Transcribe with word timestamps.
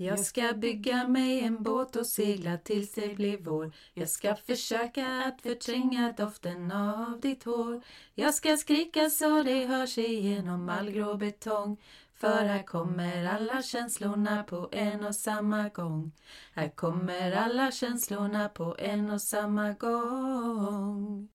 Jag 0.00 0.20
ska 0.20 0.52
bygga 0.52 1.08
mig 1.08 1.40
en 1.40 1.62
båt 1.62 1.96
och 1.96 2.06
segla 2.06 2.58
tills 2.58 2.94
det 2.94 3.14
blir 3.14 3.38
vår. 3.38 3.72
Jag 3.94 4.08
ska 4.08 4.36
försöka 4.36 5.06
att 5.06 5.42
förtränga 5.42 6.12
doften 6.16 6.72
av 6.72 7.20
ditt 7.20 7.44
hår. 7.44 7.82
Jag 8.14 8.34
ska 8.34 8.56
skrika 8.56 9.10
så 9.10 9.42
det 9.42 9.66
hörs 9.66 9.98
igenom 9.98 10.68
all 10.68 10.90
grå 10.90 11.14
betong. 11.14 11.76
För 12.14 12.44
här 12.44 12.62
kommer 12.62 13.24
alla 13.24 13.62
känslorna 13.62 14.42
på 14.42 14.68
en 14.72 15.04
och 15.04 15.16
samma 15.16 15.68
gång. 15.68 16.12
Här 16.52 16.68
kommer 16.68 17.32
alla 17.32 17.70
känslorna 17.70 18.48
på 18.48 18.76
en 18.78 19.10
och 19.10 19.22
samma 19.22 19.72
gång. 19.72 21.28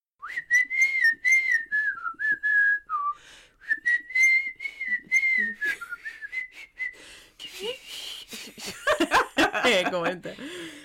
Det 9.68 9.90
går 9.90 10.08
inte. 10.08 10.36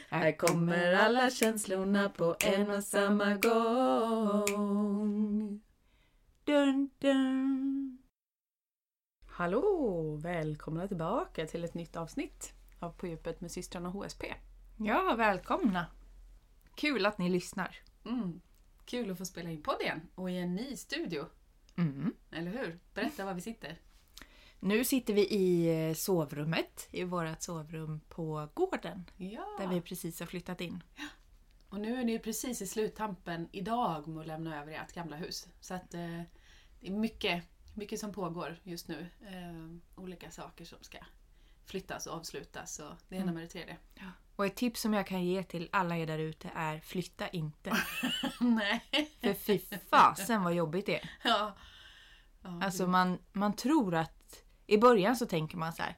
Här 0.10 0.32
kommer 0.32 0.94
alla 0.94 1.30
känslorna 1.30 2.10
på 2.10 2.36
en 2.40 2.72
och 2.72 2.84
samma 2.84 3.36
gång. 3.36 4.60
Dun, 6.44 6.90
dun. 7.00 7.98
Hallå! 9.26 10.16
Välkomna 10.24 10.88
tillbaka 10.88 11.46
till 11.46 11.64
ett 11.64 11.74
nytt 11.74 11.96
avsnitt 11.96 12.54
av 12.80 12.92
På 12.92 13.08
djupet 13.08 13.42
med 13.42 13.52
systrarna 13.52 13.90
HSP. 13.90 14.34
Ja, 14.78 15.16
välkomna! 15.18 15.86
Kul 16.76 17.06
att 17.06 17.18
ni 17.18 17.30
lyssnar. 17.30 17.76
Mm. 18.06 18.42
Kul 18.86 19.12
att 19.12 19.18
få 19.18 19.26
spela 19.26 19.50
in 19.50 19.62
podd 19.62 19.82
igen 19.82 20.02
och 20.16 20.32
i 20.32 20.38
en 20.38 20.56
ny 20.56 20.76
studio. 20.76 21.26
Mm. 21.78 22.14
Eller 22.32 22.52
hur? 22.52 22.80
Berätta 22.94 23.26
var 23.26 23.34
vi 23.34 23.42
sitter. 23.42 23.78
Nu 24.60 24.84
sitter 24.86 25.14
vi 25.14 25.28
i 25.28 25.68
eh, 25.90 25.94
sovrummet, 25.96 26.88
i 26.92 27.04
vårt 27.04 27.42
sovrum 27.42 28.02
på 28.10 28.50
gården, 28.54 29.06
Ja. 29.18 29.46
där 29.60 29.68
vi 29.68 29.82
precis 29.82 30.20
har 30.20 30.28
flyttat 30.28 30.62
in. 30.62 30.84
Och 31.70 31.80
nu 31.80 32.00
är 32.00 32.04
ni 32.04 32.12
ju 32.12 32.20
precis 32.20 32.62
i 32.62 32.68
sluttampen 32.68 33.48
idag 33.52 34.08
med 34.08 34.22
att 34.22 34.28
lämna 34.28 34.62
över 34.62 34.72
ert 34.72 34.94
gamla 34.94 35.16
hus. 35.16 35.48
Så 35.60 35.74
att 35.74 35.94
eh, 35.94 36.22
det 36.80 36.88
är 36.88 36.92
mycket, 36.92 37.44
mycket 37.74 38.00
som 38.00 38.14
pågår 38.14 38.60
just 38.64 38.88
nu. 38.88 39.08
Eh, 39.22 40.02
olika 40.04 40.32
saker 40.32 40.66
som 40.66 40.78
ska 40.82 40.98
flyttas 41.66 42.08
och 42.08 42.14
avslutas 42.14 42.80
och 42.80 42.94
det 43.10 43.16
ena 43.16 43.32
med 43.32 43.44
det 43.44 43.48
tredje. 43.48 43.78
Och 44.36 44.46
ett 44.46 44.56
tips 44.56 44.82
som 44.82 44.94
jag 44.94 45.08
kan 45.08 45.24
ge 45.26 45.44
till 45.44 45.70
alla 45.72 45.98
er 45.98 46.08
där 46.08 46.20
ute 46.20 46.50
är 46.56 46.80
flytta 46.80 47.28
inte. 47.30 47.78
Nej. 48.40 48.82
För 49.22 49.34
fy 49.34 49.60
fasen 49.90 50.44
vad 50.44 50.54
jobbigt 50.54 50.86
det 50.86 50.96
är. 50.96 51.10
Ja. 51.24 51.58
ja 52.44 52.64
Alltså 52.64 52.88
man, 52.88 53.20
man 53.32 53.54
tror 53.56 53.96
att... 53.96 54.19
I 54.70 54.78
början 54.78 55.16
så 55.16 55.26
tänker 55.26 55.58
man 55.58 55.74
så 55.74 55.82
här. 55.84 55.98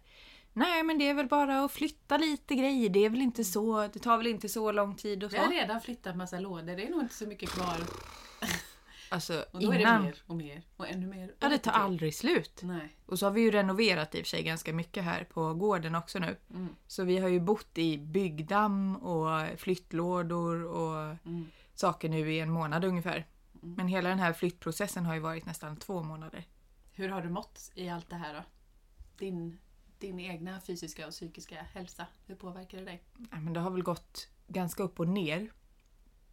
Nej 0.54 0.84
men 0.84 0.98
det 0.98 1.10
är 1.10 1.14
väl 1.14 1.28
bara 1.28 1.64
att 1.64 1.72
flytta 1.72 2.18
lite 2.18 2.56
grejer. 2.56 2.90
Det 2.90 3.06
är 3.06 3.10
väl 3.10 3.22
inte 3.22 3.44
så... 3.44 3.88
Det 3.88 4.00
tar 4.00 4.18
väl 4.18 4.28
inte 4.28 4.50
så 4.50 4.72
lång 4.72 4.96
tid 4.96 5.24
och 5.24 5.34
Vi 5.34 5.38
har 5.38 5.46
så. 5.46 5.52
redan 5.52 5.82
flyttat 5.82 6.16
massa 6.16 6.40
lådor, 6.40 6.76
det 6.76 6.88
är 6.88 6.90
nog 6.90 7.02
inte 7.02 7.14
så 7.14 7.28
mycket 7.28 7.50
kvar. 7.50 7.78
Alltså 9.10 9.46
Och 9.52 9.62
då 9.62 9.68
är 9.72 9.76
det 9.76 9.82
innan... 9.82 10.04
mer 10.04 10.16
och 10.28 10.36
mer 10.36 10.62
och 10.78 10.88
ännu 10.88 11.08
mer. 11.08 11.28
och 11.30 11.36
Ja, 11.40 11.50
det 11.50 11.58
tar 11.58 11.72
aldrig 11.72 12.16
slut. 12.16 12.60
Nej. 12.64 12.96
Och 13.06 13.20
så 13.20 13.26
har 13.26 13.32
vi 13.32 13.42
ju 13.42 13.52
renoverat 13.52 14.16
i 14.16 14.18
och 14.22 14.26
för 14.26 14.30
sig 14.30 14.44
ganska 14.44 14.74
mycket 14.74 15.04
här 15.04 15.24
på 15.24 15.54
gården 15.54 15.96
också 15.96 16.20
nu. 16.20 16.38
Mm. 16.50 16.76
Så 16.88 17.04
vi 17.04 17.18
har 17.18 17.30
ju 17.30 17.40
bott 17.40 17.78
i 17.78 17.98
byggdamm 17.98 18.96
och 18.96 19.60
flyttlådor 19.60 20.64
och 20.66 21.02
Mm. 21.26 21.48
saker 21.76 22.10
nu 22.10 22.34
i 22.34 22.40
en 22.40 22.50
månad 22.52 22.84
ungefär. 22.86 23.26
Men 23.52 23.88
hela 23.88 24.10
den 24.10 24.20
här 24.20 24.34
flyttprocessen 24.34 25.06
har 25.06 25.14
ju 25.14 25.20
varit 25.20 25.46
nästan 25.46 25.78
två 25.78 26.04
månader. 26.04 26.44
Hur 26.94 27.10
har 27.10 27.22
du 27.22 27.30
mått 27.30 27.72
i 27.76 27.90
allt 27.90 28.10
det 28.10 28.16
här 28.16 28.34
då? 28.34 28.42
Din, 29.22 29.60
din 30.00 30.20
egna 30.20 30.62
fysiska 30.62 31.08
och 31.08 31.12
psykiska 31.12 31.66
hälsa, 31.74 32.08
hur 32.26 32.36
påverkar 32.36 32.78
det 32.78 32.86
dig? 32.86 33.04
Ja, 33.32 33.40
men 33.40 33.54
det 33.54 33.60
har 33.60 33.72
väl 33.72 33.84
gått 33.84 34.28
ganska 34.48 34.84
upp 34.84 35.00
och 35.00 35.08
ner. 35.08 35.52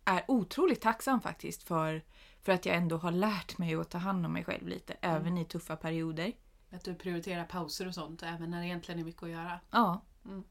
Är 0.04 0.25
otroligt 0.28 0.81
tacksam 0.81 1.21
faktiskt 1.21 1.62
för, 1.62 2.04
för 2.43 2.53
att 2.53 2.66
jag 2.66 2.76
ändå 2.76 2.97
har 2.97 3.10
lärt 3.10 3.59
mig 3.59 3.75
att 3.75 3.91
ta 3.91 3.99
hand 3.99 4.26
om 4.26 4.32
mig 4.32 4.44
själv 4.44 4.69
lite, 4.69 4.93
även 4.93 5.38
i 5.38 5.44
tuffa 5.44 5.76
perioder. 5.76 6.32
Att 6.71 6.84
du 6.84 6.94
prioriterar 6.94 7.44
pauser 7.44 7.87
och 7.87 7.94
sånt, 7.94 8.22
även 8.22 8.50
när 8.50 8.60
det 8.60 8.66
egentligen 8.66 9.00
är 9.00 9.05
mycket 9.05 9.22
att 9.22 9.31
göra. 9.31 9.60
Ja. 9.70 10.05
Mm. 10.25 10.44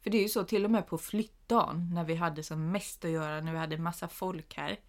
För 0.00 0.10
det 0.10 0.18
är 0.18 0.22
ju 0.22 0.28
så, 0.28 0.44
till 0.44 0.64
och 0.64 0.70
med 0.70 0.86
på 0.86 0.98
flyttdagen 0.98 1.94
när 1.94 2.04
vi 2.04 2.14
hade 2.14 2.42
som 2.42 2.70
mest 2.70 3.04
att 3.04 3.10
göra, 3.10 3.40
när 3.40 3.52
vi 3.52 3.58
hade 3.58 3.78
massa 3.78 4.08
folk 4.08 4.56
här. 4.56 4.80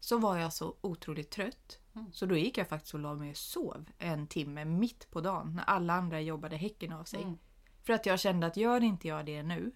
Så 0.00 0.18
var 0.18 0.38
jag 0.38 0.52
så 0.52 0.76
otroligt 0.80 1.30
trött. 1.30 1.78
Mm. 1.94 2.12
Så 2.12 2.26
då 2.26 2.36
gick 2.36 2.58
jag 2.58 2.68
faktiskt 2.68 2.94
och 2.94 3.00
la 3.00 3.14
mig 3.14 3.30
och 3.30 3.36
sov 3.36 3.90
en 3.98 4.26
timme 4.26 4.64
mitt 4.64 5.10
på 5.10 5.20
dagen 5.20 5.54
när 5.54 5.64
alla 5.64 5.92
andra 5.94 6.20
jobbade 6.20 6.56
häcken 6.56 6.92
av 6.92 7.04
sig. 7.04 7.22
Mm. 7.22 7.38
För 7.82 7.92
att 7.92 8.06
jag 8.06 8.20
kände 8.20 8.46
att 8.46 8.56
gör 8.56 8.82
inte 8.82 9.08
jag 9.08 9.26
det 9.26 9.42
nu 9.42 9.72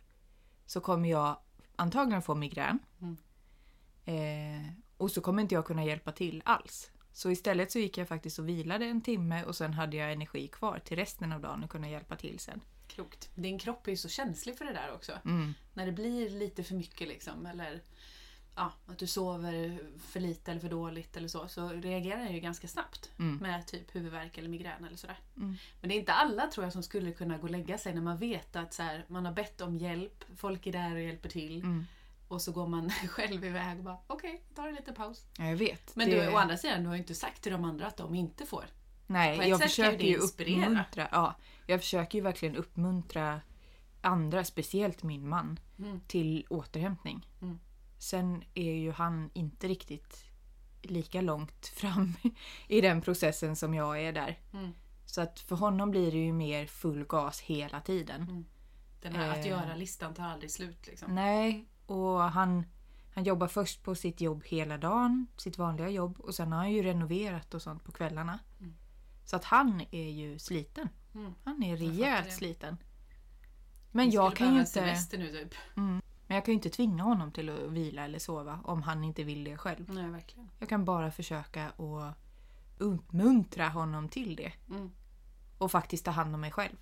så 0.66 0.81
kommer 0.81 1.09
jag 1.09 1.37
antagligen 1.77 2.22
få 2.22 2.34
migrän. 2.34 2.78
Mm. 3.00 3.16
Eh, 4.04 4.72
och 4.97 5.10
så 5.10 5.21
kommer 5.21 5.43
inte 5.43 5.54
jag 5.54 5.66
kunna 5.66 5.84
hjälpa 5.84 6.12
till 6.12 6.43
alls. 6.44 6.91
Så 7.12 7.31
istället 7.31 7.72
så 7.72 7.78
gick 7.78 7.99
jag 7.99 8.09
faktiskt 8.09 8.38
och 8.38 8.48
vilade 8.48 8.84
en 8.84 9.00
timme 9.00 9.44
och 9.44 9.56
sen 9.56 9.75
hade 9.75 9.97
jag 9.97 10.12
energi 10.12 10.48
kvar 10.48 10.78
till 10.84 10.97
resten 10.97 11.33
av 11.33 11.41
dagen 11.41 11.65
och 11.65 11.71
kunna 11.71 11.88
hjälpa 11.91 12.16
till 12.16 12.38
sen. 12.38 12.60
Klokt. 12.88 13.31
Din 13.34 13.59
kropp 13.59 13.87
är 13.87 13.91
ju 13.91 13.97
så 13.97 14.09
känslig 14.09 14.59
för 14.59 14.65
det 14.65 14.72
där 14.72 14.94
också. 14.94 15.12
Mm. 15.25 15.54
När 15.75 15.87
det 15.87 15.93
blir 15.93 16.31
lite 16.31 16.65
för 16.65 16.75
mycket 16.75 17.09
liksom, 17.09 17.47
eller 17.47 17.83
ja, 18.56 18.72
att 18.87 18.99
du 18.99 19.06
sover 19.06 19.78
för 19.99 20.21
lite 20.21 20.50
eller 20.50 20.61
för 20.61 20.69
dåligt 20.69 21.17
eller 21.17 21.28
så, 21.28 21.49
så 21.49 21.69
reagerar 21.69 22.19
den 22.19 22.33
ju 22.34 22.41
ganska 22.41 22.69
snabbt 22.69 23.11
Mm. 23.19 23.37
med 23.37 23.67
typ 23.67 23.94
huvudvärk 23.94 24.39
eller 24.39 24.49
migrän 24.49 24.84
eller 24.84 24.97
sådär. 24.97 25.19
Mm. 25.37 25.56
Men 25.81 25.89
det 25.89 25.94
är 25.94 25.99
inte 25.99 26.12
alla 26.12 26.47
tror 26.47 26.65
jag 26.66 26.72
som 26.72 26.83
skulle 26.83 27.12
kunna 27.12 27.37
gå 27.39 27.43
och 27.43 27.50
lägga 27.50 27.78
sig 27.78 27.95
när 27.95 28.03
man 28.03 28.16
vet 28.19 28.56
att 28.56 28.75
så 28.75 28.83
här, 28.83 29.05
man 29.09 29.27
har 29.27 29.33
bett 29.33 29.61
om 29.61 29.78
hjälp, 29.78 30.25
folk 30.37 30.66
är 30.66 30.72
där 30.72 30.95
och 30.95 31.00
hjälper 31.00 31.28
till 31.28 31.61
Mm. 31.61 31.87
och 32.28 32.43
så 32.43 32.53
går 32.53 32.66
man 32.66 32.91
själv 33.09 33.45
iväg 33.45 33.78
och 33.78 33.84
bara 33.84 33.99
okej, 34.06 34.31
okay, 34.34 34.55
tar 34.55 34.69
en 34.69 34.75
liten 34.75 34.95
paus. 34.95 35.25
Ja, 35.39 35.45
jag 35.45 35.56
vet. 35.56 35.97
Men 35.97 36.11
Det- 36.11 36.25
du, 36.27 36.33
å 36.33 36.37
andra 36.37 36.56
sidan, 36.56 36.81
du 36.83 36.87
har 36.89 36.95
ju 36.95 37.00
inte 37.00 37.15
sagt 37.15 37.43
till 37.43 37.53
de 37.53 37.65
andra 37.65 37.87
att 37.87 37.97
de 37.97 38.15
inte 38.15 38.47
får. 38.47 38.65
Nej, 39.06 39.49
jag 39.49 39.61
försöker 39.62 40.05
ju 40.06 40.16
uppmuntra. 40.16 41.09
Ja, 41.12 41.34
jag 41.66 41.81
försöker 41.81 42.19
ju 42.19 42.22
verkligen 42.25 42.56
uppmuntra 42.56 43.41
andra, 44.00 44.45
speciellt 44.45 45.03
min 45.03 45.28
man, 45.28 45.61
Mm. 45.78 46.00
till 46.06 46.47
återhämtning. 46.50 47.27
Mm. 47.97 48.01
Sen 48.03 48.45
är 48.55 48.73
ju 48.73 48.93
han 48.93 49.31
inte 49.34 49.69
riktigt 49.69 50.25
lika 50.83 51.21
långt 51.21 51.67
fram 51.77 52.15
i 52.69 52.81
den 52.81 53.01
processen 53.01 53.57
som 53.57 53.75
jag 53.75 54.01
är 54.03 54.12
där. 54.12 54.39
Mm. 54.53 54.73
Så 55.07 55.21
att 55.21 55.41
för 55.41 55.57
honom 55.57 55.91
blir 55.91 56.12
det 56.12 56.19
ju 56.19 56.33
mer 56.33 56.67
full 56.67 57.05
gas 57.05 57.41
hela 57.41 57.81
tiden. 57.81 58.47
Den 59.03 59.16
här 59.16 59.31
att 59.31 59.37
Eh. 59.45 59.48
göra-listan 59.48 60.15
tar 60.15 60.25
aldrig 60.25 60.51
slut 60.51 60.87
liksom. 60.87 61.15
Nej, 61.15 61.69
och 61.87 62.21
han, 62.22 62.66
han 63.15 63.25
jobbar 63.25 63.48
först 63.48 63.83
på 63.83 63.95
sitt 63.95 64.21
jobb 64.21 64.45
hela 64.45 64.78
dagen, 64.78 65.27
sitt 65.37 65.59
vanliga 65.59 65.89
jobb, 65.89 66.21
och 66.21 66.34
sen 66.34 66.53
har 66.53 66.59
han 66.59 66.72
ju 66.72 66.83
renoverat 66.83 67.54
och 67.54 67.63
sånt 67.63 67.84
på 67.84 67.93
kvällarna. 67.93 68.39
Mm. 68.60 68.75
Så 69.25 69.37
att 69.37 69.45
han 69.45 69.83
är 69.91 70.10
ju 70.10 70.39
sliten. 70.39 70.89
Mm. 71.15 71.34
Han 71.45 71.63
är 71.63 71.77
Jag 71.77 71.81
rejält 71.81 72.33
sliten. 72.33 72.77
Men 73.93 74.10
jag, 74.10 74.33
skulle 74.33 74.47
kan 74.47 74.54
ju 74.54 74.60
inte, 74.60 74.72
semester 74.72 75.19
nu 75.19 75.28
typ. 75.28 75.54
Men 76.27 76.34
jag 76.34 76.45
kan 76.45 76.53
ju 76.53 76.57
inte 76.57 76.71
tvinga 76.71 77.03
honom 77.03 77.33
till 77.33 77.49
att 77.49 77.71
vila 77.71 78.05
eller 78.05 78.19
sova 78.19 78.61
om 78.65 78.83
han 78.83 79.05
inte 79.05 79.25
vill 79.25 79.45
det 79.45 79.57
själv. 79.57 79.91
Nej, 79.91 80.11
verkligen. 80.11 80.51
Jag 80.59 80.69
kan 80.69 80.84
bara 80.84 81.11
försöka 81.11 81.67
att 81.67 82.17
uppmuntra 82.78 83.69
honom 83.69 84.09
till 84.09 84.37
det. 84.37 84.53
Mm. 84.69 84.91
Och 85.59 85.71
faktiskt 85.71 86.05
ta 86.05 86.11
hand 86.11 86.34
om 86.34 86.41
mig 86.41 86.51
själv. 86.51 86.77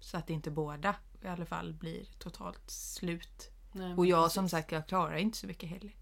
Så 0.00 0.16
att 0.16 0.30
inte 0.30 0.50
båda 0.50 0.94
i 1.22 1.26
alla 1.26 1.46
fall 1.46 1.74
blir 1.74 2.04
totalt 2.18 2.70
slut. 2.70 3.50
Nej, 3.72 3.94
Och 3.94 4.06
jag 4.06 4.24
precis. 4.24 4.34
som 4.34 4.48
sagt, 4.48 4.72
jag 4.72 4.88
klarar 4.88 5.16
inte 5.16 5.38
så 5.38 5.46
mycket 5.46 5.68
heller. 5.68 5.94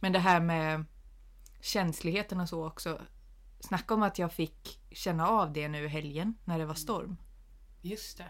Men 0.00 0.12
det 0.12 0.18
här 0.18 0.40
med 0.40 0.84
känsligheten 1.60 2.40
och 2.40 2.48
så 2.48 2.66
också. 2.66 3.00
Snacka 3.60 3.94
om 3.94 4.02
att 4.02 4.18
jag 4.18 4.32
fick 4.32 4.80
känna 4.90 5.28
av 5.28 5.52
det 5.52 5.68
nu 5.68 5.84
i 5.84 5.88
helgen 5.88 6.34
när 6.44 6.58
det 6.58 6.66
var 6.66 6.74
storm. 6.74 7.16
Just 7.82 8.18
det. 8.18 8.28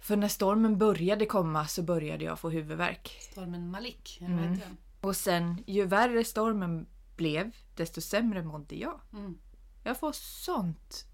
För 0.00 0.16
när 0.16 0.28
stormen 0.28 0.78
började 0.78 1.26
komma 1.26 1.66
så 1.66 1.82
började 1.82 2.24
jag 2.24 2.38
få 2.38 2.50
huvudvärk. 2.50 3.18
Stormen 3.20 3.70
Malik, 3.70 4.18
Mm. 4.20 4.38
heter 4.38 4.66
den? 4.66 4.76
Och 5.00 5.16
sen, 5.16 5.64
ju 5.66 5.84
värre 5.84 6.24
stormen 6.24 6.86
blev, 7.16 7.56
desto 7.76 8.00
sämre 8.00 8.42
mådde 8.42 8.76
jag. 8.76 9.00
Mm. 9.12 9.38
Jag 9.84 9.98
får 10.00 10.12
sånt... 10.12 11.04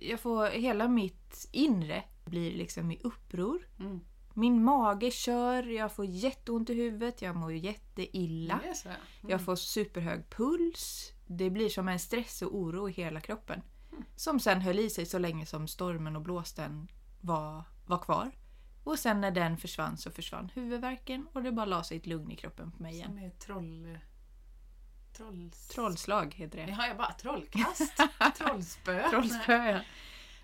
Jag 0.00 0.20
får... 0.20 0.46
Hela 0.46 0.88
mitt 0.88 1.48
inre 1.52 2.04
blir 2.24 2.52
liksom 2.52 2.90
i 2.90 3.00
uppror. 3.02 3.68
Mm. 3.80 4.00
Min 4.34 4.64
mage 4.64 5.10
kör, 5.10 5.62
jag 5.62 5.92
får 5.92 6.04
jätteont 6.04 6.70
i 6.70 6.74
huvudet, 6.74 7.22
jag 7.22 7.36
mår 7.36 7.52
jätteilla. 7.52 8.60
Ja. 8.64 8.90
Mm. 8.90 9.00
Jag 9.30 9.44
får 9.44 9.56
superhög 9.56 10.30
puls. 10.30 11.12
Det 11.26 11.50
blir 11.50 11.68
som 11.68 11.88
en 11.88 11.98
stress 11.98 12.42
och 12.42 12.54
oro 12.56 12.88
i 12.88 12.92
hela 12.92 13.20
kroppen. 13.20 13.62
Som 14.16 14.40
sen 14.40 14.60
höll 14.60 14.78
i 14.78 14.90
sig 14.90 15.06
så 15.06 15.18
länge 15.18 15.46
som 15.46 15.68
stormen 15.68 16.16
och 16.16 16.22
blåsten 16.22 16.88
var, 17.20 17.62
var 17.86 17.98
kvar. 17.98 18.30
Och 18.84 18.98
sen 18.98 19.20
när 19.20 19.30
den 19.30 19.56
försvann 19.56 19.96
så 19.96 20.10
försvann 20.10 20.50
huvudvärken 20.54 21.26
och 21.32 21.42
det 21.42 21.52
bara 21.52 21.66
la 21.66 21.82
sig 21.84 21.96
ett 21.96 22.06
lugn 22.06 22.30
i 22.30 22.36
kroppen 22.36 22.72
på 22.72 22.82
mig 22.82 22.94
igen. 22.94 23.06
Som 23.08 23.18
är 23.18 23.30
troll... 23.30 23.98
Trolls... 25.12 25.68
Trollslag 25.68 26.34
heter 26.34 26.66
det. 26.66 26.72
Ja, 26.72 26.86
jag 26.86 26.96
bara 26.96 27.12
trollkast. 27.12 27.92
Trollspö. 28.38 29.08
Trollspö, 29.10 29.52
ja. 29.70 29.80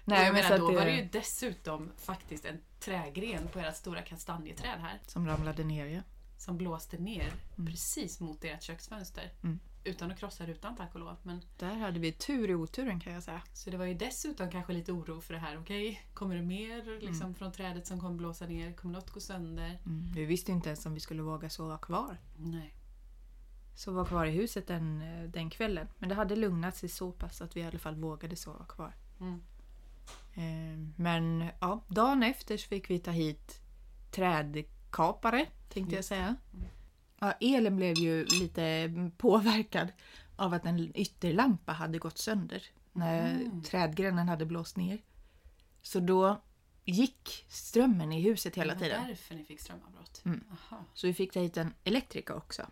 Nej, 0.04 0.32
men 0.32 0.42
men 0.42 0.52
att 0.52 0.58
då 0.60 0.70
det- 0.70 0.76
var 0.76 0.84
det 0.84 0.96
ju 0.96 1.08
dessutom 1.12 1.92
faktiskt 1.96 2.44
en 2.44 2.60
trägren 2.80 3.48
på 3.52 3.58
ert 3.58 3.76
stora 3.76 4.02
kastanjeträd 4.02 4.80
här. 4.80 5.00
Som 5.06 5.26
ramlade 5.26 5.64
ner 5.64 5.86
ja. 5.86 6.00
Som 6.38 6.56
blåste 6.56 6.98
ner 6.98 7.32
precis 7.66 8.20
mot 8.20 8.44
ert 8.44 8.62
köksfönster. 8.62 9.32
Mm. 9.42 9.60
Utan 9.86 10.10
att 10.10 10.18
krossa 10.18 10.46
rutan 10.46 10.76
tack 10.76 10.94
och 10.94 11.00
lov. 11.00 11.16
Men, 11.22 11.40
Där 11.58 11.74
hade 11.76 12.00
vi 12.00 12.12
tur 12.12 12.50
i 12.50 12.54
oturen 12.54 13.00
kan 13.00 13.12
jag 13.12 13.22
säga. 13.22 13.42
så 13.52 13.70
det 13.70 13.76
var 13.76 13.84
ju 13.84 13.94
dessutom 13.94 14.50
kanske 14.50 14.72
lite 14.72 14.92
oro 14.92 15.20
för 15.20 15.34
det 15.34 15.40
här. 15.40 15.58
Okej, 15.58 16.02
kommer 16.14 16.36
det 16.36 16.42
mer 16.42 17.00
liksom, 17.00 17.34
från 17.34 17.52
trädet 17.52 17.86
som 17.86 18.00
kommer 18.00 18.14
blåsa 18.14 18.46
ner? 18.46 18.72
Kommer 18.72 18.94
något 18.94 19.10
gå 19.10 19.20
sönder? 19.20 19.78
Mm. 19.86 20.12
Vi 20.14 20.24
visste 20.24 20.52
inte 20.52 20.68
ens 20.68 20.86
om 20.86 20.94
vi 20.94 21.00
skulle 21.00 21.22
våga 21.22 21.50
sova 21.50 21.78
kvar. 21.78 22.20
Nej. 22.36 22.74
Sova 23.74 24.04
kvar 24.04 24.26
i 24.26 24.30
huset 24.30 24.66
den, 24.66 25.02
eh, 25.02 25.30
den 25.30 25.50
kvällen. 25.50 25.88
Men 25.98 26.08
det 26.08 26.14
hade 26.14 26.36
lugnat 26.36 26.76
sig 26.76 26.88
så 26.88 27.12
pass 27.12 27.40
att 27.42 27.56
vi 27.56 27.60
i 27.60 27.64
alla 27.64 27.78
fall 27.78 27.94
vågade 27.94 28.36
sova 28.36 28.64
kvar. 28.64 28.94
Mm. 29.20 29.42
Eh, 30.34 30.78
Men 30.96 31.44
ja, 31.60 31.84
dagen 31.88 32.22
efter 32.22 32.56
så 32.56 32.68
fick 32.68 32.90
vi 32.90 32.98
ta 32.98 33.10
hit 33.10 33.60
trädkapare, 34.10 35.46
tänkte 35.68 35.96
jag 35.96 36.04
säga. 36.04 36.36
Ja, 37.18 37.32
elen 37.40 37.76
blev 37.76 37.98
ju 37.98 38.24
lite 38.24 38.90
påverkad 39.16 39.88
av 40.36 40.54
att 40.54 40.66
en 40.66 40.92
ytterlampa 40.96 41.72
hade 41.72 41.98
gått 41.98 42.18
sönder 42.18 42.62
när 42.92 43.50
trädgrenen 43.64 44.28
hade 44.28 44.46
blåst 44.46 44.76
ner. 44.76 44.98
Så 45.82 46.00
då 46.00 46.42
gick 46.84 47.44
strömmen 47.48 48.12
i 48.12 48.20
huset 48.20 48.56
hela 48.56 48.74
det 48.74 48.80
var 48.80 48.86
tiden. 48.86 49.06
därför 49.08 49.34
ni 49.34 49.44
fick 49.44 49.60
strömavbrott. 49.60 50.22
Mm. 50.24 50.44
Så 50.94 51.06
vi 51.06 51.14
fick 51.14 51.32
ta 51.32 51.40
hit 51.40 51.56
en 51.56 51.74
elektriker 51.84 52.36
också. 52.36 52.66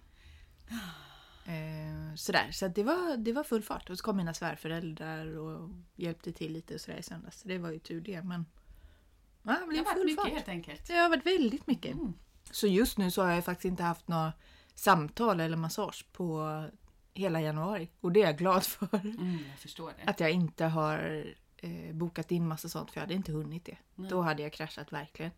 Eh, 1.47 2.15
sådär, 2.17 2.51
så 2.53 2.69
det, 2.69 2.83
var, 2.83 3.17
det 3.17 3.33
var 3.33 3.45
full 3.45 3.63
fart. 3.63 3.91
Och 3.91 3.99
så 3.99 4.05
kom 4.05 4.17
mina 4.17 4.35
svärföräldrar 4.35 5.37
och 5.39 5.71
hjälpte 5.97 6.33
till 6.33 6.53
lite 6.53 6.75
och 6.75 6.81
sådär 6.81 6.99
i 6.99 7.03
söndags. 7.03 7.41
Så 7.41 7.49
det 7.49 7.59
var 7.59 7.71
ju 7.71 7.79
tur 7.79 8.01
det. 8.01 8.23
Men 8.23 8.47
ja, 9.43 9.53
det 9.53 9.73
Det 9.73 9.79
har 9.79 9.85
varit 9.85 9.95
full 9.97 10.05
mycket 10.07 10.23
fart. 10.25 10.33
helt 10.33 10.49
enkelt. 10.49 10.87
Det 10.87 10.95
har 10.95 11.09
varit 11.09 11.27
väldigt 11.27 11.67
mycket. 11.67 11.93
Mm. 11.95 12.13
Så 12.51 12.67
just 12.67 12.99
nu 12.99 13.11
så 13.11 13.23
har 13.23 13.31
jag 13.33 13.45
faktiskt 13.45 13.65
inte 13.65 13.83
haft 13.83 14.09
några 14.09 14.33
samtal 14.75 15.41
eller 15.41 15.57
massage 15.57 16.07
på 16.13 16.65
hela 17.15 17.41
januari. 17.41 17.91
Och 18.01 18.13
det 18.13 18.23
är 18.23 18.27
jag 18.27 18.39
glad 18.39 18.65
för. 18.65 19.01
Mm, 19.05 19.39
jag. 19.79 19.93
Att 20.07 20.21
jag 20.21 20.31
inte 20.31 20.65
har 20.65 21.25
eh, 21.57 21.95
bokat 21.95 22.31
in 22.31 22.49
massa 22.49 22.69
sånt 22.69 22.91
för 22.91 22.97
jag 23.01 23.03
hade 23.03 23.15
inte 23.15 23.33
hunnit 23.33 23.65
det. 23.65 23.77
Nej. 23.95 24.11
Då 24.11 24.23
hade 24.23 24.43
jag 24.43 24.53
kraschat 24.53 24.93
verkligen. 24.93 25.33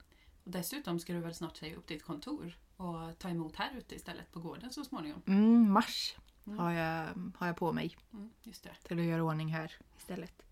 Och 0.44 0.50
dessutom 0.50 1.00
ska 1.00 1.12
du 1.12 1.20
väl 1.20 1.34
snart 1.34 1.56
säga 1.56 1.76
upp 1.76 1.86
ditt 1.86 2.04
kontor 2.04 2.58
och 2.76 3.18
ta 3.18 3.28
emot 3.28 3.56
här 3.56 3.70
ute 3.78 3.94
istället 3.94 4.32
på 4.32 4.40
gården 4.40 4.70
så 4.72 4.84
småningom. 4.84 5.22
Mm, 5.26 5.72
mars 5.72 6.16
Mm. 6.46 6.58
har, 6.58 6.72
jag, 6.72 7.06
har 7.38 7.46
jag 7.46 7.56
på 7.56 7.72
mig. 7.72 7.96
Mm, 8.12 8.30
just 8.42 8.64
det. 8.64 8.74
till 8.88 8.98
att 8.98 9.04
göra 9.04 9.22
ordning 9.22 9.48
här 9.48 9.72
istället. 9.98 10.42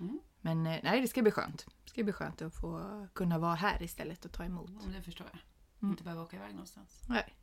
Mm. 0.00 0.20
Men 0.40 0.66
eh, 0.66 0.80
nej, 0.82 1.00
det 1.00 1.08
ska 1.08 1.22
bli 1.22 1.30
skönt. 1.30 1.66
Det 1.84 1.90
ska 1.90 2.04
bli 2.04 2.12
skönt 2.12 2.42
att 2.42 2.54
få 2.54 3.06
kunna 3.12 3.38
vara 3.38 3.54
här 3.54 3.82
istället 3.82 4.24
och 4.24 4.32
ta 4.32 4.44
emot. 4.44 4.70
Mm, 4.70 4.92
det 4.92 5.02
förstår 5.02 5.26
jag. 5.32 5.40
Mm. 5.82 5.90
Inte 5.92 6.04
behöva 6.04 6.22
åka 6.22 6.36
iväg 6.36 6.50
någonstans. 6.50 7.02
Nej. 7.08 7.34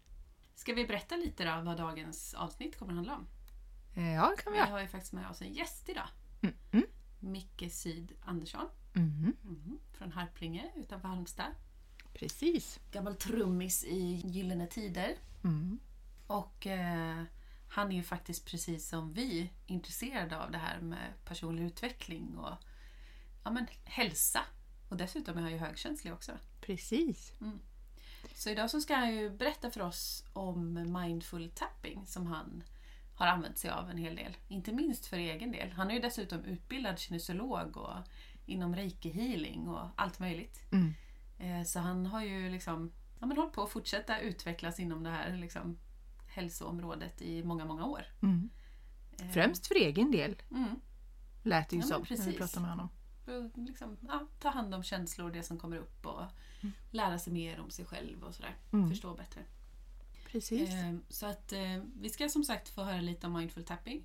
Ska 0.56 0.74
vi 0.74 0.86
berätta 0.88 1.15
lite 1.15 1.44
då 1.56 1.62
vad 1.62 1.77
dagens 1.77 2.33
avsnitt 2.33 2.77
kommer 2.80 2.91
att 2.91 2.95
handla 2.95 3.15
om? 3.15 3.27
Eh, 3.95 4.13
Ja, 4.13 4.33
det 4.38 4.41
kan 4.44 4.53
vi 4.53 4.57
Vi 4.59 4.63
göra. 4.63 4.71
har 4.71 4.81
ju 4.81 4.88
faktiskt 4.88 5.13
med 5.13 5.30
oss 5.30 5.41
en 5.41 5.53
gäst 5.53 5.89
idag. 5.89 6.07
Mm. 6.41 6.56
Mm. 6.71 6.86
Micke 7.19 7.71
Syd 7.71 8.13
Andersson 8.21 8.65
Mhm. 8.94 9.33
Mhm, 9.41 9.80
från 9.94 10.12
Harplinge 10.12 10.71
utanför 10.75 11.07
Halmstad. 11.07 11.51
Precis. 12.13 12.80
Gammal 12.91 13.15
trummis 13.15 13.83
i 13.83 14.21
Gyllene 14.25 14.68
Tider. 14.68 15.15
Mm. 15.44 15.80
Och 16.27 16.68
eh, 16.68 17.24
han 17.69 17.91
är 17.91 17.95
ju 17.95 18.03
faktiskt 18.03 18.45
precis 18.45 18.88
som 18.89 19.13
vi 19.13 19.50
intresserad 19.65 20.33
av 20.33 20.51
det 20.51 20.57
här 20.57 20.80
med 20.81 21.13
personlig 21.25 21.63
utveckling 21.65 22.38
och 22.38 22.53
ja, 23.44 23.51
men, 23.51 23.68
hälsa. 23.83 24.39
Och 24.89 24.97
dessutom 24.97 25.38
är 25.38 25.41
han 25.41 25.51
ju 25.51 25.57
högkänslig 25.57 26.13
också. 26.13 26.31
Precis. 26.62 27.33
Så 28.39 28.50
idag 28.50 28.69
så 28.69 28.81
ska 28.81 28.95
han 28.95 29.15
ju 29.15 29.30
berätta 29.30 29.71
för 29.71 29.81
oss 29.81 30.25
om 30.33 30.74
mindful 30.74 31.51
tapping 31.56 32.06
som 32.07 32.27
han 32.27 32.63
har 33.15 33.27
använt 33.27 33.57
sig 33.57 33.69
av 33.71 33.89
en 33.89 33.97
hel 33.97 34.15
del. 34.15 34.38
Inte 34.47 34.71
minst 34.74 35.06
för 35.06 35.18
egen 35.18 35.51
del. 35.51 35.71
Han 35.71 35.89
är 35.89 35.95
ju 35.95 36.00
dessutom 36.01 36.44
utbildad 36.44 37.00
kinesolog 37.00 37.77
och 37.77 37.97
inom 38.45 38.75
reiki 38.75 39.09
healing 39.09 39.68
och 39.68 39.88
allt 39.95 40.19
möjligt. 40.19 40.62
Mm. 40.71 40.94
Eh, 41.39 41.65
Så 41.65 41.80
han 41.80 42.06
har 42.06 42.24
ju 42.24 42.50
liksom 42.50 42.91
ja, 43.19 43.25
men 43.25 43.38
hållit 43.38 43.53
på 43.53 43.63
att 43.63 43.69
fortsätta 43.69 44.19
utvecklas 44.19 44.80
inom 44.80 45.03
det 45.03 45.09
här 45.09 45.36
liksom, 45.38 45.77
hälsoområdet 46.27 47.21
i 47.21 47.44
många, 47.44 47.65
många 47.65 47.86
år. 47.86 48.06
Mm. 48.21 48.50
Eh, 49.19 49.30
Främst 49.30 49.68
för 49.68 49.75
egen 49.75 50.12
del 50.12 50.36
Mm. 50.51 50.75
lät 51.44 51.69
det 51.69 51.75
ju 51.75 51.81
Ja, 51.81 51.88
som 51.88 52.06
när 52.09 52.25
vi 52.31 52.38
pratade 52.38 52.62
med 52.62 52.69
honom. 52.69 52.89
Liksom, 53.68 53.97
ja, 54.07 54.27
ta 54.39 54.50
hand 54.50 54.75
om 54.75 54.83
känslor, 54.83 55.31
det 55.31 55.44
som 55.44 55.57
kommer 55.57 55.77
upp 55.77 56.06
och 56.06 56.21
lära 56.92 57.20
sig 57.20 57.34
mer 57.34 57.60
om 57.60 57.70
sig 57.72 57.86
själv 57.86 58.24
och 58.24 58.36
sådär. 58.36 58.56
Mm. 58.74 58.90
Förstå 58.90 59.14
bättre. 59.14 59.42
Precis. 60.32 60.70
Eh, 60.70 60.96
Så 61.10 61.26
att 61.26 61.52
eh, 61.54 61.78
vi 61.96 62.10
ska 62.10 62.30
som 62.30 62.44
sagt 62.44 62.70
få 62.70 62.84
höra 62.84 63.02
lite 63.02 63.28
om 63.28 63.34
mindful 63.34 63.64
tapping 63.64 64.04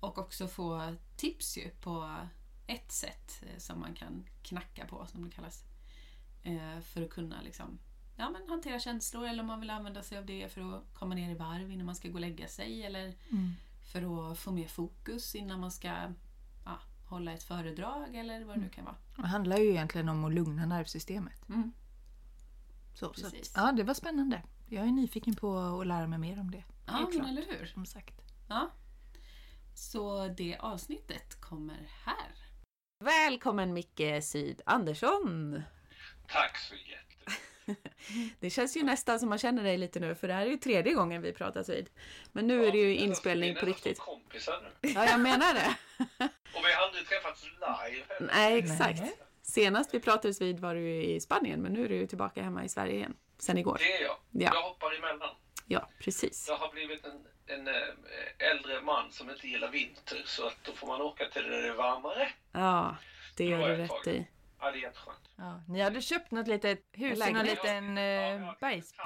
och 0.00 0.18
också 0.18 0.48
få 0.48 0.94
tips 1.16 1.58
ju 1.58 1.68
på 1.70 2.16
ett 2.66 2.92
sätt 2.92 3.42
eh, 3.42 3.58
som 3.58 3.80
man 3.80 3.94
kan 3.94 4.24
knacka 4.42 4.86
på, 4.86 5.06
som 5.06 5.24
det 5.24 5.30
kallas. 5.30 5.64
Eh, 6.42 6.80
För 6.80 7.02
att 7.02 7.10
kunna 7.10 7.42
liksom, 7.42 7.78
ja, 8.16 8.30
men 8.30 8.48
hantera 8.48 8.78
känslor 8.80 9.26
eller 9.28 9.40
om 9.40 9.46
man 9.46 9.60
vill 9.60 9.70
använda 9.70 10.02
sig 10.02 10.18
av 10.18 10.26
det 10.26 10.52
för 10.52 10.76
att 10.76 10.84
komma 10.94 11.14
ner 11.14 11.30
i 11.30 11.34
varv 11.34 11.70
innan 11.70 11.86
man 11.86 11.94
ska 11.96 12.08
gå 12.08 12.14
och 12.14 12.20
lägga 12.20 12.48
sig 12.48 12.82
eller 12.82 13.14
Mm. 13.30 13.52
för 13.92 14.30
att 14.32 14.38
få 14.38 14.52
mer 14.52 14.68
fokus 14.68 15.34
innan 15.34 15.60
man 15.60 15.70
ska 15.70 15.88
ja, 16.64 16.78
hålla 17.04 17.32
ett 17.32 17.42
föredrag 17.42 18.14
eller 18.14 18.44
vad 18.44 18.56
det 18.56 18.60
nu 18.60 18.68
kan 18.68 18.84
vara. 18.84 18.96
Det 19.16 19.26
handlar 19.26 19.56
ju 19.56 19.70
egentligen 19.70 20.08
om 20.08 20.24
att 20.24 20.32
lugna 20.34 20.66
nervsystemet. 20.66 21.48
Mm. 21.48 21.72
Så, 22.94 23.12
så. 23.14 23.26
Att- 23.26 23.50
Ja, 23.56 23.72
det 23.72 23.82
var 23.82 23.94
spännande. 23.94 24.42
Jag 24.68 24.82
är 24.84 24.90
nyfiken 24.92 25.36
på 25.36 25.58
att 25.80 25.86
lära 25.86 26.06
mig 26.06 26.18
mer 26.18 26.40
om 26.40 26.50
det. 26.50 26.64
Ja, 26.86 27.08
men 27.12 27.26
eller 27.26 27.42
hur? 27.42 27.66
Som 27.66 27.86
sagt. 27.86 28.14
Ja. 28.48 28.70
Så 29.76 30.28
det 30.28 30.56
avsnittet 30.60 31.40
kommer 31.40 31.88
här. 32.04 32.32
Välkommen 33.04 33.72
Micke 33.72 34.22
Syd 34.22 34.60
Andersson! 34.66 35.62
Tack 36.28 36.58
så 36.58 36.74
jättemycket. 36.74 37.00
Det 38.40 38.50
känns 38.50 38.76
ju 38.76 38.82
nästan 38.82 39.20
som 39.20 39.28
man 39.28 39.38
känner 39.38 39.62
dig 39.64 39.78
lite 39.78 40.00
nu 40.00 40.14
för 40.14 40.28
det 40.28 40.34
här 40.34 40.46
är 40.46 40.50
ju 40.50 40.56
tredje 40.56 40.94
gången 40.94 41.22
vi 41.22 41.32
pratas 41.32 41.68
vid. 41.68 41.90
Men 42.32 42.46
nu 42.46 42.66
är 42.66 42.72
det 42.72 42.78
ju 42.78 42.94
Ja, 42.94 43.00
inspelning 43.00 43.54
vi 43.54 43.60
på 43.60 43.66
är 43.66 43.70
nästan 43.70 43.88
riktigt. 43.90 43.96
som 43.96 44.06
kompisar 44.06 44.72
nu. 44.82 44.88
Ja, 44.94 45.04
jag 45.06 45.20
menar 45.20 45.54
det. 45.54 45.76
Och 46.28 46.64
vi 46.66 46.72
har 46.72 46.86
aldrig 46.86 47.06
träffats 47.06 47.44
live 47.44 48.04
heller. 48.08 48.32
Nej, 48.34 48.58
exakt. 48.58 49.00
Nej. 49.00 49.16
Senast 49.50 49.94
vi 49.94 50.00
pratades 50.00 50.40
vid 50.40 50.60
var 50.60 50.74
du 50.74 50.80
ju 50.80 51.02
i 51.04 51.20
Spanien 51.20 51.62
men 51.62 51.72
nu 51.72 51.84
är 51.84 51.88
du 51.88 52.06
tillbaka 52.06 52.42
hemma 52.42 52.64
i 52.64 52.68
Sverige 52.68 52.94
igen. 52.94 53.16
Sen 53.38 53.58
igår. 53.58 53.76
Det 53.80 53.96
är 53.96 54.02
jag. 54.02 54.16
Ja. 54.30 54.50
Jag 54.54 54.62
hoppar 54.62 54.94
emellan. 54.98 55.34
Ja, 55.66 55.88
precis. 56.00 56.44
Jag 56.48 56.56
har 56.56 56.72
blivit 56.72 57.04
en, 57.04 57.26
en 57.46 57.68
eh, 57.68 57.74
äldre 58.50 58.80
man 58.80 59.12
som 59.12 59.30
inte 59.30 59.48
gillar 59.48 59.70
vinter 59.70 60.22
så 60.26 60.46
att 60.46 60.56
då 60.64 60.72
får 60.72 60.86
man 60.86 61.00
åka 61.00 61.24
till 61.28 61.42
där 61.42 61.62
det 61.62 61.68
är 61.68 61.72
varmare. 61.74 62.28
Ja, 62.52 62.96
det 63.36 63.44
Det 63.44 63.50
gör 63.50 63.68
du 63.68 63.76
rätt 63.76 63.88
tag. 63.90 64.06
i. 64.14 64.26
Ja, 64.60 64.70
det 64.70 64.78
är 64.78 64.82
jätteskönt. 64.82 65.30
Ja, 65.36 65.62
ni 65.68 65.80
hade 65.80 66.00
köpt 66.02 66.30
något 66.30 66.48
litet 66.48 66.84
hus 66.92 67.28
i 67.28 67.32
någon 67.32 67.44
liten 67.46 67.98
eh, 67.98 68.52
bergsby. 68.60 68.98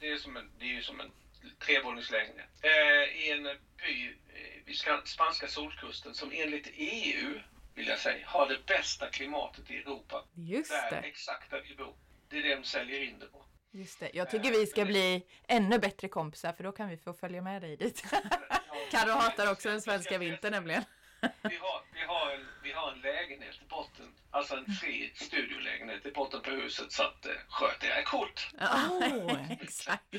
Det 0.00 0.08
är, 0.08 0.16
som 0.16 0.36
en, 0.36 0.50
det 0.58 0.64
är 0.64 0.68
ju 0.74 0.82
som 0.82 1.00
en 1.00 1.10
trevåningslägenhet. 1.58 2.48
Eh, 2.62 3.26
I 3.26 3.30
en 3.30 3.42
by 3.42 4.06
eh, 4.06 4.64
vid 4.66 4.76
ska- 4.76 5.02
spanska 5.04 5.46
solkusten 5.48 6.14
som 6.14 6.30
enligt 6.34 6.68
EU, 6.74 7.40
vill 7.74 7.86
jag 7.88 7.98
säga, 7.98 8.26
har 8.26 8.48
det 8.48 8.66
bästa 8.66 9.06
klimatet 9.10 9.70
i 9.70 9.76
Europa. 9.76 10.24
Just 10.34 10.70
Där, 10.70 10.90
det. 10.90 10.96
exakt 11.08 11.50
där 11.50 11.62
vi 11.68 11.74
bor. 11.76 11.94
Det 12.28 12.38
är 12.38 12.42
det 12.42 12.54
de 12.56 12.64
säljer 12.64 13.02
in 13.02 13.18
det 13.18 13.26
på. 13.26 13.44
Just 13.70 14.00
det. 14.00 14.10
Jag 14.14 14.30
tycker 14.30 14.50
vi 14.50 14.66
ska 14.66 14.84
bli 14.84 15.26
ännu 15.48 15.78
bättre 15.78 16.08
kompisar 16.08 16.52
för 16.52 16.64
då 16.64 16.72
kan 16.72 16.88
vi 16.88 16.96
få 16.96 17.12
följa 17.12 17.42
med 17.42 17.62
dig 17.62 17.76
dit. 17.76 18.04
Karo 18.90 19.10
hatar 19.10 19.52
också 19.52 19.68
den 19.68 19.82
svenska 19.82 20.18
vintern 20.18 20.50
nämligen. 20.52 20.84
Vi 21.20 21.56
har, 21.56 21.82
vi, 21.94 22.00
har 22.00 22.30
en, 22.30 22.46
vi 22.62 22.72
har 22.72 22.92
en 22.92 23.00
lägenhet 23.00 23.54
i 23.62 23.68
botten, 23.68 24.14
alltså 24.34 24.56
en 24.56 24.74
fri 24.74 25.12
studiolägenhet 25.14 26.06
i 26.06 26.10
botten 26.10 26.40
på 26.40 26.50
huset 26.50 26.92
så 26.92 27.02
att 27.02 27.26
eh, 27.26 27.32
sköt 27.48 27.80
det 27.80 27.90
är 27.90 28.02
coolt. 28.02 28.48
Ja, 28.58 28.90
Åh. 28.90 29.52
exakt. 29.60 30.14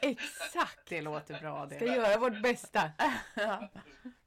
Exakt! 0.00 0.78
Det 0.88 1.00
låter 1.00 1.40
bra 1.40 1.66
Vi 1.66 1.76
ska 1.76 1.84
göra 1.84 2.18
vårt 2.18 2.42
bästa. 2.42 2.90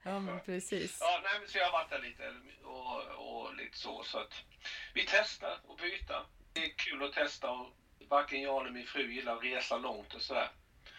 Ja, 0.07 0.19
men 0.19 0.39
precis. 0.39 0.97
Ja, 1.01 1.21
nej, 1.23 1.39
men 1.39 1.49
så 1.49 1.57
jag 1.57 1.65
har 1.65 1.71
varit 1.71 1.89
där 1.89 1.99
lite 1.99 2.33
och, 2.63 3.01
och 3.01 3.55
lite 3.55 3.77
så. 3.77 4.03
så 4.03 4.17
att 4.17 4.33
vi 4.93 5.05
testar 5.07 5.59
och 5.67 5.77
byta. 5.77 6.25
Det 6.53 6.65
är 6.65 6.77
kul 6.77 7.03
att 7.03 7.13
testa 7.13 7.51
och 7.51 7.69
varken 8.09 8.41
jag 8.41 8.61
eller 8.61 8.71
min 8.71 8.85
fru 8.85 9.13
gillar 9.13 9.35
att 9.35 9.43
resa 9.43 9.77
långt 9.77 10.13
och 10.13 10.21
sådär. 10.21 10.49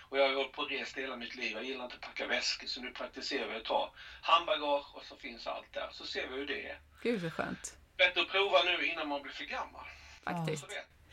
Och 0.09 0.19
jag 0.19 0.28
har 0.28 0.35
hållit 0.35 0.52
på 0.52 0.62
och 0.62 0.71
rest 0.71 0.97
hela 0.97 1.16
mitt 1.16 1.35
liv. 1.35 1.52
Jag 1.52 1.64
gillar 1.64 1.85
inte 1.85 1.97
att 1.97 2.02
packa 2.02 2.26
väskor 2.26 2.66
så 2.66 2.81
nu 2.81 2.90
praktiserar 2.90 3.49
vi 3.49 3.57
att 3.57 3.64
ta 3.64 3.95
handbagage 4.23 4.97
och 4.97 5.05
så 5.05 5.16
finns 5.16 5.47
allt 5.47 5.73
där. 5.73 5.88
Så 5.93 6.07
ser 6.07 6.28
vi 6.28 6.35
hur 6.35 6.47
det 6.47 6.71
är. 6.71 6.81
Gud 7.02 7.21
vad 7.23 7.33
skönt. 7.33 7.78
Bättre 7.96 8.20
att 8.20 8.28
prova 8.28 8.62
nu 8.62 8.86
innan 8.86 9.08
man 9.08 9.22
blir 9.22 9.32
för 9.32 9.44
gammal. 9.44 9.84
Faktiskt. 10.24 10.66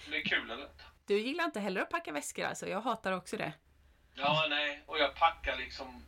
Det 0.10 0.18
är 0.18 0.24
kul 0.24 0.52
eller? 0.52 0.70
Du 1.06 1.20
gillar 1.20 1.44
inte 1.44 1.60
heller 1.60 1.82
att 1.82 1.90
packa 1.90 2.12
väskor 2.12 2.46
alltså? 2.46 2.68
Jag 2.68 2.82
hatar 2.82 3.12
också 3.12 3.38
det. 3.38 3.54
Ja, 4.14 4.46
nej. 4.50 4.84
Och 4.86 5.00
jag 5.00 5.16
packar 5.16 5.58
liksom 5.58 6.04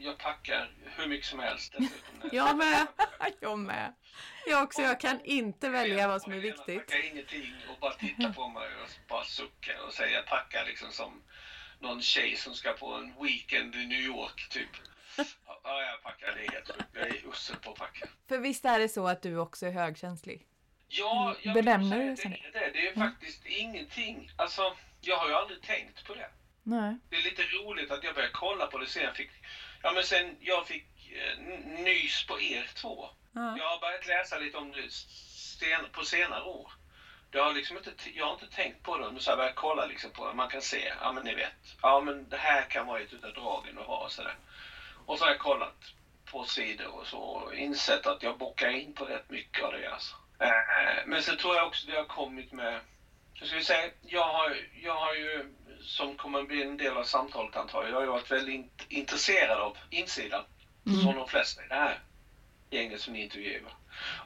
jag 0.00 0.18
packar 0.18 0.70
hur 0.84 1.06
mycket 1.06 1.26
som 1.26 1.38
helst 1.38 1.74
dessutom. 1.78 2.30
Jag 2.32 2.56
med. 2.56 2.86
Jag 3.40 3.58
med. 3.58 3.94
Jag 4.46 4.62
också. 4.62 4.82
Jag 4.82 5.00
kan 5.00 5.20
inte 5.24 5.68
välja 5.68 6.08
vad 6.08 6.22
som 6.22 6.32
är 6.32 6.38
viktigt. 6.38 6.86
packar 6.86 7.10
ingenting 7.12 7.54
och 7.70 7.78
bara 7.80 7.92
tittar 7.92 8.32
på 8.32 8.48
mig 8.48 8.68
och 8.82 9.08
bara 9.08 9.24
suckar 9.24 9.86
och 9.86 9.92
säger 9.92 10.16
jag 10.16 10.26
packar 10.26 10.64
liksom 10.66 10.92
som 10.92 11.22
någon 11.78 12.02
tjej 12.02 12.36
som 12.36 12.54
ska 12.54 12.72
på 12.72 12.94
en 12.94 13.14
weekend 13.22 13.74
i 13.74 13.86
New 13.86 14.00
York 14.00 14.48
typ. 14.50 14.70
Ja, 15.64 15.82
jag 15.82 16.02
packar. 16.02 16.34
Det 16.34 16.46
är 16.46 16.50
helt 16.52 16.66
sjukt. 16.66 16.88
Jag 16.92 17.06
är 17.08 17.28
usel 17.28 17.56
på 17.56 17.70
att 17.70 17.78
packa. 17.78 18.08
För 18.28 18.38
visst 18.38 18.64
är 18.64 18.78
det 18.78 18.88
så 18.88 19.06
att 19.06 19.22
du 19.22 19.36
också 19.38 19.66
är 19.66 19.70
högkänslig? 19.70 20.46
Ja, 20.88 21.36
jag 21.42 21.54
Benämner 21.54 22.10
du 22.10 22.16
sen 22.16 22.30
det, 22.30 22.58
det, 22.58 22.70
det 22.72 22.88
är 22.88 22.94
faktiskt 22.94 23.46
ingenting. 23.46 24.30
Alltså, 24.36 24.76
jag 25.00 25.16
har 25.16 25.28
ju 25.28 25.34
aldrig 25.34 25.62
tänkt 25.62 26.06
på 26.06 26.14
det. 26.14 26.30
Nej. 26.62 26.96
Det 27.10 27.16
är 27.16 27.22
lite 27.22 27.42
roligt 27.42 27.90
att 27.90 28.04
jag 28.04 28.14
började 28.14 28.32
kolla 28.32 28.66
på 28.66 28.78
det 28.78 28.86
sen 28.86 29.02
jag 29.02 29.16
fick, 29.16 29.30
ja 29.82 29.92
men 29.92 30.04
sen 30.04 30.36
jag 30.40 30.66
fick 30.66 31.12
eh, 31.12 31.38
nys 31.84 32.26
på 32.26 32.40
er 32.40 32.70
två. 32.74 33.08
Ja. 33.32 33.58
Jag 33.58 33.64
har 33.64 33.80
börjat 33.80 34.06
läsa 34.06 34.38
lite 34.38 34.58
om 34.58 34.72
det 34.72 34.90
sen, 34.90 35.86
på 35.92 36.04
senare 36.04 36.42
år. 36.42 36.72
Det 37.30 37.38
har 37.38 37.52
liksom 37.52 37.76
inte, 37.76 37.90
jag 38.14 38.26
har 38.26 38.32
inte 38.32 38.56
tänkt 38.56 38.82
på 38.82 38.98
det, 38.98 39.12
men 39.12 39.20
så 39.20 39.30
har 39.30 39.32
jag 39.32 39.38
börjat 39.38 39.54
kolla 39.54 39.86
liksom 39.86 40.10
på 40.10 40.28
det. 40.28 40.34
Man 40.34 40.48
kan 40.48 40.62
se, 40.62 40.92
ja 41.00 41.12
men 41.12 41.24
ni 41.24 41.34
vet, 41.34 41.76
ja 41.82 42.00
men 42.00 42.28
det 42.28 42.36
här 42.36 42.62
kan 42.62 42.86
vara 42.86 43.00
ett 43.00 43.12
utav 43.12 43.32
dragen 43.32 43.74
du 43.74 43.82
har 43.82 44.04
och 44.04 44.12
sådär. 44.12 44.36
Och 45.08 45.18
så 45.18 45.24
har 45.24 45.28
jag 45.28 45.38
kollat 45.38 45.92
på 46.30 46.44
sidor 46.44 46.94
och 46.94 47.06
så 47.06 47.18
och 47.18 47.54
insett 47.54 48.06
att 48.06 48.22
jag 48.22 48.36
bockar 48.36 48.68
in 48.68 48.92
på 48.92 49.04
rätt 49.04 49.30
mycket 49.30 49.64
av 49.64 49.72
det 49.72 49.86
alltså. 49.86 50.14
Eh, 50.38 51.02
Men 51.04 51.22
sen 51.22 51.36
tror 51.36 51.54
jag 51.56 51.64
också 51.66 51.86
det 51.86 51.94
har 51.94 52.04
kommit 52.04 52.52
med, 52.52 52.80
hur 53.34 53.46
ska 53.46 53.56
vi 53.56 53.62
säga, 53.62 53.88
jag 54.00 54.32
har, 54.32 54.56
jag 54.82 54.96
har 54.98 55.12
ju, 55.12 55.44
som 55.80 56.14
kommer 56.14 56.38
att 56.38 56.46
bli 56.46 56.62
en 56.62 56.76
del 56.76 56.96
av 56.96 57.02
samtalet 57.02 57.56
antar 57.56 57.80
jag, 57.82 57.90
jag 57.90 57.94
har 57.94 58.02
ju 58.02 58.08
varit 58.08 58.30
väldigt 58.30 58.54
int- 58.54 58.84
intresserad 58.88 59.60
av 59.60 59.76
insidan. 59.90 60.42
Som 61.02 61.14
de 61.14 61.26
flesta 61.26 61.64
i 61.64 61.66
det 61.66 61.74
här 61.74 61.98
gänget 62.70 63.00
som 63.00 63.12
ni 63.12 63.20
intervjuar. 63.20 63.72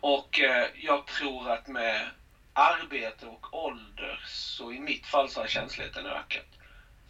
Och 0.00 0.40
eh, 0.40 0.66
jag 0.74 1.04
tror 1.06 1.48
att 1.48 1.66
med 1.66 2.08
arbete 2.52 3.26
och 3.26 3.54
ålder 3.54 4.20
så 4.26 4.70
i 4.72 4.78
mitt 4.78 5.06
fall 5.06 5.28
så 5.28 5.40
har 5.40 5.46
känsligheten 5.46 6.06
ökat. 6.06 6.44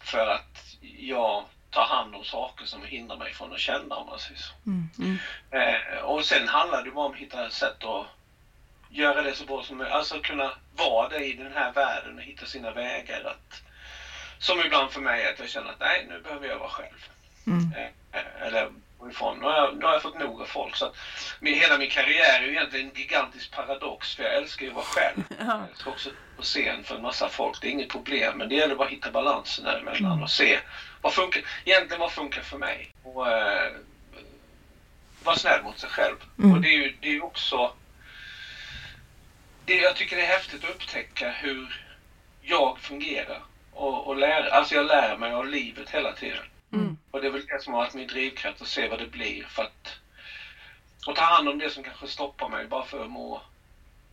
För 0.01 0.27
att 0.27 0.75
jag 0.81 1.45
tar 1.73 1.87
hand 1.87 2.15
om 2.15 2.25
saker 2.25 2.65
som 2.65 2.85
hindrar 2.85 3.17
mig 3.17 3.33
från 3.33 3.53
att 3.53 3.61
känna 3.61 3.95
om 3.95 4.07
man 4.07 4.19
säger 4.19 4.41
så. 4.41 4.53
Mm. 4.67 5.19
Eh, 5.51 5.99
och 5.99 6.25
sen 6.25 6.49
handlar 6.49 6.85
det 6.85 6.91
bara 6.91 7.07
om 7.07 7.13
att 7.13 7.19
hitta 7.19 7.47
ett 7.47 7.53
sätt 7.53 7.85
att 7.85 8.07
göra 8.89 9.23
det 9.23 9.35
så 9.35 9.45
bra 9.45 9.63
som 9.63 9.77
möjligt. 9.77 9.95
Alltså 9.95 10.21
kunna 10.21 10.51
vara 10.77 11.09
det 11.09 11.25
i 11.25 11.33
den 11.33 11.53
här 11.53 11.73
världen 11.73 12.17
och 12.17 12.23
hitta 12.23 12.47
sina 12.47 12.73
vägar. 12.73 13.25
Att, 13.25 13.63
som 14.39 14.61
ibland 14.61 14.91
för 14.91 15.01
mig 15.01 15.27
att 15.27 15.39
jag 15.39 15.49
känner 15.49 15.71
att 15.71 15.81
nej, 15.81 16.07
nu 16.09 16.21
behöver 16.21 16.47
jag 16.47 16.59
vara 16.59 16.69
själv. 16.69 17.09
Mm. 17.47 17.73
Eh, 17.73 18.21
eh, 18.21 18.47
eller 18.47 18.69
gå 19.03 19.11
ifrån. 19.11 19.39
Nu 19.39 19.45
har, 19.45 19.57
jag, 19.57 19.77
nu 19.77 19.85
har 19.85 19.93
jag 19.93 20.03
fått 20.03 20.19
nog 20.19 20.41
av 20.41 20.47
folk. 20.47 20.77
Så 20.77 20.87
att 20.87 20.97
min, 21.41 21.55
hela 21.55 21.79
min 21.79 21.91
karriär 21.91 22.41
är 22.41 22.47
ju 22.47 22.51
egentligen 22.51 22.89
en 22.89 22.95
gigantisk 22.95 23.51
paradox 23.51 24.15
för 24.15 24.23
jag 24.23 24.35
älskar 24.35 24.65
ju 24.65 24.71
att 24.71 24.77
vara 24.77 24.85
själv. 24.85 25.25
Ja. 25.39 25.67
Jag 25.69 25.79
ska 25.79 25.91
också 25.91 26.11
på 26.37 26.43
scen 26.43 26.85
för 26.85 26.97
en 26.97 27.03
massa 27.03 27.29
folk. 27.29 27.61
Det 27.61 27.67
är 27.67 27.71
inget 27.71 27.89
problem. 27.89 28.39
Men 28.39 28.49
det 28.49 28.55
gäller 28.55 28.75
bara 28.75 28.87
att 28.87 28.93
hitta 28.93 29.11
balansen 29.11 29.65
däremellan 29.65 30.23
och 30.23 30.31
se 30.31 30.59
vad 31.01 31.13
funkar, 31.13 31.43
egentligen 31.65 32.01
vad 32.01 32.13
funkar 32.13 32.43
för 32.43 32.59
mig. 32.59 32.93
Och 33.03 33.29
eh, 33.29 33.73
vara 35.25 35.37
snäll 35.37 35.63
mot 35.63 35.79
sig 35.79 35.91
själv. 35.91 36.17
Mm. 36.39 36.53
Och 36.53 36.61
det 36.61 36.69
är 36.69 36.77
ju 36.77 36.97
det 37.01 37.09
är 37.09 37.13
ju 37.13 37.23
också... 37.23 37.73
Det, 39.65 39.75
jag 39.75 39.97
tycker 39.97 40.17
det 40.17 40.23
är 40.23 40.27
häftigt 40.27 40.65
att 40.65 40.71
upptäcka 40.71 41.31
hur 41.31 41.85
jag 42.43 42.79
fungerar. 42.79 43.43
Och, 43.73 44.07
och 44.07 44.17
lära, 44.17 44.51
alltså 44.51 44.75
jag 44.75 44.87
lär 44.87 45.17
mig 45.17 45.33
av 45.33 45.47
livet 45.47 45.91
hela 45.91 46.13
tiden. 46.13 46.45
Mm. 46.73 46.97
Och 47.11 47.21
det 47.21 47.27
är 47.27 47.31
väl 47.31 47.47
det 47.47 47.63
som 47.63 47.73
har 47.73 47.81
varit 47.81 47.95
min 47.95 48.07
drivkraft 48.07 48.63
att 48.63 48.69
se 48.69 48.89
vad 48.89 48.99
det 48.99 49.07
blir 49.07 49.45
för 49.45 49.63
att 49.63 49.99
och 51.07 51.17
ta 51.17 51.23
hand 51.23 51.49
om 51.49 51.59
det 51.59 51.71
som 51.71 51.83
kanske 51.83 52.07
stoppar 52.07 52.49
mig 52.49 52.67
bara 52.67 52.85
för 52.85 53.05
att 53.05 53.11
må 53.11 53.43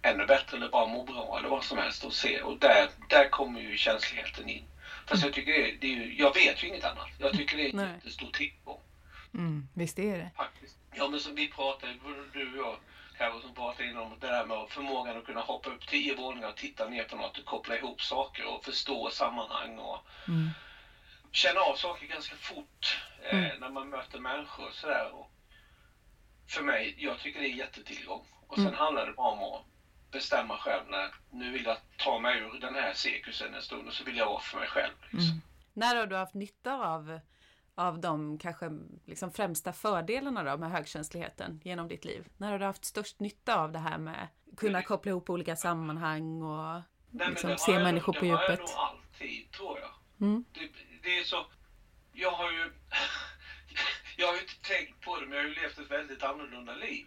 ännu 0.02 0.26
bättre 0.26 0.58
eller 0.58 0.70
bara 0.70 0.86
må 0.88 1.04
bra 1.04 1.38
eller 1.40 1.50
vad 1.50 1.64
som 1.64 1.78
helst 1.78 2.04
och 2.04 2.14
se. 2.14 2.42
Och 2.42 2.60
där, 2.60 2.90
där 3.10 3.30
kommer 3.30 3.60
ju 3.60 3.78
känsligheten 3.78 4.50
in. 4.50 4.64
Fast 5.06 5.24
jag 5.24 5.34
tycker 5.34 5.52
det 5.52 5.72
är, 5.72 5.78
det 5.82 5.88
är 5.88 5.92
ju, 5.92 6.16
jag 6.18 6.34
vet 6.34 6.64
ju 6.64 6.68
inget 6.68 6.84
annat. 6.84 7.08
Jag 7.18 7.34
tycker 7.34 7.58
det 7.58 7.70
är 7.70 7.74
en 7.74 7.94
jättestor 7.94 8.32
tillgång 8.32 8.80
Mm. 9.34 9.68
Visst 9.74 10.00
är 10.00 10.18
det. 10.18 10.32
faktiskt. 10.38 10.78
Ja 10.94 11.08
men 11.08 11.20
som 11.20 11.36
vi 11.36 11.48
pratade, 11.48 11.94
både 12.04 12.28
du 12.34 12.60
och 12.60 12.66
jag 12.68 12.76
Carro 13.18 13.42
som 13.42 13.54
pratade 13.54 13.90
innan 13.90 14.04
om 14.04 14.20
det 14.20 14.28
där 14.28 14.46
med 14.46 14.70
förmågan 14.70 15.18
att 15.18 15.26
kunna 15.26 15.42
hoppa 15.42 15.70
upp 15.70 15.88
tio 15.88 16.16
våningar 16.16 16.48
och 16.48 16.56
titta 16.56 16.88
ner 16.90 17.04
på 17.04 17.16
något 17.16 17.38
och 17.38 17.46
koppla 17.46 17.78
ihop 17.78 18.02
saker 18.02 18.46
och 18.46 18.66
förstå 18.66 19.10
sammanhang 19.10 19.78
och 19.80 20.00
Mm. 20.28 20.50
Känna 21.32 21.60
av 21.60 21.76
saker 21.76 22.08
ganska 22.08 22.36
fort 22.36 23.02
eh, 23.32 23.48
när 23.60 23.70
man 23.70 23.90
möter 23.90 24.20
människor 24.20 24.68
och 24.68 24.74
sådär. 24.74 25.14
Och 25.14 25.32
För 26.48 26.64
mig, 26.64 26.96
jag 26.98 27.20
tycker 27.20 27.40
det 27.40 27.48
är 27.48 27.56
jättetillgång. 27.56 28.26
Och 28.48 28.56
sen 28.56 28.74
handlar 28.74 29.06
det 29.06 29.14
bara 29.14 29.32
om 29.32 29.54
att 29.54 29.66
bestämma 30.12 30.58
själv 30.58 30.84
när 30.90 31.14
nu 31.32 31.52
vill 31.52 31.66
jag 31.66 31.78
ta 31.98 32.20
mig 32.20 32.40
ur 32.40 32.60
den 32.60 32.76
här 32.76 32.94
cirkusen 32.94 33.54
en 33.54 33.62
stund 33.62 33.88
och 33.88 33.94
så 33.94 34.04
vill 34.04 34.18
jag 34.18 34.26
vara 34.26 34.40
för 34.42 34.58
mig 34.60 34.68
själv. 34.68 34.94
Liksom. 35.12 35.42
När 35.74 35.96
har 35.96 36.06
du 36.08 36.16
haft 36.16 36.34
nytta 36.34 36.74
av, 36.74 37.20
av 37.76 38.00
de 38.00 38.38
kanske 38.40 38.70
liksom 39.06 39.32
främsta 39.32 39.74
fördelarna 39.74 40.44
då 40.44 40.58
med 40.58 40.72
högkänsligheten 40.72 41.62
genom 41.64 41.88
ditt 41.88 42.06
liv? 42.06 42.28
När 42.38 42.52
har 42.52 42.60
du 42.60 42.66
haft 42.66 42.86
störst 42.86 43.20
nytta 43.20 43.56
av 43.60 43.72
det 43.72 43.80
här 43.80 43.98
med 43.98 44.28
kunna 44.58 44.82
koppla 44.82 45.10
ihop 45.10 45.30
olika 45.30 45.56
sammanhang 45.56 46.42
och 46.42 46.82
Nej, 47.12 47.30
liksom 47.30 47.58
se 47.58 47.80
människor 47.80 48.14
på 48.14 48.20
Det 48.26 48.32
har 48.32 48.42
jag 48.42 48.52
djupet? 48.52 48.60
nog 48.60 48.70
alltid, 48.78 49.52
tror 49.52 49.80
jag. 49.80 49.90
Mm. 50.28 50.46
Det, 50.54 50.60
det 51.04 51.20
är 51.20 51.24
så... 51.24 51.46
Jag 52.14 52.32
har 52.32 52.52
ju... 52.52 52.72
jag 54.18 54.28
har 54.28 54.34
ju 54.34 54.42
inte 54.42 54.62
tänkt 54.62 55.02
på 55.02 55.20
det, 55.20 55.26
men 55.26 55.38
jag 55.38 55.44
har 55.44 55.50
ju 55.50 55.56
levt 55.56 55.78
ett 55.78 55.92
väldigt 55.92 56.24
annorlunda 56.24 56.74
liv. 56.74 57.06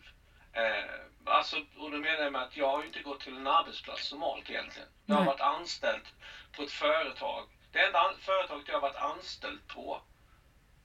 Eh, 0.53 0.85
alltså, 1.25 1.57
och 1.77 1.91
då 1.91 1.99
menar 1.99 2.23
jag 2.23 2.33
med 2.33 2.43
att 2.43 2.57
jag 2.57 2.71
har 2.71 2.81
ju 2.81 2.87
inte 2.87 3.03
gått 3.03 3.21
till 3.21 3.37
en 3.37 3.47
arbetsplats 3.47 4.13
normalt 4.13 4.51
egentligen. 4.51 4.89
Jag 5.07 5.17
har 5.17 5.25
varit 5.25 5.41
anställd 5.41 6.07
på 6.53 6.63
ett 6.63 6.71
företag. 6.71 7.47
Det 7.73 7.81
enda 7.81 8.15
företaget 8.21 8.69
jag 8.69 8.75
har 8.75 8.81
varit 8.81 8.97
anställd 8.97 9.67
på, 9.69 10.03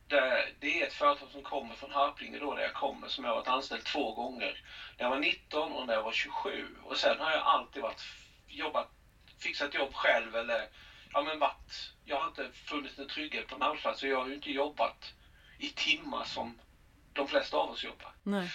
det, 0.07 0.51
det 0.59 0.81
är 0.81 0.85
ett 0.87 0.93
företag 0.93 1.29
som 1.31 1.41
kommer 1.41 1.75
från 1.75 1.91
Harplinge 1.91 2.37
då, 2.37 2.53
där 2.53 2.61
jag 2.61 2.73
kommer, 2.73 3.07
som 3.07 3.23
jag 3.23 3.31
har 3.31 3.35
varit 3.35 3.47
anställd 3.47 3.83
två 3.83 4.11
gånger. 4.11 4.61
När 4.97 5.05
jag 5.05 5.09
var 5.09 5.17
19 5.17 5.71
och 5.71 5.87
när 5.87 5.93
jag 5.93 6.01
var 6.01 6.11
27. 6.11 6.75
Och 6.83 6.97
sen 6.97 7.19
har 7.19 7.31
jag 7.31 7.41
alltid 7.41 7.81
varit, 7.81 8.01
jobbat, 8.47 8.87
fixat 9.39 9.73
jobb 9.73 9.93
själv 9.93 10.35
eller 10.35 10.67
ja 11.13 11.21
men 11.21 11.39
varit, 11.39 11.91
jag 12.05 12.19
har 12.19 12.27
inte 12.27 12.49
funnit 12.65 12.99
en 12.99 13.07
trygghet 13.07 13.47
på 13.47 13.55
en 13.55 13.61
arbetsplats 13.61 14.03
och 14.03 14.09
jag 14.09 14.17
har 14.17 14.27
ju 14.27 14.35
inte 14.35 14.51
jobbat 14.51 15.13
i 15.57 15.69
timmar 15.69 16.25
som 16.25 16.59
de 17.13 17.27
flesta 17.27 17.57
av 17.57 17.69
oss 17.69 17.83
jobbar. 17.83 18.11
Nej. 18.23 18.51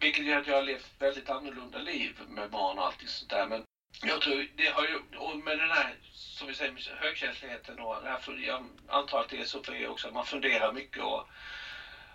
Vilket 0.00 0.24
gör 0.24 0.40
att 0.40 0.46
jag 0.46 0.54
har 0.54 0.62
levt 0.62 0.90
väldigt 0.98 1.28
annorlunda 1.28 1.78
liv 1.78 2.20
med 2.28 2.50
barn 2.50 2.78
och 2.78 2.84
allt 2.84 3.08
sånt 3.08 3.30
där. 3.30 3.46
Men 3.46 3.64
jag 4.02 4.20
tror 4.20 4.48
det 4.56 4.66
har 4.66 4.84
ju, 4.86 5.18
och 5.18 5.36
med 5.36 5.58
den 5.58 5.70
här, 5.70 5.96
som 6.12 6.46
vi 6.46 6.54
säger, 6.54 6.96
högkänsligheten 7.00 7.78
och 7.78 8.02
det 8.02 8.08
här, 8.08 8.18
för 8.18 8.32
jag 8.32 8.66
antar 8.88 9.20
att 9.20 9.28
det 9.28 9.40
är 9.40 9.44
så 9.44 9.62
för 9.62 9.74
er 9.74 9.88
också, 9.88 10.08
att 10.08 10.14
man 10.14 10.26
funderar 10.26 10.72
mycket 10.72 11.02
och 11.02 11.28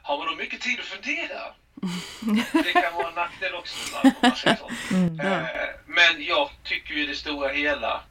har 0.03 0.17
man 0.17 0.27
då 0.27 0.35
mycket 0.35 0.61
tid 0.61 0.79
att 0.79 0.85
fundera? 0.85 1.53
Det 2.63 2.73
kan 2.73 2.93
vara 2.93 3.09
en 3.09 3.15
nackdel 3.15 3.55
också 3.55 3.97
om 4.03 4.11
man 4.21 4.35
säger 4.35 4.55
så. 4.55 4.69
Eh, 5.23 5.69
Men 5.85 6.23
jag 6.23 6.49
tycker 6.63 6.93
ju 6.93 7.05
det 7.05 7.15
stora 7.15 7.49
hela 7.49 8.03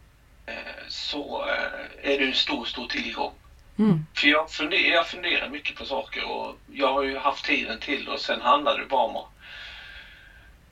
så 0.88 1.48
eh, 1.48 2.12
är 2.12 2.18
det 2.18 2.24
en 2.24 2.34
stor, 2.34 2.64
stor 2.64 2.86
tillgång. 2.86 3.32
Mm. 3.78 4.06
För 4.14 4.26
jag 4.26 4.50
funderar, 4.50 4.94
jag 4.94 5.06
funderar 5.06 5.48
mycket 5.48 5.76
på 5.76 5.84
saker 5.84 6.24
och 6.24 6.56
jag 6.72 6.92
har 6.92 7.02
ju 7.02 7.18
haft 7.18 7.44
tiden 7.44 7.78
till 7.78 8.08
och 8.08 8.20
sen 8.20 8.40
handlar 8.40 8.78
det 8.78 8.86
bara 8.86 9.04
om 9.04 9.16
att 9.16 9.26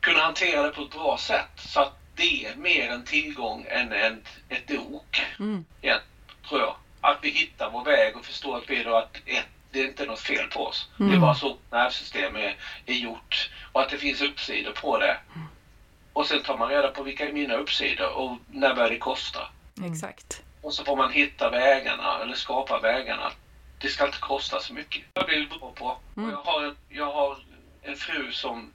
kunna 0.01 0.21
hantera 0.21 0.63
det 0.63 0.71
på 0.71 0.81
ett 0.81 0.91
bra 0.91 1.17
sätt. 1.17 1.51
Så 1.57 1.81
att 1.81 1.93
det 2.15 2.47
är 2.47 2.55
mer 2.55 2.89
en 2.91 3.05
tillgång 3.05 3.67
än 3.71 3.93
ett, 3.93 4.29
ett 4.49 4.71
ok, 4.71 5.21
Mm. 5.39 5.65
igen, 5.81 6.01
tror 6.49 6.61
jag. 6.61 6.75
Att 7.01 7.19
vi 7.23 7.29
hittar 7.29 7.69
vår 7.69 7.83
väg 7.83 8.17
och 8.17 8.25
förstår 8.25 8.57
att, 8.57 8.71
vi 8.71 8.83
då 8.83 8.97
att 8.97 9.17
ett, 9.27 9.47
det 9.71 9.81
är 9.81 9.85
inte 9.87 10.05
något 10.05 10.21
fel 10.21 10.47
på 10.47 10.65
oss. 10.67 10.87
Det 10.97 11.05
är 11.15 11.19
bara 11.19 11.35
så 11.35 11.57
nervsystem 11.71 12.37
är, 12.37 12.55
är 12.87 12.95
gjort 12.95 13.49
och 13.73 13.81
att 13.81 13.89
det 13.89 13.97
finns 13.97 14.21
uppsidor 14.21 14.73
på 14.73 14.99
det. 14.99 15.17
Och 16.13 16.27
sen 16.27 16.41
tar 16.41 16.57
man 16.57 16.69
reda 16.69 16.89
på 16.91 17.03
vilka 17.03 17.27
är 17.27 17.33
mina 17.33 17.55
uppsidor 17.55 18.09
och 18.13 18.37
när 18.47 18.73
börjar 18.73 18.89
det 18.89 18.97
kosta. 18.97 19.49
Exakt. 19.85 20.43
Och 20.63 20.75
så 20.75 20.85
får 20.85 20.97
man 20.97 21.13
hitta 21.13 21.51
vägarna 21.51 22.19
eller 22.23 22.35
skapa 22.35 22.81
vägarna. 22.81 23.33
Det 23.79 23.89
ska 23.89 24.07
inte 24.07 24.19
kosta 24.19 24.61
så 24.61 24.75
mycket. 24.75 25.03
Jag 25.15 25.27
blir 25.27 25.47
bra 25.49 25.73
på. 25.75 25.87
Och 25.87 26.31
jag, 26.31 26.37
har 26.43 26.65
en, 26.65 26.77
jag 26.89 27.13
har 27.13 27.39
en 27.83 27.97
fru 27.97 28.33
som 28.33 28.73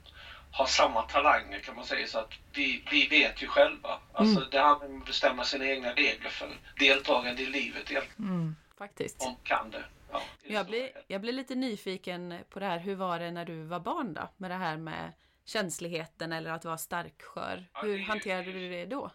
har 0.52 0.66
samma 0.66 1.02
talanger 1.02 1.60
kan 1.60 1.76
man 1.76 1.84
säga 1.84 2.06
så 2.06 2.18
att 2.18 2.32
vi, 2.52 2.84
vi 2.90 3.06
vet 3.08 3.42
ju 3.42 3.46
själva. 3.46 3.98
Alltså 4.12 4.40
det 4.40 4.58
handlar 4.60 4.88
om 4.88 5.00
att 5.00 5.06
bestämma 5.06 5.44
sina 5.44 5.66
egna 5.66 5.92
regler 5.92 6.30
för 6.30 6.48
deltagande 6.78 7.42
i 7.42 7.46
livet. 7.46 7.90
Mm. 8.18 8.56
Faktiskt. 8.78 9.22
Om 9.22 9.36
kan 9.42 9.70
det. 9.70 9.84
Ja, 10.12 10.22
Jag 10.42 10.66
blir, 10.66 10.90
jag 11.06 11.20
blir 11.20 11.32
lite 11.32 11.54
nyfiken 11.54 12.38
på 12.50 12.60
det 12.60 12.66
här. 12.66 12.78
Hur 12.78 12.94
var 12.94 13.18
det 13.18 13.30
när 13.30 13.44
du 13.44 13.62
var 13.62 13.80
barn 13.80 14.14
då? 14.14 14.28
Med 14.36 14.50
det 14.50 14.54
här 14.54 14.76
med 14.76 15.12
känsligheten 15.44 16.32
eller 16.32 16.50
att 16.50 16.64
vara 16.64 16.78
starkskör. 16.78 17.64
Ja, 17.72 17.80
Hur 17.82 17.98
hanterade 17.98 18.52
du 18.52 18.70
det 18.70 18.86
då? 18.86 19.10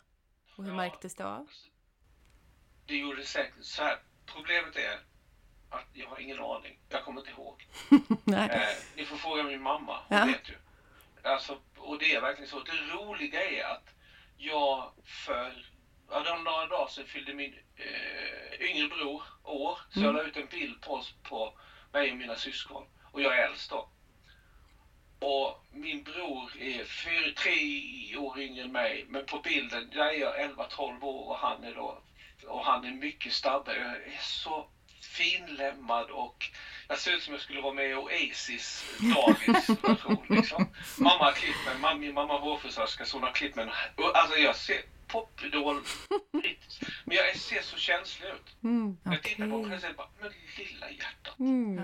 Och 0.55 0.63
hur 0.63 0.71
Ja. 0.71 0.77
märktes 0.77 1.15
det 1.15 1.25
av? 1.25 1.47
Det 2.91 2.97
gjorde 2.97 3.23
säkert 3.25 3.63
så 3.63 3.83
här. 3.83 3.99
Problemet 4.25 4.75
är 4.75 4.99
att 5.69 5.85
jag 5.93 6.07
har 6.07 6.19
ingen 6.19 6.39
aning. 6.39 6.79
Jag 6.89 7.03
kommer 7.03 7.21
inte 7.21 7.31
ihåg. 7.31 7.67
Eh, 8.33 8.61
ni 8.95 9.05
får 9.05 9.17
fråga 9.17 9.43
min 9.43 9.61
mamma, 9.61 9.99
hon 10.07 10.17
Ja. 10.17 10.25
vet 10.25 10.49
ju. 10.49 10.55
Alltså, 11.23 11.61
och 11.77 11.99
det 11.99 12.13
är 12.15 12.21
verkligen 12.21 12.49
så. 12.49 12.59
Det 12.59 12.71
roliga 12.93 13.49
är 13.49 13.63
att 13.63 13.89
jag 14.37 14.91
för 15.05 15.65
ja, 16.09 16.37
några 16.45 16.65
dagar 16.67 16.87
sedan 16.87 17.05
fyllde 17.05 17.33
min 17.33 17.53
eh, 17.75 18.61
yngre 18.69 18.87
bror 18.87 19.23
år. 19.43 19.77
Så 19.93 19.99
jag 20.01 20.15
la 20.15 20.23
ut 20.23 20.37
en 20.37 20.47
bild 20.47 20.81
på 20.81 20.93
oss 20.93 21.13
på 21.23 21.59
mig 21.93 22.11
och 22.11 22.17
mina 22.17 22.35
syskon. 22.35 22.87
Och 23.11 23.21
jag 23.21 23.39
är 23.39 23.47
äldst 23.47 23.69
då. 23.69 23.89
Och 25.27 25.65
min 25.71 26.03
bror 26.03 26.51
är 26.59 26.83
fyra, 26.83 27.33
tre 27.37 28.17
år 28.17 28.39
yngre 28.39 28.63
än 28.63 28.71
mig. 28.71 29.05
Men 29.09 29.25
på 29.25 29.39
bilden, 29.39 29.89
där 29.89 30.05
är 30.05 30.11
jag 30.19 30.39
11-12 30.39 31.01
år 31.03 31.27
och 31.29 31.37
han 31.37 31.63
är 31.63 31.73
då 31.75 32.01
och 32.51 32.65
han 32.65 32.85
är 32.85 32.91
mycket 32.91 33.33
snabbare. 33.33 33.77
Jag 33.77 34.13
är 34.13 34.21
så 34.21 34.67
finlämmad 35.01 36.09
och 36.09 36.45
jag 36.87 36.99
ser 36.99 37.11
ut 37.11 37.23
som 37.23 37.33
jag 37.33 37.41
skulle 37.41 37.61
vara 37.61 37.73
med 37.73 37.89
i 37.89 37.93
Oasis 37.93 38.85
dagisversion. 39.15 40.25
Liksom. 40.29 40.67
Mamma 40.97 41.25
har 41.25 41.31
klippt 41.31 41.65
mig, 41.65 41.77
mamma, 41.79 41.99
min 41.99 42.13
mamma 42.13 42.39
hårfrisörska 42.39 43.05
så 43.05 43.17
hon 43.17 43.23
har 43.23 43.31
klippt 43.31 43.55
mig. 43.55 43.69
Alltså 44.13 44.37
jag 44.37 44.55
ser 44.55 44.81
popidol 45.07 45.81
men 47.05 47.17
jag 47.17 47.35
ser 47.35 47.61
så 47.61 47.77
känslig 47.77 48.27
ut. 48.27 48.63
Mm. 48.63 48.97
Jag 49.03 49.23
tittar 49.23 49.49
på 49.49 49.57
mig 49.57 49.57
Okej. 49.57 49.63
själv 49.63 49.73
och 49.73 49.81
säger 49.81 49.93
bara, 49.93 50.09
men 50.21 50.31
lilla 50.57 50.89
hjärtat. 50.89 51.39
Mm. 51.39 51.77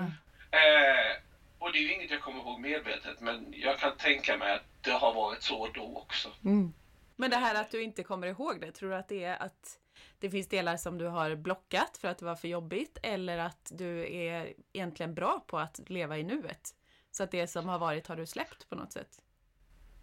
Eh, 0.51 1.21
och 1.59 1.71
det 1.71 1.77
är 1.77 1.81
ju 1.81 1.93
inget 1.93 2.12
jag 2.12 2.21
kommer 2.21 2.39
ihåg 2.39 2.59
medvetet 2.59 3.21
men 3.21 3.53
jag 3.57 3.79
kan 3.79 3.97
tänka 3.97 4.38
mig 4.38 4.53
att 4.53 4.65
det 4.81 4.91
har 4.91 5.13
varit 5.13 5.43
så 5.43 5.67
då 5.67 5.97
också. 5.97 6.29
Mm. 6.45 6.74
Men 7.15 7.29
det 7.29 7.38
här 7.38 7.55
att 7.55 7.71
du 7.71 7.83
inte 7.83 8.03
kommer 8.03 8.27
ihåg 8.27 8.62
det, 8.62 8.71
tror 8.71 8.89
du 8.89 8.95
att 8.95 9.09
det 9.09 9.24
är 9.24 9.43
att 9.43 9.79
det 10.19 10.29
finns 10.29 10.47
delar 10.47 10.77
som 10.77 10.97
du 10.97 11.05
har 11.05 11.36
blockat 11.36 11.97
för 11.97 12.07
att 12.07 12.17
det 12.17 12.25
var 12.25 12.36
för 12.36 12.47
jobbigt 12.47 12.97
eller 13.03 13.38
att 13.38 13.71
du 13.74 14.15
är 14.15 14.53
egentligen 14.74 15.15
bra 15.15 15.45
på 15.47 15.59
att 15.59 15.89
leva 15.89 16.17
i 16.17 16.24
nuet? 16.24 16.74
Så 17.12 17.24
att 17.24 17.31
det 17.31 17.47
som 17.47 17.69
har 17.69 17.79
varit 17.79 18.07
har 18.07 18.15
du 18.15 18.25
släppt 18.25 18.69
på 18.69 18.75
något 18.75 18.93
sätt? 18.93 19.21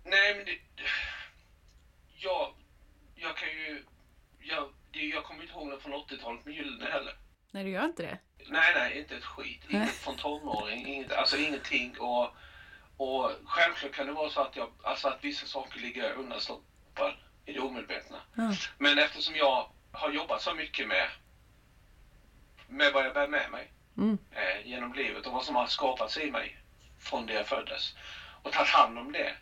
Nej, 0.04 0.34
men 0.34 0.44
det... 0.44 0.58
Jag, 2.16 2.54
jag 3.14 3.36
kan 3.36 3.48
ju... 3.48 3.84
Jag, 4.38 4.68
det, 4.92 5.00
jag 5.00 5.24
kommer 5.24 5.42
inte 5.42 5.54
ihåg 5.54 5.66
något 5.68 5.82
från 5.82 5.92
80-talet 5.92 6.44
med 6.44 6.54
Gyllene 6.54 6.90
heller. 6.90 7.16
Nej, 7.50 7.64
du 7.64 7.70
gör 7.70 7.84
inte 7.84 8.02
det? 8.02 8.18
Nej, 8.48 8.72
nej, 8.74 8.98
inte 8.98 9.16
ett 9.16 9.24
skit. 9.24 9.60
Inget 9.68 9.90
från 9.90 10.16
tonåring, 10.16 10.86
inget, 10.86 11.12
alltså 11.12 11.36
ingenting. 11.36 11.98
Och, 11.98 12.30
och 12.96 13.30
självklart 13.44 13.92
kan 13.92 14.06
det 14.06 14.12
vara 14.12 14.30
så 14.30 14.40
att, 14.40 14.56
jag, 14.56 14.72
alltså 14.82 15.08
att 15.08 15.24
vissa 15.24 15.46
saker 15.46 15.80
ligger 15.80 16.12
undanstoppade 16.12 17.16
i 17.46 17.52
det 17.52 17.60
omedvetna. 17.60 18.16
Ja. 18.34 18.54
Men 18.78 18.98
eftersom 18.98 19.34
jag 19.34 19.70
har 19.94 20.10
jobbat 20.10 20.42
så 20.42 20.54
mycket 20.54 20.86
med, 20.88 21.08
med 22.66 22.92
vad 22.92 23.04
jag 23.04 23.14
bär 23.14 23.26
med 23.26 23.50
mig 23.50 23.70
Mm. 23.98 24.18
eh, 24.30 24.66
genom 24.66 24.92
livet 24.92 25.26
och 25.26 25.32
vad 25.32 25.44
som 25.44 25.54
har 25.54 25.66
skapats 25.66 26.16
i 26.16 26.30
mig 26.30 26.56
från 26.98 27.26
det 27.26 27.32
jag 27.32 27.46
föddes 27.46 27.94
och 28.42 28.52
tagit 28.52 28.68
hand 28.68 28.98
om 28.98 29.12
det 29.12 29.32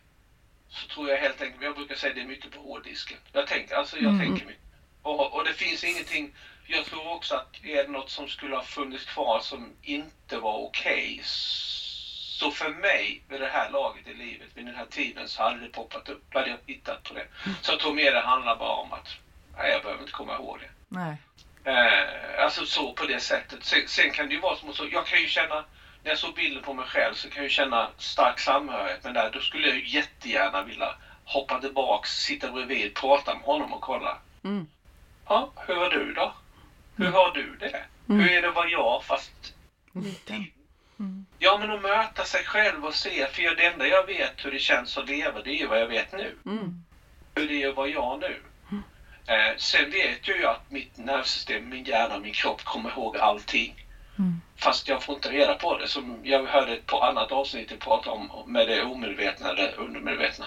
så 0.69 0.87
tror 0.87 1.09
jag 1.09 1.17
helt 1.17 1.41
enkelt, 1.41 1.63
jag 1.63 1.75
brukar 1.75 1.95
säga 1.95 2.13
det 2.13 2.21
är 2.21 2.25
mycket 2.25 2.51
på 2.51 2.61
hårddisken. 2.61 3.17
Jag 3.31 3.47
tänker, 3.47 3.75
alltså 3.75 3.97
jag 3.97 4.13
Mm. 4.13 4.27
tänker 4.27 4.45
mycket. 4.45 4.63
Och, 5.01 5.33
och 5.33 5.43
det 5.43 5.53
finns 5.53 5.83
ingenting, 5.83 6.29
jag 6.65 6.83
tror 6.83 7.11
också 7.11 7.35
att 7.35 7.63
är 7.63 7.83
det 7.83 7.91
något 7.91 8.09
som 8.09 8.27
skulle 8.27 8.55
ha 8.55 8.61
funnits 8.61 9.03
kvar 9.05 9.39
som 9.39 9.73
inte 9.81 10.37
var 10.37 10.57
okej 10.57 11.19
så 11.23 12.49
för 12.49 12.69
mig 12.69 13.21
vid 13.27 13.39
det 13.39 13.47
här 13.47 13.67
laget 13.67 14.07
i 14.07 14.13
livet, 14.13 14.49
vid 14.53 14.65
den 14.65 14.75
här 14.75 14.85
tiden 14.85 15.27
så 15.27 15.41
hade 15.41 15.59
det 15.59 15.67
poppat 15.67 16.09
upp. 16.09 16.21
Då 16.29 16.37
hade 16.37 16.49
jag 16.49 16.65
tittat 16.65 17.03
på 17.03 17.13
det. 17.13 17.25
Så 17.61 17.71
jag 17.71 17.79
tror 17.79 17.93
mer 17.93 18.11
det 18.11 18.19
handlar 18.19 18.55
bara 18.55 18.73
om 18.73 18.93
att 18.93 19.15
nej, 19.57 19.71
jag 19.71 19.81
behöver 19.81 20.01
inte 20.01 20.11
komma 20.11 20.35
ihåg 20.35 20.59
det. 20.59 20.69
Nej. 20.87 21.17
Eh, 21.63 22.43
alltså 22.43 22.65
så 22.65 22.93
på 22.93 23.05
det 23.05 23.19
sättet. 23.19 23.65
Sen, 23.65 23.87
sen 23.87 24.11
kan 24.11 24.27
det 24.27 24.33
ju 24.33 24.41
vara 24.41 24.55
som 24.55 24.73
så. 24.73 24.87
Jag 24.91 25.05
kan 25.05 25.21
ju 25.21 25.27
känna, 25.27 25.55
när 26.03 26.11
jag 26.11 26.17
såg 26.17 26.35
bilden 26.35 26.63
på 26.63 26.73
mig 26.73 26.85
själv 26.85 27.13
så 27.13 27.29
kan 27.29 27.37
jag 27.37 27.43
ju 27.43 27.49
känna 27.49 27.89
stark 27.97 28.39
samhörighet 28.39 29.03
med 29.03 29.13
det 29.13 29.21
där. 29.21 29.31
Då 29.31 29.39
skulle 29.39 29.67
jag 29.67 29.77
ju 29.77 29.87
jättegärna 29.87 30.63
vilja 30.63 30.95
hoppa 31.25 31.59
tillbaks, 31.59 32.09
sitta 32.09 32.51
bredvid, 32.51 32.95
prata 32.95 33.33
med 33.33 33.43
honom 33.43 33.73
och 33.73 33.81
kolla. 33.81 34.17
Mm. 34.43 34.67
Ja, 35.27 35.51
hur 35.67 35.75
var 35.75 35.89
du 35.89 36.13
då? 36.13 36.33
Hur 36.95 37.11
har 37.11 37.31
du 37.33 37.55
det? 37.55 37.83
Hur 38.07 38.31
är 38.31 38.41
det 38.41 38.49
att 38.49 38.55
vara 38.55 38.69
jag 38.69 39.03
fast... 39.03 39.53
Liten. 39.93 40.45
Ja, 41.39 41.57
men 41.57 41.71
att 41.71 41.81
möta 41.81 42.25
sig 42.25 42.43
själv 42.43 42.85
och 42.85 42.93
se. 42.93 43.27
För 43.27 43.55
det 43.55 43.65
enda 43.65 43.87
jag 43.87 44.05
vet 44.05 44.45
hur 44.45 44.51
det 44.51 44.59
känns 44.59 44.97
att 44.97 45.09
leva, 45.09 45.41
det 45.41 45.49
är 45.49 45.59
ju 45.59 45.67
vad 45.67 45.81
jag 45.81 45.87
vet 45.87 46.11
nu. 46.11 46.37
Mm. 46.45 46.83
hur 47.35 47.47
det 47.47 47.63
är 47.63 47.69
att 47.69 47.75
vara 47.75 47.87
jag 47.87 48.19
nu. 48.19 48.41
Eh, 49.27 49.57
sen 49.57 49.91
vet 49.91 50.27
jag 50.27 50.37
ju 50.37 50.45
att 50.45 50.71
mitt 50.71 50.97
nervsystem, 50.97 51.69
min 51.69 51.83
hjärna, 51.83 52.19
min 52.19 52.33
kropp 52.33 52.63
kommer 52.63 52.89
ihåg 52.89 53.17
allting. 53.17 53.85
Mm. 54.19 54.41
Fast 54.57 54.87
jag 54.87 55.03
får 55.03 55.15
inte 55.15 55.29
reda 55.29 55.55
på 55.55 55.77
det. 55.77 55.87
Som 55.87 56.19
jag 56.23 56.45
hörde 56.45 56.75
på 56.85 56.99
annat 57.03 57.31
avsnitt 57.31 57.71
jag 57.71 57.79
prata 57.79 58.09
om 58.11 58.43
med 58.47 58.67
det 58.67 58.83
omedvetna 58.83 59.49
eller 59.49 59.79
undermedvetna. 59.79 60.45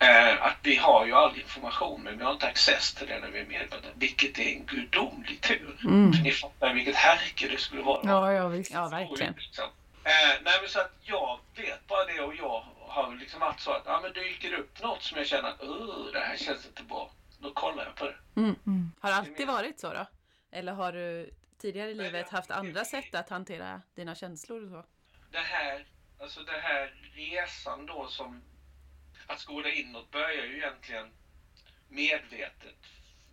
Eh, 0.00 0.42
att 0.46 0.56
vi 0.62 0.76
har 0.76 1.06
ju 1.06 1.12
all 1.14 1.36
information 1.40 2.02
men 2.02 2.18
vi 2.18 2.24
har 2.24 2.32
inte 2.32 2.46
access 2.46 2.94
till 2.94 3.06
det 3.06 3.18
när 3.18 3.28
vi 3.28 3.40
är 3.40 3.44
medvetna. 3.46 3.90
Vilket 3.94 4.38
är 4.38 4.42
en 4.48 4.66
gudomlig 4.66 5.40
tur. 5.40 5.76
Mm. 5.84 6.12
För 6.12 6.22
ni 6.22 6.30
fattar 6.32 6.72
vilket 6.74 6.96
härke 6.96 7.48
det 7.48 7.58
skulle 7.60 7.82
vara. 7.82 8.00
Ja, 8.04 8.32
ja 8.32 8.48
visst. 8.48 8.72
Ja, 8.72 8.88
verkligen. 8.88 9.34
Liksom. 9.38 9.64
Eh, 10.04 10.40
nej 10.44 10.54
men 10.60 10.70
så 10.70 10.80
att 10.80 10.92
jag 11.02 11.38
vet 11.56 11.86
bara 11.86 12.04
det 12.04 12.20
och 12.20 12.34
jag 12.34 12.64
har 12.88 13.16
liksom 13.16 13.40
varit 13.40 13.60
så 13.60 13.70
att 13.72 13.82
ja, 13.86 14.00
men 14.02 14.12
dyker 14.12 14.50
det 14.50 14.56
upp 14.56 14.82
något 14.82 15.02
som 15.02 15.18
jag 15.18 15.26
känner 15.26 15.48
att 15.48 15.62
"Ugh, 15.62 16.12
det 16.12 16.20
här 16.20 16.36
känns 16.36 16.66
inte 16.66 16.82
bra. 16.82 17.10
Då 17.46 17.52
kollar 17.52 17.84
jag 17.84 17.94
på 17.94 18.04
det. 18.04 18.40
Mm. 18.40 18.92
Har 19.00 19.10
det 19.10 19.16
alltid 19.16 19.46
varit 19.46 19.80
så 19.80 19.92
då? 19.92 20.06
Eller 20.50 20.72
har 20.72 20.92
du 20.92 21.30
tidigare 21.58 21.90
i 21.90 21.94
livet 21.94 22.30
haft 22.30 22.50
andra 22.50 22.84
sätt 22.84 23.14
att 23.14 23.28
hantera 23.28 23.82
dina 23.94 24.14
känslor 24.14 24.64
och 24.64 24.70
så? 24.70 24.84
Det 25.30 25.38
här, 25.38 25.86
alltså 26.20 26.40
det 26.42 26.60
här 26.60 26.94
resan 27.14 27.86
då 27.86 28.06
som 28.08 28.42
att 29.26 29.40
skåda 29.40 29.70
inåt 29.70 30.10
börjar 30.10 30.44
ju 30.44 30.56
egentligen 30.56 31.12
medvetet 31.88 32.78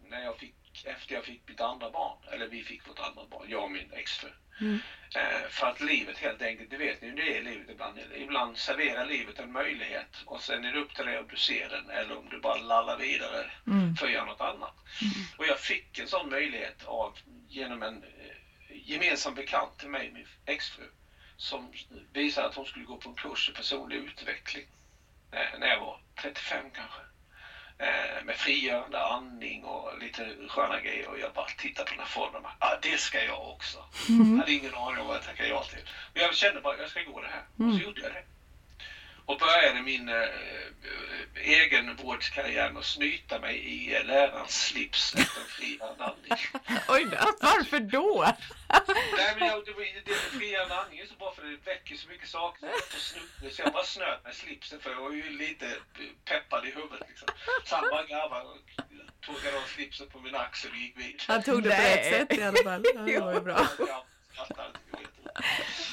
när 0.08 0.23
jag 0.23 0.38
fick, 0.38 0.86
efter 0.86 1.15
jag 1.15 1.26
fick 1.26 1.47
mitt 1.47 1.62
andra 1.62 1.91
barn. 1.91 2.17
Eller 2.32 2.47
vi 2.47 2.63
fick 2.63 2.89
vårt 2.89 2.99
andra 2.99 3.26
barn, 3.26 3.45
jag 3.49 3.63
och 3.63 3.71
min 3.71 3.91
exfru. 3.91 4.30
Mm. 4.62 4.80
Eh, 5.16 5.50
för 5.50 5.68
att 5.68 5.82
livet 5.82 6.18
helt 6.18 6.42
enkelt, 6.42 6.70
det 6.70 6.78
vet 6.78 7.02
ni 7.02 7.08
hur 7.08 7.16
det 7.16 7.38
är 7.38 7.42
livet 7.42 7.70
ibland. 7.70 8.00
Ibland 8.16 8.58
serverar 8.58 9.06
livet 9.06 9.39
en 9.39 9.52
möjlighet 9.52 10.22
och 10.26 10.42
sen 10.42 10.66
är 10.66 10.72
det 10.72 10.80
upp 10.80 10.96
till 10.96 11.06
dig 11.06 11.20
om 11.20 11.28
du 11.28 11.36
ser 11.36 11.70
den 11.70 11.89
eller 11.89 12.18
om 12.18 12.30
du 12.30 12.39
bara 12.39 12.56
lallar 12.58 12.98
vidare 12.98 13.52
Mm. 13.68 13.96
för 13.96 14.06
att 14.06 14.12
göra 14.12 14.26
något 14.26 14.42
annat. 14.42 14.74
Och 15.38 15.46
jag 15.46 15.60
fick 15.60 16.00
en 16.00 16.08
sån 16.08 16.30
möjlighet 16.30 16.84
av, 16.86 17.18
genom 17.48 17.84
en 17.84 18.04
eh, 18.04 18.36
gemensam 18.70 19.34
bekant 19.34 19.78
till 19.78 19.88
mig, 19.89 20.10
min 20.13 20.28
exfru, 20.46 20.88
som 21.38 21.74
visade 22.13 22.48
att 22.48 22.56
hon 22.56 22.66
skulle 22.66 22.86
gå 22.86 22.98
på 22.98 23.10
en 23.10 23.16
kurs 23.16 23.50
i 23.50 23.54
personlig 23.54 23.96
utveckling 23.96 24.66
eh, 25.32 25.60
när 25.60 25.68
jag 25.68 25.80
var 25.80 26.00
35 26.22 26.66
kanske. 26.76 27.00
Eh, 27.78 28.26
med 28.26 28.36
frigörande 28.36 29.00
andning 29.04 29.64
och 29.64 30.00
lite 30.00 30.36
sköna 30.50 30.82
grejer 30.82 31.08
och 31.08 31.20
jag 31.20 31.34
bara 31.34 31.46
tittade 31.46 31.90
på 31.90 31.96
den 31.96 32.00
här 32.00 32.08
foldern 32.08 32.36
och 32.36 32.42
bara, 32.42 32.56
ah, 32.60 32.80
det 32.82 32.98
ska 33.00 33.24
jag 33.24 33.50
också. 33.50 33.78
Jag 34.08 34.38
hade 34.38 34.52
ingen 34.54 34.74
aning 34.76 35.00
om 35.02 35.08
vad 35.08 35.16
jag 35.16 35.24
tackade 35.24 35.50
ja 35.50 35.64
till. 35.64 35.90
Men 36.14 36.24
jag 36.24 36.36
kände 36.36 36.62
bara, 36.62 36.78
jag 36.78 36.90
ska 36.90 37.04
gå 37.04 37.22
det 37.22 37.28
här. 37.28 37.44
Och 37.68 37.74
så 37.74 37.80
gjorde 37.80 38.02
jag 38.02 38.12
det. 38.12 38.24
Och 39.26 39.40
började 39.40 39.82
min 39.82 40.10
eh, 40.10 40.16
eh, 40.16 41.50
egenvårdskarriär 41.50 42.72
med 42.72 42.80
att 42.80 42.86
snyta 42.86 43.40
mig 43.40 43.56
i 43.56 43.96
eh, 43.96 44.06
lärarens 44.06 44.66
slips 44.66 45.16
efter 45.16 45.64
en 45.64 46.02
andning. 46.02 46.32
Oj 46.88 47.06
då, 47.06 47.18
varför 47.42 47.80
då? 47.80 48.34
Nej 49.18 49.36
men 49.40 49.48
jag, 49.48 49.66
det, 49.66 49.72
var, 49.72 50.04
det 50.06 50.16
frigörande 50.16 50.76
andningen 50.76 51.08
så 51.08 51.16
bra 51.16 51.34
för 51.36 51.44
det 51.44 51.58
väcker 51.66 51.96
så 51.96 52.10
mycket 52.10 52.30
saker 52.30 52.70
så 53.52 53.62
jag 53.62 53.74
bara 53.74 53.84
snöt 53.84 54.24
med 54.24 54.36
slipsen 54.36 54.80
för 54.80 54.90
jag 54.90 55.02
var 55.02 55.12
ju 55.12 55.30
lite 55.30 55.76
peppad 56.26 56.66
i 56.66 56.72
huvudet 56.72 57.08
liksom. 57.10 57.28
Så 57.64 57.76
han 57.76 57.90
bara 57.92 58.04
garvade 58.04 58.50
och 58.50 58.58
tog 59.26 59.36
av 59.36 59.68
slipsen 59.76 60.10
på 60.10 60.20
min 60.20 60.36
axel 60.36 60.72
och 60.72 60.78
gick 60.78 60.98
vidare. 60.98 61.24
Han 61.28 61.44
tog 61.44 61.64
det 61.64 61.70
på 61.70 61.76
rätt 61.82 62.10
sätt 62.10 62.38
i 62.40 62.44
alla 62.44 62.64
fall. 62.64 62.84
Ja, 62.96 63.02
det 63.02 63.20
var 63.20 63.34
ju 63.34 63.42
bra. 63.42 63.68
Jag 63.80 64.06
inte, 64.48 64.64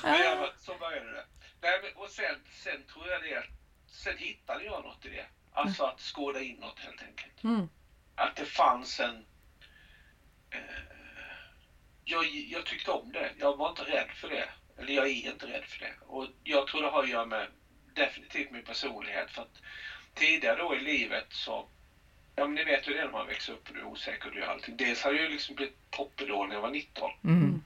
jag 0.02 0.20
jag, 0.20 0.38
bara- 0.38 0.52
så 0.58 0.74
började 0.74 1.12
det. 1.12 1.24
Nej, 1.62 1.80
men, 1.82 2.02
och 2.02 2.10
sen, 2.10 2.36
sen 2.50 2.84
tror 2.92 3.08
jag 3.08 3.22
det, 3.22 3.44
sen 3.86 4.18
hittade 4.18 4.64
jag 4.64 4.84
något 4.84 5.06
i 5.06 5.08
det. 5.08 5.26
Alltså 5.52 5.84
att 5.84 6.00
skåda 6.00 6.40
inåt 6.40 6.78
helt 6.78 7.02
enkelt. 7.02 7.44
Mm. 7.44 7.68
Att 8.14 8.36
det 8.36 8.44
fanns 8.44 9.00
en... 9.00 9.26
Eh, 10.50 10.60
jag, 12.04 12.24
jag 12.26 12.66
tyckte 12.66 12.90
om 12.90 13.12
det. 13.12 13.32
Jag 13.38 13.56
var 13.56 13.68
inte 13.68 13.82
rädd 13.82 14.10
för 14.14 14.28
det. 14.28 14.48
Eller 14.78 14.92
jag 14.92 15.06
är 15.06 15.30
inte 15.30 15.46
rädd 15.46 15.64
för 15.64 15.78
det. 15.78 15.92
Och 16.06 16.26
jag 16.44 16.66
tror 16.66 16.82
det 16.82 16.88
har 16.88 17.02
att 17.02 17.08
göra 17.08 17.24
med 17.24 17.46
definitivt 17.94 18.50
min 18.50 18.64
personlighet. 18.64 19.30
För 19.30 19.42
att 19.42 19.62
tidigare 20.14 20.56
då 20.56 20.74
i 20.74 20.80
livet 20.80 21.26
så... 21.30 21.66
Ja 22.36 22.46
men 22.46 22.54
ni 22.54 22.64
vet 22.64 22.88
hur 22.88 22.94
det 22.94 23.00
är 23.00 23.04
när 23.04 23.12
man 23.12 23.26
växer 23.26 23.52
upp 23.52 23.68
och 23.68 23.74
du 23.74 23.80
är 23.80 23.84
osäker 23.84 24.26
och 24.26 24.34
du 24.34 24.40
gör 24.40 24.46
allting. 24.46 24.76
Dels 24.76 25.02
har 25.02 25.12
jag 25.12 25.22
ju 25.22 25.28
liksom 25.28 25.54
blivit 25.54 25.90
popidol 25.90 26.48
när 26.48 26.54
jag 26.54 26.62
var 26.62 26.70
19. 26.70 27.10
Mm. 27.24 27.62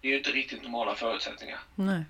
Det 0.00 0.08
är 0.08 0.12
ju 0.12 0.18
inte 0.18 0.30
riktigt 0.30 0.62
normala 0.62 0.94
förutsättningar. 0.94 1.58
Nej. 1.74 2.04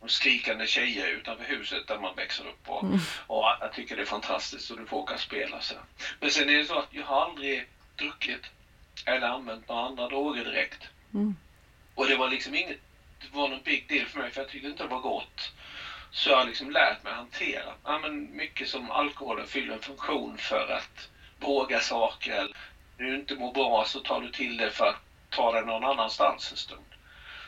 Med 0.00 0.10
skrikande 0.10 0.66
tjejer 0.66 1.06
utanför 1.06 1.44
huset 1.44 1.86
där 1.88 1.98
man 1.98 2.14
växer 2.16 2.46
upp 2.48 2.68
och, 2.68 2.82
Mm. 2.84 2.98
och 3.26 3.44
jag 3.60 3.72
tycker 3.72 3.96
det 3.96 4.02
är 4.02 4.06
fantastiskt 4.06 4.70
och 4.70 4.78
du 4.78 4.86
får 4.86 4.96
åka 4.96 5.14
och 5.14 5.20
spela. 5.20 5.60
Så. 5.60 5.74
Men 6.20 6.30
sen 6.30 6.48
är 6.48 6.54
det 6.54 6.64
så 6.64 6.78
att 6.78 6.88
jag 6.90 7.04
har 7.04 7.22
aldrig 7.24 7.66
druckit 7.96 8.42
eller 9.04 9.26
använt 9.26 9.68
några 9.68 9.86
andra 9.86 10.08
droger 10.08 10.44
direkt. 10.44 10.82
Mm. 11.14 11.36
Och 11.94 12.06
det 12.06 12.16
var 12.16 12.30
liksom 12.30 12.54
inget 12.54 12.78
det 13.20 13.36
var 13.36 13.48
någon 13.48 13.62
big 13.62 13.88
deal 13.88 14.06
för 14.06 14.18
mig 14.18 14.30
för 14.30 14.40
jag 14.40 14.50
tyckte 14.50 14.68
inte 14.68 14.82
det 14.82 14.88
var 14.88 15.00
gott. 15.00 15.52
Så 16.10 16.30
jag 16.30 16.36
har 16.36 16.44
liksom 16.44 16.70
lärt 16.70 17.04
mig 17.04 17.12
hantera 17.12 17.72
ja, 17.84 17.98
men 17.98 18.36
mycket 18.36 18.68
som 18.68 18.90
alkoholen 18.90 19.46
fyller 19.46 19.74
en 19.74 19.80
funktion 19.80 20.38
för 20.38 20.72
att 20.72 21.08
våga 21.38 21.80
saker. 21.80 22.52
När 22.98 23.06
du 23.06 23.14
inte 23.14 23.34
mår 23.34 23.52
bra 23.52 23.84
så 23.84 24.00
tar 24.00 24.20
du 24.20 24.30
till 24.30 24.56
det 24.56 24.70
för 24.70 24.86
att 24.86 24.96
ta 25.30 25.52
dig 25.52 25.64
någon 25.66 25.84
annanstans 25.84 26.50
en 26.50 26.56
stund. 26.56 26.89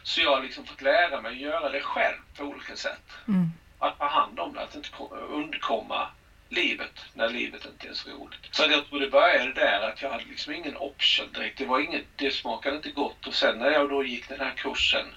Så 0.02 0.20
jag 0.20 0.30
har 0.30 0.40
liksom 0.40 0.64
fått 0.64 0.80
lära 0.80 1.18
mig 1.18 1.32
att 1.32 1.38
göra 1.40 1.70
det 1.70 1.80
själv 1.80 2.16
på 2.36 2.44
olika 2.44 2.76
sätt. 2.76 3.02
Mm. 3.28 3.50
Att 3.78 3.98
ta 3.98 4.06
hand 4.06 4.38
om 4.38 4.52
det, 4.52 4.60
att 4.60 4.74
inte 4.74 4.88
ko- 4.88 5.14
undkomma 5.14 6.06
livet 6.48 7.04
när 7.12 7.28
livet 7.28 7.64
inte 7.64 7.88
är 7.88 7.92
så 7.92 8.08
roligt. 8.08 8.48
Så 8.50 8.62
jag 8.68 8.84
tror 8.84 8.98
det 8.98 9.06
började 9.06 9.50
där 9.52 9.80
att 9.80 10.02
jag 10.02 10.08
hade 10.08 10.24
liksom 10.24 10.52
ingen 10.52 10.76
option 10.76 11.32
direkt. 11.32 11.58
Det 11.58 11.64
var 11.64 11.78
inget, 11.78 12.02
det 12.16 12.30
smakade 12.30 12.74
inte 12.76 12.88
gott 12.88 13.26
och 13.26 13.34
sen 13.34 13.58
när 13.58 13.68
jag 13.70 13.88
då 13.88 14.02
gick 14.02 14.28
den 14.28 14.40
här 14.40 14.50
kursen 14.50 15.14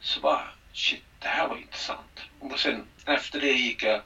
så 0.00 0.20
bara 0.20 0.48
shit, 0.72 1.02
det 1.18 1.28
här 1.28 1.46
var 1.46 1.56
intressant. 1.56 2.20
Och 2.38 2.58
sen 2.58 2.84
efter 3.06 3.38
det 3.38 3.52
gick 3.52 3.82
jag 3.82 4.00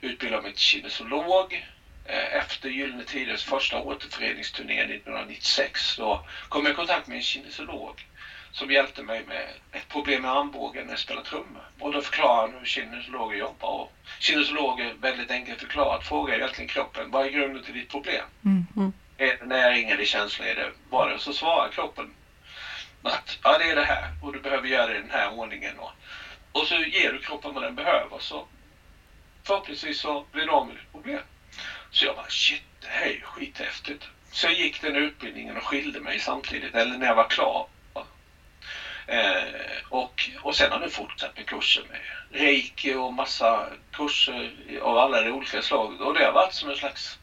utbildade 0.00 0.42
mig 0.42 0.50
till 0.50 0.60
kinesolog. 0.60 1.64
Eh, 2.04 2.34
Efter 2.38 2.68
Gyllene 2.68 3.02
Tiders 3.04 3.42
första 3.42 3.78
återföreningsturné 3.78 4.80
1996 4.80 5.96
då 5.96 6.20
kom 6.48 6.64
jag 6.64 6.72
i 6.72 6.74
kontakt 6.74 7.06
med 7.06 7.14
en 7.16 7.22
kinesolog 7.22 8.04
som 8.54 8.70
hjälpte 8.70 9.02
mig 9.02 9.24
med 9.28 9.48
ett 9.72 9.88
problem 9.88 10.22
med 10.22 10.30
armbågen 10.30 10.84
när 10.84 10.92
jag 10.92 10.98
spelar 10.98 11.22
trummor. 11.22 11.62
Och 11.78 11.92
då 11.92 12.00
förklarade 12.00 12.52
han 12.52 12.58
hur 12.58 12.66
kinesologer 12.66 13.36
jobbar. 13.36 13.68
Och 13.68 13.92
kinesologer, 14.18 14.94
väldigt 15.00 15.30
enkelt 15.30 15.60
förklarat, 15.60 16.06
frågar 16.06 16.34
egentligen 16.34 16.68
kroppen 16.68 17.10
vad 17.10 17.26
är 17.26 17.30
grunden 17.30 17.62
till 17.62 17.74
ditt 17.74 17.88
problem? 17.88 18.24
Mm. 18.44 18.92
Är 19.16 19.36
det 19.40 19.46
näring, 19.46 19.88
är 19.88 19.96
det 19.96 20.04
känslor, 20.04 20.46
är 20.46 20.54
det 20.54 20.70
vad 20.90 21.08
det? 21.08 21.18
Så 21.18 21.32
svarar 21.32 21.68
kroppen 21.68 22.14
att 23.02 23.38
ja, 23.42 23.58
det 23.58 23.70
är 23.70 23.74
det 23.74 23.84
här 23.84 24.08
och 24.22 24.32
du 24.32 24.40
behöver 24.40 24.68
göra 24.68 24.86
det 24.86 24.96
i 24.96 25.00
den 25.00 25.10
här 25.10 25.32
ordningen. 25.32 25.78
Och, 25.78 25.90
och 26.52 26.66
så 26.66 26.74
ger 26.74 27.12
du 27.12 27.18
kroppen 27.18 27.54
vad 27.54 27.62
den 27.62 27.74
behöver 27.74 28.18
så 28.18 28.46
förhoppningsvis 29.42 29.98
så 29.98 30.24
blir 30.32 30.46
det 30.46 30.52
av 30.52 30.66
med 30.66 30.76
ditt 30.76 30.92
problem. 30.92 31.22
Så 31.90 32.04
jag 32.04 32.16
bara 32.16 32.28
shit, 32.28 32.62
det 32.80 32.88
här 32.88 33.06
är 33.06 33.12
ju 33.12 33.22
skithäftigt. 33.22 34.08
Så 34.30 34.46
jag 34.46 34.54
gick 34.54 34.80
den 34.80 34.96
utbildningen 34.96 35.56
och 35.56 35.64
skilde 35.64 36.00
mig 36.00 36.18
samtidigt, 36.18 36.74
eller 36.74 36.96
när 36.96 37.06
jag 37.06 37.14
var 37.14 37.28
klar. 37.28 37.66
Eh, 39.06 39.42
och, 39.88 40.30
och 40.42 40.56
sen 40.56 40.72
har 40.72 40.80
jag 40.80 40.92
fortsatt 40.92 41.36
med 41.36 41.46
kurser 41.46 41.82
med 41.90 42.00
reiki 42.40 42.94
och 42.94 43.12
massa 43.12 43.66
kurser 43.92 44.52
av 44.82 44.98
alla 44.98 45.22
de 45.22 45.30
olika 45.30 45.62
slag. 45.62 46.00
Och 46.00 46.14
det 46.14 46.24
har 46.24 46.32
varit 46.32 46.54
som 46.54 46.70
en 46.70 46.76
slags... 46.76 47.18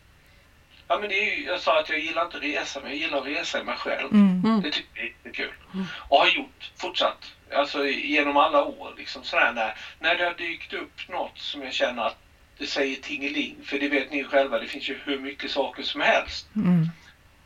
Ja, 0.88 1.00
men 1.00 1.10
det 1.10 1.16
är 1.16 1.36
ju, 1.36 1.46
jag 1.46 1.60
sa 1.60 1.80
att 1.80 1.90
jag 1.90 2.00
gillar 2.00 2.26
inte 2.26 2.38
att 2.38 2.44
resa, 2.44 2.80
men 2.80 2.90
jag 2.90 3.00
gillar 3.00 3.18
att 3.18 3.26
resa 3.26 3.60
i 3.60 3.64
mig 3.64 3.76
själv. 3.76 4.12
Mm. 4.12 4.62
Det 4.62 4.72
tycker 4.72 5.14
jag 5.24 5.32
är 5.32 5.34
kul. 5.34 5.54
Och 5.98 6.18
har 6.18 6.28
gjort 6.28 6.72
fortsatt. 6.78 7.32
Alltså 7.54 7.88
genom 7.88 8.38
alla 8.38 8.64
år. 8.64 8.94
Liksom 8.98 9.24
sådär 9.24 9.54
när, 9.54 9.78
när 10.00 10.16
det 10.16 10.24
har 10.24 10.34
dykt 10.34 10.74
upp 10.74 11.10
något 11.10 11.38
som 11.40 11.64
jag 11.64 11.74
känner 11.74 12.04
att 12.04 12.18
det 12.58 12.66
säger 12.66 12.96
tingeling. 12.96 13.56
För 13.64 13.80
det 13.80 13.88
vet 13.88 14.12
ni 14.12 14.24
själva, 14.24 14.60
det 14.60 14.68
finns 14.68 14.90
ju 14.90 15.00
hur 15.04 15.20
mycket 15.20 15.52
saker 15.52 15.84
som 15.84 16.02
helst. 16.02 16.48
Mm. 16.56 16.90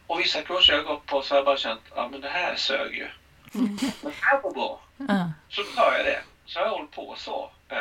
Och 0.07 0.19
vissa 0.19 0.41
kurser 0.41 0.73
jag 0.73 0.79
har 0.83 0.95
gått 0.95 1.05
på 1.05 1.21
så 1.21 1.33
har 1.33 1.37
jag 1.37 1.45
bara 1.45 1.57
känt, 1.57 1.81
ja 1.95 2.07
men 2.11 2.21
det 2.21 2.27
här 2.27 2.55
sög 2.55 2.95
ju. 2.95 3.07
Det 4.01 4.13
här 4.21 4.41
var 4.41 4.53
bra. 4.53 4.81
Ja. 4.97 5.31
Så 5.49 5.63
tar 5.63 5.93
jag 5.93 6.05
det. 6.05 6.21
Så 6.45 6.59
har 6.59 6.65
jag 6.65 6.73
hållit 6.73 6.91
på 6.91 7.15
så. 7.17 7.51
Eh, 7.69 7.77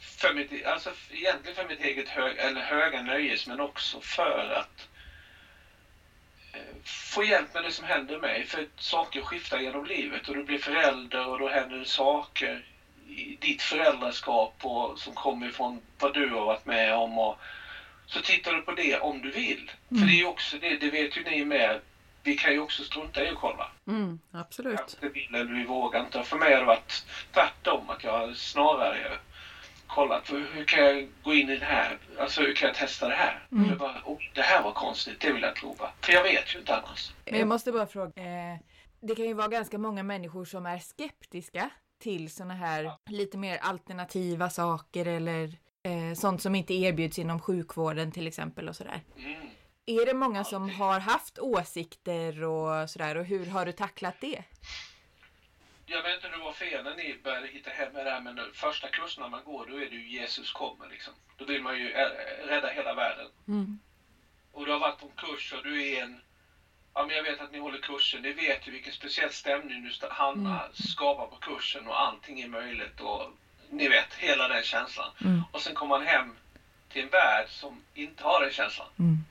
för 0.00 0.34
mitt, 0.34 0.66
alltså 0.66 0.90
egentligen 1.10 1.56
för 1.56 1.68
mitt 1.68 1.80
eget 1.80 2.08
hög, 2.08 2.38
eller 2.38 2.60
höga 2.60 3.02
nöjes 3.02 3.46
men 3.46 3.60
också 3.60 4.00
för 4.00 4.52
att 4.52 4.88
eh, 6.52 6.76
få 6.84 7.24
hjälp 7.24 7.54
med 7.54 7.62
det 7.62 7.70
som 7.70 7.84
händer 7.84 8.18
mig. 8.18 8.46
För 8.46 8.68
saker 8.76 9.20
skiftar 9.20 9.58
genom 9.58 9.84
livet 9.84 10.28
och 10.28 10.34
du 10.34 10.44
blir 10.44 10.58
förälder 10.58 11.26
och 11.26 11.38
då 11.38 11.48
händer 11.48 11.76
det 11.76 11.84
saker 11.84 12.64
i 13.08 13.36
ditt 13.40 13.62
föräldraskap 13.62 14.54
och, 14.62 14.98
som 14.98 15.14
kommer 15.14 15.46
ifrån 15.46 15.80
vad 15.98 16.14
du 16.14 16.30
har 16.30 16.44
varit 16.44 16.66
med 16.66 16.94
om. 16.94 17.18
Och, 17.18 17.38
så 18.06 18.20
tittar 18.20 18.52
du 18.52 18.60
på 18.60 18.72
det 18.72 18.98
om 18.98 19.22
du 19.22 19.30
vill. 19.30 19.70
För 19.88 19.94
det 20.06 20.12
är 20.12 20.16
ju 20.16 20.24
också 20.24 20.58
det, 20.58 20.76
det 20.76 20.90
vet 20.90 21.16
ju 21.16 21.22
ni 21.24 21.44
med. 21.44 21.80
Vi 22.26 22.34
kan 22.36 22.52
ju 22.52 22.60
också 22.60 22.82
strunta 22.82 23.24
i 23.24 23.28
att 23.28 23.36
kolla. 23.36 23.70
Mm, 23.86 24.18
absolut. 24.32 24.98
Jag 25.00 25.10
vill 25.10 25.34
eller 25.34 25.52
vi 25.52 25.64
vågar 25.64 26.00
inte. 26.00 26.22
För 26.22 26.36
mig 26.36 26.52
har 26.52 26.60
det 26.60 26.66
varit 26.66 27.06
tvärtom. 27.32 27.90
Att 27.90 28.04
jag 28.04 28.18
har 28.18 28.32
snarare 28.32 29.18
kollat 29.86 30.26
för 30.26 30.40
hur 30.54 30.64
kan 30.64 30.84
jag 30.84 31.08
gå 31.22 31.34
in 31.34 31.50
i 31.50 31.56
det 31.56 31.64
här? 31.64 31.98
Alltså 32.18 32.40
hur 32.40 32.54
kan 32.54 32.66
jag 32.66 32.76
testa 32.76 33.08
det 33.08 33.14
här? 33.14 33.46
Mm. 33.52 33.68
Jag 33.68 33.78
bara, 33.78 34.02
oh, 34.04 34.18
det 34.34 34.42
här 34.42 34.62
var 34.62 34.72
konstigt, 34.72 35.20
det 35.20 35.32
vill 35.32 35.42
jag 35.42 35.54
prova. 35.54 35.90
För 36.00 36.12
jag 36.12 36.22
vet 36.22 36.54
ju 36.54 36.58
inte 36.58 36.76
annars. 36.76 37.12
Men 37.24 37.38
jag 37.38 37.48
måste 37.48 37.72
bara 37.72 37.86
fråga. 37.86 38.22
Eh, 38.22 38.58
det 39.00 39.14
kan 39.14 39.24
ju 39.24 39.34
vara 39.34 39.48
ganska 39.48 39.78
många 39.78 40.02
människor 40.02 40.44
som 40.44 40.66
är 40.66 40.78
skeptiska 40.78 41.70
till 42.02 42.30
såna 42.30 42.54
här 42.54 42.92
lite 43.10 43.38
mer 43.38 43.58
alternativa 43.62 44.50
saker 44.50 45.06
eller 45.06 45.44
eh, 45.82 46.14
sånt 46.14 46.42
som 46.42 46.54
inte 46.54 46.74
erbjuds 46.74 47.18
inom 47.18 47.40
sjukvården 47.40 48.12
till 48.12 48.26
exempel 48.26 48.68
och 48.68 48.76
sådär. 48.76 49.00
Mm. 49.16 49.48
Är 49.86 50.06
det 50.06 50.14
många 50.14 50.44
som 50.44 50.70
har 50.70 51.00
haft 51.00 51.38
åsikter 51.38 52.44
och 52.44 52.90
sådär 52.90 53.16
och 53.16 53.24
hur 53.24 53.46
har 53.46 53.66
du 53.66 53.72
tacklat 53.72 54.20
det? 54.20 54.42
Jag 55.86 56.02
vet 56.02 56.14
inte 56.14 56.26
hur 56.26 56.38
det 56.38 56.44
var 56.44 56.62
er 56.62 56.82
när 56.82 56.94
ni 56.94 57.18
började 57.24 57.46
hitta 57.46 57.70
hem 57.70 57.92
med 57.92 58.06
det 58.06 58.10
här 58.10 58.20
men 58.20 58.40
första 58.52 58.88
kurserna 58.88 59.28
man 59.28 59.44
går 59.44 59.66
då 59.66 59.76
är 59.76 59.90
det 59.90 59.96
ju 59.96 60.08
Jesus 60.08 60.52
kommer 60.52 60.88
liksom. 60.88 61.14
Då 61.36 61.44
vill 61.44 61.62
man 61.62 61.78
ju 61.78 61.92
eh, 61.92 62.08
rädda 62.46 62.68
hela 62.68 62.94
världen. 62.94 63.26
Mm. 63.48 63.78
Och 64.52 64.66
du 64.66 64.72
har 64.72 64.78
varit 64.78 64.98
på 64.98 65.06
en 65.06 65.12
kurs 65.26 65.52
och 65.52 65.62
du 65.62 65.86
är 65.86 66.02
en... 66.02 66.20
Ja, 66.94 67.06
men 67.06 67.16
jag 67.16 67.22
vet 67.22 67.40
att 67.40 67.52
ni 67.52 67.58
håller 67.58 67.78
kursen. 67.78 68.22
Ni 68.22 68.32
vet 68.32 68.68
ju 68.68 68.72
vilken 68.72 68.92
speciell 68.92 69.32
stämning 69.32 69.82
du 70.00 70.08
Hanna 70.10 70.68
skapar 70.72 71.26
på 71.26 71.36
kursen 71.36 71.86
och 71.86 72.00
allting 72.00 72.40
är 72.40 72.48
möjligt 72.48 73.00
och 73.00 73.32
ni 73.70 73.88
vet, 73.88 74.14
hela 74.14 74.48
den 74.48 74.62
känslan. 74.62 75.10
Mm. 75.24 75.42
Och 75.52 75.62
sen 75.62 75.74
kommer 75.74 75.98
man 75.98 76.06
hem 76.06 76.36
till 76.88 77.02
en 77.02 77.08
värld 77.08 77.48
som 77.48 77.82
inte 77.94 78.24
har 78.24 78.40
den 78.40 78.52
känslan. 78.52 78.88
Mm. 78.98 79.24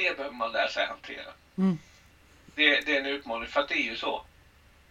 Det 0.00 0.16
behöver 0.16 0.36
man 0.36 0.52
lära 0.52 0.68
sig 0.68 0.86
hantera. 0.86 1.30
Mm. 1.58 1.78
Det, 2.54 2.80
det 2.80 2.96
är 2.96 3.00
en 3.00 3.06
utmaning 3.06 3.48
för 3.48 3.60
att 3.60 3.68
det 3.68 3.74
är 3.74 3.82
ju 3.82 3.96
så. 3.96 4.22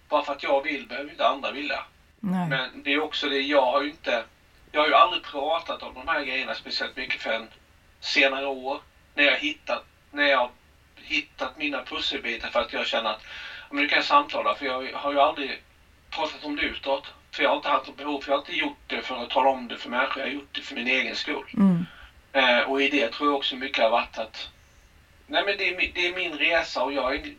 Bara 0.09 0.23
för 0.23 0.33
att 0.33 0.43
jag 0.43 0.61
vill 0.61 0.87
behöver 0.87 1.11
inte 1.11 1.27
andra 1.27 1.51
vilja. 1.51 1.83
Nej. 2.19 2.47
Men 2.49 2.83
det 2.83 2.93
är 2.93 2.99
också 2.99 3.27
det, 3.27 3.41
jag 3.41 3.71
har 3.71 3.81
ju 3.81 3.89
inte... 3.89 4.23
Jag 4.71 4.81
har 4.81 4.87
ju 4.87 4.93
aldrig 4.93 5.23
pratat 5.23 5.83
om 5.83 5.93
de 5.93 6.07
här 6.07 6.21
grejerna 6.21 6.55
speciellt 6.55 6.95
mycket 6.95 7.21
förrän 7.21 7.47
senare 7.99 8.45
år. 8.45 8.79
När 9.13 9.23
jag 9.23 9.37
hittat, 9.37 9.83
när 10.11 10.25
jag 10.25 10.49
hittat 10.95 11.57
mina 11.57 11.81
pusselbitar 11.81 12.49
för 12.49 12.59
att 12.59 12.73
jag 12.73 12.85
känner 12.85 13.09
att 13.09 13.23
men 13.69 13.81
nu 13.81 13.87
kan 13.87 13.95
jag 13.95 14.03
samtala 14.03 14.53
för 14.53 14.65
jag 14.65 14.91
har 14.93 15.11
ju 15.11 15.19
aldrig 15.19 15.59
pratat 16.09 16.43
om 16.43 16.55
det 16.55 16.61
utåt. 16.61 17.11
För 17.31 17.43
jag 17.43 17.49
har 17.49 17.55
inte 17.55 17.69
haft 17.69 17.87
något 17.87 17.97
behov, 17.97 18.19
för 18.19 18.31
jag 18.31 18.35
har 18.35 18.41
inte 18.41 18.53
gjort 18.53 18.77
det 18.87 19.01
för 19.01 19.23
att 19.23 19.29
tala 19.29 19.49
om 19.49 19.67
det 19.67 19.77
för 19.77 19.89
människor, 19.89 20.17
jag 20.17 20.27
har 20.27 20.33
gjort 20.33 20.49
det 20.51 20.61
för 20.61 20.75
min 20.75 20.87
egen 20.87 21.15
skull. 21.15 21.45
Mm. 21.53 21.85
Eh, 22.31 22.59
och 22.59 22.81
i 22.81 22.87
det 22.87 23.11
tror 23.11 23.29
jag 23.29 23.35
också 23.35 23.55
mycket 23.55 23.83
har 23.83 23.89
varit 23.89 24.17
att 24.17 24.49
nej 25.29 25.43
men 25.45 25.57
det 25.57 25.69
är, 25.69 25.91
det 25.93 26.07
är 26.07 26.15
min 26.15 26.33
resa 26.33 26.83
och 26.83 26.93
jag 26.93 27.35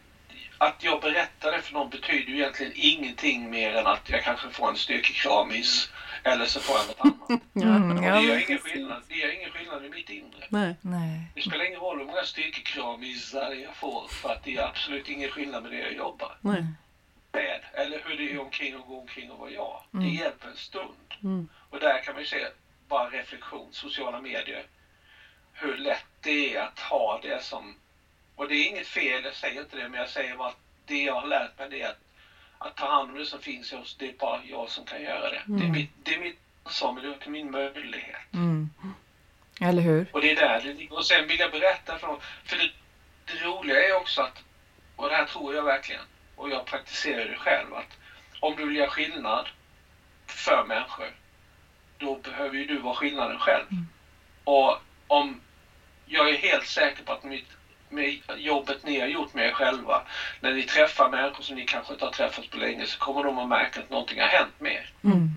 att 0.58 0.84
jag 0.84 1.00
berättar 1.00 1.52
det 1.52 1.62
för 1.62 1.72
någon 1.72 1.90
betyder 1.90 2.32
ju 2.32 2.36
egentligen 2.36 2.72
ingenting 2.76 3.50
mer 3.50 3.74
än 3.74 3.86
att 3.86 4.10
jag 4.10 4.22
kanske 4.22 4.50
får 4.50 4.68
en 4.68 4.76
styrkekramis 4.76 5.90
eller 6.22 6.44
så 6.44 6.60
får 6.60 6.76
jag 6.76 6.86
något 6.86 7.00
annat. 7.00 7.40
Mm, 7.54 8.04
ja, 8.04 8.14
det, 8.14 8.22
gör 8.22 8.48
ingen 8.48 8.58
skillnad, 8.58 9.02
det 9.08 9.14
gör 9.14 9.34
ingen 9.34 9.50
skillnad 9.50 9.84
i 9.84 9.88
mitt 9.88 10.10
inre. 10.10 10.46
Nej. 10.48 10.74
Nej. 10.80 11.20
Det 11.34 11.42
spelar 11.42 11.64
ingen 11.64 11.80
roll 11.80 11.98
hur 11.98 12.06
många 12.06 12.22
styrkekramisar 12.22 13.52
jag 13.52 13.76
får 13.76 14.08
för 14.08 14.28
att 14.28 14.44
det 14.44 14.56
är 14.56 14.66
absolut 14.66 15.08
ingen 15.08 15.30
skillnad 15.30 15.62
med 15.62 15.72
det 15.72 15.78
jag 15.78 15.92
jobbar 15.92 16.36
Nej. 16.40 16.64
med. 17.32 17.60
Eller 17.72 18.02
hur 18.04 18.16
det 18.16 18.32
är 18.32 18.40
omkring 18.40 18.76
och 18.76 18.86
gå 18.86 19.00
omkring 19.00 19.30
och 19.30 19.38
vara 19.38 19.50
jag. 19.50 19.82
Mm. 19.94 20.06
Det 20.06 20.12
hjälper 20.12 20.48
en 20.48 20.56
stund. 20.56 20.94
Mm. 21.22 21.48
Och 21.70 21.80
där 21.80 22.02
kan 22.04 22.14
man 22.14 22.22
ju 22.22 22.28
se, 22.28 22.46
bara 22.88 23.10
reflektion, 23.10 23.68
sociala 23.72 24.20
medier, 24.20 24.64
hur 25.60 25.76
lätt 25.76 26.04
det 26.20 26.56
är 26.56 26.60
att 26.62 26.78
ha 26.78 27.20
det 27.22 27.42
som... 27.44 27.76
Och 28.36 28.48
det 28.48 28.54
är 28.54 28.68
inget 28.68 28.86
fel, 28.86 29.24
jag 29.24 29.34
säger 29.34 29.60
inte 29.60 29.76
det, 29.76 29.88
men 29.88 30.00
jag 30.00 30.08
säger 30.08 30.36
bara 30.36 30.48
att 30.48 30.56
det 30.86 31.02
jag 31.02 31.14
har 31.20 31.26
lärt 31.28 31.58
mig 31.58 31.68
det 31.70 31.82
är 31.82 31.88
att, 31.88 32.00
att 32.58 32.76
ta 32.76 32.86
hand 32.86 33.10
om 33.10 33.16
det 33.18 33.26
som 33.26 33.40
finns 33.40 33.72
i 33.72 33.76
oss, 33.76 33.96
det 33.98 34.08
är 34.08 34.12
bara 34.12 34.40
jag 34.44 34.70
som 34.70 34.84
kan 34.84 35.02
göra 35.02 35.30
det. 35.30 35.42
Det 35.46 35.52
är 35.54 35.68
Mm. 35.68 35.72
mitt, 35.72 35.90
det 36.02 36.14
är 36.14 36.18
mitt 36.18 36.38
ansvar, 36.62 36.92
men 36.92 37.02
det 37.02 37.26
är 37.26 37.30
min 37.30 37.50
möjlighet. 37.50 38.32
Mm. 38.32 38.70
Eller 39.60 39.82
hur? 39.82 40.06
Och 40.12 40.20
det 40.20 40.30
är 40.30 40.36
där 40.36 40.60
det 40.60 40.72
ligger. 40.72 40.96
Och 40.96 41.06
sen 41.06 41.26
vill 41.28 41.38
jag 41.38 41.50
berätta 41.50 41.98
för 41.98 42.06
dem, 42.06 42.18
för 42.44 42.56
det, 42.56 42.70
det 43.24 43.44
roliga 43.44 43.88
är 43.88 43.96
också 43.96 44.20
att, 44.20 44.42
och 44.96 45.08
det 45.08 45.14
här 45.14 45.24
tror 45.26 45.54
jag 45.54 45.62
verkligen, 45.62 46.02
och 46.36 46.50
jag 46.50 46.66
praktiserar 46.66 47.26
det 47.26 47.36
själv, 47.36 47.74
att 47.74 47.96
om 48.40 48.56
du 48.56 48.64
vill 48.66 48.76
göra 48.76 48.90
skillnad 48.90 49.48
för 50.26 50.64
människor, 50.64 51.12
då 51.98 52.14
behöver 52.16 52.56
ju 52.56 52.64
du 52.64 52.76
vara 52.78 52.94
skillnaden 52.94 53.38
själv. 53.38 53.64
Och 54.44 54.78
om 55.06 55.40
jag 56.10 56.30
är 56.30 56.36
helt 56.36 56.66
säker 56.66 57.02
på 57.02 57.12
att 57.12 57.24
mitt, 57.24 57.46
med 57.88 58.20
jobbet 58.36 58.84
ni 58.84 59.00
har 59.00 59.06
gjort 59.06 59.34
med 59.34 59.46
er 59.46 59.52
själva, 59.52 60.02
när 60.40 60.54
ni 60.54 60.62
träffar 60.62 61.10
människor 61.10 61.42
som 61.42 61.56
ni 61.56 61.64
kanske 61.64 61.92
inte 61.92 62.04
har 62.04 62.12
träffat 62.12 62.50
på 62.50 62.56
länge 62.56 62.86
så 62.86 62.98
kommer 62.98 63.22
de 63.22 63.38
att 63.38 63.48
märka 63.48 63.80
att 63.80 63.90
någonting 63.90 64.20
har 64.20 64.28
hänt 64.28 64.60
med 64.60 64.72
er. 64.72 64.92
Mm. 65.04 65.30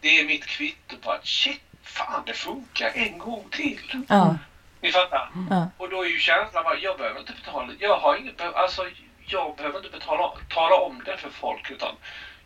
Det 0.00 0.20
är 0.20 0.26
mitt 0.26 0.46
kvitto 0.46 0.96
på 0.96 1.10
att 1.10 1.26
shit, 1.26 1.60
fan 1.82 2.22
det 2.26 2.32
funkar 2.32 2.90
en 2.94 3.18
gång 3.18 3.48
till. 3.50 4.04
Ja. 4.08 4.36
Ni 4.80 4.90
fattar? 4.90 5.30
Ja. 5.50 5.70
Och 5.76 5.88
då 5.90 6.04
är 6.04 6.08
ju 6.08 6.18
känslan 6.18 6.64
bara, 6.64 6.76
jag 6.76 6.96
behöver 6.96 7.20
inte 7.20 7.32
betala, 7.32 7.72
jag 7.78 7.98
har 7.98 8.16
inget, 8.16 8.40
alltså 8.40 8.86
jag 9.26 9.56
behöver 9.56 9.78
inte 9.78 9.90
betala, 9.90 10.32
tala 10.48 10.74
om 10.74 11.02
det 11.04 11.16
för 11.16 11.30
folk 11.30 11.70
utan 11.70 11.94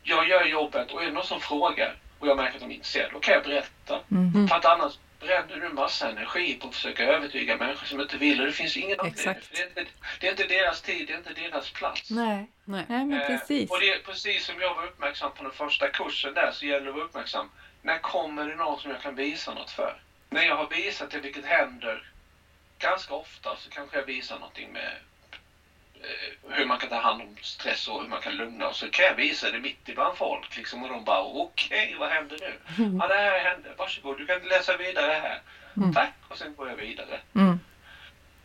jag 0.02 0.28
gör 0.28 0.44
jobbet 0.44 0.90
och 0.90 1.02
är 1.02 1.06
det 1.06 1.12
någon 1.12 1.24
som 1.24 1.40
frågar 1.40 1.96
och 2.18 2.26
jag 2.26 2.36
märker 2.36 2.54
att 2.54 2.60
de 2.60 2.70
är 2.70 2.74
intresserade, 2.74 3.12
då 3.12 3.20
kan 3.20 3.34
jag 3.34 3.42
berätta. 3.42 4.00
Mm. 4.10 4.48
För 4.48 4.56
att 4.56 4.64
annars 4.64 4.92
bränner 5.26 5.56
du 5.60 5.68
massa 5.68 6.10
energi 6.10 6.54
på 6.54 6.68
att 6.68 6.74
försöka 6.74 7.04
övertyga 7.04 7.56
människor 7.56 7.86
som 7.86 8.00
inte 8.00 8.16
vill 8.16 8.40
och 8.40 8.46
det 8.46 8.52
finns 8.52 8.76
ingen. 8.76 8.98
Exakt. 9.06 9.50
Det, 9.52 9.62
är 9.62 9.66
inte, 9.66 9.84
det 10.20 10.26
är 10.26 10.30
inte 10.30 10.46
deras 10.46 10.82
tid, 10.82 11.06
det 11.06 11.12
är 11.12 11.18
inte 11.18 11.32
deras 11.32 11.70
plats. 11.70 12.10
Nej. 12.10 12.50
Nej. 12.64 12.84
Nej, 12.88 13.04
men 13.04 13.20
Eh, 13.20 13.26
precis. 13.26 13.70
Och 13.70 13.80
det 13.80 13.90
är 13.90 13.98
precis 13.98 14.44
som 14.46 14.60
jag 14.60 14.74
var 14.74 14.84
uppmärksam 14.84 15.32
på 15.34 15.42
den 15.42 15.52
första 15.52 15.88
kursen 15.88 16.34
där 16.34 16.52
så 16.52 16.66
gäller 16.66 16.84
det 16.84 16.88
att 16.88 16.94
vara 16.94 17.04
uppmärksam. 17.04 17.50
När 17.82 17.98
kommer 17.98 18.48
det 18.48 18.54
någon 18.54 18.80
som 18.80 18.90
jag 18.90 19.00
kan 19.00 19.14
visa 19.14 19.54
något 19.54 19.70
för? 19.70 20.02
När 20.30 20.42
jag 20.42 20.56
har 20.56 20.68
visat 20.68 21.10
det, 21.10 21.20
vilket 21.20 21.44
händer 21.44 22.10
ganska 22.78 23.14
ofta, 23.14 23.56
så 23.56 23.70
kanske 23.70 23.96
jag 23.96 24.06
visar 24.06 24.38
någonting 24.38 24.72
med 24.72 24.82
eh, 24.86 24.92
hur 26.48 26.66
man 26.66 26.78
kan 26.78 26.88
ta 26.88 26.98
hand 26.98 27.22
om 27.22 27.36
stress 27.42 27.88
och 27.88 28.02
hur 28.02 28.08
man 28.08 28.20
kan 28.20 28.36
lugna 28.36 28.68
och 28.68 28.76
så 28.76 28.90
kan 28.90 29.04
jag 29.04 29.14
visa 29.14 29.50
det 29.50 29.60
mitt 29.60 29.88
ibland 29.88 30.16
folk 30.16 30.56
liksom 30.56 30.82
och 30.82 30.88
de 30.88 31.04
bara 31.04 31.22
okej, 31.22 31.96
vad 31.98 32.08
händer 32.08 32.38
nu? 32.40 32.52
Ja, 33.00 33.08
det 33.08 33.14
här 33.14 33.38
hände. 33.38 33.74
Varsågod, 33.78 34.18
du 34.18 34.26
kan 34.26 34.40
läsa 34.42 34.76
vidare 34.76 35.12
här. 35.12 35.40
Tack, 35.94 36.14
och 36.28 36.38
sen 36.38 36.54
går 36.54 36.68
jag 36.68 36.76
vidare. 36.76 37.20
Mm. 37.34 37.60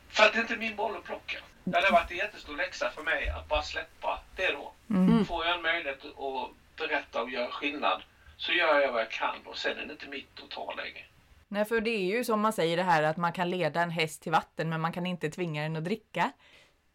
För 0.09 0.23
att 0.23 0.33
det 0.33 0.39
är 0.39 0.41
inte 0.41 0.55
min 0.55 0.75
boll 0.75 0.97
att 0.97 1.03
plocka. 1.03 1.37
Det 1.63 1.77
hade 1.77 1.91
varit 1.91 2.11
en 2.11 2.17
jättestor 2.17 2.57
läxa 2.57 2.89
för 2.89 3.03
mig 3.03 3.29
att 3.29 3.47
bara 3.47 3.61
släppa 3.61 4.19
det 4.35 4.51
då. 4.51 4.73
Mm. 4.89 5.25
Får 5.25 5.45
jag 5.45 5.55
en 5.55 5.61
möjlighet 5.61 6.05
att 6.05 6.77
berätta 6.77 7.21
och 7.21 7.29
göra 7.29 7.51
skillnad 7.51 8.01
så 8.37 8.51
gör 8.51 8.79
jag 8.79 8.91
vad 8.91 9.01
jag 9.01 9.11
kan 9.11 9.35
och 9.45 9.57
sen 9.57 9.77
är 9.77 9.85
det 9.85 9.91
inte 9.91 10.07
mitt 10.07 10.43
att 10.43 10.49
ta 10.49 10.73
längre. 10.73 11.05
Nej, 11.47 11.65
för 11.65 11.81
det 11.81 11.89
är 11.89 12.17
ju 12.17 12.23
som 12.23 12.39
man 12.39 12.53
säger 12.53 12.77
det 12.77 12.83
här 12.83 13.03
att 13.03 13.17
man 13.17 13.33
kan 13.33 13.49
leda 13.49 13.81
en 13.81 13.89
häst 13.89 14.21
till 14.21 14.31
vatten 14.31 14.69
men 14.69 14.81
man 14.81 14.93
kan 14.93 15.05
inte 15.05 15.29
tvinga 15.29 15.63
den 15.63 15.75
att 15.75 15.83
dricka. 15.83 16.31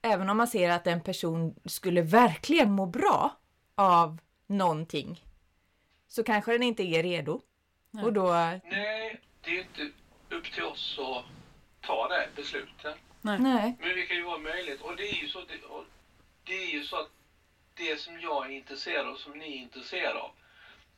Även 0.06 0.30
om 0.30 0.36
man 0.36 0.48
ser 0.48 0.70
att 0.70 0.86
en 0.86 1.00
person 1.00 1.54
skulle 1.64 2.02
verkligen 2.02 2.72
må 2.72 2.86
bra 2.86 3.36
av 3.74 4.18
någonting 4.46 5.24
så 6.08 6.24
kanske 6.24 6.52
den 6.52 6.62
inte 6.62 6.82
är 6.82 7.02
redo. 7.02 7.40
Nej. 7.90 8.04
Och 8.04 8.12
då... 8.12 8.32
Nej, 8.32 9.20
det 9.40 9.50
är 9.50 9.58
inte 9.58 9.90
upp 10.30 10.52
till 10.52 10.62
oss 10.62 10.98
att 10.98 11.24
ta 11.86 12.08
det 12.08 12.28
beslutet. 12.36 12.96
Nej. 13.20 13.76
Men 13.80 13.96
det 13.96 14.06
kan 14.06 14.16
ju 14.16 14.22
vara 14.22 14.38
möjligt 14.38 14.80
och 14.80 14.96
det 14.96 15.02
är 15.02 15.22
ju 15.22 15.28
så, 15.28 15.38
det, 15.40 15.66
och 15.66 15.84
det, 16.44 16.54
är 16.54 16.72
ju 16.72 16.84
så 16.84 16.96
att 16.96 17.10
det 17.74 18.00
som 18.00 18.20
jag 18.20 18.46
är 18.46 18.50
intresserad 18.50 19.06
av, 19.06 19.16
som 19.16 19.32
ni 19.32 19.44
är 19.44 19.62
intresserade 19.62 20.18
av, 20.18 20.30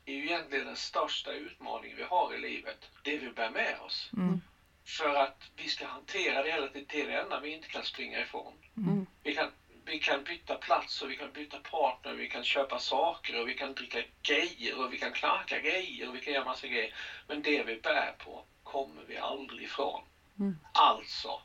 är 0.05 0.13
ju 0.13 0.25
egentligen 0.25 0.67
den 0.67 0.77
största 0.77 1.33
utmaningen 1.33 1.97
vi 1.97 2.03
har 2.03 2.35
i 2.35 2.39
livet. 2.39 2.91
Det 3.03 3.19
vi 3.19 3.31
bär 3.31 3.51
med 3.51 3.77
oss. 3.87 4.11
Mm. 4.17 4.41
För 4.87 5.15
att 5.15 5.51
vi 5.57 5.69
ska 5.69 5.87
hantera 5.87 6.43
det 6.43 6.51
hela 6.51 6.67
är 6.67 7.07
det 7.07 7.15
enda 7.15 7.41
vi 7.41 7.49
inte 7.49 7.69
kan 7.69 7.83
springa 7.83 8.21
ifrån. 8.21 8.53
Mm. 8.77 9.07
Vi 9.23 9.33
kan, 9.33 9.49
vi 9.85 9.99
kan 9.99 10.23
byta 10.23 10.57
plats 10.57 11.03
och 11.03 11.11
vi 11.11 11.17
kan 11.17 11.33
byta 11.33 11.59
partner, 11.59 12.15
vi 12.15 12.29
kan 12.29 12.43
köpa 12.43 12.79
saker 12.79 13.41
och 13.41 13.49
vi 13.49 13.55
kan 13.55 13.75
dricka 13.75 14.03
grejer 14.23 14.81
och 14.81 14.93
vi 14.93 14.97
kan 14.97 15.13
knarka 15.13 15.59
grejer 15.59 16.09
och 16.09 16.15
vi 16.15 16.21
kan 16.21 16.33
göra 16.33 16.45
massa 16.45 16.67
grejer. 16.67 16.95
Men 17.27 17.43
det 17.43 17.63
vi 17.63 17.77
bär 17.77 18.11
på 18.19 18.43
kommer 18.63 19.03
vi 19.03 19.17
aldrig 19.17 19.63
ifrån. 19.63 20.01
Mm. 20.39 20.59
Alltså, 20.73 21.41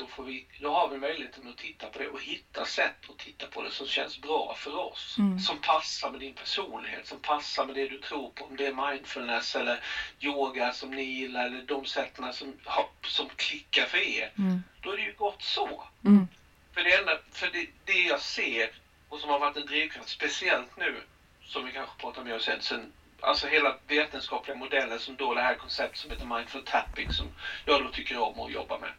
då, 0.00 0.06
får 0.06 0.24
vi, 0.24 0.44
då 0.58 0.70
har 0.72 0.88
vi 0.88 0.96
möjligheten 0.96 1.48
att 1.48 1.56
titta 1.56 1.88
på 1.88 1.98
det 1.98 2.08
och 2.08 2.20
hitta 2.20 2.64
sätt 2.64 3.10
att 3.10 3.18
titta 3.18 3.46
på 3.46 3.62
det 3.62 3.70
som 3.70 3.86
känns 3.86 4.18
bra 4.20 4.54
för 4.54 4.76
oss. 4.76 5.16
Mm. 5.18 5.38
Som 5.38 5.56
passar 5.56 6.10
med 6.10 6.20
din 6.20 6.34
personlighet, 6.34 7.06
som 7.06 7.18
passar 7.18 7.64
med 7.64 7.74
det 7.74 7.86
du 7.86 7.98
tror 7.98 8.28
på. 8.28 8.44
Om 8.44 8.56
det 8.56 8.66
är 8.66 8.90
mindfulness 8.90 9.54
eller 9.54 9.78
yoga 10.20 10.72
som 10.72 10.90
ni 10.90 11.02
gillar 11.02 11.44
eller 11.44 11.60
de 11.60 11.84
sätten 11.84 12.32
som, 12.32 12.56
som 13.06 13.28
klickar 13.28 13.84
för 13.84 13.98
er. 13.98 14.30
Mm. 14.38 14.62
Då 14.80 14.90
är 14.90 14.96
det 14.96 15.02
ju 15.02 15.12
gott 15.16 15.42
så. 15.42 15.84
Mm. 16.04 16.26
För, 16.74 16.82
det, 16.82 16.94
enda, 16.94 17.16
för 17.32 17.48
det, 17.48 17.66
det 17.84 18.02
jag 18.02 18.20
ser 18.20 18.68
och 19.08 19.20
som 19.20 19.28
har 19.28 19.38
varit 19.38 19.56
en 19.56 19.64
drivkraft, 19.64 20.08
speciellt 20.08 20.76
nu, 20.76 21.02
som 21.42 21.64
vi 21.64 21.70
kanske 21.70 21.96
pratar 21.96 22.22
mer 22.22 22.34
om 22.34 22.40
sen, 22.40 22.60
sen 22.60 22.90
alltså 23.20 23.46
hela 23.46 23.74
vetenskapliga 23.86 24.54
modellen 24.54 24.98
som 24.98 25.16
då 25.16 25.34
det 25.34 25.40
här 25.40 25.54
konceptet 25.54 25.98
som 25.98 26.10
heter 26.10 26.24
mindful 26.24 26.62
tapping 26.62 27.12
som 27.12 27.26
jag 27.64 27.80
då 27.80 27.88
tycker 27.88 28.16
om 28.16 28.40
att 28.40 28.50
jobba 28.50 28.76
med. 28.76 28.90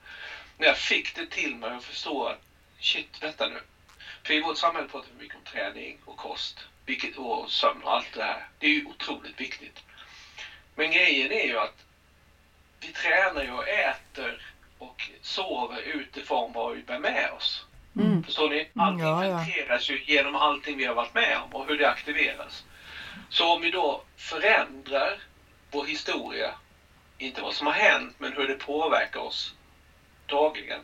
När 0.61 0.67
jag 0.67 0.77
fick 0.77 1.15
det 1.15 1.29
till 1.29 1.55
mig 1.55 1.75
och 1.75 1.83
förstå 1.83 2.27
att 2.27 2.41
shit, 2.79 3.23
vänta 3.23 3.47
nu. 3.47 3.57
För 4.23 4.33
i 4.33 4.39
vårt 4.39 4.57
samhälle 4.57 4.87
pratar 4.87 5.07
vi 5.13 5.23
mycket 5.23 5.35
om 5.35 5.41
träning 5.41 5.97
och 6.05 6.17
kost 6.17 6.65
vilket, 6.85 7.17
och 7.17 7.51
sömn 7.51 7.83
och 7.83 7.93
allt 7.93 8.13
det 8.13 8.23
här. 8.23 8.47
Det 8.59 8.67
är 8.67 8.71
ju 8.71 8.85
otroligt 8.85 9.39
viktigt. 9.39 9.83
Men 10.75 10.91
grejen 10.91 11.31
är 11.31 11.45
ju 11.45 11.57
att 11.57 11.83
vi 12.79 12.91
tränar 12.91 13.43
ju 13.43 13.51
och 13.51 13.67
äter 13.67 14.53
och 14.77 15.09
sover 15.21 15.79
utifrån 15.79 16.51
vad 16.53 16.73
vi 16.73 16.81
bär 16.81 16.97
med 16.97 17.29
oss. 17.31 17.65
Mm. 17.95 18.23
Förstår 18.23 18.49
ni? 18.49 18.67
Allting 18.75 19.05
ja, 19.05 19.25
ja. 19.25 19.43
filtreras 19.43 19.89
ju 19.89 20.01
genom 20.05 20.35
allting 20.35 20.77
vi 20.77 20.85
har 20.85 20.93
varit 20.93 21.13
med 21.13 21.37
om 21.37 21.55
och 21.55 21.65
hur 21.67 21.77
det 21.77 21.89
aktiveras. 21.89 22.63
Så 23.29 23.53
om 23.53 23.61
vi 23.61 23.69
då 23.69 24.01
förändrar 24.17 25.19
vår 25.71 25.83
historia, 25.83 26.53
inte 27.17 27.41
vad 27.41 27.53
som 27.53 27.65
har 27.65 27.73
hänt 27.73 28.13
men 28.17 28.33
hur 28.33 28.47
det 28.47 28.55
påverkar 28.55 29.19
oss 29.19 29.53
dagligen, 30.31 30.81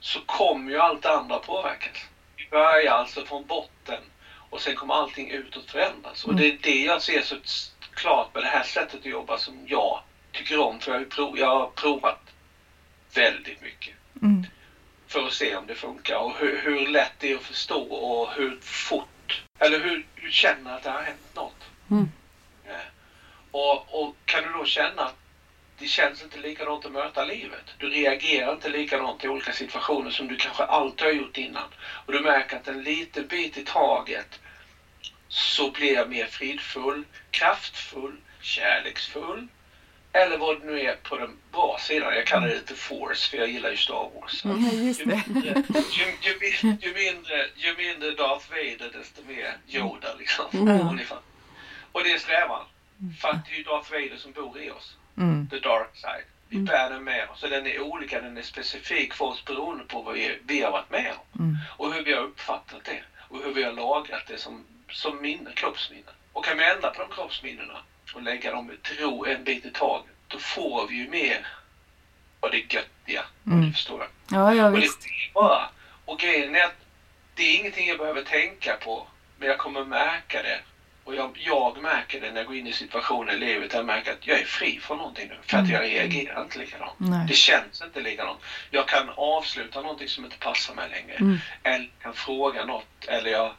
så 0.00 0.20
kommer 0.20 0.70
ju 0.70 0.78
allt 0.78 1.06
andra 1.06 1.38
påverkas. 1.38 1.96
Vi 2.36 2.46
börjar 2.50 2.92
alltså 2.92 3.24
från 3.24 3.46
botten 3.46 4.02
och 4.50 4.60
sen 4.60 4.76
kommer 4.76 4.94
allting 4.94 5.30
utåt 5.30 5.70
förändras. 5.70 6.24
Och 6.24 6.34
det 6.34 6.46
är 6.46 6.58
det 6.62 6.82
jag 6.84 7.02
ser 7.02 7.22
så 7.22 7.36
klart 7.94 8.34
med 8.34 8.42
det 8.42 8.48
här 8.48 8.62
sättet 8.64 9.00
att 9.00 9.04
jobba 9.06 9.38
som 9.38 9.54
jag 9.66 10.02
tycker 10.32 10.58
om. 10.58 10.80
För 10.80 10.92
jag 10.92 10.98
har, 10.98 11.04
prov, 11.04 11.38
jag 11.38 11.46
har 11.58 11.66
provat 11.66 12.20
väldigt 13.14 13.62
mycket 13.62 13.94
Mm. 14.22 14.46
för 15.06 15.26
att 15.26 15.32
se 15.32 15.56
om 15.56 15.66
det 15.66 15.74
funkar 15.74 16.16
och 16.16 16.36
hur, 16.38 16.60
hur 16.62 16.86
lätt 16.86 17.12
det 17.18 17.32
är 17.32 17.36
att 17.36 17.42
förstå 17.42 17.82
och 17.82 18.32
hur 18.32 18.58
fort, 18.60 19.42
eller 19.58 19.78
hur 19.80 20.06
du 20.14 20.30
känner 20.30 20.76
att 20.76 20.82
det 20.82 20.90
har 20.90 21.02
hänt 21.02 21.34
något. 21.34 21.64
Mm. 21.90 22.08
Ja. 22.66 22.72
Och, 23.50 24.02
och 24.02 24.14
kan 24.24 24.42
du 24.44 24.52
då 24.52 24.64
känna 24.64 25.02
att 25.02 25.16
det 25.82 25.88
känns 25.88 26.22
inte 26.22 26.38
likadant 26.38 26.84
att 26.84 26.92
möta 26.92 27.24
livet. 27.24 27.64
Du 27.78 27.88
reagerar 27.88 28.52
inte 28.52 28.68
likadant 28.68 29.24
i 29.24 29.28
olika 29.28 29.52
situationer 29.52 30.10
som 30.10 30.28
du 30.28 30.36
kanske 30.36 30.64
alltid 30.64 31.06
har 31.06 31.12
gjort 31.12 31.36
innan. 31.36 31.68
Och 32.06 32.12
du 32.12 32.20
märker 32.20 32.56
att 32.56 32.68
en 32.68 32.82
liten 32.82 33.26
bit 33.26 33.56
i 33.56 33.64
taget 33.64 34.40
så 35.28 35.70
blir 35.70 35.94
jag 35.94 36.08
mer 36.08 36.26
fridfull, 36.26 37.04
kraftfull, 37.30 38.16
kärleksfull. 38.40 39.48
Eller 40.12 40.36
vad 40.36 40.60
det 40.60 40.66
nu 40.66 40.80
är 40.80 40.94
på 40.96 41.16
den 41.16 41.36
bra 41.52 41.78
sidan. 41.80 42.14
Jag 42.14 42.26
kallar 42.26 42.48
det 42.48 42.60
The 42.60 42.74
Force 42.74 43.30
för 43.30 43.36
jag 43.36 43.48
gillar 43.48 43.70
ju 43.70 43.76
Star 43.76 44.10
Wars. 44.14 44.44
Mm, 44.44 44.58
Ju 44.58 45.06
mindre, 45.06 45.62
ju, 45.92 46.04
ju, 46.22 46.76
ju, 46.80 46.94
mindre, 46.94 47.46
ju 47.56 47.76
mindre 47.76 48.10
Darth 48.10 48.50
Vader 48.50 48.98
desto 48.98 49.22
mer 49.28 49.56
Yoda 49.68 50.14
liksom. 50.18 50.44
Mm. 50.52 50.98
Och 51.92 52.04
det 52.04 52.12
är 52.12 52.18
strävan. 52.18 52.66
För 53.20 53.28
att 53.28 53.44
det 53.46 53.52
är 53.52 53.56
ju 53.56 53.62
Darth 53.62 53.90
Vader 53.92 54.16
som 54.16 54.32
bor 54.32 54.60
i 54.60 54.70
oss. 54.70 54.96
Mm. 55.16 55.48
The 55.50 55.58
dark 55.58 55.90
side. 55.96 56.24
Vi 56.48 56.58
bär 56.58 56.90
den 56.90 57.04
med 57.04 57.28
oss. 57.30 57.40
Den 57.40 57.66
är 57.66 57.80
olika, 57.80 58.20
den 58.20 58.36
är 58.38 58.42
specifik 58.42 59.14
för 59.14 59.24
oss 59.24 59.44
beroende 59.44 59.84
på 59.84 60.02
vad 60.02 60.14
vi, 60.14 60.38
vi 60.46 60.62
har 60.62 60.70
varit 60.70 60.90
med 60.90 61.12
om. 61.32 61.40
Mm. 61.44 61.56
Och 61.76 61.94
hur 61.94 62.02
vi 62.04 62.12
har 62.12 62.20
uppfattat 62.22 62.84
det. 62.84 63.02
Och 63.28 63.38
hur 63.44 63.52
vi 63.54 63.62
har 63.62 63.72
lagrat 63.72 64.26
det 64.26 64.38
som, 64.38 64.64
som 64.90 65.20
minne, 65.22 65.50
kroppsminnen. 65.54 66.14
Och 66.32 66.44
kan 66.44 66.58
vi 66.58 66.64
ändra 66.64 66.90
på 66.90 67.02
de 67.02 67.14
kroppsminnena 67.14 67.78
och 68.14 68.22
lägga 68.22 68.52
dem 68.52 68.70
i 68.72 68.76
tro 68.76 69.24
en 69.26 69.44
bit 69.44 69.64
i 69.64 69.70
taget. 69.70 70.06
Då 70.28 70.38
får 70.38 70.86
vi 70.86 70.94
ju 70.94 71.08
mer 71.08 71.46
av 72.40 72.50
det 72.50 72.74
göttiga. 72.74 73.24
Om 73.46 73.52
Mm. 73.52 73.66
du 73.66 73.72
förstår. 73.72 73.98
det. 73.98 74.08
Ja, 74.30 74.54
ja 74.54 74.66
Och 74.66 74.72
det 74.72 74.80
visst. 74.80 75.04
är 75.06 75.32
bara. 75.34 75.68
Och 76.04 76.18
grejen 76.18 76.54
är 76.54 76.64
att 76.64 76.76
det 77.34 77.42
är 77.42 77.58
ingenting 77.60 77.88
jag 77.88 77.98
behöver 77.98 78.22
tänka 78.22 78.76
på. 78.76 79.06
Men 79.38 79.48
jag 79.48 79.58
kommer 79.58 79.84
märka 79.84 80.42
det. 80.42 80.60
Och 81.04 81.14
jag, 81.14 81.30
jag 81.44 81.80
märker 81.82 82.20
det 82.20 82.30
när 82.30 82.36
jag 82.36 82.46
går 82.46 82.56
in 82.56 82.66
i 82.66 82.72
situationer 82.72 83.32
i 83.32 83.38
livet. 83.38 83.72
Jag 83.72 83.84
märker 83.86 84.12
att 84.12 84.26
jag 84.26 84.38
är 84.40 84.44
fri 84.44 84.78
från 84.78 84.98
någonting 84.98 85.28
nu. 85.28 85.38
För 85.46 85.58
att 85.58 85.68
jag 85.68 85.82
reagerar 85.82 86.42
inte 86.42 86.58
likadant. 86.58 86.92
Nej. 86.96 87.26
Det 87.28 87.34
känns 87.34 87.82
inte 87.82 88.00
likadant. 88.00 88.38
Jag 88.70 88.88
kan 88.88 89.08
avsluta 89.16 89.80
någonting 89.82 90.08
som 90.08 90.24
inte 90.24 90.36
passar 90.36 90.74
mig 90.74 90.90
längre. 90.90 91.14
Mm. 91.16 91.38
Eller 91.62 91.90
kan 92.02 92.14
fråga 92.14 92.64
något. 92.64 93.04
Eller 93.08 93.30
jag, 93.30 93.54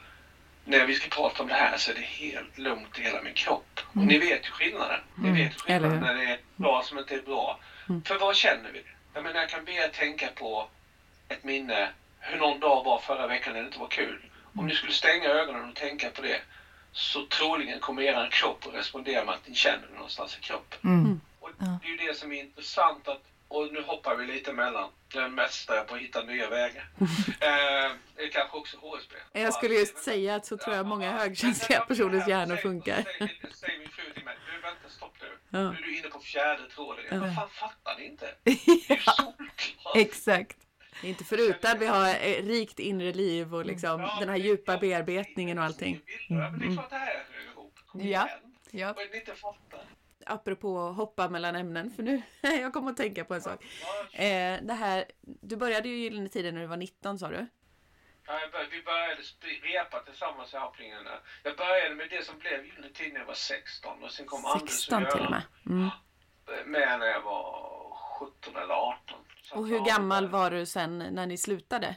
när 0.65 0.85
vi 0.85 0.93
ska 0.95 1.07
prata 1.07 1.43
om 1.43 1.49
det 1.49 1.55
här 1.55 1.77
så 1.77 1.91
är 1.91 1.95
det 1.95 2.01
helt 2.01 2.57
lugnt 2.57 2.99
i 2.99 3.01
hela 3.01 3.21
min 3.21 3.33
kropp. 3.33 3.79
Och 3.87 3.97
ni 3.97 4.17
vet 4.17 4.45
ju 4.47 4.51
skillnaden. 4.51 4.99
Ni 5.15 5.29
Mm. 5.29 5.41
vet 5.43 5.61
skillnaden 5.61 5.99
när 5.99 6.13
det 6.15 6.23
är 6.31 6.37
bra 6.55 6.81
som 6.83 6.97
inte 6.97 7.15
är 7.15 7.21
bra. 7.21 7.59
Mm. 7.89 8.03
För 8.03 8.17
vad 8.17 8.35
känner 8.35 8.71
vi? 8.71 8.81
Jag 9.13 9.23
menar 9.23 9.39
jag 9.39 9.49
kan 9.49 9.65
be 9.65 9.71
er 9.71 9.87
tänka 9.87 10.27
på 10.35 10.67
ett 11.29 11.43
minne 11.43 11.89
hur 12.19 12.37
någon 12.37 12.59
dag 12.59 12.83
var 12.83 12.97
förra 12.99 13.27
veckan 13.27 13.53
när 13.53 13.59
det 13.59 13.65
inte 13.65 13.79
var 13.79 13.87
kul. 13.87 14.19
Om 14.55 14.67
ni 14.67 14.75
skulle 14.75 14.91
stänga 14.93 15.29
ögonen 15.29 15.69
och 15.69 15.75
tänka 15.75 16.09
på 16.09 16.21
det 16.21 16.39
så 16.93 17.25
troligen 17.25 17.79
kommer 17.79 18.01
er 18.01 18.29
kropp 18.31 18.67
att 18.67 18.73
respondera 18.73 19.25
med 19.25 19.33
att 19.35 19.47
ni 19.47 19.55
känner 19.55 19.87
det 19.87 19.93
någonstans 19.95 20.37
i 20.37 20.41
kroppen. 20.41 20.79
Mm. 20.83 21.21
Och 21.39 21.49
Ja. 21.57 21.79
det 21.81 21.87
är 21.87 21.91
ju 21.91 21.97
det 22.07 22.17
som 22.17 22.31
är 22.31 22.39
intressant 22.39 23.07
att, 23.07 23.21
och 23.47 23.73
nu 23.73 23.81
hoppar 23.83 24.15
vi 24.15 24.25
lite 24.25 24.51
emellan. 24.51 24.89
Jag 25.13 25.23
är 25.23 25.29
mästare 25.29 25.81
på 25.81 25.95
att 25.95 26.01
hitta 26.01 26.21
nya 26.23 26.49
vägar. 26.49 26.89
eh, 26.99 27.91
det 28.15 28.23
är 28.23 28.29
kanske 28.31 28.57
också 28.57 28.77
HSB. 28.77 29.15
Jag 29.33 29.53
skulle 29.53 29.73
just 29.73 29.97
säga 29.97 30.35
att 30.35 30.45
så 30.45 30.57
tror 30.57 30.75
jag 30.75 30.85
många 30.85 31.11
högkänsliga 31.11 31.79
personers 31.81 32.27
hjärnor 32.27 32.55
funkar. 32.55 33.03
Säg 33.53 33.79
min 33.79 33.89
fru 33.89 34.13
till 34.13 34.23
mig, 34.25 34.37
du 34.55 34.61
vänta 34.61 34.89
stopp 34.89 35.13
nu. 35.21 35.27
Ja. 35.49 35.71
Nu 35.71 35.77
är 35.77 35.81
du 35.81 35.97
inne 35.97 36.07
på 36.07 36.19
fjärde 36.19 36.69
tråden. 36.69 37.05
Ja. 37.11 37.19
Vad 37.19 37.35
fan 37.35 37.49
fattar 37.49 37.95
ni 37.99 38.05
inte? 38.05 38.35
Det 38.43 38.51
är 38.51 38.95
ju 38.95 38.99
solklart. 39.01 39.95
Exakt. 39.95 40.57
Det 41.03 41.07
är 41.07 41.09
inte 41.09 41.23
förutan 41.23 41.79
vi 41.79 41.85
har 41.85 42.07
eh, 42.09 42.43
rikt 42.45 42.79
inre 42.79 43.13
liv 43.13 43.55
och 43.55 43.65
liksom 43.65 44.01
Ja, 44.01 44.17
den 44.19 44.29
här 44.29 44.35
djupa 44.35 44.77
bearbetningen 44.77 45.57
och 45.57 45.63
allting. 45.63 46.01
Ja, 46.29 46.35
men 46.51 46.59
det 46.59 46.65
är 46.65 46.73
klart 46.73 46.89
det 46.89 46.95
här 46.95 47.23
hör 47.33 47.51
ihop. 47.51 47.79
Kom 47.87 48.01
Ja. 48.01 48.05
igen. 48.07 48.27
Ja. 48.71 48.93
Vad 48.93 49.03
är 49.03 49.07
det 49.07 49.13
ni 49.13 49.19
inte 49.19 49.35
fattar? 49.35 49.81
Apropå 50.25 50.79
att 50.87 50.95
hoppa 50.95 51.29
mellan 51.29 51.55
ämnen, 51.55 51.91
för 51.91 52.03
nu 52.03 52.21
jag 52.41 52.73
kommer 52.73 52.91
att 52.91 52.97
tänka 52.97 53.25
på 53.25 53.33
en 53.33 53.41
sak. 53.41 53.63
Eh, 54.13 54.59
det 54.61 54.73
här, 54.73 55.05
du 55.21 55.55
började 55.55 55.89
ju 55.89 55.95
Gyllene 55.95 56.29
Tider 56.29 56.51
när 56.51 56.61
du 56.61 56.67
var 56.67 56.77
19 56.77 57.19
sa 57.19 57.27
du? 57.29 57.47
Ja, 58.27 58.39
jag 58.39 58.51
bör- 58.51 58.67
vi 58.71 58.83
började 58.83 59.21
repa 59.63 59.99
tillsammans 59.99 60.53
i 60.53 60.57
Harplingarna. 60.57 61.11
Jag 61.43 61.57
började 61.57 61.95
med 61.95 62.09
det 62.09 62.25
som 62.25 62.39
blev 62.39 62.65
Gyllene 62.65 62.89
Tider 62.93 63.11
när 63.13 63.19
jag 63.19 63.27
var 63.27 63.33
16 63.33 64.03
och 64.03 64.11
sen 64.11 64.25
kom 64.25 64.45
Anders 64.45 64.69
16 64.69 65.05
till 65.11 65.19
och 65.25 65.31
med. 65.31 65.41
Mm. 65.65 65.89
med 66.65 66.99
när 66.99 67.07
jag 67.07 67.21
var 67.21 67.89
17 68.19 68.55
eller 68.55 68.73
18. 68.73 69.17
Och 69.51 69.67
hur 69.67 69.85
gammal 69.85 70.27
var 70.27 70.51
du 70.51 70.65
sen 70.65 70.97
när 70.97 71.25
ni 71.25 71.37
slutade? 71.37 71.95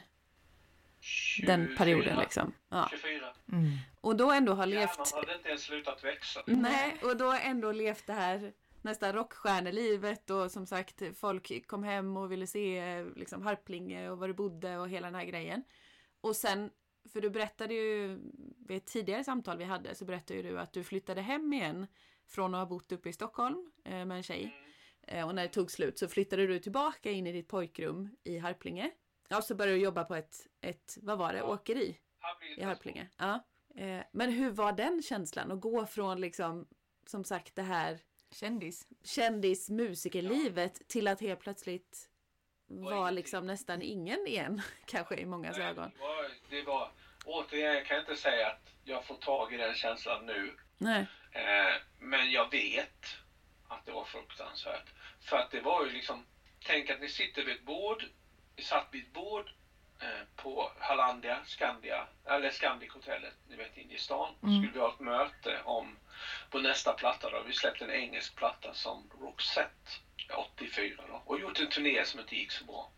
Den 1.45 1.67
24, 1.67 1.77
perioden 1.77 2.19
liksom. 2.19 2.53
Ja. 2.69 2.87
24. 2.91 3.33
Mm. 3.51 3.71
Och 4.01 4.15
då 4.15 4.31
ändå 4.31 4.53
har 4.53 4.67
Hjärnan 4.67 4.81
levt... 4.97 5.11
hade 5.13 5.35
inte 5.35 5.49
ens 5.49 5.61
slutat 5.61 6.03
växa. 6.03 6.43
Nej, 6.45 6.97
och 7.03 7.17
då 7.17 7.31
ändå 7.31 7.71
levt 7.71 8.07
det 8.07 8.13
här 8.13 8.53
nästan 8.81 9.13
rockstjärnelivet 9.13 10.29
och 10.29 10.51
som 10.51 10.65
sagt 10.65 11.01
folk 11.15 11.67
kom 11.67 11.83
hem 11.83 12.17
och 12.17 12.31
ville 12.31 12.47
se 12.47 13.03
liksom 13.15 13.41
Harplinge 13.41 14.09
och 14.09 14.17
var 14.17 14.27
du 14.27 14.33
bodde 14.33 14.77
och 14.77 14.89
hela 14.89 15.07
den 15.07 15.15
här 15.15 15.25
grejen. 15.25 15.63
Och 16.21 16.35
sen, 16.35 16.69
för 17.13 17.21
du 17.21 17.29
berättade 17.29 17.73
ju 17.73 18.19
vid 18.67 18.77
ett 18.77 18.85
tidigare 18.85 19.23
samtal 19.23 19.57
vi 19.57 19.63
hade 19.63 19.95
så 19.95 20.05
berättade 20.05 20.39
ju 20.39 20.49
du 20.49 20.59
att 20.59 20.73
du 20.73 20.83
flyttade 20.83 21.21
hem 21.21 21.53
igen 21.53 21.87
från 22.27 22.55
att 22.55 22.59
ha 22.59 22.65
bott 22.65 22.91
uppe 22.91 23.09
i 23.09 23.13
Stockholm 23.13 23.71
eh, 23.85 24.05
med 24.05 24.11
en 24.11 24.23
tjej. 24.23 24.66
Eh, 25.07 25.27
och 25.27 25.35
när 25.35 25.43
det 25.43 25.49
tog 25.49 25.71
slut 25.71 25.99
så 25.99 26.07
flyttade 26.07 26.47
du 26.47 26.59
tillbaka 26.59 27.11
in 27.11 27.27
i 27.27 27.31
ditt 27.31 27.47
pojkrum 27.47 28.09
i 28.23 28.37
Harplinge. 28.37 28.91
Ja, 29.29 29.41
så 29.41 29.55
började 29.55 29.77
du 29.77 29.83
jobba 29.83 30.03
på 30.03 30.15
ett, 30.15 30.47
ett 30.61 30.97
vad 31.01 31.17
var 31.17 31.33
det, 31.33 31.43
åkeri 31.43 31.97
Harplinge 32.19 32.55
i 32.57 32.63
Harplinge. 32.63 33.07
Ja. 33.17 33.45
Eh, 33.75 34.01
men 34.11 34.31
hur 34.31 34.51
var 34.51 34.71
den 34.71 35.01
känslan 35.01 35.51
att 35.51 35.61
gå 35.61 35.85
från 35.85 36.21
liksom, 36.21 36.67
som 37.05 37.23
sagt 37.23 37.55
det 37.55 37.61
här 37.61 37.99
Kändis. 38.31 38.87
kändis 39.03 39.69
musikerlivet 39.69 40.87
till 40.87 41.07
att 41.07 41.21
helt 41.21 41.39
plötsligt 41.39 42.09
vara 42.67 43.11
liksom 43.11 43.47
nästan 43.47 43.81
ingen 43.81 44.27
igen, 44.27 44.61
kanske 44.85 45.15
i 45.15 45.25
mångas 45.25 45.57
Nej, 45.57 45.67
ögon. 45.67 45.91
Det 45.95 45.99
var, 45.99 46.31
det 46.49 46.61
var, 46.61 46.91
återigen, 47.25 47.73
jag 47.73 47.85
kan 47.85 47.99
inte 47.99 48.15
säga 48.15 48.47
att 48.47 48.69
jag 48.83 49.05
får 49.05 49.15
tag 49.15 49.53
i 49.53 49.57
den 49.57 49.75
känslan 49.75 50.25
nu. 50.25 50.57
Nej. 50.77 51.07
Eh, 51.31 51.81
men 51.99 52.31
jag 52.31 52.51
vet 52.51 53.05
att 53.67 53.85
det 53.85 53.91
var 53.91 54.05
fruktansvärt. 54.05 54.89
För 55.21 55.37
att 55.37 55.51
det 55.51 55.61
var 55.61 55.85
ju 55.85 55.91
liksom, 55.91 56.25
tänk 56.65 56.89
att 56.89 57.01
ni 57.01 57.09
sitter 57.09 57.43
vid 57.43 57.55
ett 57.55 57.65
bord, 57.65 58.03
vi 58.55 58.63
satt 58.63 58.87
vid 58.91 59.03
ett 59.03 59.13
bord 59.13 59.51
eh, 60.01 60.25
på 60.35 60.71
Hallandia, 60.79 61.45
Skandia, 61.45 62.07
eller 62.25 62.51
Scandic-hotellet, 62.51 63.33
ni 63.49 63.55
vet 63.55 63.77
inne 63.77 63.93
i 63.93 63.97
stan. 63.97 64.35
Då 64.41 64.47
skulle 64.47 64.71
vi 64.73 64.79
ha 64.79 64.93
ett 64.93 64.99
möte 64.99 65.61
om, 65.63 65.97
på 66.49 66.59
nästa 66.59 66.93
platta 66.93 67.29
då, 67.29 67.43
vi 67.43 67.53
släppte 67.53 67.85
en 67.85 67.91
engelsk 67.91 68.35
platta 68.35 68.73
som 68.73 69.09
Roxette 69.21 69.91
84 70.35 71.03
då, 71.07 71.21
och 71.25 71.39
gjort 71.39 71.59
en 71.59 71.69
turné 71.69 72.05
som 72.05 72.19
inte 72.19 72.35
gick 72.35 72.51
så 72.51 72.65
bra. 72.65 72.91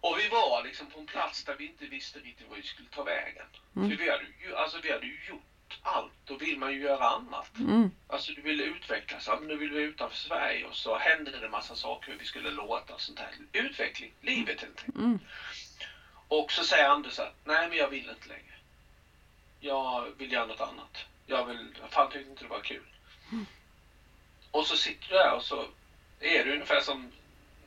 Och 0.00 0.18
vi 0.18 0.28
var 0.28 0.64
liksom 0.64 0.86
på 0.86 0.98
en 0.98 1.06
plats 1.06 1.44
där 1.44 1.54
vi 1.54 1.66
inte 1.66 1.86
visste 1.86 2.18
riktigt 2.18 2.48
var 2.48 2.56
vi 2.56 2.62
skulle 2.62 2.88
ta 2.88 3.02
vägen. 3.02 3.46
Mm. 3.76 3.90
För 3.90 3.96
vi 3.96 4.10
hade, 4.10 4.24
ju, 4.40 4.56
alltså 4.56 4.78
vi 4.82 4.92
hade 4.92 5.06
ju 5.06 5.18
gjort 5.28 5.55
allt, 5.82 6.12
då 6.24 6.36
vill 6.36 6.58
man 6.58 6.72
ju 6.72 6.80
göra 6.80 7.08
annat. 7.08 7.58
Mm. 7.58 7.90
Alltså 8.06 8.32
du 8.32 8.40
ville 8.40 8.62
utvecklas, 8.62 9.26
ja, 9.26 9.36
men 9.38 9.48
nu 9.48 9.56
vill 9.56 9.70
vi 9.70 9.82
utanför 9.82 10.16
Sverige 10.16 10.64
och 10.64 10.76
så 10.76 10.98
hände 10.98 11.30
det 11.30 11.44
en 11.44 11.50
massa 11.50 11.74
saker 11.74 12.12
hur 12.12 12.18
vi 12.18 12.24
skulle 12.24 12.50
låta 12.50 12.94
och 12.94 13.00
sånt 13.00 13.18
där. 13.18 13.30
Utveckling, 13.52 14.12
livet 14.20 14.60
helt 14.60 14.78
enkelt. 14.78 14.96
Mm. 14.96 15.18
Och 16.28 16.52
så 16.52 16.64
säger 16.64 16.88
Anders 16.88 17.18
att 17.18 17.34
nej 17.44 17.68
men 17.68 17.78
jag 17.78 17.88
vill 17.88 18.08
inte 18.08 18.28
längre. 18.28 18.54
Jag 19.60 20.06
vill 20.18 20.32
göra 20.32 20.46
något 20.46 20.60
annat. 20.60 21.04
Jag 21.26 21.44
vill, 21.44 21.78
fan 21.90 22.10
tyckte 22.10 22.30
inte 22.30 22.44
det 22.44 22.48
var 22.48 22.60
kul. 22.60 22.86
Och 24.50 24.66
så 24.66 24.76
sitter 24.76 25.08
du 25.08 25.14
där 25.14 25.32
och 25.32 25.42
så 25.42 25.68
är 26.20 26.44
det 26.44 26.52
ungefär 26.52 26.80
som 26.80 27.12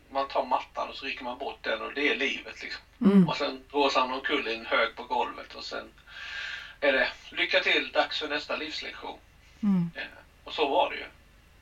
man 0.09 0.27
tar 0.27 0.45
mattan 0.45 0.89
och 0.89 0.95
så 0.95 1.05
rycker 1.05 1.23
man 1.23 1.37
bort 1.37 1.63
den 1.63 1.81
och 1.81 1.93
det 1.93 2.09
är 2.09 2.15
livet 2.15 2.61
liksom. 2.61 2.81
Mm. 3.01 3.29
Och 3.29 3.37
sen 3.37 3.63
blåser 3.69 3.99
han 3.99 4.13
omkull 4.13 4.47
i 4.47 4.55
en 4.55 4.65
hög 4.65 4.95
på 4.95 5.03
golvet 5.03 5.55
och 5.55 5.63
sen 5.63 5.89
är 6.79 6.93
det 6.93 7.07
lycka 7.31 7.59
till, 7.59 7.91
dags 7.91 8.19
för 8.19 8.27
nästa 8.27 8.55
livslektion. 8.55 9.19
Mm. 9.63 9.89
Eh, 9.95 10.03
Och 10.43 10.53
så 10.53 10.67
var 10.69 10.89
det 10.89 10.95
ju. 10.95 11.05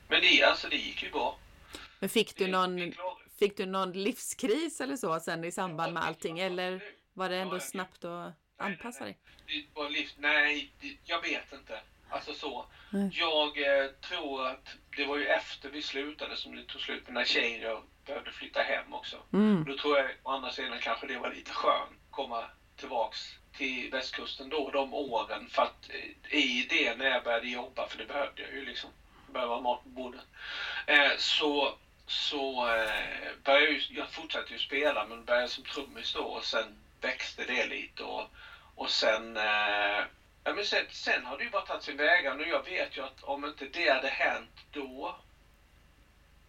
Men 0.08 0.20
det, 0.20 0.42
alltså, 0.42 0.68
det 0.68 0.76
gick 0.76 1.02
ju 1.02 1.10
bra. 1.10 1.38
Men 1.98 2.08
fick 2.08 2.36
du 2.36 2.46
någon, 2.46 2.92
fick 3.38 3.56
du 3.56 3.66
någon 3.66 3.92
livskris 3.92 4.80
eller 4.80 4.96
så 4.96 5.20
sen 5.20 5.44
i 5.44 5.52
samband 5.52 5.94
med 5.94 6.02
allting? 6.04 6.38
Eller 6.38 6.82
var 7.12 7.28
det 7.28 7.36
ändå 7.36 7.60
snabbt 7.60 8.04
att 8.04 8.32
anpassa 8.56 9.04
dig? 9.04 9.18
Det 9.46 9.64
var 9.74 9.90
liv... 9.90 10.08
Nej, 10.16 10.72
jag 11.04 11.22
vet 11.22 11.52
inte. 11.52 11.80
Alltså 12.10 12.34
så. 12.34 12.66
Jag 13.12 13.82
eh, 13.82 13.90
tror 13.90 14.46
att 14.46 14.68
det 14.96 15.04
var 15.04 15.16
ju 15.16 15.26
efter 15.26 15.70
vi 15.70 15.82
slutade 15.82 16.36
som 16.36 16.56
det 16.56 16.64
tog 16.64 16.80
slut 16.80 17.04
med 17.04 17.14
när 17.14 17.24
tjejen 17.24 17.60
jag 17.60 17.82
behövde 18.06 18.32
flytta 18.32 18.62
hem 18.62 18.92
också. 18.94 19.16
Mm. 19.32 19.64
Då 19.64 19.76
tror 19.76 19.98
jag 19.98 20.10
å 20.22 20.30
andra 20.30 20.50
sidan 20.50 20.78
kanske 20.80 21.06
det 21.06 21.18
var 21.18 21.34
lite 21.34 21.50
skönt 21.52 21.90
att 21.90 22.10
komma 22.10 22.44
tillbaks 22.76 23.18
till 23.58 23.90
västkusten 23.90 24.48
då 24.48 24.70
de 24.70 24.94
åren. 24.94 25.48
För 25.50 25.62
att 25.62 25.90
eh, 25.90 26.38
i 26.38 26.66
det 26.70 26.96
när 26.96 27.10
jag 27.10 27.24
började 27.24 27.48
jobba, 27.48 27.88
för 27.88 27.98
det 27.98 28.06
behövde 28.06 28.42
jag 28.42 28.52
ju 28.52 28.64
liksom, 28.64 28.90
behöva 29.32 29.54
behövde 29.54 29.60
mat 29.60 29.82
på 29.82 29.88
bordet, 29.88 30.24
eh, 30.86 31.16
så, 31.18 31.74
så 32.06 32.68
eh, 32.68 33.30
började 33.44 33.64
jag, 33.64 33.72
ju, 33.72 33.80
jag 33.88 34.10
fortsatte 34.10 34.52
ju 34.52 34.58
spela 34.58 35.04
men 35.04 35.24
började 35.24 35.48
som 35.48 35.64
trummis 35.64 36.12
då 36.12 36.24
och 36.24 36.44
sen 36.44 36.78
växte 37.00 37.44
det 37.44 37.66
lite 37.66 38.02
och, 38.02 38.24
och 38.74 38.90
sen 38.90 39.36
eh, 39.36 40.04
Ja, 40.48 40.54
men 40.54 40.64
sen, 40.64 40.84
sen 40.90 41.24
har 41.24 41.38
det 41.38 41.44
ju 41.44 41.50
bara 41.50 41.62
tagit 41.62 41.82
sin 41.82 41.96
vägar 41.96 42.38
och 42.38 42.46
jag 42.46 42.64
vet 42.64 42.96
ju 42.96 43.04
att 43.04 43.22
om 43.22 43.44
inte 43.44 43.64
det 43.64 43.88
hade 43.88 44.08
hänt 44.08 44.64
då 44.70 45.16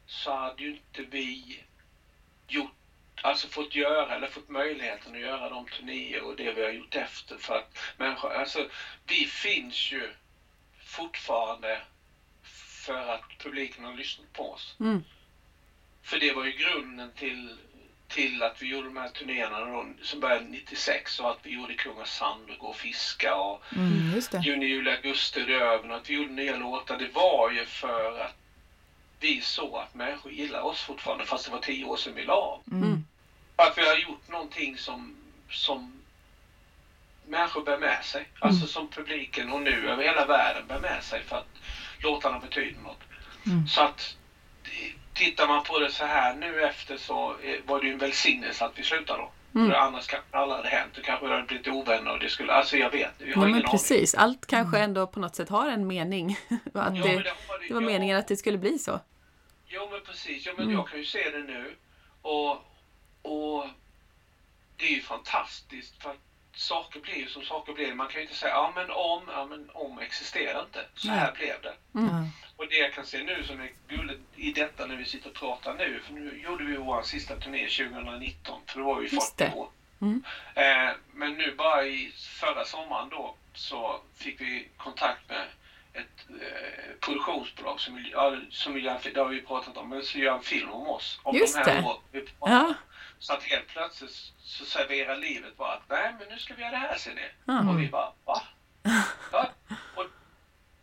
så 0.06 0.32
hade 0.36 0.64
ju 0.64 0.70
inte 0.70 1.02
vi 1.02 1.64
gjort, 2.48 2.79
alltså 3.22 3.48
fått 3.48 3.76
göra 3.76 4.16
eller 4.16 4.28
fått 4.28 4.50
möjligheten 4.50 5.16
att 5.16 5.22
göra 5.22 5.50
de 5.50 5.68
turnéer 5.68 6.22
och 6.22 6.36
det 6.36 6.52
vi 6.52 6.64
har 6.64 6.70
gjort 6.70 6.96
efter 6.96 7.38
för 7.38 7.58
att 7.58 7.78
människor, 7.98 8.32
alltså 8.32 8.68
vi 9.08 9.26
finns 9.26 9.92
ju 9.92 10.10
fortfarande 10.86 11.82
för 12.86 13.10
att 13.10 13.38
publiken 13.38 13.84
har 13.84 13.94
lyssnat 13.94 14.34
på 14.34 14.52
oss. 14.52 14.76
Mm. 14.80 15.04
För 16.02 16.20
det 16.20 16.32
var 16.32 16.44
ju 16.44 16.52
grunden 16.52 17.12
till, 17.12 17.58
till 18.08 18.44
att 18.44 18.62
vi 18.62 18.68
gjorde 18.68 18.88
de 18.88 18.98
här 18.98 19.10
turnéerna 19.10 19.60
då, 19.60 19.86
som 20.02 20.20
började 20.20 20.46
96 20.46 21.20
och 21.20 21.30
att 21.30 21.40
vi 21.44 21.50
gjorde 21.50 21.74
Kungens 21.74 22.10
sand 22.10 22.50
och 22.50 22.58
Gå 22.58 22.68
och 22.68 22.76
fiska 22.76 23.36
och 23.36 23.64
Mm. 23.76 24.22
Juni, 24.42 24.66
juli, 24.66 24.90
augusti, 24.92 25.46
Röven 25.46 25.92
och 25.92 25.98
att 25.98 26.10
vi 26.10 26.14
gjorde 26.14 26.32
nya 26.32 26.56
låtar. 26.56 26.98
Det 26.98 27.08
var 27.08 27.50
ju 27.50 27.66
för 27.66 28.20
att 28.20 28.36
vi 29.20 29.42
såg 29.42 29.76
att 29.76 29.94
människor 29.94 30.32
gillar 30.32 30.62
oss 30.62 30.82
fortfarande 30.82 31.26
fast 31.26 31.46
det 31.46 31.52
var 31.52 31.60
tio 31.60 31.86
år 31.86 31.98
sedan 31.98 32.16
vi 32.16 32.24
la 32.24 32.34
av. 32.34 32.62
Mm. 32.72 33.06
Att 33.68 33.78
vi 33.78 33.88
har 33.88 33.96
gjort 33.96 34.28
någonting 34.30 34.78
som, 34.78 35.16
som 35.50 35.94
människor 37.28 37.64
bär 37.64 37.78
med 37.78 38.04
sig. 38.06 38.28
Alltså 38.40 38.68
som 38.68 38.88
publiken 38.88 39.52
och 39.52 39.62
nu 39.62 39.90
över 39.90 40.04
hela 40.04 40.26
världen 40.26 40.68
bär 40.68 40.80
med 40.80 41.04
sig 41.04 41.24
för 41.24 41.36
att 41.36 41.48
låtarna 42.04 42.40
betyder 42.40 42.80
något. 42.82 43.00
Mm. 43.46 43.68
Så 43.68 43.82
att 43.82 44.16
tittar 45.14 45.48
man 45.48 45.64
på 45.64 45.80
det 45.80 45.92
så 45.92 46.06
här 46.06 46.36
nu 46.36 46.64
efter 46.64 46.98
så 46.98 47.36
var 47.66 47.80
det 47.82 47.88
ju 47.88 47.94
en 47.94 48.00
välsignelse 48.00 48.66
att 48.66 48.80
vi 48.80 48.84
slutade 48.84 49.20
då. 49.22 49.32
Mm. 49.60 49.70
För 49.72 49.78
annars 49.78 50.08
kanske 50.08 50.28
det 50.32 50.38
aldrig 50.38 50.58
hade 50.58 50.70
hänt. 50.70 50.92
Då 50.96 51.02
kanske 51.02 51.28
hade 51.28 51.44
blivit 51.44 51.68
ovänner 51.68 52.12
och 52.12 52.20
det 52.20 52.30
skulle, 52.30 52.54
alltså 52.54 52.78
jag 52.78 52.90
vet 52.92 53.12
vi 53.18 53.26
har 53.34 53.42
Ja, 53.42 53.48
men 53.48 53.54
aning. 53.54 53.72
precis. 53.72 54.16
Allt 54.16 54.46
kanske 54.48 54.80
ändå 54.80 55.08
på 55.08 55.20
något 55.20 55.36
sätt 55.36 55.50
har 55.50 55.68
en 55.70 55.88
mening. 55.88 56.32
att 56.50 56.60
Ja, 56.74 56.92
men 56.92 56.94
det, 56.94 57.00
har 57.10 57.16
det- 57.24 57.34
det 57.68 57.74
var 57.74 57.82
ja. 57.82 57.88
meningen 57.88 58.18
att 58.18 58.28
det 58.28 58.38
skulle 58.38 58.58
bli 58.58 58.80
så. 58.80 59.00
Jo 59.68 59.90
men 59.92 60.02
precis, 60.06 60.46
ja, 60.46 60.54
men 60.58 60.66
Mm. 60.66 60.78
jag 60.78 60.88
kan 60.88 61.00
ju 61.00 61.06
se 61.06 61.30
det 61.32 61.40
nu 61.40 61.76
och, 62.22 62.52
och 63.22 63.66
det 64.78 64.86
är 64.86 64.90
ju 64.96 65.02
fantastiskt 65.02 66.04
för 66.04 66.10
att 66.10 66.18
saker 66.56 67.00
blir 67.00 67.16
ju 67.16 67.28
som 67.30 67.44
saker 67.44 67.74
blir. 67.74 67.94
Man 67.94 68.08
kan 68.08 68.16
ju 68.16 68.22
inte 68.22 68.36
säga 68.40 68.52
ja 68.54 68.72
men 68.76 68.92
om, 68.92 69.24
ja 69.28 69.46
men 69.46 69.70
om 69.74 70.00
existerar 70.00 70.62
inte. 70.62 70.86
Så 70.96 71.08
här 71.10 71.32
blev 71.32 71.62
det. 71.62 71.74
Ja. 71.92 72.26
Och 72.58 72.68
det 72.68 72.76
jag 72.76 72.94
kan 72.94 73.06
se 73.06 73.24
nu 73.24 73.44
som 73.44 73.62
är 73.62 73.72
gulligt 73.88 74.22
i 74.36 74.52
detta 74.52 74.86
när 74.86 74.96
vi 74.96 75.06
sitter 75.06 75.30
och 75.30 75.36
pratar 75.36 75.74
nu, 75.74 76.02
för 76.06 76.14
nu 76.14 76.42
gjorde 76.44 76.64
vi 76.64 76.78
vår 76.78 77.02
sista 77.02 77.36
turné 77.36 77.68
2019, 77.68 78.62
för 78.68 78.78
det 78.80 78.86
var 78.86 79.02
ju 79.02 79.08
Just 79.08 79.36
40 79.38 79.44
det. 79.52 79.54
år. 79.60 79.70
Mm. 80.02 80.24
Eh, 80.56 80.96
men 81.14 81.34
nu 81.34 81.56
bara 81.56 81.86
i 81.86 82.12
förra 82.16 82.66
sommaren 82.66 83.10
då 83.10 83.36
så 83.54 84.00
fick 84.16 84.42
vi 84.42 84.68
kontakt 84.78 85.30
med 85.30 85.46
ett 85.94 86.26
eh, 86.30 86.96
produktionsbolag 87.00 87.80
som 87.80 88.06
som 88.52 88.74
fi- 89.02 89.12
det 89.14 89.20
har 89.20 89.28
vi 89.28 89.42
pratat 89.42 89.78
om, 89.78 89.90
men 89.90 90.04
som 90.04 90.20
gör 90.22 90.36
en 90.36 90.42
film 90.44 90.70
om 90.70 90.88
oss. 90.88 91.20
Om 91.24 91.36
Just 91.36 91.56
de 91.56 91.60
här 91.72 91.82
det. 91.82 91.88
åren 91.88 91.98
vi 92.12 92.22
pratar 92.22 92.54
Ja. 92.54 92.74
Så 93.20 93.34
att 93.34 93.44
helt 93.44 93.68
plötsligt 93.68 94.12
så 94.40 94.66
serverar 94.66 95.16
livet 95.16 95.58
bara 95.58 95.74
att 95.74 95.90
nej 95.90 96.16
men 96.20 96.28
nu 96.30 96.40
ska 96.40 96.54
vi 96.54 96.62
göra 96.62 96.72
det 96.72 96.78
här 96.78 96.98
ser 96.98 97.14
ni. 97.16 97.22
Ja. 97.46 97.70
Och 97.70 97.80
vi 97.80 97.88
bara 97.88 98.12
va? 98.26 98.42
Ja. 99.32 99.50
Och 99.96 100.06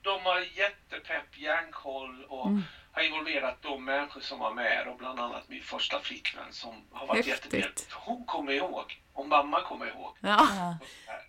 de 0.03 0.22
har 0.24 0.41
jättepepp, 0.41 1.39
järnkoll 1.39 2.24
och 2.28 2.47
Mm. 2.47 2.62
har 2.93 3.03
involverat 3.03 3.62
de 3.62 3.84
människor 3.84 4.20
som 4.20 4.39
var 4.39 4.55
med 4.55 4.89
och 4.89 4.97
bland 4.99 5.20
annat 5.20 5.49
min 5.49 5.62
första 5.62 6.01
flickvän 6.01 6.53
som 6.53 6.84
har 6.93 7.07
varit 7.07 7.26
Häftigt. 7.26 7.53
jättedel. 7.53 7.72
Hon 7.93 8.24
kommer 8.24 8.53
ihåg. 8.53 9.03
Och 9.12 9.28
mamma 9.28 9.61
kommer 9.62 9.87
ihåg. 9.87 10.16
Ja, 10.20 10.78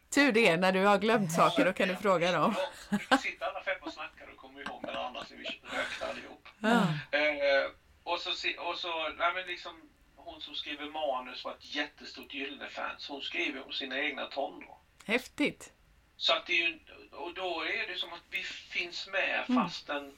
tur 0.10 0.32
det. 0.32 0.58
När 0.58 0.72
du 0.72 0.86
har 0.86 0.98
glömt 0.98 1.32
saker 1.32 1.66
då 1.66 1.74
kan 1.74 1.88
du 1.88 1.96
fråga 1.96 2.32
dem. 2.32 2.56
Ja, 2.90 2.98
Vi 3.10 3.18
sitter 3.18 3.46
alla 3.46 3.62
fem 3.64 3.78
och 3.82 3.94
snackar 3.94 4.28
och 4.32 4.38
kommer 4.38 4.62
ihåg 4.62 4.84
med 4.84 4.96
andra 4.96 5.26
så 5.26 5.36
vi 5.36 5.44
rökte 5.78 6.08
allihop. 6.10 6.48
Ja. 6.60 6.82
Eh, 7.18 7.70
och 8.04 8.20
så, 8.20 8.30
och 8.62 8.78
så 8.78 9.10
nej 9.18 9.34
men 9.36 9.46
liksom, 9.48 9.82
hon 10.28 10.42
som 10.42 10.56
skriver 10.56 10.90
manus 10.90 11.44
var 11.44 11.52
ett 11.52 11.76
jättestort 11.76 12.34
Gyllene-fan. 12.34 12.96
Så 12.98 13.14
hon 13.14 13.22
skriver 13.22 13.66
om 13.66 13.74
sina 13.74 14.00
egna 14.00 14.26
tonår. 14.26 14.78
Häftigt. 15.06 15.74
Så 16.18 16.34
att 16.34 16.46
det 16.46 16.54
är 16.54 16.68
ju, 16.68 16.80
och 17.12 17.34
då 17.34 17.62
är 17.66 17.88
det 17.88 17.98
som 17.98 18.14
att 18.14 18.24
vi 18.30 18.44
finns 18.44 19.08
med 19.08 19.46
Mm. 19.50 19.64
fastän 19.64 20.14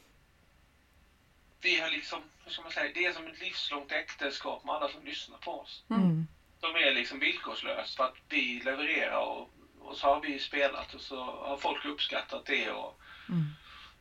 vi 1.62 1.80
har 1.80 1.90
liksom, 1.90 2.22
hur 2.44 2.52
ska 2.52 2.62
man 2.62 2.72
säga, 2.72 2.92
det 2.94 3.06
är 3.06 3.14
som 3.14 3.28
ett 3.28 3.40
livslångt 3.40 3.92
äktenskap 3.92 4.64
med 4.64 4.76
alla 4.76 4.90
som 4.90 5.06
lyssnar 5.06 5.38
på 5.38 5.60
oss. 5.60 5.84
Mm. 5.90 6.28
De 6.60 6.76
är 6.76 6.92
liksom 6.92 7.20
villkorslöst 7.20 7.96
för 7.96 8.04
att 8.04 8.16
vi 8.30 8.60
levererar 8.60 9.20
och, 9.20 9.50
och 9.80 9.98
så 9.98 10.08
har 10.08 10.22
vi 10.22 10.40
spelat 10.40 10.94
och 10.94 11.02
så 11.02 11.24
har 11.24 11.58
folk 11.58 11.86
uppskattat 11.86 12.46
det 12.46 12.70
och 12.72 12.96
Mm. 13.30 13.44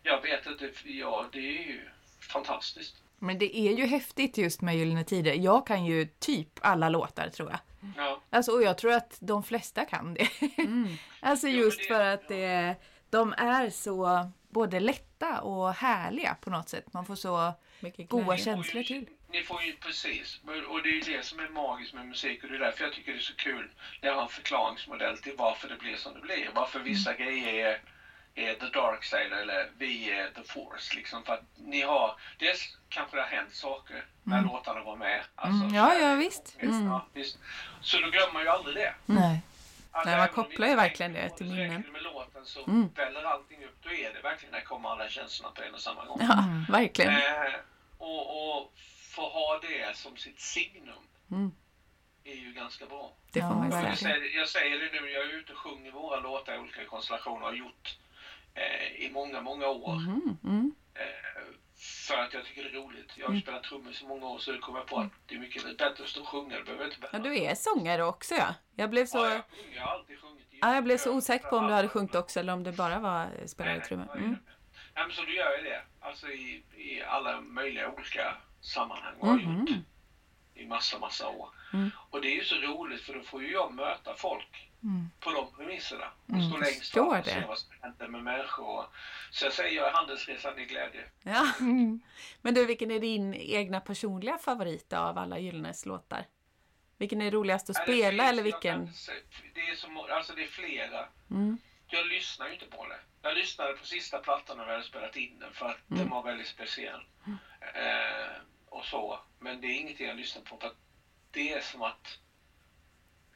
jag 0.02 0.22
vet 0.22 0.46
inte, 0.46 0.72
ja 0.84 1.28
det 1.32 1.38
är 1.58 1.62
ju 1.62 1.88
fantastiskt. 2.20 3.02
Men 3.18 3.38
det 3.38 3.56
är 3.58 3.72
ju 3.76 3.86
häftigt 3.86 4.38
just 4.38 4.60
med 4.60 4.76
Gyllene 4.76 5.04
Tider. 5.04 5.34
Jag 5.34 5.66
kan 5.66 5.84
ju 5.84 6.06
typ 6.06 6.48
alla 6.62 6.88
låtar 6.88 7.28
tror 7.28 7.50
jag. 7.50 7.58
Ja, 7.96 8.20
Alltså, 8.30 8.52
och 8.52 8.62
jag 8.62 8.78
tror 8.78 8.92
att 8.92 9.16
de 9.20 9.42
flesta 9.42 9.84
kan 9.84 10.14
det. 10.14 10.28
alltså 11.20 11.48
Jo, 11.48 11.64
just 11.64 11.86
för 11.86 12.00
att 12.00 12.28
det, 12.28 12.74
de 13.10 13.32
är 13.38 13.70
så 13.70 14.30
både 14.48 14.80
lätta 14.80 15.40
och 15.40 15.72
härliga 15.74 16.36
på 16.40 16.50
något 16.50 16.68
sätt. 16.68 16.92
Man 16.92 17.06
får 17.06 17.14
så 17.14 17.52
Mycket 17.80 18.08
goda 18.08 18.36
känslor 18.36 18.82
till. 18.82 19.06
Ni 19.32 19.42
får 19.42 19.62
ju 19.62 19.72
precis, 19.72 20.40
och 20.68 20.82
det 20.82 20.88
är 20.88 20.92
ju 20.92 21.16
det 21.16 21.24
som 21.24 21.38
är 21.40 21.48
magiskt 21.48 21.94
med 21.94 22.06
musik 22.06 22.42
och 22.44 22.48
det 22.50 22.54
är 22.56 22.58
därför 22.60 22.84
jag 22.84 22.92
tycker 22.92 23.12
det 23.12 23.18
är 23.18 23.22
så 23.22 23.34
kul 23.36 23.70
när 24.02 24.08
jag 24.08 24.16
har 24.16 24.22
en 24.22 24.28
förklaringsmodell 24.28 25.18
till 25.18 25.32
varför 25.38 25.68
det 25.68 25.76
blir 25.76 25.96
som 25.96 26.14
det 26.14 26.20
blir. 26.20 26.50
Varför 26.54 26.80
vissa 26.80 27.14
Mm. 27.14 27.26
grejer 27.26 27.66
är, 27.66 27.80
är 28.46 28.54
the 28.54 28.66
dark 28.66 29.04
side 29.04 29.32
eller 29.32 29.70
vi 29.78 30.10
är 30.10 30.30
the 30.30 30.42
force. 30.42 30.96
Liksom 30.96 31.24
för 31.24 31.32
att 31.34 31.44
ni 31.56 31.80
har, 31.82 32.16
dels 32.38 32.76
kanske 32.88 33.16
det 33.16 33.22
har 33.22 33.28
hänt 33.28 33.54
saker 33.54 34.04
när 34.22 34.42
låtarna 34.42 34.82
var 34.82 34.96
med. 34.96 35.22
Alltså, 35.34 35.62
Mm, 35.64 35.74
ja, 35.74 35.94
ja, 35.94 36.14
visst. 36.14 36.56
Mm. 36.60 36.86
Ja, 36.86 37.06
visst. 37.12 37.38
Så 37.80 37.98
då 38.00 38.10
glömmer 38.10 38.32
man 38.32 38.42
ju 38.42 38.48
aldrig 38.48 38.76
det. 38.76 38.94
Nej. 39.06 39.40
Att 39.92 40.06
Nej, 40.06 40.18
man 40.18 40.28
kopplar 40.28 40.68
ju 40.68 40.74
verkligen 40.74 41.12
det 41.12 41.30
till 41.30 41.46
minnen. 41.46 41.84
med 41.92 42.02
låten 42.02 42.46
så 42.46 42.64
Mm. 42.66 42.88
väller 42.94 43.22
allting 43.24 43.64
upp. 43.64 43.76
Då 43.82 43.90
är 43.92 44.12
det 44.14 44.20
verkligen, 44.20 44.52
där 44.52 44.60
kommer 44.60 44.88
alla 44.88 45.08
känslorna 45.08 45.54
på 45.54 45.62
en 45.62 45.74
och 45.74 45.80
samma 45.80 46.04
gång. 46.04 46.18
Ja, 46.22 46.44
verkligen. 46.72 47.12
Eh, 47.16 47.54
och, 47.98 48.56
och 48.60 48.72
få 49.10 49.28
ha 49.28 49.58
det 49.62 49.96
som 49.96 50.16
sitt 50.16 50.40
signum 50.40 50.94
Mm. 51.30 51.50
är 52.24 52.34
ju 52.34 52.52
ganska 52.52 52.86
bra. 52.86 53.12
Det 53.32 53.40
får 53.40 53.48
Ja, 53.48 53.54
man 53.54 53.70
säga. 53.72 53.88
jag, 53.88 53.98
säger, 53.98 54.36
jag 54.38 54.48
säger 54.48 54.78
det 54.78 55.00
nu, 55.00 55.10
jag 55.10 55.22
är 55.24 55.28
ute 55.28 55.52
och 55.52 55.58
sjunger 55.58 55.90
våra 55.92 56.20
låtar 56.20 56.54
i 56.54 56.58
olika 56.58 56.84
konstellationer 56.84 57.40
och 57.40 57.46
har 57.48 57.54
gjort 57.54 57.98
eh, 58.60 59.04
i 59.06 59.10
många, 59.12 59.40
många 59.40 59.66
år. 59.68 59.92
Mm, 59.96 60.36
mm. 60.44 60.74
Eh, 60.94 61.02
för 62.08 62.14
att 62.18 62.34
jag 62.34 62.44
tycker 62.44 62.62
det 62.64 62.68
är 62.70 62.72
roligt. 62.82 63.12
Jag 63.16 63.26
har 63.26 63.34
ju 63.34 63.40
spelat 63.40 63.62
trummor 63.62 63.92
så 63.92 64.06
många 64.06 64.26
år 64.26 64.38
så 64.38 64.58
kommer 64.58 64.78
jag 64.78 64.88
på 64.88 64.98
att 64.98 65.08
det 65.26 65.34
är 65.34 65.38
mycket 65.38 65.78
bättre 65.78 66.04
att 66.04 66.08
stå 66.10 66.20
och 66.20 66.28
sjunga. 66.28 66.56
Det 66.56 66.62
behöver 66.64 66.84
jag 66.84 66.92
inte 66.92 67.08
Ja, 67.12 67.18
bära. 67.18 67.22
du 67.32 67.38
är 67.38 67.54
sångare 67.54 68.04
också 68.04 68.34
ja. 68.34 68.54
Jag 68.76 68.90
blev 68.90 69.06
så, 69.06 69.18
Ja, 69.18 69.24
jag, 69.30 69.42
sjunger. 69.50 69.76
jag 69.76 69.82
har 69.82 69.92
alltid 69.94 70.20
sjungit. 70.20 70.46
ja, 70.50 70.74
jag 70.74 70.84
blev 70.84 70.96
så 70.98 71.14
osäker 71.16 71.48
på 71.48 71.56
om 71.56 71.66
du 71.66 71.72
hade 71.72 71.88
sjungit 71.88 72.14
också 72.14 72.40
eller 72.40 72.52
om 72.52 72.62
det 72.64 72.72
bara 72.72 72.98
var 72.98 73.28
spelade 73.46 73.80
trummor. 73.80 74.16
Mm. 74.16 74.36
Nej, 74.94 75.04
men 75.06 75.12
så 75.16 75.22
du 75.22 75.36
gör 75.36 75.58
ju 75.58 75.64
det. 75.64 75.82
Alltså 76.00 76.28
i, 76.28 76.64
i 76.76 77.02
alla 77.02 77.40
möjliga 77.40 77.90
olika 77.90 78.36
sammanhang 78.60 79.14
och 79.20 79.26
har 79.28 79.34
Mhm. 79.36 79.58
gjort 79.66 79.76
i 80.54 80.66
massa, 80.66 80.98
massa 80.98 81.28
år. 81.28 81.48
Mm. 81.72 81.90
Och 82.10 82.20
det 82.20 82.28
är 82.28 82.34
ju 82.34 82.44
så 82.44 82.54
roligt 82.54 83.02
för 83.02 83.14
då 83.14 83.20
får 83.22 83.42
ju 83.42 83.52
jag 83.52 83.74
möta 83.74 84.14
folk 84.14 84.67
Mm. 84.82 85.10
på 85.20 85.30
de 85.32 85.52
premisserna. 85.56 86.06
Och 86.26 86.34
Mm, 86.34 86.48
stå 86.50 86.56
längst 86.58 86.92
fram 86.94 87.08
och 87.08 87.24
se 87.24 87.40
det. 87.40 87.46
vad 87.48 87.58
som 87.58 87.70
händer 87.80 88.08
med 88.08 88.22
människor. 88.22 88.86
Så 89.30 89.44
jag 89.44 89.52
säger 89.52 89.76
jag 89.76 89.88
är 89.88 89.92
handelsresande 89.92 90.62
i 90.62 90.64
glädje. 90.64 91.04
Ja. 91.22 91.52
Men 92.42 92.54
du, 92.54 92.66
vilken 92.66 92.90
är 92.90 93.00
din 93.00 93.34
egna 93.34 93.80
personliga 93.80 94.38
favorit 94.38 94.92
av 94.92 95.18
alla 95.18 95.38
Gyllenes 95.38 95.86
låtar? 95.86 96.24
Vilken 96.98 97.22
är 97.22 97.30
roligast 97.30 97.70
att 97.70 97.76
Nej, 97.76 97.84
spela 97.86 98.22
finns- 98.22 98.32
eller 98.32 98.42
vilken? 98.42 98.92
Det 99.54 99.60
är, 99.60 99.74
så, 99.74 99.88
må- 99.90 100.06
alltså 100.06 100.32
det 100.34 100.42
är 100.42 100.46
flera. 100.48 101.08
Mm. 101.30 101.58
Jag 101.86 102.06
lyssnar 102.06 102.46
ju 102.46 102.52
inte 102.52 102.66
på 102.66 102.86
det. 102.86 102.98
Jag 103.22 103.34
lyssnade 103.36 103.72
på 103.72 103.86
sista 103.86 104.18
plattan 104.18 104.56
när 104.58 104.64
vi 104.64 104.70
hade 104.72 104.84
spelat 104.84 105.16
in 105.16 105.38
den 105.38 105.52
för 105.52 105.66
att 105.66 105.90
Mm. 105.90 106.02
den 106.02 106.08
var 106.10 106.22
väldigt 106.22 106.46
speciell. 106.46 107.00
Eh, 107.60 108.36
och 108.68 108.84
så. 108.84 109.20
Men 109.38 109.60
det 109.60 109.66
är 109.66 109.80
ingenting 109.80 110.06
jag 110.06 110.16
lyssnar 110.16 110.42
på 110.42 110.56
för 110.60 110.66
att 110.66 110.76
det 111.30 111.52
är 111.52 111.60
som 111.60 111.82
att 111.82 112.18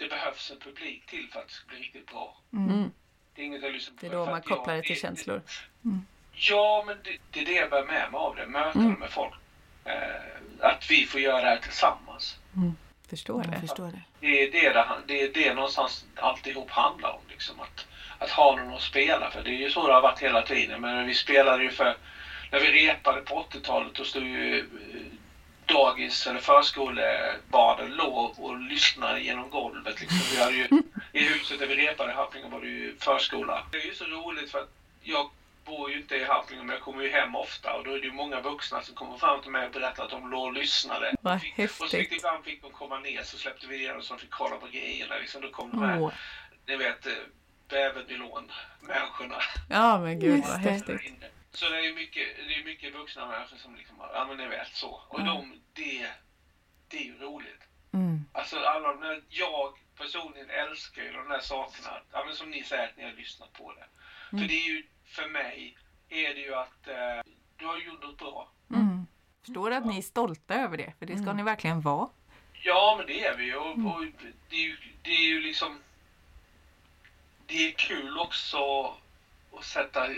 det 0.02 0.08
behövs 0.08 0.50
en 0.50 0.58
publik 0.58 1.06
till 1.06 1.28
för 1.32 1.40
att 1.40 1.48
det 1.48 1.52
ska 1.54 1.66
bli 1.68 1.78
riktigt 1.78 2.06
bra. 2.06 2.36
Mm. 2.52 2.90
Det 3.34 3.42
är 3.42 3.46
inget 3.46 3.62
jag 3.62 3.72
lyssnar 3.72 3.94
på. 3.96 4.00
Det 4.00 4.06
är 4.06 4.10
då 4.10 4.24
man 4.24 4.34
jag- 4.34 4.44
kopplar 4.44 4.74
det 4.76 4.82
till 4.82 5.00
känslor. 5.00 5.42
Ja, 6.34 6.84
men 6.86 6.96
det, 7.04 7.16
det 7.30 7.40
är 7.40 7.46
det 7.46 7.52
jag 7.52 7.70
bär 7.70 7.82
med 7.86 8.12
mig 8.12 8.18
av 8.18 8.36
det. 8.36 8.46
Möten 8.46 8.80
Mm. 8.86 9.00
med 9.00 9.10
folk. 9.10 9.34
Eh, 9.84 9.94
att 10.60 10.90
vi 10.90 11.06
får 11.06 11.20
göra 11.20 11.40
det 11.42 11.48
här 11.48 11.56
tillsammans. 11.56 12.38
Förstår 13.10 13.42
Jag 13.44 13.52
det. 13.54 13.60
förstår 13.60 13.86
det. 13.86 14.02
Det 14.20 14.42
är 14.42 14.52
det, 14.52 14.86
det, 15.06 15.22
är 15.22 15.32
det 15.48 15.54
någonstans 15.54 16.04
alltihop 16.16 16.70
handlar 16.70 17.10
om. 17.10 17.20
Liksom, 17.28 17.60
att, 17.60 17.86
att 18.18 18.30
ha 18.30 18.56
någon 18.56 18.74
att 18.74 18.80
spela 18.82 19.30
för. 19.30 19.42
Det 19.42 19.50
är 19.50 19.58
ju 19.58 19.70
så 19.70 19.86
det 19.86 19.92
har 19.94 20.02
varit 20.02 20.18
hela 20.22 20.42
tiden. 20.42 20.80
Men 20.80 21.06
vi 21.06 21.14
spelade 21.14 21.62
ju 21.62 21.70
för... 21.70 21.96
När 22.50 22.60
vi 22.60 22.88
repade 22.88 23.20
på 23.20 23.46
80-talet 23.50 23.94
då 23.94 24.04
stod 24.04 24.22
ju 24.22 24.66
dagis 25.72 26.26
eller 26.26 26.40
förskolebarnen 26.40 27.90
låg 27.96 28.34
och 28.40 28.58
lyssnade 28.58 29.20
genom 29.20 29.50
golvet. 29.50 30.00
Liksom. 30.00 30.18
Vi 30.32 30.42
hade 30.42 30.54
ju, 30.56 30.68
I 31.12 31.24
huset 31.24 31.58
där 31.58 31.66
vi 31.66 31.74
repade 31.76 32.12
i 32.12 32.14
Happinge 32.14 32.48
var 32.48 32.60
det 32.60 32.66
ju 32.66 32.96
förskola. 32.98 33.66
Det 33.72 33.78
är 33.78 33.86
ju 33.86 33.94
så 33.94 34.04
roligt 34.04 34.50
för 34.50 34.58
att 34.58 34.68
jag 35.02 35.30
bor 35.64 35.90
ju 35.90 35.96
inte 35.96 36.16
i 36.16 36.24
Happinge 36.24 36.62
men 36.62 36.68
jag 36.74 36.80
kommer 36.80 37.02
ju 37.02 37.10
hem 37.10 37.36
ofta 37.36 37.72
och 37.74 37.84
då 37.84 37.90
är 37.90 37.98
det 37.98 38.06
ju 38.06 38.12
många 38.12 38.40
vuxna 38.40 38.82
som 38.82 38.94
kommer 38.94 39.16
fram 39.18 39.42
till 39.42 39.50
mig 39.50 39.66
och 39.66 39.72
berättar 39.72 40.04
att 40.04 40.10
de 40.10 40.30
låg 40.30 40.44
och 40.46 40.52
lyssnade. 40.52 41.14
Vad 41.20 41.40
Fick- 41.40 41.58
Och 41.58 41.70
så 41.70 41.84
fick, 41.88 41.92
häftigt. 42.00 42.18
ibland 42.18 42.44
fick 42.44 42.62
de 42.62 42.70
komma 42.70 42.98
ner 42.98 43.22
så 43.22 43.38
släppte 43.38 43.66
vi 43.66 43.76
igenom 43.76 44.02
så 44.02 44.14
de 44.14 44.20
fick 44.20 44.30
kolla 44.30 44.56
på 44.56 44.66
grejerna. 44.66 45.14
Liksom. 45.20 45.42
Då 45.42 45.50
kom 45.50 45.70
de 45.70 45.82
här, 45.82 46.00
Åh. 46.02 46.12
ni 46.66 46.76
vet, 46.76 47.06
eh, 47.06 47.12
bävernylon-människorna. 47.68 49.36
Ja 49.70 49.98
men 50.00 50.20
gud 50.20 50.42
vad 50.48 50.62
det. 50.62 50.70
häftigt. 50.70 51.00
Så 51.52 51.68
det 51.68 51.76
är 51.78 51.82
ju 51.82 51.94
mycket, 51.94 52.36
det 52.48 52.54
är 52.54 52.64
mycket 52.64 52.94
vuxna 52.94 53.26
människor 53.26 53.56
som 53.56 53.74
liksom, 53.76 53.96
ja 54.12 54.24
men 54.28 54.36
ni 54.36 54.48
vet 54.48 54.74
så. 54.74 54.88
Och 55.08 55.20
Ja. 55.20 55.24
de, 55.24 55.60
det, 55.72 56.10
det 56.88 56.96
är 56.96 57.04
ju 57.04 57.18
roligt. 57.18 57.62
Mm. 57.92 58.24
Alltså 58.32 58.56
alla 58.58 58.88
de 58.88 59.00
där, 59.00 59.22
jag 59.28 59.74
personligen 59.98 60.50
älskar 60.50 61.02
ju 61.02 61.12
de 61.12 61.28
där 61.28 61.40
sakerna. 61.40 62.00
Ja 62.12 62.24
men 62.26 62.34
som 62.34 62.50
ni 62.50 62.62
säger 62.64 62.88
att 62.88 62.96
ni 62.96 63.04
har 63.04 63.12
lyssnat 63.12 63.52
på 63.52 63.72
det. 63.72 63.84
Mm. 64.32 64.42
För 64.42 64.48
det 64.48 64.54
är 64.60 64.68
ju, 64.68 64.86
för 65.04 65.28
mig, 65.28 65.76
är 66.08 66.34
det 66.34 66.40
ju 66.40 66.54
att 66.54 66.88
eh, 66.88 67.32
du 67.56 67.66
har 67.66 67.78
gjort 67.78 68.02
något 68.02 68.18
bra. 68.18 68.48
Mm. 68.70 69.06
Förstår 69.44 69.70
att 69.70 69.86
ni 69.86 69.98
är 69.98 70.02
stolta 70.02 70.54
över 70.54 70.76
det, 70.76 70.92
för 70.98 71.06
det 71.06 71.12
ska 71.16 71.22
Mm. 71.22 71.36
ni 71.36 71.42
verkligen 71.42 71.80
vara. 71.80 72.08
Ja, 72.52 72.94
men 72.98 73.06
det 73.06 73.24
är 73.24 73.36
vi 73.36 73.44
ju. 73.44 73.56
Och, 73.56 73.74
Mm. 73.74 73.86
och 73.86 74.04
det, 74.48 74.56
är 74.56 74.60
ju 74.60 74.76
det 75.02 75.10
är 75.10 75.22
ju 75.22 75.40
liksom... 75.40 75.80
Det 77.46 77.68
är 77.68 77.72
kul 77.72 78.18
också 78.18 78.58
att 79.58 79.64
sätta, 79.64 80.08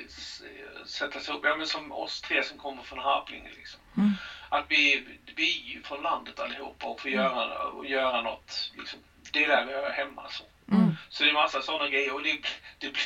sätta 0.86 1.20
sig 1.20 1.34
upp, 1.34 1.40
ja, 1.44 1.56
men 1.56 1.66
som 1.66 1.92
oss 1.92 2.20
tre 2.20 2.42
som 2.44 2.58
kommer 2.58 2.82
från 2.82 2.98
Harplinge. 2.98 3.50
Liksom. 3.56 3.80
Mm. 3.96 4.12
Att 4.48 4.64
vi, 4.68 5.06
vi 5.36 5.60
är 5.60 5.74
ju 5.74 5.82
från 5.82 6.02
landet 6.02 6.40
allihopa 6.40 6.86
och 6.86 7.00
får 7.00 7.10
göra, 7.10 7.58
och 7.68 7.86
göra 7.86 8.22
något. 8.22 8.72
Liksom. 8.78 8.98
Det 9.32 9.44
är 9.44 9.48
där 9.48 9.64
vi 9.66 9.72
hör 9.72 9.90
hemma. 9.90 10.28
Så, 10.30 10.44
Mm. 10.72 10.96
så 11.08 11.22
det 11.24 11.30
är 11.30 11.34
massa 11.34 11.62
sådana 11.62 11.88
grejer 11.88 12.14
och 12.14 12.22
det, 12.22 12.32
det, 12.78 12.88
blir, 12.90 13.04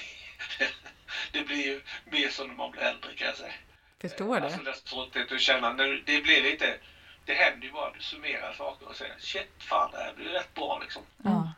det 1.32 1.42
blir 1.46 1.66
ju 1.66 1.82
mer 2.04 2.28
som 2.28 2.48
när 2.48 2.54
man 2.54 2.70
blir 2.70 2.82
äldre 2.82 3.14
kan 3.14 3.26
jag 3.26 3.36
säga. 3.36 3.52
Förstår 4.00 4.40
Alltså 4.40 4.58
det. 4.58 4.64
den 4.64 4.74
stolthet 4.74 5.32
att 5.32 5.40
känna, 5.40 5.72
det 5.72 6.22
blir 6.22 6.42
lite, 6.42 6.78
det 7.24 7.34
händer 7.34 7.66
ju 7.66 7.72
bara, 7.72 7.92
du 7.92 8.00
summerar 8.00 8.52
saker 8.52 8.88
och 8.88 8.96
säger 8.96 9.14
shit 9.18 9.50
fan 9.58 9.90
det 9.92 9.98
här 9.98 10.12
blir 10.16 10.28
rätt 10.28 10.54
bra 10.54 10.78
liksom. 10.82 11.02
Ja. 11.24 11.52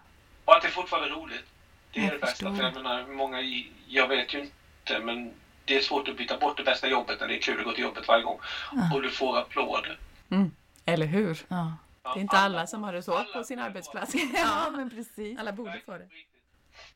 Och 0.44 0.56
att 0.56 0.62
det 0.62 0.68
är 0.68 0.72
fortfarande 0.72 1.08
roligt. 1.08 1.44
Det 1.92 2.00
är 2.00 2.04
Jag 2.04 2.12
det 2.14 2.18
bästa. 2.18 2.34
förstår. 2.36 2.56
För 2.56 2.62
jag 2.62 2.74
menar, 2.74 3.06
många, 3.06 3.40
jag 3.88 4.08
vet 4.08 4.34
ju 4.34 4.38
inte 4.40 4.54
men 4.98 5.32
det 5.64 5.76
är 5.76 5.80
svårt 5.80 6.08
att 6.08 6.16
byta 6.16 6.38
bort 6.38 6.56
det 6.56 6.62
bästa 6.64 6.88
jobbet 6.88 7.20
när 7.20 7.28
det 7.28 7.36
är 7.36 7.40
kul 7.40 7.58
att 7.58 7.64
gå 7.64 7.72
till 7.72 7.82
jobbet 7.84 8.08
varje 8.08 8.22
gång. 8.24 8.40
Ja. 8.72 8.94
Och 8.94 9.02
du 9.02 9.10
får 9.10 9.38
applåder. 9.38 9.98
Mm. 10.30 10.50
Eller 10.84 11.06
hur? 11.06 11.38
Ja. 11.48 11.76
Det 12.02 12.08
är 12.08 12.18
inte 12.20 12.36
alla 12.36 12.66
som 12.66 12.82
har 12.84 12.92
det 12.92 13.02
så 13.02 13.14
alla 13.14 13.32
på 13.32 13.44
sin 13.44 13.58
arbetsplats. 13.58 14.14
ja, 14.34 14.70
men 14.76 14.90
precis. 14.90 15.38
Alla 15.38 15.52
borde 15.52 15.80
få 15.86 15.92
det. 15.92 16.04
riktigt. 16.04 16.26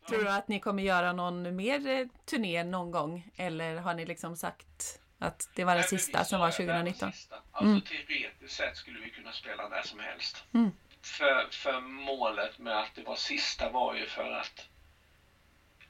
Tror 0.09 0.22
du 0.24 0.28
att 0.30 0.49
ni 0.49 0.61
kommer 0.61 0.82
göra 0.82 1.12
någon 1.12 1.57
mer 1.57 1.86
eh, 1.88 2.07
turné 2.30 2.64
någon 2.64 2.90
gång? 2.90 3.30
Eller 3.36 3.76
har 3.76 3.95
ni 3.95 4.07
liksom 4.07 4.36
sagt 4.36 5.01
att 5.18 5.49
det 5.55 5.64
var 5.64 5.74
den 5.74 5.84
sista 5.84 6.24
som 6.24 6.40
var 6.40 6.47
det, 6.59 6.66
det 6.66 6.72
här 6.72 6.78
2019? 6.80 7.12
sista. 7.12 7.36
Alltså 7.53 7.64
Mm. 7.70 7.80
teoretiskt 7.80 8.57
sett 8.57 8.76
skulle 8.76 8.99
vi 9.01 9.11
kunna 9.11 9.32
spela 9.32 9.68
när 9.68 9.82
som 9.82 10.01
helst. 10.01 10.45
Mm. 10.55 10.70
För, 11.03 11.49
för 11.51 11.80
målet 11.80 12.59
med 12.59 12.78
att 12.78 12.90
det 12.95 13.03
var 13.03 13.16
sista 13.16 13.70
var 13.70 13.95
ju 13.95 14.07
för 14.07 14.32
att 14.32 14.68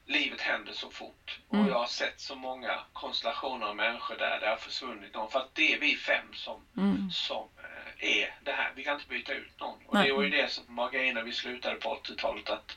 livet 0.07 0.41
händer 0.41 0.73
så 0.73 0.91
fort. 0.91 1.39
Mm. 1.53 1.65
Och 1.65 1.71
jag 1.71 1.79
har 1.79 1.87
sett 1.87 2.21
så 2.21 2.35
många 2.37 2.81
konstellationer 2.93 3.67
av 3.67 3.77
människor 3.77 4.17
där 4.17 4.41
det 4.41 4.49
har 4.49 4.57
försvunnit 4.57 5.15
någon. 5.15 5.31
För 5.31 5.39
att 5.41 5.55
det 5.55 5.75
är 5.75 5.79
vi 5.79 5.97
fem 5.97 6.35
som, 6.35 6.61
Mm. 6.77 7.11
som 7.11 7.49
eh, 7.59 8.09
är 8.21 8.35
det 8.43 8.53
här. 8.53 8.73
Vi 8.77 8.85
kan 8.85 8.95
inte 8.95 9.09
byta 9.09 9.33
ut 9.33 9.61
någon. 9.61 9.79
Och 9.87 9.95
Nej. 9.95 10.09
det 10.09 10.13
var 10.15 10.23
ju 10.23 10.31
det 10.31 10.51
som 10.51 10.65
var 10.77 10.91
grejen 10.91 11.15
när 11.15 11.23
vi 11.23 11.33
slutade 11.33 11.77
på 11.77 11.95
80-talet. 11.95 12.51
Att 12.51 12.77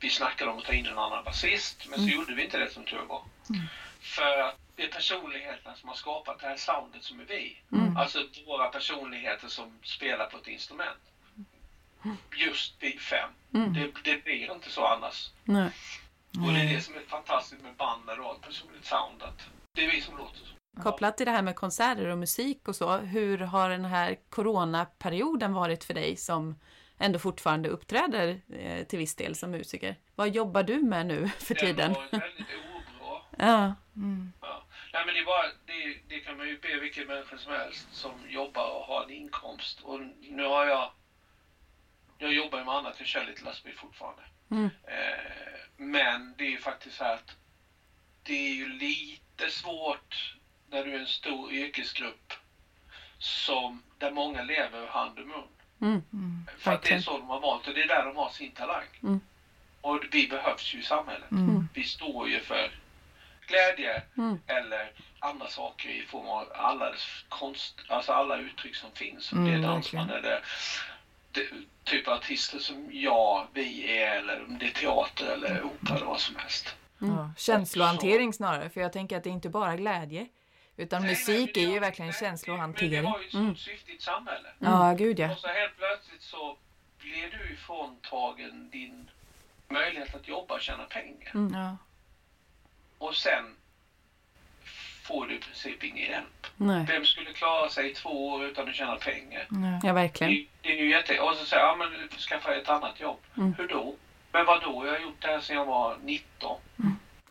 vi 0.00 0.10
snackade 0.10 0.50
om 0.50 0.58
att 0.58 0.64
ta 0.64 0.72
in 0.72 0.86
en 0.86 0.98
annan 0.98 1.24
basist. 1.24 1.86
Men 1.88 1.98
så 1.98 2.04
Mm. 2.04 2.14
gjorde 2.14 2.34
vi 2.34 2.44
inte 2.44 2.58
det 2.58 2.70
som 2.70 2.84
tur 2.84 3.02
var. 3.08 3.22
För 4.00 4.38
att 4.38 4.56
det 4.76 4.82
är 4.84 4.88
personligheterna 4.88 5.74
som 5.76 5.88
har 5.88 5.96
skapat 5.96 6.38
det 6.40 6.46
här 6.46 6.56
soundet 6.56 7.02
som 7.02 7.20
är 7.20 7.24
vi. 7.24 7.56
Mm. 7.72 7.96
Alltså 7.96 8.24
våra 8.46 8.68
personligheter 8.68 9.48
som 9.48 9.78
spelar 9.82 10.26
på 10.26 10.36
ett 10.38 10.46
instrument. 10.46 10.98
Just 12.36 12.74
vi 12.80 12.98
fem. 12.98 13.30
Mm. 13.54 13.72
Det, 13.72 13.90
det 14.04 14.24
blir 14.24 14.52
inte 14.52 14.70
så 14.70 14.84
annars. 14.86 15.28
Nej. 15.44 15.70
Och 16.46 16.52
det 16.52 16.60
är 16.60 16.74
det 16.74 16.80
som 16.80 16.94
är 16.94 17.00
fantastiskt 17.00 17.62
med 17.62 17.76
band 17.76 18.10
ett 18.10 18.40
personligt 18.40 18.84
sound. 18.84 19.22
Att 19.22 19.42
det 19.74 19.84
är 19.84 19.90
vi 19.90 20.00
som 20.00 20.16
låter 20.16 20.38
så. 20.38 20.82
Kopplat 20.82 21.16
till 21.16 21.26
det 21.26 21.32
här 21.32 21.42
med 21.42 21.56
konserter 21.56 22.06
och 22.06 22.18
musik 22.18 22.68
och 22.68 22.76
så, 22.76 22.96
hur 22.96 23.38
har 23.38 23.70
den 23.70 23.84
här 23.84 24.16
coronaperioden 24.30 25.52
varit 25.52 25.84
för 25.84 25.94
dig 25.94 26.16
som 26.16 26.58
ändå 26.98 27.18
fortfarande 27.18 27.68
uppträder 27.68 28.40
eh, 28.52 28.86
till 28.86 28.98
viss 28.98 29.16
del 29.16 29.34
som 29.34 29.50
musiker? 29.50 29.96
Vad 30.14 30.28
jobbar 30.28 30.62
du 30.62 30.82
med 30.82 31.06
nu 31.06 31.28
för 31.38 31.54
tiden? 31.54 31.92
Den 31.92 31.94
var 31.94 32.20
väldigt 32.20 32.46
obra. 33.00 33.20
Ja, 33.46 33.74
Mm. 33.96 34.32
Ja. 34.40 34.64
Nej, 34.92 35.02
men 35.06 35.14
det, 35.14 35.20
är 35.20 35.24
bara, 35.24 35.46
det, 35.66 35.98
det 36.08 36.20
kan 36.20 36.36
man 36.36 36.48
ju 36.48 36.58
be 36.58 36.80
vilken 36.80 37.06
människa 37.06 37.38
som 37.38 37.52
helst 37.52 37.88
som 37.92 38.12
jobbar 38.28 38.70
och 38.74 38.84
har 38.84 39.04
en 39.04 39.10
inkomst. 39.10 39.80
Och 39.80 40.00
nu 40.20 40.44
har 40.44 40.66
jag... 40.66 40.90
Jag 42.18 42.32
jobbar 42.32 42.58
ju 42.58 42.64
med 42.64 42.74
annat, 42.74 42.94
jag 42.98 43.06
kör 43.06 43.24
lite 43.26 43.44
lastbil 43.44 43.74
fortfarande. 43.76 44.22
Mm. 44.50 44.64
Eh, 44.64 45.67
men 45.78 46.34
det 46.36 46.44
är 46.44 46.50
ju 46.50 46.58
faktiskt 46.58 46.96
så 46.96 47.04
här 47.04 47.14
att 47.14 47.36
det 48.22 48.32
är 48.48 48.54
ju 48.54 48.68
lite 48.68 49.50
svårt 49.50 50.34
när 50.70 50.84
du 50.84 50.94
är 50.94 51.00
en 51.00 51.06
stor 51.06 51.52
yrkesgrupp 51.52 52.32
som, 53.18 53.82
där 53.98 54.10
många 54.10 54.42
lever 54.42 54.86
hand 54.86 55.18
och 55.18 55.26
mun. 55.26 55.48
mm. 55.80 56.02
Mm. 56.12 56.46
För 56.58 56.72
att 56.72 56.82
det 56.82 56.94
är 56.94 57.00
så 57.00 57.18
de 57.18 57.28
har 57.28 57.40
valt 57.40 57.66
och 57.66 57.74
det 57.74 57.82
är 57.82 57.88
där 57.88 58.04
de 58.04 58.16
har 58.16 58.30
sin 58.30 58.52
talang. 58.52 58.86
Mm. 59.02 59.20
Och 59.80 60.04
vi 60.12 60.28
behövs 60.28 60.74
ju 60.74 60.78
i 60.78 60.82
samhället. 60.82 61.30
Mm. 61.30 61.68
Vi 61.74 61.84
står 61.84 62.28
ju 62.28 62.40
för 62.40 62.70
glädje 63.46 64.02
Mm. 64.16 64.38
eller 64.46 64.92
andra 65.18 65.48
saker 65.48 65.88
i 65.88 66.02
form 66.06 66.26
av 66.28 66.52
alla 66.54 66.94
konst, 67.28 67.74
alltså 67.88 68.12
alla 68.12 68.36
uttryck 68.36 68.74
som 68.76 68.92
finns. 68.92 69.32
Om 69.32 69.38
Mm, 69.38 69.50
det 69.50 69.58
är 69.58 69.62
dansband 69.72 70.10
eller 70.10 70.44
typ 71.84 72.08
av 72.08 72.14
artister 72.14 72.58
som 72.58 72.88
jag, 72.92 73.46
vi 73.52 73.98
är 73.98 74.16
eller 74.16 74.44
om 74.44 74.58
det 74.58 74.66
är 74.66 74.70
teater 74.70 75.26
eller 75.32 75.62
opera 75.64 75.96
eller 75.96 76.06
vad 76.06 76.20
som 76.20 76.36
helst. 76.36 76.76
Mm. 77.02 77.14
Ja, 77.14 77.30
känslohantering 77.36 78.32
snarare, 78.32 78.70
för 78.70 78.80
jag 78.80 78.92
tänker 78.92 79.16
att 79.16 79.24
det 79.24 79.30
är 79.30 79.34
inte 79.34 79.48
bara 79.48 79.76
glädje. 79.76 80.26
Utan 80.76 81.02
Nej, 81.02 81.10
musik 81.10 81.56
men 81.56 81.62
är 81.64 81.66
det- 81.66 81.72
ju 81.74 81.78
verkligen 81.80 82.10
nej, 82.10 82.20
känslohantering. 82.20 82.90
Men 82.92 83.00
vi 83.02 83.06
har 83.08 83.18
ju 83.20 83.26
ett 83.26 83.34
Mm. 83.34 83.56
syfte 83.56 83.92
i 83.92 83.94
ett 83.94 84.02
samhälle. 84.02 84.48
Ja, 84.58 84.94
gud 84.98 85.18
ja. 85.18 85.32
Och 85.32 85.38
så 85.38 85.48
helt 85.48 85.76
plötsligt 85.76 86.22
så 86.22 86.56
blir 86.98 87.30
du 87.38 87.52
ifråntagen 87.52 88.70
din 88.70 89.10
möjlighet 89.68 90.14
att 90.14 90.28
jobba 90.28 90.54
och 90.54 90.60
tjäna 90.60 90.84
pengar. 90.84 91.30
Mm. 91.34 91.54
ja. 91.60 91.76
Och 92.98 93.14
sen 93.14 93.44
får 95.08 95.26
du 95.26 95.34
i 95.34 95.38
princip 95.38 95.84
ingen 95.84 96.10
hjälp. 96.10 96.46
Nej. 96.56 96.84
Vem 96.88 97.04
skulle 97.04 97.32
klara 97.32 97.68
sig 97.68 97.90
i 97.90 97.94
två 97.94 98.28
år 98.28 98.44
utan 98.44 98.68
att 98.68 98.74
tjäna 98.74 98.96
pengar? 98.96 99.46
Ja. 99.50 99.80
Ja, 99.82 99.92
verkligen. 99.92 100.32
Det, 100.32 100.46
det 100.62 100.78
är 100.78 100.82
ju 100.82 100.90
jätte... 100.90 101.20
Och 101.20 101.36
så 101.36 101.44
säger 101.44 101.62
jag, 101.62 101.70
ja 101.72 101.76
men 101.76 102.08
du 102.10 102.16
skaffa 102.16 102.54
ett 102.54 102.68
annat 102.68 103.00
jobb. 103.00 103.20
Mm. 103.36 103.54
Hur 103.58 103.68
då? 103.68 103.94
Men 104.32 104.46
vad 104.46 104.62
då? 104.62 104.86
Jag 104.86 104.92
har 104.92 104.98
gjort 105.00 105.22
det 105.22 105.28
här 105.28 105.40
sedan 105.40 105.56
jag 105.56 105.64
var 105.64 105.96
19. 106.02 106.60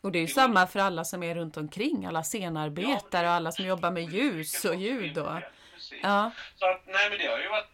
Och 0.02 0.12
det 0.12 0.20
är 0.20 0.22
ju 0.22 0.28
samma 0.28 0.68
för 0.68 0.80
alla 0.80 1.04
som 1.06 1.24
är 1.24 1.36
runt 1.36 1.58
omkring, 1.58 2.06
alla 2.06 2.24
scenarbetare 2.24 3.28
och 3.28 3.34
alla 3.34 3.52
som 3.52 3.66
jobbar 3.66 3.92
med 3.92 4.04
ljus 4.04 4.66
och 4.66 4.76
ljud 4.76 5.18
och... 5.18 5.42
Ja, 6.02 6.32
Så 6.56 6.66
att, 6.66 6.82
nej 6.86 7.10
men 7.10 7.20
det 7.20 7.28
har 7.28 7.40
ju 7.40 7.48
varit 7.48 7.72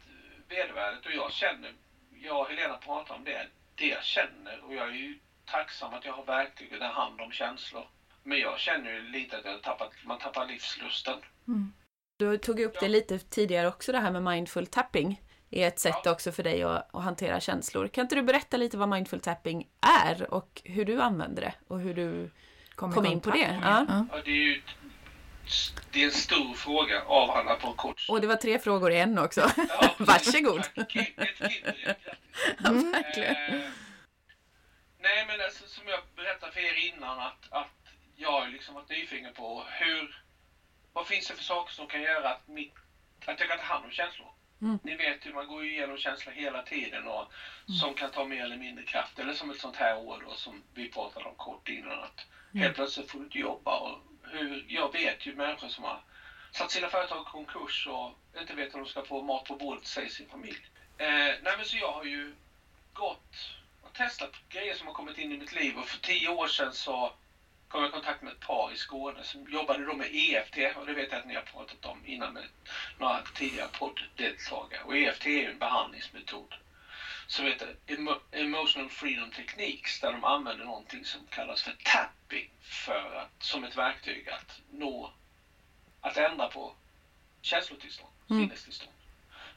vedervärdigt 0.50 1.06
och 1.06 1.12
jag 1.12 1.32
känner, 1.32 1.72
jag 2.22 2.40
och 2.40 2.48
Helena 2.48 2.78
pratar 2.78 3.16
om 3.16 3.24
det, 3.24 3.48
det 3.76 3.86
jag 3.88 4.04
känner 4.04 4.60
och 4.64 4.74
jag 4.74 4.88
är 4.88 4.92
ju 4.94 5.20
tacksam 5.46 5.94
att 5.94 6.06
jag 6.06 6.14
har 6.14 6.24
verktyg 6.26 6.74
att 6.74 6.80
ta 6.80 6.88
hand 6.88 7.22
om 7.22 7.32
känslor. 7.32 7.88
Men 8.24 8.40
jag 8.40 8.60
känner 8.60 8.92
ju 8.94 9.02
lite 9.02 9.38
att 9.38 9.46
jag 9.46 9.62
tappat, 9.62 9.92
man 10.06 10.20
tappar 10.20 10.48
livslusten. 10.48 11.20
du 12.20 12.38
tog 12.38 12.60
upp 12.60 12.80
det 12.80 12.88
lite 12.90 13.20
tidigare 13.20 13.68
också, 13.68 13.92
det 13.92 14.00
här 14.00 14.12
med 14.12 14.24
mindful 14.24 14.68
tapping. 14.68 15.22
är 15.52 15.68
ett 15.68 15.80
sätt 15.80 15.96
Ja. 16.04 16.12
också 16.12 16.32
för 16.32 16.44
dig 16.44 16.64
att, 16.64 16.96
att 16.96 17.04
hantera 17.04 17.40
känslor. 17.40 17.88
Kan 17.88 18.02
inte 18.02 18.16
du 18.16 18.22
berätta 18.22 18.58
lite 18.58 18.78
vad 18.78 18.90
mindful 18.90 19.20
tapping 19.20 19.68
är 20.08 20.34
och 20.34 20.62
hur 20.66 20.86
du 20.86 21.02
använder 21.02 21.42
det 21.42 21.54
och 21.68 21.80
hur 21.80 21.94
du 21.94 22.32
Kom, 22.76 22.94
kom 22.94 23.06
in 23.06 23.22
på 23.22 23.30
det? 23.32 23.60
Ja. 23.64 23.86
Ja, 24.12 24.22
det 24.26 24.32
är 24.32 24.36
ju 24.36 24.62
det 25.92 26.02
är 26.02 26.06
en 26.06 26.12
stor 26.12 26.54
fråga 26.54 27.02
avhandlad 27.06 27.60
på 27.60 27.74
kort 27.74 28.06
Och 28.10 28.22
det 28.22 28.28
var 28.28 28.36
tre 28.36 28.60
frågor 28.60 28.92
i 28.92 29.00
en 29.00 29.18
också. 29.18 29.42
Ja, 29.58 29.96
Varsågod. 30.00 30.62
Ja, 32.64 32.72
verkligen. 32.72 33.36
Eh, 33.36 33.60
nej, 35.00 35.26
men 35.28 35.42
alltså, 35.42 35.68
som 35.68 35.88
jag 35.88 36.00
berättade 36.16 36.52
för 36.52 36.60
er 36.60 36.94
innan 36.94 37.20
att, 37.20 37.46
att 37.50 37.68
jag 38.16 38.32
har 38.32 38.48
liksom 38.48 38.74
varit 38.76 38.90
nyfiken 38.90 39.34
på 39.34 39.64
hur... 39.68 40.24
Vad 40.94 41.08
finns 41.08 41.28
det 41.28 41.36
för 41.36 41.44
saker 41.44 41.74
som 41.74 41.88
kan 41.88 42.02
göra 42.02 42.30
att, 42.30 42.48
mitt, 42.48 42.74
att 43.26 43.40
jag 43.40 43.50
kan 43.50 43.58
ta 43.58 43.64
hand 43.64 43.86
om 43.86 43.92
känslor? 43.92 44.32
Mm. 44.62 44.80
Ni 44.84 44.96
vet 44.96 45.26
ju, 45.26 45.32
man 45.32 45.48
går 45.48 45.64
ju 45.64 45.72
igenom 45.72 45.98
känslor 45.98 46.34
hela 46.34 46.62
tiden 46.62 47.08
och 47.08 47.32
som 47.80 47.94
kan 47.94 48.10
ta 48.10 48.24
mer 48.24 48.44
eller 48.44 48.56
mindre 48.56 48.84
kraft. 48.84 49.20
Eller 49.20 49.34
som 49.34 49.50
ett 49.50 49.58
sånt 49.60 49.76
här 49.76 49.96
år 49.96 50.24
då 50.26 50.34
som 50.34 50.62
vi 50.74 50.88
pratade 50.88 51.26
om 51.26 51.36
kort 51.36 51.70
innan. 51.70 52.00
Att 52.00 52.26
Helt 52.54 52.76
plötsligt 52.76 53.10
får 53.10 53.18
du 53.18 53.24
inte 53.24 53.38
jobba. 53.38 53.78
Och 53.78 54.00
hur, 54.24 54.66
jag 54.68 54.92
vet 54.92 55.26
ju 55.26 55.34
människor 55.34 55.68
som 55.68 55.84
har 55.84 56.02
satt 56.52 56.72
sina 56.72 56.88
företag 56.88 57.20
i 57.20 57.30
konkurs 57.30 57.88
och 57.88 58.12
inte 58.38 58.54
vet 58.54 58.74
om 58.74 58.80
de 58.80 58.88
ska 58.88 59.02
få 59.02 59.22
mat 59.22 59.44
på 59.44 59.56
bordet 59.56 59.86
sig 59.86 60.10
sin 60.10 60.28
familj. 60.28 60.70
Eh, 60.98 61.08
nej 61.42 61.56
men 61.56 61.66
så 61.66 61.78
jag 61.78 61.92
har 61.92 62.04
ju 62.04 62.34
gått 62.94 63.56
och 63.82 63.94
testat 63.94 64.32
grejer 64.50 64.74
som 64.74 64.88
har 64.88 64.94
kommit 64.94 65.18
in 65.18 65.32
i 65.32 65.36
mitt 65.36 65.52
liv 65.52 65.78
och 65.78 65.86
för 65.86 65.98
tio 65.98 66.28
år 66.28 66.48
sedan 66.48 66.74
så 66.74 67.12
kom 67.74 67.82
jag 67.82 67.88
i 67.90 67.92
kontakt 67.92 68.22
med 68.22 68.32
ett 68.32 68.40
par 68.40 68.72
i 68.72 68.76
Skåne 68.76 69.24
som 69.24 69.48
jobbade 69.50 69.86
då 69.86 69.94
med 69.94 70.08
EFT 70.12 70.58
och 70.76 70.86
det 70.86 70.94
vet 70.94 71.12
jag 71.12 71.20
att 71.20 71.26
ni 71.28 71.34
har 71.36 71.42
pratat 71.42 71.86
om 71.86 72.06
innan 72.06 72.34
med 72.34 72.44
några 72.98 73.22
tidigare 73.22 73.68
podddeltagare. 73.72 74.82
Och 74.82 74.96
EFT 74.98 75.26
är 75.26 75.30
ju 75.42 75.50
en 75.50 75.58
behandlingsmetod 75.58 76.56
som 77.28 77.46
heter 77.46 77.76
Emo- 77.88 78.18
Emotional 78.32 78.90
Freedom 78.90 79.30
Techniques 79.30 80.00
där 80.00 80.12
de 80.12 80.24
använder 80.24 80.64
någonting 80.64 81.06
som 81.06 81.26
kallas 81.30 81.62
för 81.62 81.72
tapping 81.84 82.48
för 82.62 83.14
att, 83.14 83.44
som 83.44 83.64
ett 83.64 83.76
verktyg 83.76 84.30
att 84.30 84.60
nå, 84.72 85.12
att 86.02 86.18
ändra 86.18 86.48
på 86.48 86.74
känslotillstånd, 87.42 88.12
Mm. 88.30 88.42
sinnestillstånd, 88.42 88.96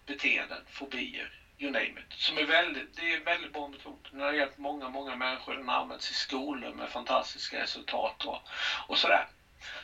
beteenden, 0.06 0.62
fobier, 0.66 1.38
you 1.59 1.70
name 1.72 2.00
it. 2.00 2.18
Som 2.18 2.38
är 2.38 2.44
väldigt, 2.44 2.96
det 2.96 3.12
är 3.12 3.18
en 3.18 3.24
väldigt 3.24 3.52
bra 3.52 3.66
metod. 3.66 4.09
Den 4.11 4.20
har 4.20 4.32
hjälpt 4.32 4.59
många, 4.59 4.88
många 4.88 5.14
människor. 5.14 5.54
Den 5.54 5.68
har 5.68 5.74
använts 5.74 6.11
i 6.11 6.14
skolor 6.14 6.72
med 6.72 6.88
fantastiska 6.88 7.61
resultat 7.61 8.24
och, 8.24 8.38
och 8.86 8.98
sådär. 8.98 9.24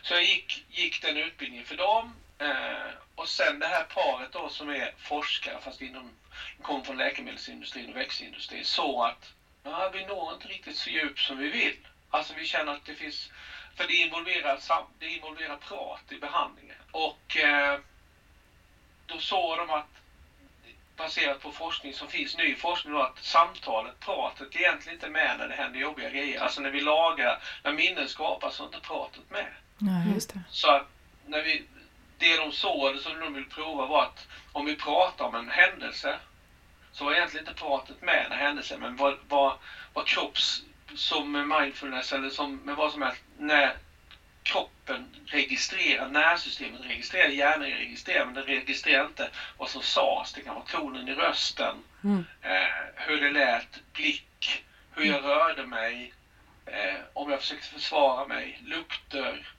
Så 0.03 0.15
jag 0.15 0.23
gick, 0.23 0.65
gick 0.69 1.03
den 1.03 1.17
utbildningen 1.17 1.65
för 1.65 1.77
dem. 1.77 2.15
Eh, 2.39 2.93
och 3.15 3.29
sen 3.29 3.59
det 3.59 3.67
här 3.67 3.83
paret 3.83 4.33
då 4.33 4.49
som 4.49 4.69
är 4.69 4.91
forskare 4.97 5.59
fast 5.61 5.81
inom, 5.81 6.13
de 6.67 6.85
från 6.85 6.97
läkemedelsindustrin 6.97 7.89
och 7.89 7.97
växtindustrin, 7.97 8.65
så 8.65 9.03
att 9.03 9.33
ja, 9.63 9.89
vi 9.89 10.03
når 10.03 10.33
inte 10.33 10.47
riktigt 10.47 10.77
så 10.77 10.91
djupt 10.91 11.19
som 11.19 11.37
vi 11.37 11.49
vill. 11.49 11.89
Alltså 12.11 12.35
vi 12.35 12.45
känner 12.45 12.73
att 12.73 12.85
det 12.85 12.95
finns, 12.95 13.31
för 13.75 13.87
det 13.87 13.93
involverar, 13.93 14.59
det 14.99 15.07
involverar 15.07 15.57
prat 15.57 16.13
i 16.13 16.17
behandlingen. 16.17 16.77
Och 16.91 17.37
eh, 17.37 17.79
då 19.07 19.19
såg 19.19 19.57
de 19.57 19.71
att 19.71 20.02
baserat 21.03 21.43
på 21.43 21.53
forskning 21.53 21.95
som 21.95 22.09
finns, 22.09 22.37
ny 22.37 22.55
forskning, 22.55 22.93
då, 22.93 23.03
att 23.03 23.25
samtalet, 23.25 24.01
pratet 24.01 24.57
egentligen 24.57 24.97
inte 24.97 25.07
är 25.07 25.11
med 25.11 25.39
när 25.39 25.49
det 25.49 25.55
händer 25.55 25.81
jobbiga 25.81 26.11
grejer. 26.11 26.41
Alltså 26.41 26.61
när 26.61 26.71
vi 26.71 26.81
lagar, 26.81 27.43
när 27.63 27.73
minnen 27.73 28.09
skapas 28.09 28.55
så 28.55 28.63
är 28.63 28.67
inte 28.67 28.81
pratet 28.81 29.31
med. 29.31 29.47
Ja, 29.79 30.15
just 30.15 30.35
det. 30.35 30.43
Så 30.51 30.71
att 30.71 30.89
när 31.27 31.43
vi, 31.43 31.65
det 32.19 32.37
de 32.37 32.53
såg, 32.53 32.89
eller 32.89 33.01
som 33.01 33.21
de 33.21 33.33
ville 33.33 33.47
prova 33.47 33.87
var 33.87 34.03
att 34.03 34.27
om 34.53 34.65
vi 34.65 34.77
pratar 34.77 35.25
om 35.25 35.35
en 35.35 35.49
händelse 35.49 36.19
så 36.93 37.05
var 37.05 37.13
egentligen 37.13 37.47
inte 37.49 37.61
pratet 37.61 38.03
med 38.03 38.27
när 38.31 38.37
händelsen, 38.37 38.81
men 38.81 38.97
vad, 38.97 39.17
vad, 39.29 39.57
vad 39.93 40.07
kropps, 40.07 40.63
som 40.95 41.59
mindfulness 41.61 42.13
eller 42.13 42.31
som 42.31 42.57
med 42.57 42.77
vad 42.77 42.93
som 42.93 43.03
helst, 43.03 43.23
när 43.39 43.77
kroppen 44.43 45.07
registrerar, 45.27 46.09
nervsystemet 46.09 46.81
registrerar, 46.85 47.29
hjärnan 47.29 47.69
registrerar, 47.69 48.25
men 48.25 48.35
den 48.35 48.45
registrerar 48.45 49.07
inte 49.07 49.31
vad 49.59 49.71
som 49.71 49.83
sades. 49.83 50.33
Det 50.33 50.43
kan 50.43 50.55
vara 50.55 50.65
tonen 50.65 51.09
i 51.09 51.15
rösten, 51.15 51.75
Mm. 52.05 52.25
eh, 52.43 52.67
hur 52.95 53.21
det 53.21 53.31
lät, 53.31 53.93
blick, 53.93 54.65
hur 54.95 55.05
jag 55.05 55.25
rörde 55.25 55.67
mig, 55.67 56.13
eh, 56.67 57.01
om 57.13 57.31
jag 57.31 57.41
försökte 57.41 57.67
försvara 57.69 58.27
mig, 58.27 58.61
lukter 58.65 59.53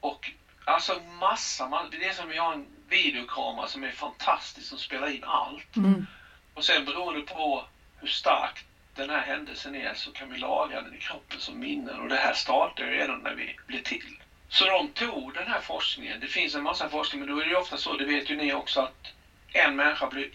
och 0.00 0.30
alltså 0.64 1.00
massa, 1.00 1.68
man, 1.68 1.90
det 1.90 2.08
är 2.08 2.12
som 2.12 2.28
vi 2.28 2.36
har 2.36 2.52
en 2.52 2.66
videokamera 2.88 3.66
som 3.66 3.84
är 3.84 3.90
fantastisk 3.90 4.68
som 4.68 4.78
spelar 4.78 5.08
in 5.08 5.24
allt. 5.24 5.76
Mm. 5.76 6.06
Och 6.54 6.64
sen 6.64 6.84
beroende 6.84 7.20
på 7.20 7.64
hur 8.00 8.08
starkt 8.08 8.64
den 8.94 9.10
här 9.10 9.20
händelsen 9.20 9.74
är 9.74 9.94
så 9.94 10.12
kan 10.12 10.30
vi 10.30 10.38
lagra 10.38 10.82
den 10.82 10.94
i 10.94 10.98
kroppen 10.98 11.40
som 11.40 11.58
minnen 11.58 12.00
och 12.00 12.08
det 12.08 12.16
här 12.16 12.34
startar 12.34 12.84
ju 12.84 12.90
redan 12.90 13.18
när 13.18 13.34
vi 13.34 13.56
blir 13.66 13.82
till. 13.82 14.18
Så 14.48 14.64
de 14.64 14.88
tog 14.88 15.34
den 15.34 15.46
här 15.46 15.60
forskningen. 15.60 16.20
Det 16.20 16.26
finns 16.26 16.54
en 16.54 16.62
massa 16.62 16.88
forskning 16.88 17.20
men 17.20 17.28
då 17.28 17.38
är 17.38 17.44
det 17.44 17.50
ju 17.50 17.56
ofta 17.56 17.76
så, 17.76 17.96
det 17.96 18.04
vet 18.04 18.30
ju 18.30 18.36
ni 18.36 18.52
också, 18.52 18.80
att 18.80 19.12
en 19.52 19.76
människa 19.76 20.06
blir 20.06 20.30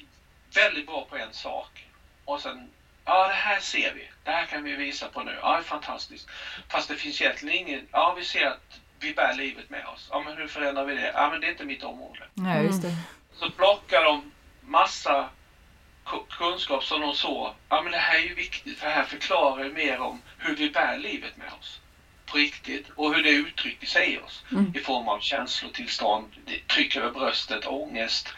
väldigt 0.56 0.88
bra 0.88 1.06
på 1.10 1.18
en 1.18 1.34
sak 1.34 1.86
och 2.26 2.42
sen 2.42 2.70
Ja, 3.08 3.28
det 3.28 3.34
här 3.34 3.60
ser 3.60 3.94
vi. 3.94 4.10
Det 4.24 4.32
här 4.32 4.46
kan 4.46 4.64
vi 4.64 4.76
visa 4.76 5.08
på 5.08 5.24
nu. 5.24 5.38
Ja, 5.42 5.62
fantastiskt. 5.64 6.30
Fast 6.70 6.90
det 6.90 6.96
finns 6.96 7.22
egentligen 7.22 7.68
ingen... 7.68 7.88
Ja, 7.92 8.14
vi 8.18 8.26
ser 8.26 8.46
att 8.46 8.80
vi 9.00 9.14
bär 9.14 9.34
livet 9.34 9.70
med 9.70 9.86
oss. 9.86 10.08
Ja, 10.12 10.24
men 10.26 10.38
hur 10.38 10.48
förändrar 10.48 10.86
vi 10.86 10.94
det? 10.96 11.12
Ja, 11.14 11.30
men 11.30 11.42
det 11.42 11.48
är 11.48 11.52
inte 11.52 11.64
mitt 11.64 11.84
område. 11.84 12.20
Nej, 12.34 12.66
just 12.66 12.82
det. 12.82 12.96
Så 13.34 13.52
plockar 13.52 14.04
de 14.04 14.32
massa 14.62 15.30
kunskap 16.30 16.84
som 16.84 17.02
de 17.02 17.16
såg. 17.16 17.54
Ja, 17.70 17.82
men 17.82 17.92
det 17.92 17.98
här 17.98 18.16
är 18.16 18.24
ju 18.24 18.34
viktigt 18.34 18.80
för 18.80 18.88
här 18.88 19.04
förklarar 19.04 19.64
det 19.64 19.72
mer 19.72 20.00
om 20.00 20.22
hur 20.38 20.56
vi 20.56 20.70
bär 20.70 20.98
livet 20.98 21.38
med 21.38 21.54
oss. 21.60 21.80
På 22.26 22.38
riktigt. 22.38 22.90
Och 22.96 23.14
hur 23.14 23.24
det 23.24 23.30
uttrycker 23.30 23.88
sig 23.88 24.14
i 24.14 24.18
oss. 24.18 24.44
Mm. 24.52 24.72
I 24.76 24.80
form 24.80 25.08
av 25.08 25.20
känslotillstånd, 25.20 26.28
tryck 26.68 26.96
över 26.96 27.10
bröstet, 27.10 27.66
ångest. 27.66 28.34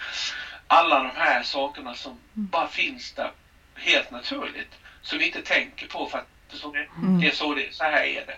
Alla 0.67 1.03
de 1.03 1.15
här 1.15 1.43
sakerna 1.43 1.93
som 1.93 2.11
mm. 2.11 2.49
bara 2.49 2.67
finns 2.67 3.11
där 3.11 3.31
helt 3.75 4.11
naturligt. 4.11 4.77
Som 5.01 5.17
vi 5.17 5.25
inte 5.25 5.41
tänker 5.41 5.87
på 5.87 6.07
för 6.07 6.17
att 6.17 6.27
det, 6.49 6.87
mm. 6.97 7.19
det 7.19 7.27
är 7.27 7.31
så 7.31 7.53
det 7.53 7.67
är, 7.67 7.71
så 7.71 7.83
här 7.83 8.03
är 8.03 8.25
det. 8.25 8.37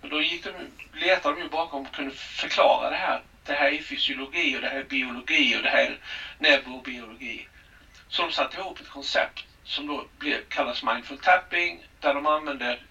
Men 0.00 0.10
då 0.10 0.22
gick 0.22 0.44
de, 0.44 0.52
letade 0.92 1.34
de 1.34 1.42
ju 1.42 1.48
bakom 1.48 1.86
och 1.86 1.94
kunde 1.94 2.10
förklara 2.10 2.90
det 2.90 2.96
här. 2.96 3.22
Det 3.44 3.52
här 3.52 3.68
är 3.68 3.80
fysiologi 3.80 4.56
och 4.56 4.60
det 4.60 4.68
här 4.68 4.78
är 4.78 4.82
biologi 4.82 5.56
och 5.56 5.62
det 5.62 5.68
här 5.68 5.82
är 5.82 5.98
neurobiologi. 6.38 7.46
Så 8.10 8.22
de 8.22 8.32
satte 8.32 8.56
ihop 8.56 8.80
ett 8.80 8.88
koncept 8.88 9.44
som 9.64 9.86
då 9.86 10.04
blev, 10.18 10.44
kallas 10.48 10.82
mindful 10.82 11.18
tapping 11.18 11.86
där 12.00 12.14
de 12.14 12.26
använder 12.26 12.82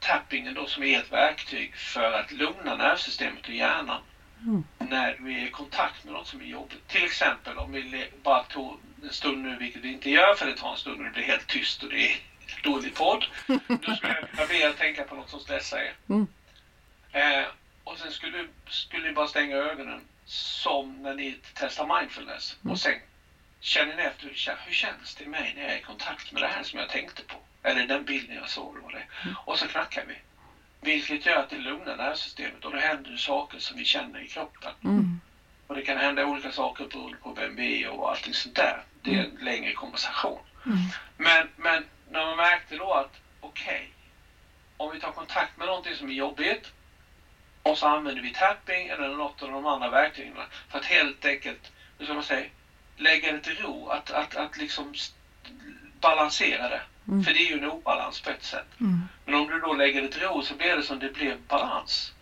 tappingen 0.00 0.54
då 0.54 0.66
som 0.66 0.82
är 0.82 0.98
ett 0.98 1.12
verktyg 1.12 1.76
för 1.76 2.12
att 2.12 2.32
lugna 2.32 2.76
nervsystemet 2.76 3.46
och 3.46 3.54
hjärnan. 3.54 4.02
Mm. 4.42 4.64
När 4.78 5.16
vi 5.20 5.42
är 5.42 5.46
i 5.46 5.50
kontakt 5.50 6.04
med 6.04 6.12
något 6.12 6.26
som 6.26 6.40
är 6.40 6.44
jobbigt. 6.44 6.88
Till 6.88 7.04
exempel 7.04 7.58
om 7.58 7.72
vi 7.72 8.08
bara 8.22 8.42
tog 8.42 8.80
en 9.02 9.12
stund 9.12 9.42
nu, 9.42 9.56
vilket 9.56 9.82
vi 9.82 9.92
inte 9.92 10.10
gör 10.10 10.34
för 10.34 10.46
det 10.46 10.56
tar 10.56 10.70
en 10.70 10.76
stund 10.76 10.98
och 10.98 11.04
det 11.04 11.10
blir 11.10 11.22
helt 11.22 11.46
tyst 11.46 11.82
och 11.82 11.88
det 11.88 12.12
är 12.12 12.16
dålig 12.62 12.94
podd. 12.94 13.24
Då 13.66 13.94
skulle 13.94 14.14
jag 14.14 14.30
kunna 14.30 14.46
be 14.46 14.56
er 14.56 14.72
tänka 14.72 15.04
på 15.04 15.14
något 15.14 15.30
som 15.30 15.40
stressar 15.40 15.78
er. 15.78 15.92
Mm. 16.08 16.26
Eh, 17.12 17.46
och 17.84 17.98
sen 17.98 18.12
skulle, 18.12 18.46
skulle 18.68 19.08
ni 19.08 19.12
bara 19.12 19.26
stänga 19.26 19.56
ögonen 19.56 20.00
som 20.24 21.02
när 21.02 21.14
ni 21.14 21.38
testar 21.54 21.98
mindfulness. 21.98 22.56
Mm. 22.62 22.72
Och 22.72 22.78
sen 22.78 22.94
känner 23.60 23.96
ni 23.96 24.02
efter 24.02 24.24
hur 24.66 24.72
känns 24.72 25.14
det 25.14 25.24
i 25.24 25.28
mig 25.28 25.52
när 25.56 25.62
jag 25.62 25.72
är 25.72 25.78
i 25.78 25.82
kontakt 25.82 26.32
med 26.32 26.42
det 26.42 26.48
här 26.48 26.62
som 26.62 26.78
jag 26.78 26.88
tänkte 26.88 27.22
på. 27.22 27.36
Eller 27.62 27.86
den 27.86 28.04
bilden 28.04 28.36
jag 28.36 28.48
såg. 28.48 28.76
Eller 28.78 28.98
det. 28.98 29.34
Och 29.44 29.58
så 29.58 29.68
knackar 29.68 30.04
vi. 30.04 30.14
Vilket 30.80 31.26
gör 31.26 31.36
att 31.36 31.50
det 31.50 31.58
lugnar 31.58 31.96
nervsystemet 31.96 32.64
och 32.64 32.72
då 32.72 32.78
händer 32.78 33.16
saker 33.16 33.58
som 33.58 33.76
vi 33.76 33.84
känner 33.84 34.20
i 34.20 34.28
kroppen. 34.28 34.72
Mm. 34.84 35.20
Och 35.66 35.74
det 35.74 35.82
kan 35.82 35.98
hända 35.98 36.26
olika 36.26 36.52
saker 36.52 36.84
beroende 36.84 37.16
på 37.16 37.32
vem 37.32 37.56
vi 37.56 37.82
är 37.82 37.88
och 37.88 38.10
allting 38.10 38.34
sånt 38.34 38.56
där. 38.56 38.82
Det 39.02 39.14
är 39.14 39.18
en 39.18 39.30
mm. 39.30 39.44
längre 39.44 39.72
konversation. 39.72 40.40
Mm. 40.66 40.78
Men, 41.16 41.48
men 41.56 41.84
när 42.10 42.26
man 42.26 42.36
märkte 42.36 42.76
då 42.76 42.92
att 42.92 43.12
okej, 43.40 43.74
okay, 43.74 43.86
om 44.76 44.92
vi 44.92 45.00
tar 45.00 45.12
kontakt 45.12 45.56
med 45.56 45.66
någonting 45.66 45.94
som 45.94 46.08
är 46.08 46.14
jobbigt 46.14 46.72
och 47.62 47.78
så 47.78 47.86
använder 47.86 48.22
vi 48.22 48.32
tapping 48.32 48.88
eller 48.88 49.08
något 49.08 49.42
av 49.42 49.50
de 49.50 49.66
andra 49.66 49.90
verktygen 49.90 50.34
för 50.68 50.78
att 50.78 50.84
helt 50.84 51.24
enkelt, 51.24 51.72
hur 51.98 52.04
ska 52.04 52.14
man 52.14 52.22
säga, 52.22 52.46
lägga 52.98 53.32
det 53.32 53.40
till 53.40 53.58
ro, 53.58 53.88
att, 53.88 54.10
att, 54.10 54.36
att 54.36 54.56
liksom 54.56 54.94
balansera 56.00 56.68
det. 56.68 56.80
Mm. 57.08 57.24
För 57.24 57.32
det 57.32 57.38
är 57.38 57.50
ju 57.50 57.58
en 57.58 57.70
obalans 57.70 58.20
på 58.20 58.30
ett 58.30 58.44
sätt. 58.44 58.80
Mm. 58.80 59.08
Men 59.24 59.34
om 59.34 59.48
du 59.48 59.60
då 59.60 59.74
lägger 59.74 60.02
det 60.02 60.08
till 60.08 60.22
ro 60.22 60.42
så 60.42 60.54
blir 60.54 60.76
det 60.76 60.82
som 60.82 60.98
det 60.98 61.08
blir 61.08 61.36
balans. 61.48 62.12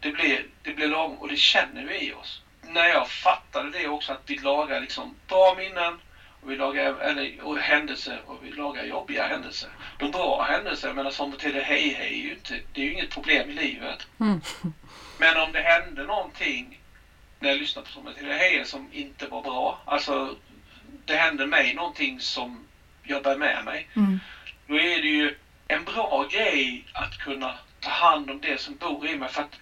Det 0.00 0.10
blir, 0.10 0.46
det 0.62 0.72
blir 0.72 0.88
lagom 0.88 1.16
och 1.16 1.28
det 1.28 1.36
känner 1.36 1.84
vi 1.84 2.08
i 2.08 2.12
oss. 2.12 2.42
När 2.62 2.86
jag 2.86 3.08
fattade 3.08 3.70
det 3.70 3.88
också 3.88 4.12
att 4.12 4.22
vi 4.26 4.36
lagar 4.36 4.80
liksom 4.80 5.14
bra 5.28 5.54
minnen 5.54 6.00
och 6.40 6.50
vi 6.50 6.56
lagar 6.56 7.00
eller, 7.00 7.40
och 7.40 7.58
händelser 7.58 8.20
och 8.26 8.44
vi 8.44 8.50
lagar 8.50 8.84
jobbiga 8.84 9.26
händelser. 9.26 9.68
De 9.98 10.10
bra 10.10 10.42
händelser, 10.42 10.92
men 10.92 11.12
som 11.12 11.30
betyder 11.30 11.60
hej 11.60 11.88
hej, 11.88 12.38
det 12.72 12.80
är 12.80 12.84
ju 12.84 12.92
inget 12.92 13.10
problem 13.10 13.50
i 13.50 13.52
livet. 13.52 14.06
Mm. 14.20 14.40
Men 15.18 15.36
om 15.36 15.52
det 15.52 15.60
hände 15.60 16.04
någonting 16.04 16.80
när 17.38 17.48
jag 17.48 17.58
lyssnade 17.58 17.88
på 17.88 17.92
Som 17.92 18.26
hej 18.28 18.64
som 18.64 18.88
inte 18.92 19.26
var 19.26 19.42
bra, 19.42 19.78
alltså 19.84 20.36
det 21.04 21.14
hände 21.14 21.46
mig 21.46 21.74
någonting 21.74 22.20
som 22.20 22.66
jag 23.02 23.22
bär 23.22 23.36
med 23.36 23.64
mig. 23.64 23.88
Mm. 23.96 24.20
Då 24.66 24.80
är 24.80 25.00
det 25.00 25.06
ju 25.06 25.38
en 25.68 25.84
bra 25.84 26.26
grej 26.30 26.84
att 26.92 27.18
kunna 27.18 27.54
ta 27.80 27.90
hand 27.90 28.30
om 28.30 28.40
det 28.40 28.60
som 28.60 28.74
bor 28.74 29.06
i 29.06 29.14
mig. 29.14 29.28
För 29.28 29.40
att 29.40 29.58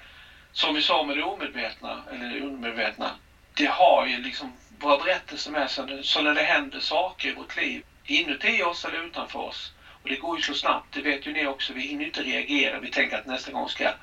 som 0.53 0.75
vi 0.75 0.81
sa 0.81 1.03
med 1.03 1.17
det 1.17 1.23
omedvetna, 1.23 2.03
eller 2.13 2.29
det 2.29 2.41
undermedvetna, 2.41 3.11
det 3.55 3.67
har 3.67 4.07
ju 4.07 4.19
liksom 4.19 4.53
våra 4.79 4.97
berättelser 4.97 5.51
med 5.51 5.71
sig. 5.71 6.05
Så 6.05 6.21
när 6.21 6.35
det 6.35 6.43
händer 6.43 6.81
saker 6.81 7.29
i 7.29 7.33
vårt 7.33 7.57
liv, 7.57 7.83
inuti 8.05 8.63
oss 8.63 8.85
eller 8.85 8.99
utanför 8.99 9.39
oss, 9.39 9.73
och 10.03 10.09
det 10.09 10.17
går 10.17 10.37
ju 10.37 10.43
så 10.43 10.55
snabbt, 10.55 10.87
det 10.91 11.01
vet 11.01 11.27
ju 11.27 11.33
ni 11.33 11.47
också, 11.47 11.73
vi 11.73 11.81
hinner 11.81 12.05
inte 12.05 12.23
reagera. 12.23 12.79
Vi 12.79 12.89
tänker 12.89 13.17
att 13.17 13.27
nästa 13.27 13.51
gång 13.51 13.69
ska 13.69 13.85
jag 13.85 13.95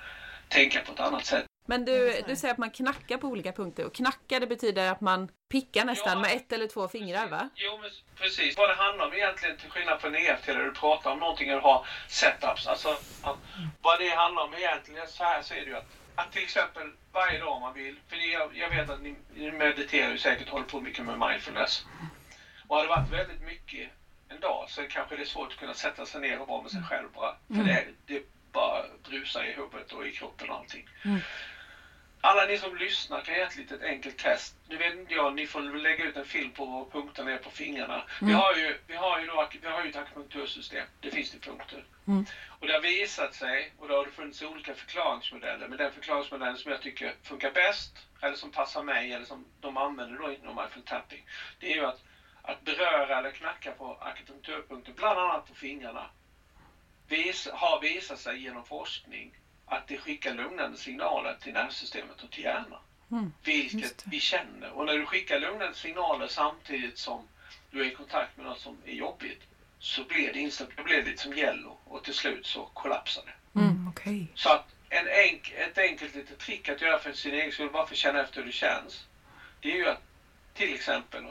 tänka 0.48 0.82
på 0.82 0.92
ett 0.92 1.00
annat 1.00 1.26
sätt. 1.26 1.46
Men 1.66 1.86
du, 1.86 2.22
du 2.28 2.36
säger 2.36 2.54
att 2.54 2.58
man 2.58 2.72
knackar 2.72 3.18
på 3.18 3.28
olika 3.28 3.52
punkter 3.52 3.86
och 3.86 3.94
knacka 3.94 4.40
det 4.40 4.48
betyder 4.48 4.92
att 4.92 5.02
man 5.02 5.30
pickar 5.50 5.86
nästan 5.86 6.18
ja, 6.18 6.22
med 6.22 6.36
ett 6.36 6.52
eller 6.52 6.68
två 6.68 6.88
fingrar 6.88 7.28
va? 7.28 7.50
Jo 7.56 7.80
men 7.82 7.90
precis. 8.16 8.58
Vad 8.58 8.70
det 8.70 8.76
handlar 8.76 9.06
om 9.06 9.14
egentligen 9.14 9.58
till 9.58 9.70
skillnad 9.70 10.02
från 10.02 10.16
EFT 10.16 10.46
där 10.46 10.64
du 10.64 10.72
pratar 10.72 11.12
om 11.12 11.20
någonting 11.20 11.50
eller 11.50 11.62
har 11.62 11.86
setups. 12.08 12.68
Alltså 12.68 12.90
att, 13.22 13.38
vad 13.82 14.00
det 14.00 14.10
handlar 14.10 14.44
om 14.44 14.54
egentligen 14.54 15.08
så 15.08 15.24
här 15.24 15.42
så 15.42 15.54
är 15.54 15.60
det 15.60 15.66
ju 15.66 15.78
att, 15.78 15.90
att 16.16 16.32
till 16.32 16.44
exempel 16.44 16.92
varje 17.12 17.40
dag 17.40 17.54
om 17.54 17.62
man 17.62 17.74
vill. 17.74 18.00
För 18.08 18.16
jag, 18.16 18.58
jag 18.58 18.70
vet 18.70 18.90
att 18.90 19.02
ni, 19.02 19.16
ni 19.34 19.52
mediterar 19.52 20.12
ju 20.12 20.18
säkert 20.18 20.50
håller 20.50 20.66
på 20.66 20.82
mycket 20.82 21.06
med 21.06 21.20
mindfulness. 21.20 21.86
Och 22.68 22.76
har 22.76 22.84
det 22.84 22.90
varit 22.90 23.12
väldigt 23.12 23.42
mycket 23.42 23.90
en 24.30 24.40
dag 24.40 24.66
så 24.70 24.82
kanske 24.90 25.16
det 25.16 25.22
är 25.22 25.26
svårt 25.26 25.52
att 25.52 25.60
kunna 25.60 25.74
sätta 25.74 26.06
sig 26.06 26.22
ner 26.22 26.42
och 26.42 26.48
vara 26.48 26.62
med 26.62 26.72
sig 26.72 26.84
själv 26.90 27.08
bara. 27.16 27.36
För 27.48 27.54
mm. 27.54 27.68
det, 27.68 27.86
det 28.06 28.24
bara 28.52 28.84
brusar 29.10 29.44
i 29.44 29.52
huvudet 29.52 29.92
och 29.92 30.08
i 30.08 30.12
kroppen 30.12 30.50
och 30.50 30.56
allting. 30.56 30.90
Mm 31.06 31.20
alla 32.22 32.46
ni 32.46 32.58
som 32.58 32.78
lyssnar 32.78 33.22
kan 33.22 33.36
göra 33.36 33.48
ett 33.48 33.56
litet 33.56 33.82
enkelt 33.82 34.18
test. 34.18 34.56
Nu 34.68 34.78
vet 34.78 34.94
inte 34.94 35.14
jag, 35.14 35.36
ni 35.36 35.46
får 35.46 35.62
lägga 35.62 36.06
ut 36.06 36.16
en 36.16 36.26
film 36.26 36.52
på 36.52 36.90
punkterna 36.92 37.32
ner 37.32 37.38
på 37.38 37.50
fingrarna. 37.50 37.94
Mm. 37.94 38.06
Vi, 38.20 38.34
har 38.34 38.56
ju, 38.56 38.78
vi, 38.88 38.96
har 38.96 39.20
ju 39.20 39.26
då, 39.26 39.48
vi 39.62 39.68
har 39.68 39.82
ju 39.82 39.90
ett 39.90 39.96
akupunktursystem. 39.96 40.86
Det 41.00 41.10
finns 41.10 41.30
det 41.30 41.38
punkter. 41.38 41.84
Mm. 42.08 42.26
Och 42.60 42.68
det 42.68 42.74
har 42.74 42.80
visat 42.80 43.34
sig, 43.34 43.72
och 43.78 43.88
då 43.88 43.96
har 43.96 44.04
det 44.04 44.10
funnits 44.10 44.42
olika 44.42 44.74
förklaringsmodeller, 44.74 45.68
men 45.68 45.78
den 45.78 45.92
förklaringsmodellen 45.92 46.58
som 46.58 46.72
jag 46.72 46.80
tycker 46.80 47.14
funkar 47.24 47.50
bäst, 47.50 48.06
eller 48.22 48.36
som 48.36 48.52
passar 48.52 48.82
mig, 48.82 49.12
eller 49.12 49.26
som 49.26 49.46
de 49.60 49.78
använder 49.78 50.18
då 50.18 50.32
inom 50.32 50.56
mindful 50.56 50.82
tapping, 50.82 51.24
det 51.60 51.72
är 51.72 51.76
ju 51.76 51.86
att, 51.86 52.02
att 52.42 52.62
beröra 52.62 53.18
eller 53.18 53.30
knacka 53.30 53.72
på 53.72 53.98
akupunkturpunkter, 54.00 54.92
bland 54.92 55.20
annat 55.20 55.48
på 55.48 55.54
fingrarna, 55.54 56.10
vis, 57.08 57.48
har 57.52 57.80
visat 57.80 58.20
sig 58.20 58.44
genom 58.44 58.64
forskning 58.64 59.32
att 59.72 59.88
det 59.88 59.98
skickar 59.98 60.34
lugnande 60.34 60.78
signaler 60.78 61.38
till 61.42 61.54
nervsystemet 61.54 62.24
och 62.24 62.32
till 62.32 62.44
hjärnan. 62.44 62.80
Mm, 63.12 63.34
vilket 63.44 64.04
vi 64.06 64.20
känner. 64.20 64.72
Och 64.72 64.86
när 64.86 64.98
du 64.98 65.06
skickar 65.06 65.40
lugnande 65.40 65.74
signaler 65.74 66.28
samtidigt 66.28 66.98
som 66.98 67.28
du 67.72 67.82
är 67.82 67.92
i 67.92 67.96
kontakt 67.96 68.38
med 68.38 68.46
något 68.46 68.60
som 68.60 68.78
är 68.86 68.94
jobbigt 68.94 69.42
så 69.80 70.04
blir 70.04 70.34
det 70.34 70.40
instant, 70.40 70.70
det 70.76 70.84
blir 70.84 71.04
lite 71.04 71.22
som 71.22 71.34
yellow 71.34 71.78
och 71.84 72.04
till 72.04 72.14
slut 72.14 72.46
så 72.46 72.66
kollapsar 72.66 73.24
det. 73.26 73.60
Mm, 73.60 73.88
okay. 73.88 74.26
Så 74.36 74.50
att 74.50 74.66
en 74.90 75.08
enk, 75.08 75.54
ett 75.58 75.78
enkelt 75.78 76.16
litet 76.16 76.40
trick 76.40 76.70
att 76.70 76.82
göra 76.82 77.00
för 77.00 77.12
sin 77.12 77.34
egen 77.34 77.52
skull, 77.52 77.70
bara 77.70 77.86
för 77.86 77.94
att 77.94 77.98
känna 77.98 78.22
efter 78.22 78.36
hur 78.36 78.46
det 78.46 78.52
känns, 78.52 79.06
det 79.60 79.72
är 79.72 79.76
ju 79.76 79.88
att 79.88 80.02
till 80.54 80.74
exempel 80.74 81.24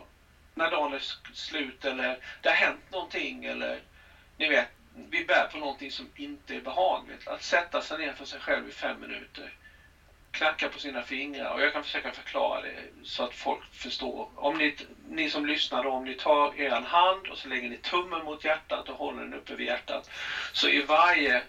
när 0.54 0.70
dagen 0.70 0.92
är 0.92 1.02
slut 1.32 1.84
eller 1.84 2.18
det 2.40 2.48
har 2.48 2.56
hänt 2.56 2.90
någonting 2.90 3.44
eller 3.44 3.80
ni 4.36 4.48
vet, 4.48 4.68
vi 4.94 5.22
bär 5.22 5.44
på 5.44 5.58
någonting 5.58 5.90
som 5.90 6.08
inte 6.16 6.54
är 6.54 6.60
behagligt. 6.60 7.28
Att 7.28 7.42
sätta 7.42 7.80
sig 7.80 7.98
ner 7.98 8.12
för 8.12 8.24
sig 8.24 8.38
själv 8.38 8.68
i 8.68 8.70
fem 8.70 9.00
minuter, 9.00 9.50
knacka 10.30 10.68
på 10.68 10.78
sina 10.78 11.02
fingrar 11.02 11.52
och 11.52 11.60
jag 11.60 11.72
kan 11.72 11.82
försöka 11.82 12.10
förklara 12.10 12.60
det 12.60 12.74
så 13.02 13.22
att 13.22 13.34
folk 13.34 13.74
förstår. 13.74 14.26
Om 14.34 14.54
ni, 14.54 14.72
ni 15.08 15.28
som 15.28 15.44
lyssnar 15.44 15.82
då, 15.82 15.90
om 15.90 16.04
ni 16.04 16.14
tar 16.14 16.54
er 16.54 16.80
hand 16.80 17.26
och 17.26 17.36
så 17.36 17.48
lägger 17.48 17.68
ni 17.68 17.76
tummen 17.76 18.22
mot 18.22 18.44
hjärtat 18.44 18.88
och 18.88 18.96
håller 18.96 19.22
den 19.24 19.34
uppe 19.34 19.54
vid 19.54 19.66
hjärtat. 19.66 20.10
Så 20.52 20.68
i 20.68 20.80
varje, 20.80 21.42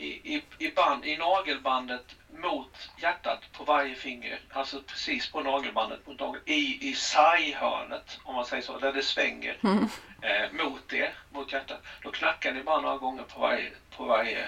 i, 0.00 0.34
i, 0.34 0.42
i, 0.58 0.70
band, 0.70 1.04
i 1.04 1.16
nagelbandet 1.16 2.16
mot 2.36 2.90
hjärtat 2.98 3.40
på 3.52 3.64
varje 3.64 3.94
finger, 3.94 4.40
alltså 4.52 4.82
precis 4.82 5.32
på 5.32 5.40
nagelbandet 5.40 6.06
mot 6.06 6.20
nageln, 6.20 6.42
i, 6.46 6.88
i 6.88 6.94
sarghörnet 6.94 8.18
om 8.24 8.34
man 8.34 8.44
säger 8.44 8.62
så, 8.62 8.78
där 8.78 8.92
det 8.92 9.02
svänger 9.02 9.58
mm. 9.62 9.88
eh, 10.22 10.64
mot 10.64 10.88
det, 10.88 11.12
mot 11.30 11.52
hjärtat. 11.52 11.82
Då 12.02 12.10
knackar 12.10 12.52
ni 12.52 12.62
bara 12.62 12.80
några 12.80 12.96
gånger 12.96 13.22
på 13.22 13.40
varje, 13.40 13.70
på 13.96 14.04
varje 14.04 14.46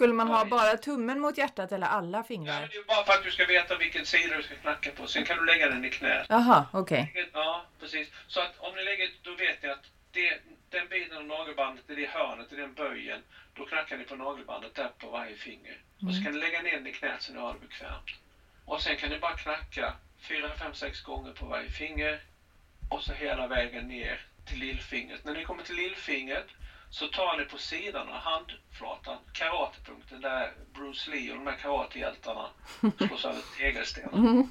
skulle 0.00 0.14
man 0.14 0.28
ha 0.28 0.44
bara 0.44 0.76
tummen 0.76 1.20
mot 1.20 1.38
hjärtat 1.38 1.72
eller 1.72 1.86
alla 1.86 2.22
fingrar? 2.22 2.60
Ja, 2.60 2.68
det 2.70 2.76
är 2.76 2.84
bara 2.84 3.04
för 3.04 3.12
att 3.12 3.24
du 3.24 3.30
ska 3.30 3.46
veta 3.46 3.76
vilken 3.76 4.06
sida 4.06 4.36
du 4.36 4.42
ska 4.42 4.54
knacka 4.54 4.90
på. 4.90 5.06
Sen 5.06 5.24
kan 5.24 5.36
du 5.38 5.44
lägga 5.46 5.68
den 5.68 5.84
i 5.84 5.90
knät. 5.90 6.26
Jaha, 6.28 6.66
okej. 6.72 7.08
Okay. 7.10 7.26
Ja, 7.32 7.64
precis. 7.80 8.08
Så 8.26 8.40
att 8.40 8.58
om 8.58 8.74
ni 8.76 8.84
lägger, 8.84 9.08
då 9.22 9.30
vet 9.34 9.62
ni 9.62 9.68
att 9.68 9.84
det, 10.12 10.40
den 10.70 10.88
biten 10.88 11.16
av 11.16 11.24
nagelbandet, 11.24 11.90
i 11.90 11.94
det 11.94 12.06
hörnet, 12.06 12.52
i 12.52 12.56
den 12.56 12.74
böjen, 12.74 13.22
då 13.54 13.66
knackar 13.66 13.96
ni 13.96 14.04
på 14.04 14.14
nagelbandet 14.16 14.74
där 14.74 14.88
på 14.98 15.08
varje 15.10 15.36
finger. 15.36 15.78
Och 16.06 16.14
så 16.14 16.22
kan 16.22 16.32
ni 16.32 16.38
lägga 16.38 16.62
ner 16.62 16.72
den 16.72 16.86
i 16.86 16.92
knät 16.92 17.22
så 17.22 17.32
ni 17.32 17.38
har 17.38 17.52
det 17.52 17.58
bekvämt. 17.60 18.10
Och 18.64 18.80
sen 18.82 18.96
kan 18.96 19.10
ni 19.10 19.18
bara 19.18 19.36
knacka 19.36 19.94
fyra, 20.20 20.50
fem, 20.58 20.74
sex 20.74 21.00
gånger 21.02 21.32
på 21.32 21.46
varje 21.46 21.70
finger 21.70 22.20
och 22.88 23.02
så 23.02 23.12
hela 23.12 23.46
vägen 23.46 23.88
ner 23.88 24.26
till 24.44 24.58
lillfingret. 24.58 25.24
När 25.24 25.34
ni 25.34 25.44
kommer 25.44 25.62
till 25.62 25.74
lillfingret 25.76 26.46
så 26.90 27.06
tar 27.06 27.36
ni 27.36 27.44
på 27.44 27.58
sidan 27.58 28.08
av 28.08 28.14
handflatan, 28.14 29.18
karatepunkten 29.32 30.20
där 30.20 30.52
Bruce 30.72 31.10
Lee 31.10 31.30
och 31.30 31.36
de 31.36 31.46
här 31.46 31.56
karatehjältarna 31.56 32.50
slås 33.06 33.24
över 33.24 33.42
tegelstenar. 33.58 34.14
Mm, 34.14 34.48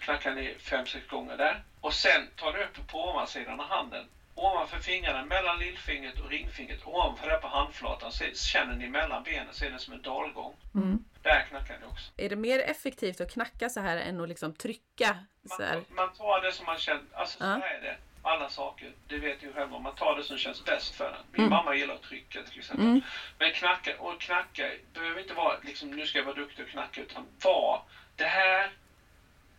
Knackar 0.00 0.34
ni 0.34 0.54
fem, 0.58 0.86
sex 0.86 1.06
gånger 1.06 1.36
där. 1.36 1.62
Och 1.80 1.94
sen 1.94 2.26
tar 2.36 2.52
ni 2.52 2.62
upp 2.64 2.86
på 2.86 3.10
ovansidan 3.10 3.60
av 3.60 3.66
handen. 3.66 4.06
Ovanför 4.42 4.78
fingrarna, 4.78 5.24
mellan 5.24 5.58
lillfingret 5.58 6.20
och 6.20 6.30
ringfingret, 6.30 6.86
ovanför 6.86 7.26
där 7.28 7.38
på 7.38 7.48
handflatan, 7.48 8.12
så 8.12 8.24
känner 8.34 8.76
ni 8.76 8.88
mellan 8.88 9.22
benen, 9.22 9.54
så 9.54 9.64
är 9.64 9.70
det 9.70 9.78
som 9.78 9.94
en 9.94 10.02
dalgång. 10.02 10.54
Mm. 10.74 11.04
Där 11.22 11.42
knackar 11.48 11.78
ni 11.80 11.86
också. 11.86 12.12
Är 12.16 12.28
det 12.28 12.36
mer 12.36 12.58
effektivt 12.58 13.20
att 13.20 13.32
knacka 13.32 13.68
så 13.68 13.80
här 13.80 13.96
än 13.96 14.20
att 14.20 14.28
liksom 14.28 14.54
trycka 14.54 15.18
så 15.56 15.62
här? 15.62 15.74
Man, 15.74 15.84
man 15.90 16.12
tar 16.12 16.40
det 16.42 16.52
som 16.52 16.66
man 16.66 16.78
känner, 16.78 17.02
alltså 17.14 17.38
så 17.38 17.44
Ja. 17.44 17.48
här 17.48 17.74
är 17.74 17.80
det. 17.80 17.96
Alla 18.22 18.48
saker, 18.48 18.92
det 19.08 19.18
vet 19.18 19.42
ju 19.42 19.52
själva, 19.52 19.78
man 19.78 19.94
tar 19.94 20.16
det 20.16 20.24
som 20.24 20.38
känns 20.38 20.64
bäst 20.64 20.94
för 20.94 21.08
en. 21.08 21.24
Min 21.32 21.40
Mm. 21.40 21.50
mamma 21.50 21.74
gillar 21.74 21.94
att 21.94 22.02
trycka 22.02 22.42
till 22.42 22.58
exempel. 22.58 22.86
Mm. 22.86 23.00
Men 23.38 23.52
knacka, 23.52 23.98
och 24.00 24.20
knacka 24.20 24.70
behöver 24.94 25.20
inte 25.20 25.34
vara 25.34 25.56
liksom, 25.62 25.90
nu 25.90 26.06
ska 26.06 26.18
jag 26.18 26.24
vara 26.24 26.36
duktig 26.36 26.64
och 26.64 26.70
knacka, 26.70 27.00
utan 27.00 27.26
var, 27.44 27.82
det 28.16 28.24
här 28.24 28.70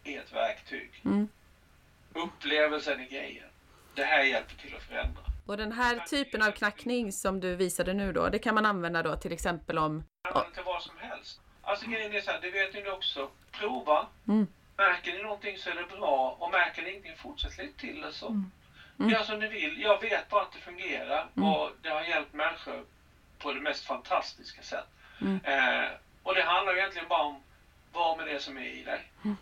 är 0.04 0.20
ett 0.20 0.34
verktyg. 0.34 1.02
Mm. 1.06 1.28
Upplevelsen 2.14 3.00
är 3.00 3.06
grejen. 3.06 3.48
Det 3.96 4.04
här 4.04 4.24
hjälper 4.24 4.56
till 4.56 4.76
att 4.76 4.84
förändra. 4.84 5.22
Och 5.46 5.58
den 5.58 5.72
här 5.72 6.00
typen 6.00 6.42
av 6.42 6.52
knackning 6.52 7.12
som 7.12 7.40
du 7.40 7.56
visade 7.56 7.94
nu 7.94 8.14
då, 8.14 8.30
det 8.30 8.40
kan 8.40 8.56
man 8.56 8.66
använda 8.66 9.04
då 9.04 9.16
till 9.16 9.32
exempel 9.34 9.78
om... 9.78 10.04
Använd 10.34 10.54
till 10.54 10.64
vad 10.64 10.82
som 10.82 10.98
helst. 10.98 11.42
Alltså 11.62 11.88
grejen 11.90 12.14
är 12.14 12.22
så 12.22 12.32
här, 12.32 12.42
det 12.42 12.52
vet 12.52 12.74
ni 12.74 12.90
också. 12.90 13.30
Prova. 13.52 14.08
Mm. 14.28 14.48
Märker 14.78 15.14
ni 15.14 15.24
någonting 15.24 15.58
så 15.58 15.70
är 15.70 15.76
det 15.76 15.98
bra 15.98 16.38
och 16.40 16.52
märker 16.52 16.82
ni 16.82 16.90
ingenting, 16.90 17.16
fortsätt 17.18 17.58
lite 17.58 17.80
till 17.80 18.02
det 18.02 18.12
så. 18.12 18.28
Mm. 18.28 18.52
Gör 19.12 19.24
som 19.24 19.40
ni 19.40 19.48
vill. 19.48 19.82
Jag 19.82 20.02
vet 20.02 20.30
bara 20.30 20.42
att 20.42 20.52
det 20.54 20.60
fungerar 20.60 21.28
Mm. 21.38 21.50
och 21.50 21.72
det 21.82 21.90
har 21.90 22.02
hjälpt 22.02 22.34
människor 22.34 22.86
på 23.40 23.54
det 23.54 23.62
mest 23.62 23.86
fantastiska 23.86 24.62
sätt. 24.62 24.88
Mm. 25.22 25.40
Eh, 25.44 25.90
och 26.24 26.36
det 26.36 26.44
handlar 26.44 26.78
egentligen 26.78 27.08
bara 27.08 27.24
om 27.24 27.44
vad 27.94 28.18
med 28.18 28.28
det 28.28 28.40
som 28.40 28.58
är 28.58 28.66
i 28.66 28.84
dig. 28.84 29.12
Mm. 29.26 29.38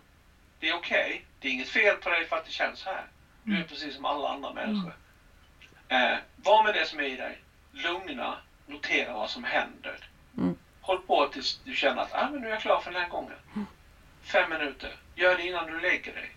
Det 0.59 0.69
är 0.69 0.73
okej. 0.75 1.25
Det 1.39 1.47
är 1.47 1.51
inget 1.51 1.69
fel 1.69 1.95
på 1.95 2.09
dig 2.09 2.25
för 2.27 2.35
att 2.37 2.45
det 2.45 2.51
känns 2.51 2.79
så 2.79 2.89
här. 2.89 3.05
Du 3.49 3.55
Mm. 3.55 3.63
är 3.63 3.67
precis 3.67 3.95
som 3.95 4.05
alla 4.05 4.29
andra 4.29 4.53
människor. 4.53 4.93
Eh, 5.87 6.17
var 6.35 6.63
med 6.63 6.73
det 6.73 6.85
som 6.85 6.99
är 6.99 7.03
i 7.03 7.15
dig. 7.15 7.41
Lugna. 7.71 8.37
Notera 8.67 9.13
vad 9.13 9.29
som 9.29 9.43
händer. 9.43 10.09
Mm. 10.37 10.57
Håll 10.81 11.01
på 11.01 11.27
tills 11.27 11.59
du 11.63 11.75
känner 11.75 12.01
att 12.01 12.13
ah, 12.13 12.29
men 12.31 12.41
nu 12.41 12.47
är 12.47 12.51
jag 12.51 12.61
klar 12.61 12.79
för 12.79 12.91
den 12.91 13.01
här 13.01 13.09
gången. 13.09 13.37
Fem 14.21 14.49
minuter. 14.49 14.95
Gör 15.15 15.37
det 15.37 15.47
innan 15.47 15.67
du 15.67 15.79
lägger 15.79 16.13
dig. 16.13 16.31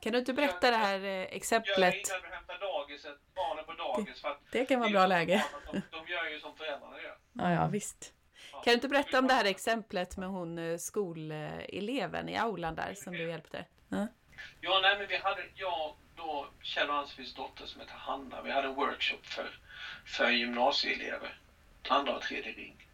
Kan 0.00 0.12
du 0.12 0.18
inte 0.18 0.32
berätta 0.32 0.70
det 0.70 0.76
här 0.76 0.94
eh, 0.94 1.02
Gör 1.04 1.10
det 1.10 1.36
exemplet? 1.36 1.94
innan 1.94 2.20
du 2.22 2.28
hämtar 2.36 2.58
dagiset, 2.60 3.18
barnen 3.34 3.64
på 3.64 3.72
dagis. 3.72 4.20
För 4.20 4.28
att 4.28 4.40
Det 4.52 4.64
kan 4.64 4.78
vara 4.80 4.88
det 4.88 4.92
bra 4.94 5.06
läge. 5.06 5.44
De, 5.72 5.80
de 5.90 6.12
gör 6.12 6.24
ju 6.30 6.40
som 6.40 6.56
föräldrarna 6.56 7.02
gör. 7.02 7.16
Ja, 7.32 7.52
ja 7.52 7.66
visst. 7.66 8.12
Ja. 8.52 8.60
Kan 8.60 8.70
du 8.70 8.74
inte 8.74 8.88
berätta 8.88 9.18
om 9.18 9.26
det 9.26 9.34
här 9.34 9.44
exemplet 9.44 10.16
med 10.16 10.28
hon 10.28 10.58
eh, 10.58 10.76
skoleleven 10.76 12.28
i 12.28 12.36
aulan 12.38 12.74
där 12.74 12.94
som 12.94 13.12
du 13.12 13.28
hjälpte? 13.28 13.64
Ja. 13.88 14.06
Ja, 14.60 14.78
nej, 14.78 14.94
men 14.96 15.06
vi 15.06 15.16
hade, 15.16 15.44
jag 15.54 15.92
då, 16.14 16.46
Kjell 16.62 16.90
och 16.90 16.96
Ann-Sofies 16.96 17.32
dotter 17.32 17.64
som 17.64 17.80
heter 17.80 17.94
Hanna, 17.94 18.40
vi 18.40 18.50
hade 18.50 18.66
en 18.66 18.74
workshop 18.74 19.18
för, 19.22 19.56
för 20.04 20.28
gymnasieelever. 20.28 21.36
Andra 21.88 22.14
och 22.14 22.20
tredje 22.20 22.50
ring. 22.50 22.86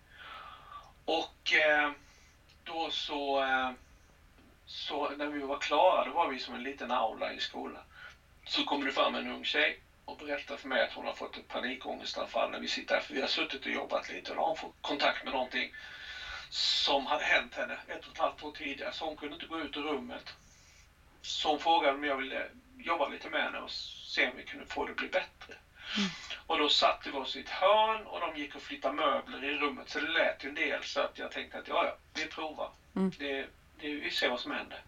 Och 1.05 1.53
eh, 1.53 1.91
då 2.65 2.89
så, 2.89 3.43
eh, 3.43 3.71
så, 4.67 5.09
när 5.09 5.27
vi 5.27 5.39
var 5.39 5.57
klara, 5.57 6.03
då 6.03 6.11
var 6.11 6.27
vi 6.27 6.39
som 6.39 6.55
en 6.55 6.63
liten 6.63 6.91
aula 6.91 7.31
i 7.31 7.41
skolan. 7.41 7.83
Så 8.47 8.63
kommer 8.63 8.85
det 8.85 8.91
fram 8.91 9.15
en 9.15 9.27
ung 9.27 9.45
tjej 9.45 9.77
och 10.05 10.17
berättar 10.17 10.57
för 10.57 10.67
mig 10.67 10.83
att 10.83 10.93
hon 10.93 11.05
har 11.05 11.13
fått 11.13 11.37
ett 11.37 11.49
panikångestanfall 11.49 12.51
när 12.51 12.59
vi 12.59 12.67
sitter 12.67 12.95
här. 12.95 13.01
För 13.01 13.15
vi 13.15 13.21
har 13.21 13.27
suttit 13.27 13.65
och 13.65 13.71
jobbat 13.71 14.09
lite 14.09 14.31
och 14.31 14.37
då 14.37 14.41
har 14.43 14.47
hon 14.47 14.55
fått 14.55 14.73
kontakt 14.81 15.25
med 15.25 15.33
någonting 15.33 15.71
som 16.49 17.07
hade 17.07 17.23
hänt 17.23 17.55
henne 17.55 17.79
ett 17.87 18.05
och 18.05 18.13
ett 18.13 18.19
halvt 18.19 18.43
år 18.43 18.51
tidigare. 18.51 18.93
Så 18.93 19.05
hon 19.05 19.15
kunde 19.15 19.35
inte 19.35 19.47
gå 19.47 19.59
ut 19.59 19.77
ur 19.77 19.81
rummet. 19.81 20.35
Så 21.25 21.49
hon 21.49 21.59
frågade 21.59 21.93
om 21.93 22.05
jag 22.05 22.17
ville 22.17 22.47
jobba 22.79 23.07
lite 23.07 23.29
med 23.29 23.43
henne 23.43 23.59
och 23.59 23.71
se 23.71 24.27
om 24.27 24.35
vi 24.37 24.43
kunde 24.43 24.65
få 24.65 24.85
det 24.85 24.91
att 24.91 24.97
bli 24.97 25.07
bättre. 25.07 25.55
Och 26.47 26.57
då 26.57 26.69
satte 26.69 27.11
vi 27.11 27.17
oss 27.17 27.37
i 27.37 27.39
ett 27.39 27.49
hörn 27.49 28.07
och 28.07 28.21
de 28.21 28.37
gick 28.37 28.55
och 28.55 28.61
flyttade 28.63 28.95
möbler 28.95 29.45
i 29.45 29.57
rummet 29.57 29.89
så 29.89 29.99
det 29.99 30.07
lät 30.07 30.45
ju 30.45 30.49
en 30.49 30.55
del 30.55 30.83
så 30.83 31.01
att 31.01 31.19
jag 31.19 31.31
tänkte 31.31 31.59
att 31.59 31.67
ja, 31.67 31.85
ja, 31.85 31.93
vi 32.15 32.27
provar. 32.27 32.69
Mm. 32.97 33.11
Det, 33.17 33.47
det, 33.79 33.89
vi 33.89 34.11
ser 34.11 34.29
vad 34.29 34.41
som 34.41 34.51
händer. 34.51 34.81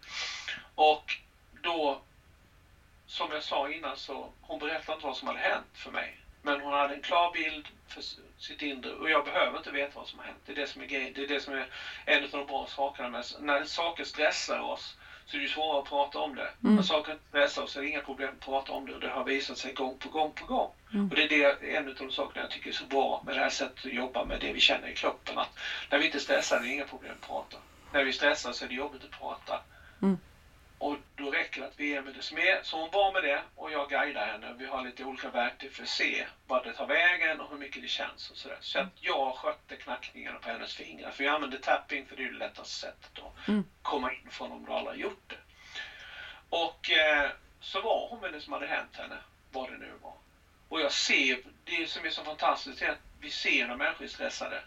Och 0.75 1.15
då, 1.51 1.97
som 3.05 3.31
jag 3.31 3.41
sa 3.41 3.67
innan 3.67 3.95
så, 3.95 4.29
hon 4.41 4.57
berättade 4.57 4.91
inte 4.91 5.05
vad 5.05 5.15
som 5.15 5.27
hade 5.27 5.39
hänt 5.39 5.67
för 5.73 5.89
mig. 5.89 6.17
Men 6.41 6.59
hon 6.59 6.73
hade 6.73 6.93
en 6.93 6.99
klar 6.99 7.27
bild 7.27 7.67
för 7.87 8.01
sitt 8.37 8.61
inre 8.61 8.89
och 8.91 9.09
jag 9.09 9.23
behöver 9.23 9.57
inte 9.57 9.69
veta 9.69 9.91
vad 9.95 10.07
som 10.07 10.19
har 10.19 10.25
hänt. 10.25 10.39
Det 10.45 10.51
är 10.51 10.55
det 10.55 10.65
som 10.65 10.81
är 10.81 10.85
grejen. 10.85 11.13
Det 11.13 11.21
är 11.21 11.25
det 11.25 11.39
som 11.39 11.53
är 11.53 11.65
en 12.05 12.23
av 12.23 12.29
de 12.29 12.45
bra 12.45 12.65
sakerna 12.65 13.07
med 13.07 13.23
när 13.39 13.63
saker 13.63 14.03
stressar 14.03 14.57
oss 14.57 14.95
så 15.27 15.37
är 15.37 15.41
det 15.41 15.47
svårare 15.47 15.79
att 15.79 15.89
prata 15.89 16.19
om 16.19 16.35
det. 16.35 16.49
Mm. 16.63 16.75
När 16.75 16.81
saker 16.81 17.11
inte 17.11 17.23
stressar 17.29 17.61
oss 17.61 17.71
så 17.71 17.79
är 17.79 17.83
det 17.83 17.89
inga 17.89 18.01
problem 18.01 18.33
att 18.33 18.45
prata 18.45 18.71
om 18.71 18.85
det 18.85 18.93
och 18.93 18.99
det 18.99 19.09
har 19.09 19.23
visat 19.23 19.57
sig 19.57 19.71
gång 19.71 19.95
på 19.95 20.09
gång 20.09 20.31
på 20.31 20.45
gång. 20.45 20.69
Mm. 20.93 21.09
Och 21.09 21.15
det 21.15 21.21
är 21.21 21.27
det, 21.27 21.75
en 21.75 21.87
av 21.87 21.93
de 21.93 22.09
sakerna 22.11 22.41
jag 22.41 22.49
tycker 22.49 22.69
är 22.69 22.73
så 22.73 22.83
bra 22.83 23.21
med 23.25 23.35
det 23.35 23.39
här 23.39 23.49
sättet 23.49 23.85
att 23.85 23.91
jobba 23.91 24.23
med 24.23 24.39
det 24.39 24.51
vi 24.51 24.59
känner 24.59 24.87
i 24.87 24.93
kroppen. 24.93 25.37
Att 25.37 25.59
när 25.89 25.97
vi 25.97 26.03
inte 26.03 26.19
stressar 26.19 26.55
är 26.55 26.59
det 26.59 26.67
inga 26.67 26.83
problem 26.83 27.15
att 27.21 27.27
prata. 27.27 27.57
När 27.91 28.03
vi 28.03 28.11
stressar 28.11 28.51
så 28.51 28.63
är 28.63 28.67
det 28.67 28.73
jobbigt 28.73 29.03
att 29.03 29.09
prata. 29.09 29.59
Mm. 30.01 30.17
Och 30.79 30.97
då 31.15 31.29
räcker 31.29 31.61
det 31.61 31.67
att 31.67 31.79
vi 31.79 31.93
är 31.93 32.33
med. 32.33 32.59
Så 32.61 32.79
hon 32.79 32.91
var 32.91 33.11
med 33.11 33.23
det 33.23 33.41
och 33.55 33.71
jag 33.71 33.89
guidar 33.89 34.25
henne. 34.25 34.53
Vi 34.57 34.65
har 34.65 34.83
lite 34.83 35.03
olika 35.03 35.29
verktyg 35.29 35.71
för 35.71 35.83
att 35.83 35.89
se 35.89 36.25
vad 36.47 36.63
det 36.63 36.73
tar 36.73 36.85
vägen 36.85 37.39
och 37.39 37.49
hur 37.49 37.57
mycket 37.57 37.81
det 37.81 37.87
känns 37.87 38.29
och 38.29 38.37
sådär. 38.37 38.57
Så 38.61 38.79
att 38.79 38.89
jag 38.99 39.35
skötte 39.35 39.75
knackningarna 39.75 40.37
på 40.37 40.49
hennes 40.49 40.73
fingrar. 40.73 41.11
För 41.11 41.23
jag 41.23 41.33
använder 41.33 41.57
tapping 41.57 42.05
för 42.05 42.15
det 42.15 42.23
är 42.23 42.29
det 42.29 42.37
lättaste 42.37 42.73
sättet 42.73 43.19
att 43.19 43.47
Mm. 43.47 43.65
komma 43.81 44.11
in 44.11 44.29
från 44.29 44.51
om 44.51 44.65
du 44.65 44.71
har 44.71 44.93
gjort 44.93 45.23
det. 45.27 45.37
Och 46.49 46.89
eh, 46.89 47.29
så 47.59 47.79
var 47.79 48.07
hon 48.09 48.19
med 48.19 48.31
det 48.31 48.39
som 48.39 48.51
hade 48.53 48.65
hänt 48.65 48.95
henne, 48.95 49.17
vad 49.51 49.69
det 49.69 49.77
nu 49.77 49.91
var. 50.01 50.13
Och 50.69 50.79
jag 50.79 50.91
ser, 50.91 51.39
det 51.63 51.87
som 51.89 52.05
är 52.05 52.09
så 52.09 52.23
fantastiskt 52.23 52.81
är 52.81 52.89
att 52.89 52.97
vi 53.19 53.29
ser 53.29 53.65
när 53.67 53.75
människor 53.75 54.03
är 54.03 54.07
stressade. 54.07 54.61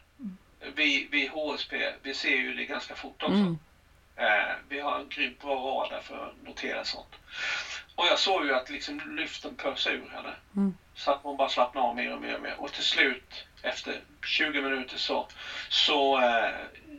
Vi, 0.74 1.06
vi 1.10 1.26
HSP, 1.26 1.92
vi 2.02 2.14
ser 2.14 2.36
ju 2.36 2.54
det 2.54 2.64
ganska 2.64 2.94
fort 2.94 3.22
också. 3.22 3.34
Mm. 3.34 3.58
Eh, 4.20 4.54
vi 4.68 4.80
har 4.80 4.98
en 4.98 5.08
grymt 5.08 5.40
bra 5.40 5.54
radar 5.54 6.00
för 6.00 6.26
att 6.26 6.42
notera 6.44 6.84
sånt. 6.84 7.14
Och 7.94 8.06
jag 8.06 8.18
såg 8.18 8.44
ju 8.44 8.54
att 8.54 8.70
liksom 8.70 9.00
luften 9.16 9.54
pös 9.54 9.86
ur 9.86 10.10
henne. 10.14 10.34
Mm. 10.56 10.74
Så 10.94 11.10
att 11.10 11.20
hon 11.22 11.36
bara 11.36 11.48
slappnade 11.48 11.86
av 11.86 11.96
mer 11.96 12.14
och 12.14 12.20
mer 12.20 12.34
och 12.34 12.42
mer. 12.42 12.54
Och 12.58 12.72
till 12.72 12.82
slut, 12.82 13.44
efter 13.62 14.00
20 14.26 14.60
minuter 14.60 14.96
så, 14.96 15.28
så 15.68 16.20
eh, 16.20 16.50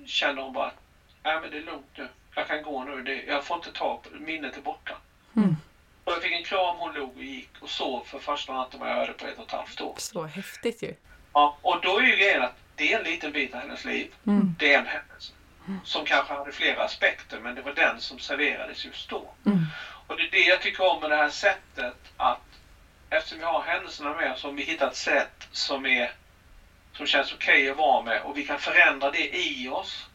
kände 0.06 0.42
hon 0.42 0.54
bara 0.54 0.68
att 0.68 0.76
äh, 1.24 1.42
men 1.42 1.52
det 1.52 1.58
är 1.58 1.62
lugnt 1.62 1.98
nu. 1.98 2.08
Jag 2.36 2.48
kan 2.48 2.64
gå 2.64 2.84
nu. 2.84 3.02
Det, 3.02 3.24
jag 3.24 3.44
får 3.44 3.58
inte 3.58 3.72
ta 3.72 4.02
minnet 4.20 4.58
är 4.58 4.62
borta. 4.62 4.98
Mm. 5.36 5.56
Och 6.04 6.14
jag 6.14 6.22
fick 6.22 6.32
en 6.32 6.44
kram, 6.44 6.78
hon 6.78 6.94
log 6.94 7.18
och 7.18 7.24
gick 7.24 7.50
och 7.60 7.70
sov 7.70 8.04
för 8.06 8.20
första 8.20 8.54
natten 8.54 8.80
vad 8.80 8.90
jag 8.90 8.96
hörde 8.96 9.14
på 9.14 9.26
ett 9.26 9.38
och 9.38 9.46
ett 9.46 9.52
halvt 9.52 9.82
år. 9.82 9.96
Så 9.98 10.24
häftigt 10.24 10.84
ju. 10.84 10.96
Ja, 11.34 11.58
och 11.62 11.82
då 11.82 11.98
är 11.98 12.04
ju 12.04 12.16
grejen 12.16 12.42
att 12.42 12.56
det 12.76 12.94
är 12.94 12.98
en 13.00 13.04
liten 13.04 13.32
bit 13.32 13.54
av 13.54 13.60
hennes 13.60 13.86
liv. 13.86 14.14
Mm. 14.28 14.56
Det 14.60 14.74
är 14.74 14.80
en 14.80 14.86
händelse. 14.86 15.34
Som 15.84 16.04
kanske 16.04 16.34
hade 16.34 16.52
flera 16.52 16.84
aspekter 16.84 17.38
men 17.38 17.54
det 17.54 17.62
var 17.62 17.72
den 17.72 18.00
som 18.00 18.18
serverades 18.18 18.84
just 18.86 19.08
då. 19.08 19.32
Mm. 19.46 19.66
Och 20.08 20.16
det 20.16 20.22
är 20.22 20.28
det 20.32 20.44
jag 20.44 20.60
tycker 20.60 20.84
om 20.84 21.00
med 21.00 21.10
det 21.10 21.16
här 21.16 21.30
sättet 21.30 21.96
att 22.18 22.38
eftersom 23.10 23.38
vi 23.38 23.44
har 23.44 23.60
händelserna 23.60 24.14
med 24.14 24.32
oss, 24.32 24.44
om 24.44 24.56
vi 24.56 24.62
hittar 24.62 24.86
ett 24.86 24.96
sätt 24.96 25.48
som 25.52 25.86
är 25.86 26.12
som 26.94 27.06
känns 27.06 27.32
okej 27.32 27.68
att 27.70 27.76
vara 27.76 28.00
med 28.00 28.20
och 28.20 28.38
vi 28.38 28.44
kan 28.44 28.58
förändra 28.58 29.10
det 29.10 29.36
i 29.36 29.68
oss. 29.68 30.06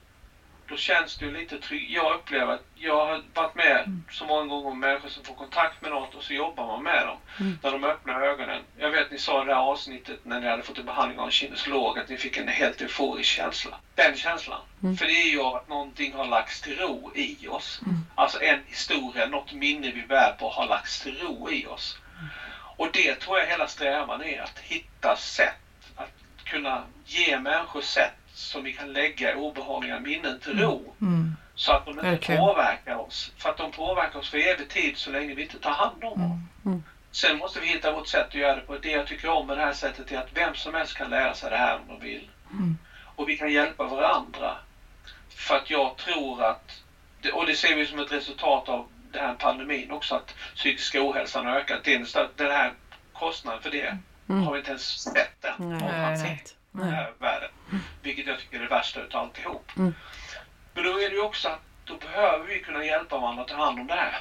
Då 0.68 0.76
känns 0.76 1.14
det 1.14 1.24
ju 1.24 1.30
lite 1.30 1.56
tryggt. 1.56 1.90
Jag 1.90 2.12
upplever 2.12 2.52
att 2.52 2.62
jag 2.74 3.04
har 3.04 3.20
varit 3.34 3.54
med 3.54 4.00
så 4.10 4.24
många 4.24 4.46
gånger 4.46 4.70
med 4.70 4.88
människor 4.88 5.08
som 5.08 5.22
får 5.22 5.34
kontakt 5.34 5.80
med 5.80 5.90
något 5.90 6.14
och 6.14 6.22
så 6.22 6.32
jobbar 6.32 6.66
man 6.66 6.82
med 6.82 7.06
dem. 7.06 7.16
Mm. 7.40 7.58
När 7.62 7.70
de 7.70 7.84
öppnar 7.84 8.20
ögonen. 8.20 8.60
Jag 8.76 8.90
vet 8.90 9.10
ni 9.10 9.18
sa 9.18 9.40
i 9.40 9.44
det 9.44 9.50
här 9.52 9.58
avsnittet 9.58 10.18
när 10.22 10.38
ni 10.38 10.46
hade 10.46 10.62
fått 10.62 10.78
en 10.78 10.84
behandling 10.84 11.18
av 11.18 11.24
en 11.24 11.30
kinesolog 11.30 11.98
att 11.98 12.08
ni 12.08 12.16
fick 12.16 12.36
en 12.36 12.48
helt 12.48 12.80
euforisk 12.80 13.28
känsla. 13.28 13.78
Den 13.94 14.14
känslan. 14.14 14.60
Mm. 14.82 14.94
För 14.96 15.06
det 15.06 15.12
är 15.12 15.28
ju 15.28 15.40
att 15.40 15.68
någonting 15.68 16.12
har 16.12 16.24
lagts 16.24 16.60
till 16.60 16.76
ro 16.76 17.10
i 17.14 17.46
oss. 17.46 17.78
Mm. 17.86 18.04
Alltså 18.14 18.40
en 18.40 18.58
historia, 18.66 19.24
något 19.24 19.52
minne 19.52 19.90
vi 19.90 20.02
bär 20.02 20.30
på 20.30 20.48
har 20.48 20.64
lagts 20.64 20.98
till 20.98 21.18
ro 21.18 21.50
i 21.50 21.66
oss. 21.66 21.94
Och 22.76 22.88
det 22.90 23.14
tror 23.14 23.38
jag 23.38 23.44
hela 23.44 23.66
strävan 23.66 24.20
är, 24.20 24.40
att 24.40 24.58
hitta 24.58 25.14
sätt 25.14 25.56
att 25.94 26.10
kunna 26.44 26.82
ge 27.04 27.38
människor 27.38 27.80
sätt 27.80 28.12
som 28.36 28.62
vi 28.62 28.72
kan 28.72 28.92
lägga 28.92 29.36
obehagliga 29.36 30.00
minnen 30.00 30.40
till 30.40 30.58
ro. 30.58 30.94
Mm. 31.00 31.36
Så 31.54 31.72
att 31.72 31.84
de 31.84 31.90
inte 31.90 32.10
Verkligen. 32.10 32.40
påverkar 32.40 32.94
oss. 32.94 33.32
För 33.36 33.50
att 33.50 33.56
de 33.56 33.72
påverkar 33.72 34.18
oss 34.18 34.28
för 34.28 34.38
evig 34.38 34.68
tid 34.68 34.96
så 34.96 35.10
länge 35.10 35.34
vi 35.34 35.42
inte 35.42 35.58
tar 35.58 35.70
hand 35.70 36.04
om 36.04 36.18
dem. 36.18 36.48
Mm. 36.64 36.82
Sen 37.10 37.38
måste 37.38 37.60
vi 37.60 37.66
hitta 37.66 37.92
vårt 37.92 38.06
sätt 38.06 38.26
att 38.26 38.34
göra 38.34 38.54
det 38.54 38.60
på. 38.60 38.76
Det 38.76 38.90
jag 38.90 39.06
tycker 39.06 39.28
om 39.28 39.46
med 39.46 39.56
det 39.56 39.62
här 39.62 39.72
sättet 39.72 40.12
är 40.12 40.18
att 40.18 40.28
vem 40.34 40.54
som 40.54 40.74
helst 40.74 40.94
kan 40.96 41.10
lära 41.10 41.34
sig 41.34 41.50
det 41.50 41.56
här 41.56 41.74
om 41.74 41.88
de 41.88 42.00
vill. 42.06 42.30
Och 43.16 43.28
vi 43.28 43.36
kan 43.36 43.52
hjälpa 43.52 43.84
varandra. 43.86 44.56
För 45.28 45.56
att 45.56 45.70
jag 45.70 45.96
tror 45.96 46.42
att, 46.42 46.82
och 47.32 47.46
det 47.46 47.54
ser 47.54 47.74
vi 47.74 47.86
som 47.86 47.98
ett 47.98 48.12
resultat 48.12 48.68
av 48.68 48.88
den 49.12 49.22
här 49.22 49.34
pandemin 49.34 49.90
också, 49.90 50.14
att 50.14 50.34
psykiska 50.54 51.02
ohälsan 51.02 51.46
har 51.46 51.52
ökat. 51.52 51.84
Den 52.36 52.50
här 52.50 52.72
kostnaden 53.12 53.62
för 53.62 53.70
det 53.70 53.96
har 54.44 54.52
vi 54.52 54.58
inte 54.58 54.70
ens 54.70 54.98
sett 55.02 55.44
än. 55.44 55.54
Nej, 55.78 56.55
här 56.84 57.12
världen. 57.18 57.50
Vilket 58.02 58.26
jag 58.26 58.38
tycker 58.38 58.56
är 58.58 58.62
det 58.62 58.68
värsta 58.68 59.00
utav 59.00 59.22
alltihop. 59.22 59.72
Mm. 59.76 59.94
Men 60.74 60.84
då 60.84 60.90
är 61.00 61.08
det 61.08 61.14
ju 61.14 61.22
också 61.22 61.48
att 61.48 61.60
då 61.84 61.96
behöver 61.96 62.46
vi 62.46 62.60
kunna 62.60 62.84
hjälpa 62.84 63.18
varandra 63.18 63.42
att 63.42 63.48
ta 63.48 63.54
hand 63.56 63.80
om 63.80 63.86
det 63.86 63.94
här. 63.94 64.18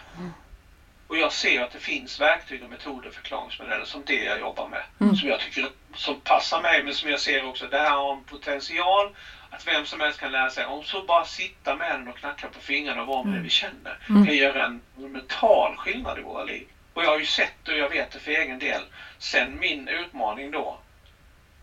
Och 1.08 1.18
jag 1.18 1.32
ser 1.32 1.62
att 1.62 1.72
det 1.72 1.80
finns 1.80 2.20
verktyg 2.20 2.64
och 2.64 2.70
metoder, 2.70 3.10
förklaringsmodeller 3.10 3.86
som 3.86 4.06
det 4.06 4.24
jag 4.24 4.39
jobbar 4.39 4.68
med. 4.68 4.84
Mm. 4.99 5.16
Som 5.16 5.28
jag 5.28 5.39
tycker 5.39 5.70
som 5.95 6.20
passar 6.20 6.62
mig 6.62 6.84
men 6.84 6.93
som 6.93 7.10
jag 7.10 7.20
ser 7.20 7.45
också, 7.45 7.68
det 7.68 7.78
här 7.78 7.91
har 7.91 8.14
en 8.14 8.24
potential 8.24 9.10
att 9.49 9.68
vem 9.68 9.86
som 9.86 9.99
helst 9.99 10.20
kan 10.20 10.32
lära 10.32 10.49
sig. 10.49 10.66
Om 10.66 10.84
så 10.84 11.01
bara 11.01 11.24
sitta 11.24 11.76
med 11.76 11.99
den 11.99 12.08
och 12.08 12.18
knacka 12.18 12.47
på 12.47 12.60
fingrarna 12.60 13.01
och 13.01 13.08
vara 13.08 13.24
med 13.24 13.34
det 13.34 13.39
vi 13.41 13.49
känner 13.49 13.97
Mm. 14.10 14.26
kan 14.26 14.36
göra 14.36 14.66
en 14.66 14.82
mental 14.95 15.76
skillnad 15.76 16.18
i 16.18 16.22
våra 16.22 16.43
liv. 16.43 16.68
Och 16.93 17.03
jag 17.03 17.10
har 17.10 17.18
ju 17.18 17.26
sett 17.26 17.68
och 17.68 17.76
jag 17.76 17.89
vet 17.89 18.12
det 18.12 18.20
för 18.20 18.32
egen 18.32 18.60
del. 18.60 18.82
Sen 19.18 19.60
min 19.60 19.88
utmaning 19.88 20.51
då 20.51 20.78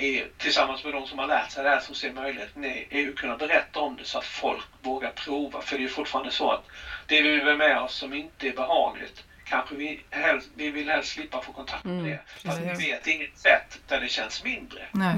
är, 0.03 0.29
tillsammans 0.39 0.85
med 0.85 0.93
de 0.93 1.07
som 1.07 1.19
har 1.19 1.27
lärt 1.27 1.51
sig 1.51 1.63
det 1.65 1.69
här 1.71 1.81
som 1.81 1.95
ser 1.95 2.13
möjligheten 2.13 2.65
är, 2.65 2.95
är 2.95 3.09
att 3.09 3.17
kunna 3.17 3.37
berätta 3.37 3.81
om 3.81 3.97
det 3.97 4.05
så 4.05 4.19
att 4.19 4.25
folk 4.25 4.65
vågar 4.83 5.11
prova. 5.11 5.63
För 5.63 5.77
det 5.77 5.81
är 5.83 5.85
ju 5.85 5.89
fortfarande 5.89 6.31
så 6.31 6.53
att 6.53 6.65
det 7.07 7.21
vi 7.23 7.39
vill 7.39 7.57
med 7.57 7.79
oss 7.79 7.95
som 7.95 8.13
inte 8.13 8.49
är 8.49 8.53
behagligt 8.53 9.25
kanske 9.45 9.75
vi, 9.75 10.05
helst, 10.11 10.49
vi 10.57 10.71
vill 10.71 10.89
helst 10.89 11.13
slippa 11.13 11.43
få 11.43 11.53
kontakt 11.53 11.85
med 11.85 11.93
Mm, 11.93 12.05
det. 12.11 12.21
Fast 12.45 12.61
vi 12.61 12.87
vet 12.87 13.07
inget 13.07 13.39
sätt 13.39 13.79
där 13.89 14.01
det 14.01 14.09
känns 14.09 14.43
mindre. 14.43 14.87
Nej. 14.93 15.15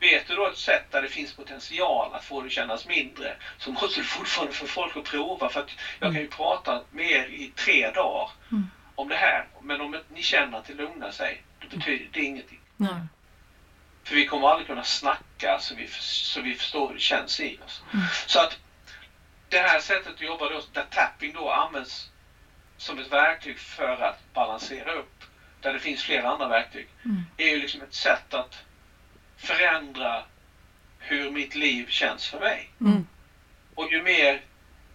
Vet 0.00 0.26
du 0.26 0.34
då 0.34 0.46
ett 0.46 0.56
sätt 0.56 0.84
där 0.90 1.02
det 1.02 1.08
finns 1.08 1.32
potential 1.32 2.14
att 2.14 2.24
få 2.24 2.42
det 2.42 2.50
kännas 2.50 2.86
mindre 2.86 3.34
så 3.58 3.70
måste 3.70 4.00
du 4.00 4.04
fortfarande 4.04 4.52
få 4.52 4.66
folk 4.66 4.96
att 4.96 5.04
prova. 5.04 5.48
För 5.48 5.60
att 5.60 5.70
jag 6.00 6.12
kan 6.12 6.20
ju 6.20 6.28
prata 6.28 6.80
med 6.90 7.06
er 7.06 7.24
i 7.24 7.50
tre 7.54 7.90
dagar 7.90 8.30
Mm. 8.52 8.66
om 8.94 9.08
det 9.08 9.14
här. 9.14 9.44
Men 9.60 9.80
om 9.80 9.96
ni 10.08 10.22
känner 10.22 10.58
att 10.58 10.64
det 10.64 10.72
lugnar 10.72 11.10
sig, 11.10 11.42
då 11.58 11.76
betyder 11.76 12.08
det 12.12 12.20
ingenting. 12.22 12.58
Nej. 12.76 13.00
För 14.06 14.14
vi 14.14 14.24
kommer 14.24 14.48
aldrig 14.48 14.66
kunna 14.66 14.82
snacka 14.82 15.58
så 15.58 15.74
vi, 15.74 15.88
så 15.98 16.40
vi 16.40 16.54
förstår 16.54 16.86
hur 16.86 16.94
det 16.94 17.00
känns 17.00 17.40
i 17.40 17.58
oss. 17.66 17.82
Så 18.26 18.38
att 18.40 18.56
det 19.48 19.58
här 19.58 19.78
sättet 19.78 20.14
att 20.14 20.20
jobba 20.20 20.48
då, 20.48 20.60
där 20.72 20.82
tapping 20.90 21.32
då 21.32 21.50
används 21.50 22.08
som 22.76 22.98
ett 22.98 23.12
verktyg 23.12 23.58
för 23.58 24.00
att 24.02 24.32
balansera 24.32 24.92
upp, 24.92 25.24
där 25.60 25.72
det 25.72 25.78
finns 25.78 26.02
flera 26.02 26.28
andra 26.28 26.46
verktyg, 26.46 26.86
Mm. 27.04 27.24
är 27.36 27.46
ju 27.46 27.58
liksom 27.58 27.82
ett 27.82 27.94
sätt 27.94 28.34
att 28.34 28.62
förändra 29.36 30.22
hur 30.98 31.30
mitt 31.30 31.54
liv 31.54 31.86
känns 31.88 32.26
för 32.26 32.38
mig. 32.38 32.70
Mm. 32.80 33.04
Och 33.74 33.90
ju 33.90 34.00
mer 34.00 34.40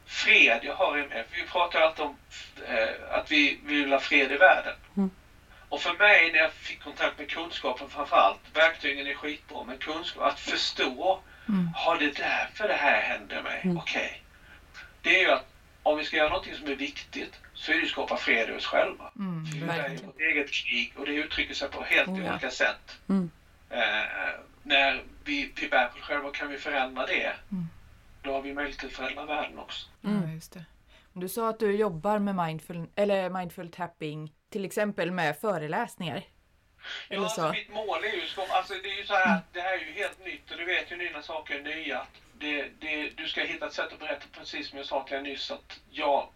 fred 0.05 0.59
jag 0.64 0.74
har 0.74 0.97
i 0.97 1.03
mig, 1.03 1.24
för 1.30 1.36
vi 1.36 1.43
pratar 1.43 1.80
ju 1.80 1.84
alltid 1.84 2.05
om 2.05 2.16
eh, 2.68 3.16
att 3.16 3.32
vi 3.32 3.57
vill 3.64 3.91
ha 3.91 3.99
fred 3.99 4.32
i 4.32 4.36
världen. 4.36 4.74
Och 5.72 5.82
för 5.82 5.93
mig 5.93 6.32
när 6.32 6.39
jag 6.39 6.53
fick 6.53 6.84
kontakt 6.84 7.17
med 7.19 7.30
kunskapen 7.30 7.89
framförallt, 7.89 8.39
verktygen 8.53 9.07
är 9.07 9.13
skitbra, 9.13 9.63
men 9.63 9.78
kunskap, 9.78 10.24
att 10.24 10.39
förstå, 10.39 11.19
Mm. 11.49 11.69
har 11.76 11.97
det 11.99 12.11
därför 12.17 12.67
det 12.67 12.74
här 12.74 13.01
händer 13.01 13.41
mig? 13.43 13.61
Mm. 13.63 13.78
Okej. 13.78 14.24
Det 15.01 15.15
är 15.15 15.19
ju 15.28 15.32
att 15.32 15.45
om 15.84 15.97
vi 15.97 16.03
ska 16.05 16.17
göra 16.17 16.30
någonting 16.30 16.55
som 16.55 16.67
är 16.67 16.76
viktigt 16.76 17.39
så 17.53 17.72
är 17.72 17.76
det 17.78 17.84
att 17.84 17.89
skapa 17.89 18.17
fred 18.17 18.49
i 18.49 18.51
oss 18.57 18.65
själva. 18.65 19.11
Mm. 19.19 19.45
För 19.45 19.67
det 19.67 19.74
är 19.74 19.89
ju 19.89 19.97
vårt 20.05 20.19
eget 20.19 20.51
krig 20.51 20.93
och 20.97 21.05
det 21.05 21.11
uttrycker 21.13 21.53
sig 21.53 21.69
på 21.69 21.84
helt 21.84 22.09
Oh, 22.09 22.24
ja. 22.26 22.32
olika 22.32 22.51
sätt. 22.51 22.97
Mm. 23.09 23.32
Eh, 23.69 23.80
när 24.63 25.03
vi, 25.24 25.51
vi 25.61 25.69
bär 25.69 25.88
på 25.88 25.97
oss 25.99 26.03
själva 26.03 26.32
kan 26.32 26.49
vi 26.49 26.57
förändra 26.57 27.05
det. 27.05 27.34
Mm. 27.51 27.65
Då 28.22 28.34
har 28.34 28.41
vi 28.41 28.53
möjlighet 28.53 28.84
att 28.84 28.91
förändra 28.91 29.26
världen 29.26 29.59
också. 29.59 29.88
Mm. 30.03 30.24
Ja, 30.28 30.34
just 30.34 30.53
det. 30.53 30.65
Du 31.13 31.30
sa 31.30 31.49
att 31.49 31.59
du 31.59 31.76
jobbar 31.76 32.19
med 32.19 32.36
mindful, 32.36 32.86
eller 32.95 33.30
mindful 33.30 33.72
tapping, 33.72 34.32
till 34.51 34.65
exempel 34.65 35.11
med 35.11 35.37
föreläsningar. 35.39 36.21
Ja, 37.07 37.15
Eller 37.15 37.23
alltså 37.23 37.41
så. 37.41 37.51
mitt 37.51 37.69
mål 37.69 38.03
är 38.03 38.11
ju, 38.13 38.21
skap- 38.21 38.49
alltså 38.51 38.73
det 38.73 38.89
är 38.89 38.97
ju 38.97 39.05
så 39.05 39.13
här, 39.13 39.39
det 39.53 39.61
här 39.61 39.73
är 39.73 39.77
ju 39.85 39.91
helt 39.91 40.25
nytt 40.25 40.51
och 40.51 40.57
det 40.57 40.65
vet 40.65 40.91
ju 40.91 41.11
när 41.13 41.21
saker 41.21 41.55
är 41.55 41.63
nya. 41.63 42.05
Det, 42.33 42.69
det, 42.79 43.09
du 43.09 43.27
ska 43.27 43.41
hitta 43.41 43.65
ett 43.67 43.73
sätt 43.73 43.93
att 43.93 43.99
berätta 43.99 44.25
precis 44.31 44.69
som 44.69 44.77
jag 44.77 44.87
sa 44.87 45.03
till 45.03 45.15
er 45.17 45.21
nyss 45.21 45.51
att 45.51 45.79
jag, 45.91 46.27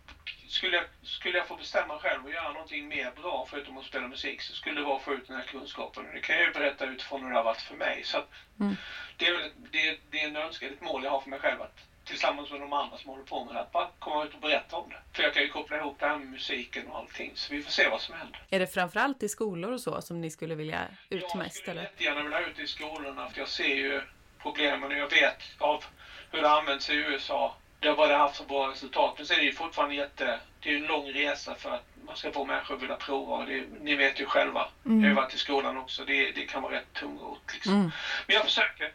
skulle 0.48 0.76
jag, 0.78 0.86
skulle 1.04 1.38
jag 1.38 1.48
få 1.48 1.56
bestämma 1.56 2.00
själv 2.00 2.26
och 2.26 2.32
göra 2.32 2.52
någonting 2.52 2.88
mer 2.88 3.12
bra 3.22 3.48
förutom 3.50 3.78
att 3.78 3.86
spela 3.86 4.08
musik 4.08 4.42
så 4.42 4.54
skulle 4.56 4.80
det 4.80 4.86
vara 4.86 4.96
att 4.96 5.02
få 5.04 5.14
ut 5.14 5.28
den 5.28 5.36
här 5.38 5.44
kunskapen. 5.44 6.06
Det 6.14 6.20
kan 6.20 6.36
jag 6.36 6.46
ju 6.46 6.52
berätta 6.54 6.86
utifrån 6.86 7.24
hur 7.24 7.30
det 7.30 7.36
har 7.36 7.44
varit 7.44 7.62
för 7.62 7.76
mig. 7.76 8.04
Så 8.04 8.24
Mm. 8.60 8.76
det, 9.18 9.26
är, 9.28 9.52
det, 9.72 9.98
det 10.12 10.22
är 10.22 10.28
en 10.28 10.36
önskan, 10.36 10.70
ett 10.70 10.82
mål 10.82 11.04
jag 11.04 11.12
har 11.12 11.22
för 11.22 11.30
mig 11.30 11.40
själv 11.40 11.62
att 11.62 11.80
tillsammans 12.06 12.52
med 12.52 12.62
de 12.62 12.74
andra 12.74 12.98
som 12.98 13.10
håller 13.10 13.24
på 13.24 13.46
med 13.46 13.56
det, 13.56 13.62
att 13.62 13.72
bara 13.72 13.88
komma 14.00 14.24
ut 14.24 14.34
och 14.34 14.40
berätta 14.40 14.76
om 14.76 14.90
det. 14.90 14.98
För 15.14 15.24
jag 15.24 15.34
kan 15.34 15.44
ju 15.44 15.50
koppla 15.50 15.78
ihop 15.78 15.96
det 16.00 16.06
här 16.06 16.18
med 16.18 16.28
musiken 16.28 16.88
och 16.88 16.98
allting 16.98 17.32
så 17.36 17.54
vi 17.54 17.64
får 17.64 17.72
se 17.72 17.90
vad 17.90 18.02
som 18.02 18.16
händer. 18.16 18.42
Är 18.50 18.60
det 18.60 18.68
framförallt 18.68 19.24
i 19.24 19.30
skolor 19.30 19.72
och 19.72 19.82
så 19.82 20.02
som 20.02 20.22
ni 20.22 20.32
skulle 20.32 20.56
vilja 20.56 20.88
ut 21.10 21.26
jag 21.30 21.38
mest 21.38 21.56
skulle 21.56 21.72
eller? 21.72 21.82
jättegärna 21.82 22.24
vilja 22.24 22.40
ut 22.40 22.60
i 22.60 22.68
skolorna 22.68 23.30
för 23.30 23.40
jag 23.40 23.48
ser 23.48 23.76
ju 23.76 24.02
problemen 24.42 24.92
och 24.92 24.98
jag 24.98 25.10
vet 25.10 25.42
av 25.58 25.84
hur 26.32 26.42
det 26.42 26.50
används 26.50 26.90
i 26.90 26.94
USA. 26.96 27.56
Det 27.80 27.88
har 27.88 27.96
bara 27.96 28.18
haft 28.18 28.36
så 28.36 28.44
bra 28.44 28.72
resultat. 28.72 29.14
Men 29.18 29.26
sen 29.26 29.38
är 29.38 29.42
det 29.42 29.46
ju 29.46 29.54
fortfarande 29.54 29.96
jätte... 29.96 30.40
Det 30.60 30.70
är 30.70 30.74
ju 30.74 30.80
en 30.80 30.86
lång 30.88 31.12
resa 31.12 31.56
för 31.56 31.72
att 31.72 31.86
man 32.06 32.16
ska 32.16 32.32
få 32.32 32.46
människor 32.46 32.76
att 32.76 32.82
vilja 32.82 32.96
prova. 32.96 33.46
Det, 33.46 33.64
ni 33.82 33.96
vet 33.96 34.20
ju 34.20 34.26
själva. 34.26 34.68
Jag 34.84 34.92
har 34.92 35.08
ju 35.08 35.14
varit 35.14 35.34
i 35.34 35.38
skolan 35.38 35.78
också. 35.78 36.06
Det, 36.06 36.32
det 36.32 36.46
kan 36.46 36.62
vara 36.62 36.76
rätt 36.76 36.94
tungrot 36.94 37.54
liksom. 37.54 37.74
Mm. 37.74 37.92
Men 38.28 38.36
jag 38.36 38.44
försöker. 38.44 38.94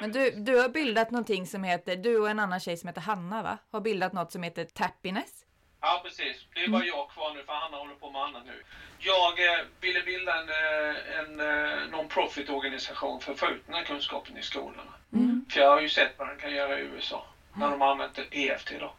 Men 0.00 0.12
du, 0.12 0.30
du 0.30 0.56
har 0.60 0.68
bildat 0.68 1.10
någonting 1.10 1.46
som 1.46 1.64
heter, 1.64 1.96
du 1.96 2.18
och 2.18 2.30
en 2.30 2.38
annan 2.38 2.60
tjej 2.60 2.76
som 2.76 2.88
heter 2.88 3.00
Hanna 3.00 3.42
va? 3.42 3.58
Har 3.72 3.80
bildat 3.80 4.12
något 4.12 4.32
som 4.32 4.42
heter 4.42 4.64
Tappiness. 4.64 5.44
Ja, 5.80 6.00
precis. 6.04 6.36
Det 6.54 6.60
är 6.64 6.68
bara 6.68 6.84
jag 6.84 7.10
kvar 7.10 7.34
nu 7.34 7.42
för 7.44 7.52
Hanna 7.52 7.76
håller 7.76 7.94
på 7.94 8.10
med 8.10 8.22
annat 8.22 8.46
nu. 8.46 8.62
Jag 8.98 9.44
eh, 9.44 9.64
ville 9.80 10.02
bilda 10.02 10.32
en, 10.40 10.48
eh, 10.48 11.18
en 11.18 11.40
eh, 11.40 11.90
non-profit 11.90 12.50
organisation 12.50 13.20
för 13.20 13.32
att 13.32 13.38
få 13.38 13.46
ut 13.46 13.66
den 13.66 13.74
här 13.74 13.84
kunskapen 13.84 14.36
i 14.36 14.42
skolorna. 14.42 14.92
Mm. 15.12 15.46
För 15.50 15.60
jag 15.60 15.70
har 15.70 15.80
ju 15.80 15.88
sett 15.88 16.12
vad 16.18 16.28
den 16.28 16.38
kan 16.38 16.50
göra 16.50 16.78
i 16.78 16.82
USA 16.82 17.26
när 17.54 17.70
de 17.70 17.80
har 17.80 17.90
använt 17.90 18.18
EFT 18.30 18.72
då. 18.80 18.92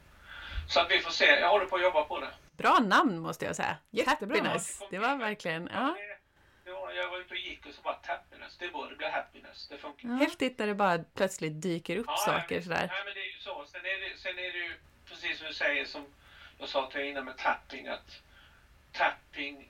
Så 0.68 0.80
att 0.80 0.92
vi 0.92 1.00
får 1.00 1.12
se. 1.12 1.26
Jag 1.26 1.50
håller 1.50 1.66
på 1.66 1.76
att 1.76 1.82
jobba 1.82 2.04
på 2.04 2.20
det. 2.20 2.30
Bra 2.58 2.80
namn 2.80 3.20
måste 3.20 3.46
jag 3.46 3.56
säga. 3.56 3.78
Jättebra. 3.90 4.38
Happiness. 4.38 4.82
Det 4.92 5.00
var 5.00 5.18
verkligen, 5.18 5.70
ja. 5.74 5.96
Det- 6.90 6.96
det 6.96 7.02
Jag 7.02 7.10
var 7.10 7.18
ute 7.20 7.34
och 7.34 7.40
gick 7.40 7.66
och 7.66 7.74
så 7.74 7.82
bara 7.82 7.98
happiness. 8.08 8.58
Det 8.58 8.68
borde 8.70 8.96
bli 8.96 9.08
happiness. 9.10 9.68
Det 9.68 9.78
funkar. 9.78 10.10
Häftigt 10.10 10.60
när 10.60 10.68
det 10.68 10.76
bara 10.76 10.98
plötsligt 11.16 11.62
dyker 11.62 11.98
upp 11.98 12.06
Ja, 12.08 12.18
saker 12.18 12.62
sådär. 12.62 12.88
Nej, 12.92 13.02
men 13.06 13.14
det 13.14 13.20
är 13.20 13.34
ju 13.36 13.40
så. 13.40 13.66
Sen 13.68 13.82
är 13.82 14.10
det, 14.10 14.18
sen 14.18 14.32
är 14.40 14.52
det 14.54 14.58
ju 14.60 14.74
precis 15.06 15.38
som 15.38 15.48
du 15.48 15.54
säger 15.54 15.86
som 15.86 16.06
jag 16.60 16.70
sa 16.70 16.90
till 16.92 17.00
er 17.02 17.06
innan 17.06 17.26
med 17.26 17.38
tapping 17.38 17.88
att 17.88 18.22
tapping 18.92 19.70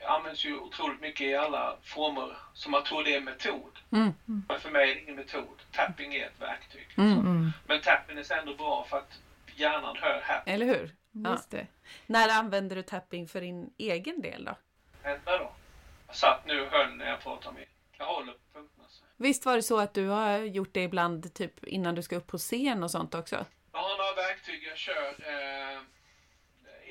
eh, 0.00 0.10
används 0.10 0.44
ju 0.44 0.56
otroligt 0.58 1.00
mycket 1.00 1.20
i 1.26 1.34
alla 1.34 1.76
former 1.82 2.36
som 2.54 2.72
man 2.72 2.84
tror 2.84 3.04
det 3.04 3.12
är 3.14 3.18
en 3.18 3.24
metod. 3.24 3.78
Mm. 3.92 4.12
Men 4.48 4.60
för 4.60 4.70
mig 4.70 4.90
är 4.90 4.94
det 4.94 5.02
ingen 5.02 5.14
metod. 5.16 5.62
Tapping 5.72 6.14
är 6.14 6.26
ett 6.26 6.40
verktyg. 6.40 6.86
Mm. 6.96 7.12
Mm. 7.12 7.50
Men 7.66 7.80
tapping 7.80 8.18
är 8.18 8.32
ändå 8.38 8.54
bra 8.54 8.84
för 8.84 8.98
att 8.98 9.20
hjärnan 9.54 9.96
hör 10.00 10.20
happy. 10.20 10.50
Eller 10.50 10.66
hur? 10.66 10.90
Ja. 11.12 11.30
Just 11.30 11.50
det. 11.50 11.66
När 12.06 12.28
använder 12.28 12.76
du 12.76 12.82
tapping 12.82 13.28
för 13.28 13.40
din 13.40 13.74
egen 13.78 14.20
del 14.22 14.44
då? 14.44 14.54
Vänta 15.02 15.38
då. 15.38 15.52
Jag 16.12 16.16
satt 16.16 16.46
nu 16.46 16.60
och 16.60 16.66
höll 16.72 16.96
när 16.96 17.10
jag 17.10 17.20
pratade 17.20 17.54
med. 17.54 17.66
Jag 17.98 18.06
håller 18.06 18.32
på 18.32 18.38
punkterna. 18.52 18.88
så. 18.88 19.04
Visst 19.16 19.46
var 19.46 19.56
det 19.56 19.62
så 19.62 19.78
att 19.80 19.94
du 19.94 20.06
har 20.06 20.38
gjort 20.38 20.74
det 20.74 20.82
ibland 20.82 21.34
typ 21.34 21.64
innan 21.64 21.94
du 21.94 22.02
ska 22.02 22.16
upp 22.16 22.26
på 22.26 22.38
scen 22.38 22.82
och 22.82 22.90
sånt 22.90 23.14
också? 23.14 23.46
Jag 23.72 23.80
har 23.80 23.96
några 23.96 24.28
verktyg 24.28 24.64
jag 24.64 24.78
kör 24.78 25.08
eh, 25.08 25.78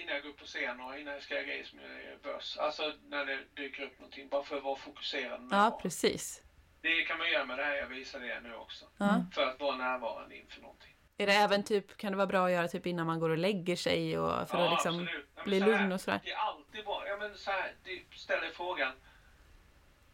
innan 0.02 0.14
jag 0.16 0.24
går 0.24 0.30
upp 0.30 0.38
på 0.38 0.46
scen 0.46 0.80
och 0.80 1.00
innan 1.00 1.14
jag 1.14 1.24
ska 1.24 1.34
göra 1.34 1.44
grejer 1.44 1.64
som 1.64 1.80
nervös. 1.80 2.58
Alltså 2.58 2.94
när 3.10 3.26
det 3.26 3.40
dyker 3.56 3.84
upp 3.84 4.00
någonting. 4.00 4.28
Bara 4.30 4.44
för 4.44 4.58
att 4.58 4.64
vara 4.64 4.76
fokuserad. 4.76 5.48
Ja, 5.52 5.80
precis. 5.82 6.42
Det 6.82 7.02
kan 7.02 7.18
man 7.18 7.32
göra 7.32 7.46
med 7.46 7.58
det 7.58 7.64
här 7.64 7.76
jag 7.76 7.88
visar 7.88 8.24
er 8.24 8.40
nu 8.44 8.56
också. 8.56 8.86
Ja. 8.98 9.26
För 9.34 9.42
att 9.42 9.60
vara 9.60 9.76
närvarande 9.76 10.36
inför 10.38 10.62
någonting. 10.62 10.96
Är 11.18 11.28
det 11.28 11.34
även 11.34 11.64
typ, 11.64 11.98
kan 11.98 12.12
det 12.12 12.18
vara 12.18 12.28
bra 12.28 12.46
att 12.46 12.52
göra 12.52 12.68
typ 12.68 12.86
innan 12.86 13.08
man 13.08 13.20
går 13.20 13.30
och 13.30 13.38
lägger 13.38 13.76
sig 13.76 14.20
och 14.20 14.50
för 14.50 14.58
att 14.58 14.72
liksom 14.72 15.00
absolut. 15.00 15.28
Men 15.36 15.44
bli 15.44 15.60
så 15.60 15.66
här, 15.66 15.72
lugn 15.72 15.92
och 15.92 16.02
sådär? 16.02 16.20
Det 16.24 16.32
är 16.32 16.38
alltid 16.38 16.86
bra. 16.86 17.04
Ja, 17.08 17.18
men 17.18 17.38
så 17.38 17.52
här, 17.52 17.74
det, 17.84 18.18
ställ 18.18 18.42
dig 18.42 18.52
frågan. 18.54 18.92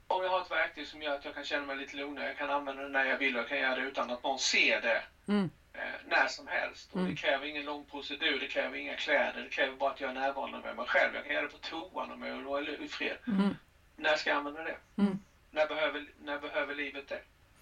Om 0.08 0.24
jag 0.24 0.30
har 0.30 0.42
ett 0.42 0.52
verktyg 0.52 0.88
som 0.88 1.02
gör 1.02 1.16
att 1.16 1.26
jag 1.26 1.34
kan 1.36 1.44
känna 1.44 1.66
mig 1.66 1.78
lite 1.78 1.98
lugnare, 1.98 2.28
jag 2.28 2.38
kan 2.38 2.50
använda 2.50 2.84
det 2.84 2.90
när 2.90 3.06
jag 3.06 3.18
vill 3.18 3.36
och 3.36 3.42
jag 3.42 3.50
kan 3.50 3.60
göra 3.60 3.76
det 3.76 3.82
utan 3.82 4.12
att 4.12 4.24
någon 4.24 4.40
ser 4.40 4.82
det 4.82 5.04
Mm. 5.28 5.50
eh, 5.74 5.80
när 6.08 6.28
som 6.28 6.48
helst. 6.48 6.90
Och 6.92 7.00
Mm. 7.00 7.10
Det 7.12 7.16
kräver 7.18 7.46
ingen 7.46 7.66
lång 7.66 7.86
procedur, 7.86 8.40
det 8.40 8.48
kräver 8.48 8.78
inga 8.78 8.96
kläder, 8.96 9.42
det 9.44 9.50
kräver 9.50 9.76
bara 9.78 9.92
att 9.92 10.02
jag 10.02 10.10
är 10.10 10.14
närvarande 10.14 10.60
med 10.60 10.76
mig 10.76 10.86
själv. 10.88 11.16
Jag 11.16 11.24
kan 11.26 11.34
göra 11.34 11.46
det 11.46 11.52
på 11.52 11.58
toan 11.58 12.12
om 12.12 12.24
jag 12.24 12.36
vill 12.36 12.46
vara 12.46 12.62
i 12.62 12.88
fred. 12.88 13.18
Mm. 13.28 13.56
När 13.96 14.16
ska 14.16 14.30
jag 14.30 14.38
använda 14.38 14.64
det? 14.64 14.78
Mm. 14.98 15.20
När, 15.52 15.68
behöver, 15.68 16.06
när 16.24 16.40
behöver 16.40 16.76
livet 16.76 17.08
det? 17.08 17.22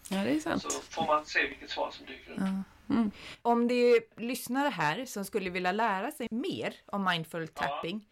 Ja, 0.10 0.18
det 0.24 0.30
är 0.32 0.40
sant. 0.40 0.62
Så 0.62 0.70
får 0.70 1.06
man 1.06 1.26
se 1.26 1.48
vilket 1.48 1.70
svar 1.70 1.92
som 1.92 2.06
dyker 2.06 2.32
upp. 2.32 2.38
Ja. 2.40 2.64
Mm. 2.96 3.12
Om 3.42 3.68
det 3.68 3.74
är 3.74 4.22
lyssnare 4.22 4.70
här 4.70 5.06
som 5.06 5.26
skulle 5.26 5.50
vilja 5.50 5.72
lära 5.72 6.12
sig 6.12 6.28
mer 6.32 6.76
om 6.86 7.04
mindful 7.04 7.48
tapping, 7.48 8.06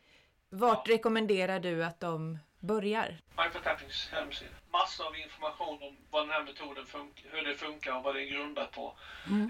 Vart 0.49 0.89
rekommenderar 0.89 1.59
du 1.59 1.85
att 1.85 1.99
de 1.99 2.39
börjar? 2.63 3.17
Mindful 3.37 3.61
Tappings 3.61 4.09
hemsida. 4.11 4.51
Massor 4.71 5.07
av 5.07 5.17
information 5.17 5.83
om 5.83 5.97
vad 6.09 6.23
den 6.23 6.31
här 6.31 6.43
metoden 6.43 6.85
funkar, 6.85 7.29
hur 7.31 7.45
det 7.45 7.55
funkar 7.55 7.97
och 7.97 8.03
vad 8.03 8.15
det 8.15 8.21
är 8.21 8.25
grundat 8.25 8.71
på. 8.71 8.97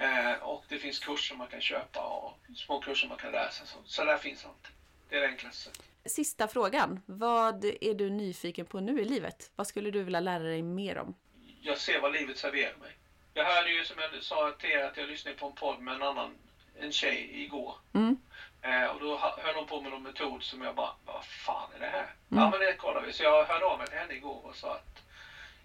Eh, 0.02 0.44
och 0.44 0.66
det 0.70 0.78
finns 0.78 1.00
kurser 1.00 1.36
man 1.36 1.48
kan 1.48 1.62
köpa 1.62 2.00
och 2.00 2.38
små 2.56 2.80
kurser 2.82 3.08
man 3.08 3.18
kan 3.18 3.32
läsa. 3.32 3.66
Så, 3.66 3.78
så 3.86 4.04
där 4.04 4.18
finns 4.18 4.46
allt. 4.46 4.68
Det 5.10 5.16
är 5.16 5.22
det 5.22 5.28
enklaste 5.28 5.62
sättet. 5.62 5.86
Sista 6.06 6.48
frågan. 6.48 7.02
Vad 7.06 7.66
är 7.66 7.94
du 7.94 8.10
nyfiken 8.10 8.66
på 8.66 8.80
nu 8.80 9.02
i 9.02 9.06
livet? 9.06 9.52
Vad 9.56 9.68
skulle 9.68 9.92
du 9.92 10.04
vilja 10.04 10.20
lära 10.20 10.44
dig 10.44 10.62
mer 10.62 10.98
om? 10.98 11.16
Jag 11.62 11.78
ser 11.78 12.02
vad 12.02 12.14
livet 12.14 12.38
serverar 12.38 12.78
mig. 12.78 12.98
Jag 13.34 13.46
hörde 13.46 13.70
ju 13.72 13.86
som 13.86 13.96
jag 14.00 14.24
sa 14.24 14.52
till 14.52 14.70
er 14.70 14.84
att 14.84 14.98
jag 14.98 15.10
lyssnade 15.10 15.38
på 15.38 15.46
en 15.46 15.54
podd 15.54 15.80
med 15.80 15.96
en 15.96 16.04
annan, 16.04 16.36
en 16.80 16.92
tjej 16.92 17.44
igår. 17.44 17.76
Mm. 17.94 18.18
Eh, 18.64 18.86
och 18.86 19.00
då 19.00 19.18
hö- 19.18 19.42
höll 19.44 19.56
hon 19.56 19.68
på 19.68 19.82
med 19.82 19.92
någon 19.92 20.04
metod 20.04 20.44
som 20.44 20.62
jag 20.62 20.76
bara, 20.76 20.90
vad 21.06 21.26
fan 21.26 21.70
är 21.76 21.80
det 21.80 21.86
här? 21.86 22.14
Ja 22.30 22.50
men 22.50 22.60
det 22.60 22.74
kollar 22.78 23.02
vi. 23.02 23.14
Så 23.14 23.24
jag 23.24 23.46
hörde 23.46 23.66
av 23.66 23.78
mig 23.78 23.88
till 23.88 23.98
henne 23.98 24.14
igår 24.14 24.42
och 24.46 24.56
sa 24.56 24.72
att 24.74 25.04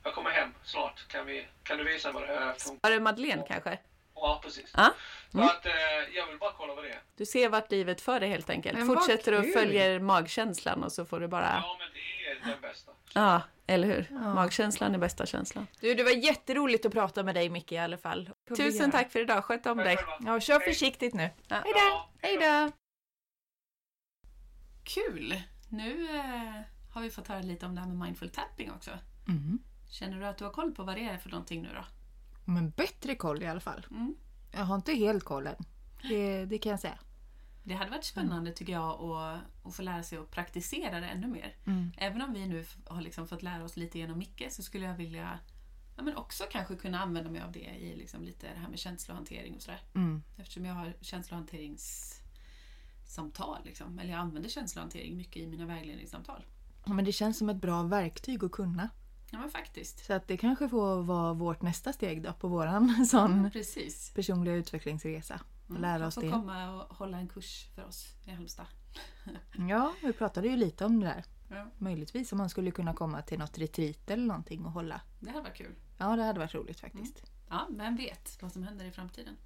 jag 0.05 0.15
kommer 0.15 0.31
hem 0.31 0.55
snart. 0.65 1.09
Kan, 1.09 1.27
vi, 1.27 1.47
kan 1.63 1.79
du 1.79 1.85
visa 1.85 2.13
mig 2.13 2.21
vad 2.27 2.31
det 2.39 2.45
här 2.45 2.55
funkar? 2.55 2.89
Var 2.89 2.95
det 2.95 3.01
Madeleine 3.01 3.45
kanske? 3.49 3.79
Ja 4.15 4.41
precis. 4.45 4.73
Ja. 4.77 4.91
Så 5.33 5.41
att 5.43 5.67
eh, 5.67 5.73
jag 6.15 6.27
vill 6.27 6.39
bara 6.39 6.53
kolla 6.53 6.75
vad 6.75 6.85
det 6.85 6.91
är. 6.91 7.01
Du 7.17 7.27
ser 7.27 7.49
vart 7.49 7.71
livet 7.71 8.01
för 8.01 8.21
dig 8.21 8.29
helt 8.29 8.51
enkelt. 8.51 8.79
Men 8.79 8.87
Fortsätter 8.87 9.39
och 9.39 9.47
följer 9.53 10.01
magkänslan 10.01 10.85
och 10.85 10.93
så 10.93 11.05
får 11.05 11.21
du 11.21 11.29
bara... 11.29 11.63
Ja 11.63 11.77
men 11.79 11.89
det 11.93 12.31
är 12.49 12.53
den 12.53 12.61
bästa. 12.61 12.93
Ja, 13.15 13.43
eller 13.67 13.89
hur? 13.89 14.07
Magkänslan 14.35 14.95
är 14.95 14.99
bästa 14.99 15.27
känslan. 15.27 15.67
Du, 15.81 15.95
det 15.95 16.03
var 16.03 16.11
jätteroligt 16.11 16.87
att 16.87 16.93
prata 16.93 17.23
med 17.23 17.35
dig 17.35 17.49
Micke 17.49 17.73
i 17.73 17.79
alla 17.79 17.99
fall. 17.99 18.31
Tusen 18.57 18.91
tack 18.91 19.13
för 19.13 19.21
idag. 19.21 19.45
Sköt 19.45 19.67
om 19.67 19.79
Tack 19.79 19.87
dig. 19.87 19.99
Ja, 20.27 20.41
kör 20.41 20.61
försiktigt 20.61 21.15
nu. 21.15 21.31
Ja. 21.49 21.57
Hej 21.65 21.73
då! 21.73 21.79
Ja, 21.81 22.09
Hej 22.23 22.37
då! 22.37 22.73
Kul! 24.89 25.43
Nu 25.69 26.17
eh, 26.17 26.61
har 26.91 27.03
vi 27.03 27.11
fått 27.11 27.29
höra 27.29 27.43
lite 27.43 27.67
om 27.67 27.75
det 27.75 27.81
här 27.81 27.89
med 27.89 27.99
mindful 27.99 28.31
tapping 28.31 28.71
också. 28.71 28.91
Mm. 29.29 29.59
Känner 29.89 30.21
du 30.21 30.27
att 30.27 30.39
du 30.39 30.45
har 30.45 30.53
koll 30.53 30.75
på 30.75 30.85
vad 30.85 30.97
det 30.97 31.05
är 31.05 31.19
för 31.19 31.31
någonting 31.31 31.63
nu 31.63 31.69
då? 31.75 31.85
Men 32.45 32.71
bättre 32.71 33.15
koll 33.15 33.43
i 33.43 33.47
alla 33.47 33.61
fall. 33.61 33.87
Mm. 33.91 34.17
Jag 34.53 34.65
har 34.65 34.75
inte 34.75 34.93
helt 34.93 35.25
koll 35.25 35.47
än. 35.47 35.57
Det, 36.03 36.45
det 36.45 36.59
kan 36.59 36.71
jag 36.71 36.81
säga. 36.81 36.99
Det 37.65 37.75
hade 37.75 37.91
varit 37.91 38.05
spännande 38.05 38.53
tycker 38.53 38.73
jag 38.73 39.03
att, 39.03 39.41
att 39.65 39.75
få 39.75 39.83
lära 39.83 40.03
sig 40.03 40.19
att 40.19 40.31
praktisera 40.31 41.01
det 41.01 41.07
ännu 41.07 41.27
mer. 41.27 41.57
Mm. 41.67 41.93
Även 41.97 42.23
om 42.23 42.33
vi 42.33 42.47
nu 42.47 42.65
har 42.87 43.01
liksom 43.01 43.29
fått 43.29 43.43
lära 43.43 43.65
oss 43.65 43.77
lite 43.77 43.99
genom 43.99 44.19
Micke 44.19 44.47
så 44.51 44.63
skulle 44.63 44.87
jag 44.87 44.95
vilja 44.95 45.39
ja, 45.97 46.03
men 46.03 46.17
också 46.17 46.45
kanske 46.51 46.77
kunna 46.77 47.01
använda 47.01 47.31
mig 47.31 47.43
av 47.43 47.53
det 47.53 47.77
i 47.79 47.97
liksom 47.97 48.23
lite 48.23 48.47
det 48.55 48.61
här 48.61 48.69
med 48.69 48.79
känslohantering 48.79 49.55
och 49.55 49.63
sådär. 49.63 49.81
Mm. 49.95 50.23
Eftersom 50.37 50.65
jag 50.65 50.75
har 50.75 50.95
känslohanteringssamtal. 53.09 53.59
Liksom. 53.65 53.99
Eller 53.99 54.11
jag 54.11 54.21
använder 54.21 54.49
känslohantering 54.51 55.17
mycket 55.17 55.37
i 55.43 55.47
mina 55.47 55.67
vägledningssamtal. 55.67 56.45
Ja, 56.87 56.93
men 56.93 57.05
det 57.05 57.13
känns 57.13 57.39
som 57.39 57.49
ett 57.49 57.57
bra 57.61 57.83
verktyg 57.83 58.45
att 58.45 58.53
kunna. 58.53 58.89
Ja 59.31 59.39
men 59.39 59.51
faktiskt. 59.51 60.05
Så 60.07 60.13
att 60.13 60.29
det 60.29 60.37
kanske 60.37 60.69
får 60.69 61.03
vara 61.03 61.33
vårt 61.33 61.63
nästa 61.63 61.93
steg 61.93 62.23
då 62.23 62.33
på 62.33 62.49
våran 62.49 63.07
sån 63.11 63.51
Precis. 63.51 64.13
personliga 64.15 64.55
utvecklingsresa. 64.55 65.41
Och 65.69 65.81
lära 65.81 65.93
Han 65.93 66.03
oss 66.03 66.15
får 66.15 66.23
det. 66.23 66.31
komma 66.31 66.71
och 66.83 66.97
hålla 66.97 67.19
en 67.19 67.29
kurs 67.29 67.67
för 67.75 67.85
oss 67.85 68.07
i 68.27 68.31
Halmstad. 68.31 68.67
Ja, 69.69 69.93
vi 70.03 70.13
pratade 70.13 70.49
ju 70.49 70.57
lite 70.57 70.85
om 70.85 71.01
det 71.01 71.07
där. 71.07 71.25
Ja. 71.51 71.71
Möjligtvis 71.79 72.33
om 72.33 72.39
man 72.39 72.49
skulle 72.51 72.71
kunna 72.71 72.95
komma 72.95 73.23
till 73.23 73.39
något 73.39 73.59
retreat 73.59 74.11
eller 74.11 74.27
någonting 74.27 74.65
och 74.65 74.73
hålla. 74.73 75.01
Det 75.21 75.31
här 75.31 75.43
var 75.43 75.51
kul. 75.51 75.75
Ja, 75.99 76.17
det 76.17 76.23
hade 76.23 76.39
varit 76.39 76.55
roligt 76.55 76.81
faktiskt. 76.81 77.23
Ja, 77.49 77.67
vem 77.71 77.97
vet 77.97 78.43
vad 78.43 78.53
som 78.53 78.63
händer 78.63 78.85
i 78.85 78.91
framtiden? 78.91 79.37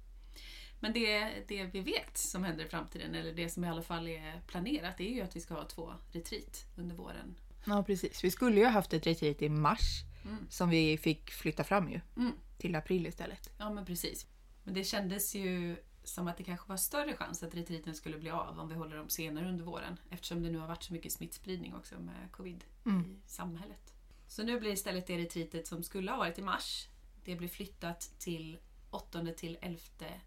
Men 0.83 0.93
det, 0.93 1.29
det 1.47 1.65
vi 1.65 1.79
vet 1.79 2.17
som 2.17 2.43
händer 2.43 2.65
i 2.65 2.67
framtiden, 2.67 3.15
eller 3.15 3.33
det 3.33 3.49
som 3.49 3.63
i 3.63 3.67
alla 3.69 3.81
fall 3.81 4.07
är 4.07 4.41
planerat, 4.47 4.97
det 4.97 5.09
är 5.09 5.13
ju 5.13 5.21
att 5.21 5.35
vi 5.35 5.39
ska 5.39 5.53
ha 5.53 5.67
två 5.67 5.93
retreat 6.11 6.65
under 6.77 6.95
våren. 6.95 7.35
Ja, 7.65 7.83
precis. 7.83 8.23
Vi 8.23 8.31
skulle 8.31 8.59
ju 8.59 8.63
ha 8.65 8.71
haft 8.71 8.93
ett 8.93 9.07
retreat 9.07 9.41
i 9.41 9.49
mars 9.49 10.03
Mm. 10.25 10.37
som 10.49 10.69
vi 10.69 10.97
fick 10.97 11.31
flytta 11.31 11.63
fram 11.63 11.89
ju. 11.89 11.99
Mm. 12.17 12.31
Till 12.57 12.75
april 12.75 13.07
istället. 13.07 13.49
Ja, 13.57 13.69
men 13.69 13.85
precis. 13.85 14.25
Men 14.63 14.73
det 14.73 14.83
kändes 14.83 15.35
ju 15.35 15.75
som 16.03 16.27
att 16.27 16.37
det 16.37 16.43
kanske 16.43 16.69
var 16.69 16.77
större 16.77 17.13
chans 17.17 17.43
att 17.43 17.55
retreaten 17.55 17.95
skulle 17.95 18.17
bli 18.17 18.29
av 18.29 18.59
om 18.59 18.69
vi 18.69 18.75
håller 18.75 18.97
dem 18.97 19.09
senare 19.09 19.49
under 19.49 19.63
våren. 19.63 19.97
Eftersom 20.09 20.43
det 20.43 20.49
nu 20.49 20.57
har 20.57 20.67
varit 20.67 20.83
så 20.83 20.93
mycket 20.93 21.11
smittspridning 21.11 21.75
också 21.75 21.95
med 21.99 22.31
covid 22.31 22.63
Mm. 22.85 23.01
i 23.01 23.29
samhället. 23.29 23.93
Så 24.27 24.43
nu 24.43 24.59
blir 24.59 24.71
istället 24.71 25.07
det 25.07 25.17
retreatet 25.17 25.67
som 25.67 25.83
skulle 25.83 26.11
ha 26.11 26.17
varit 26.17 26.39
i 26.39 26.41
mars, 26.41 26.87
det 27.25 27.35
blir 27.35 27.47
flyttat 27.49 28.11
till 28.19 28.57
8 28.93 29.33
till 29.37 29.57
11 29.61 29.79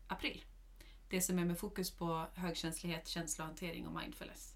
april. 0.07 0.45
Det 1.09 1.21
som 1.21 1.39
är 1.39 1.45
med 1.45 1.59
fokus 1.59 1.91
på 1.91 2.27
högkänslighet, 2.35 3.09
känslohantering 3.09 3.87
och 3.87 4.01
mindfulness. 4.01 4.55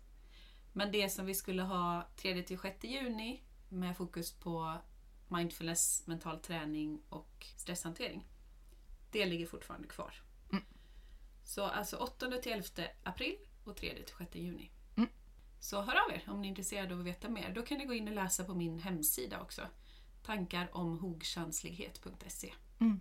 Men 0.72 0.92
det 0.92 1.08
som 1.08 1.26
vi 1.26 1.34
skulle 1.34 1.62
ha 1.62 2.08
3 2.16 2.42
till 2.42 2.58
6 2.58 2.84
juni 2.84 3.42
med 3.68 3.96
fokus 3.96 4.32
på 4.32 4.78
mindfulness, 5.28 6.06
mental 6.06 6.40
träning 6.40 7.02
och 7.08 7.46
stresshantering. 7.56 8.28
Det 9.10 9.26
ligger 9.26 9.46
fortfarande 9.46 9.88
kvar. 9.88 10.14
Mm. 10.52 10.64
Så 11.44 11.64
alltså 11.64 11.96
8 11.96 12.30
till 12.42 12.52
11 12.52 12.66
april 13.02 13.36
och 13.64 13.76
3 13.76 13.94
till 13.94 14.14
6 14.18 14.34
juni. 14.34 14.70
Mm. 14.96 15.10
Så 15.60 15.82
hör 15.82 16.04
av 16.04 16.12
er 16.14 16.24
om 16.28 16.40
ni 16.40 16.46
är 16.46 16.50
intresserade 16.50 16.94
av 16.94 17.00
att 17.00 17.06
veta 17.06 17.28
mer. 17.28 17.54
Då 17.54 17.62
kan 17.62 17.78
ni 17.78 17.84
gå 17.84 17.94
in 17.94 18.08
och 18.08 18.14
läsa 18.14 18.44
på 18.44 18.54
min 18.54 18.78
hemsida 18.78 19.40
också. 19.40 19.62
Tankar 20.22 20.76
om 20.76 20.98
hogkänslighet.se. 20.98 22.52
Mm. 22.78 23.00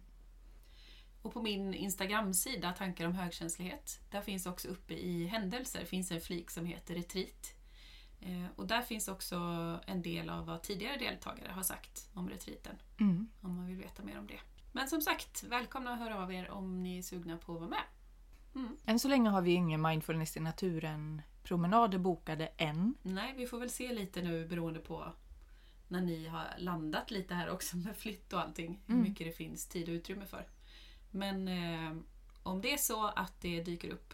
Och 1.22 1.29
på 1.40 1.44
min 1.44 1.74
Instagramsida, 1.74 2.72
Tankar 2.74 3.06
om 3.06 3.14
högkänslighet, 3.16 4.00
där 4.12 4.22
finns 4.22 4.46
också 4.46 4.68
uppe 4.68 4.94
i 4.94 5.26
händelser 5.26 5.86
finns 5.86 6.12
en 6.12 6.22
flik 6.22 6.52
som 6.52 6.66
heter 6.66 6.96
retreat. 6.96 7.54
Eh, 8.22 8.46
och 8.56 8.68
där 8.68 8.82
finns 8.82 9.08
också 9.08 9.36
en 9.86 10.02
del 10.02 10.30
av 10.30 10.46
vad 10.46 10.64
tidigare 10.64 10.98
deltagare 10.98 11.52
har 11.52 11.64
sagt 11.64 12.10
om 12.14 12.30
retreaten, 12.30 12.76
Mm. 13.00 13.28
om 13.42 13.56
man 13.56 13.68
vill 13.68 13.78
veta 13.78 14.04
mer 14.04 14.20
om 14.20 14.28
det. 14.28 14.40
Men 14.72 14.88
som 14.90 15.02
sagt, 15.02 15.44
välkomna 15.44 15.92
att 15.94 16.00
höra 16.00 16.24
av 16.24 16.34
er 16.34 16.50
om 16.52 16.84
ni 16.84 16.98
är 16.98 17.02
sugna 17.02 17.38
på 17.38 17.54
att 17.54 17.60
vara 17.60 17.70
med. 17.70 17.84
Än 18.86 19.00
så 19.00 19.08
länge 19.08 19.30
har 19.30 19.42
vi 19.42 19.52
ingen 19.52 19.82
mindfulness 19.82 20.38
i 20.38 20.40
naturen 20.40 21.22
promenader 21.44 21.98
bokade 21.98 22.48
än. 22.58 22.96
Nej, 23.02 23.34
vi 23.38 23.48
får 23.48 23.60
väl 23.60 23.70
se 23.70 23.94
lite 23.94 24.22
nu 24.22 24.48
beroende 24.48 24.80
på 24.80 25.14
när 25.88 26.02
ni 26.02 26.28
har 26.28 26.46
landat 26.58 27.12
lite 27.12 27.34
här 27.34 27.50
också 27.50 27.78
med 27.78 27.98
flytt 27.98 28.34
och 28.34 28.40
allting. 28.42 28.82
Hur 28.86 28.94
Mm. 28.96 29.10
mycket 29.10 29.28
det 29.28 29.34
finns 29.34 29.68
tid 29.68 29.90
och 29.90 29.94
utrymme 29.94 30.26
för. 30.26 30.48
Men 31.12 31.48
eh, 31.48 31.98
om 32.44 32.62
det 32.62 32.74
är 32.74 32.78
så 32.78 33.06
att 33.08 33.42
det 33.42 33.62
dyker 33.64 33.90
upp 33.90 34.14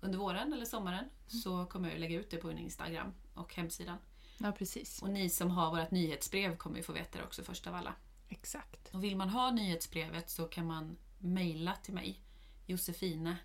under 0.00 0.18
våren 0.18 0.52
eller 0.52 0.64
sommaren 0.64 1.04
så 1.26 1.66
kommer 1.66 1.90
jag 1.90 1.98
lägga 2.00 2.18
ut 2.20 2.30
det 2.30 2.36
på 2.36 2.46
min 2.46 2.58
Instagram 2.58 3.12
och 3.34 3.54
hemsidan. 3.54 3.98
Ja, 4.38 4.52
precis. 4.52 5.02
Och 5.02 5.10
ni 5.10 5.30
som 5.30 5.50
har 5.50 5.70
vårt 5.70 5.90
nyhetsbrev 5.90 6.56
kommer 6.56 6.76
ju 6.76 6.82
få 6.82 6.92
veta 6.92 7.18
det 7.18 7.24
också 7.24 7.42
först 7.42 7.66
av 7.66 7.74
alla. 7.74 7.94
Exakt. 8.28 8.94
Och 8.94 9.04
vill 9.04 9.16
man 9.16 9.28
ha 9.28 9.50
nyhetsbrevet 9.50 10.30
så 10.30 10.44
kan 10.44 10.66
man 10.66 10.96
mejla 11.18 11.74
till 11.82 11.94
mig, 11.94 12.20
Josefine 12.66 13.36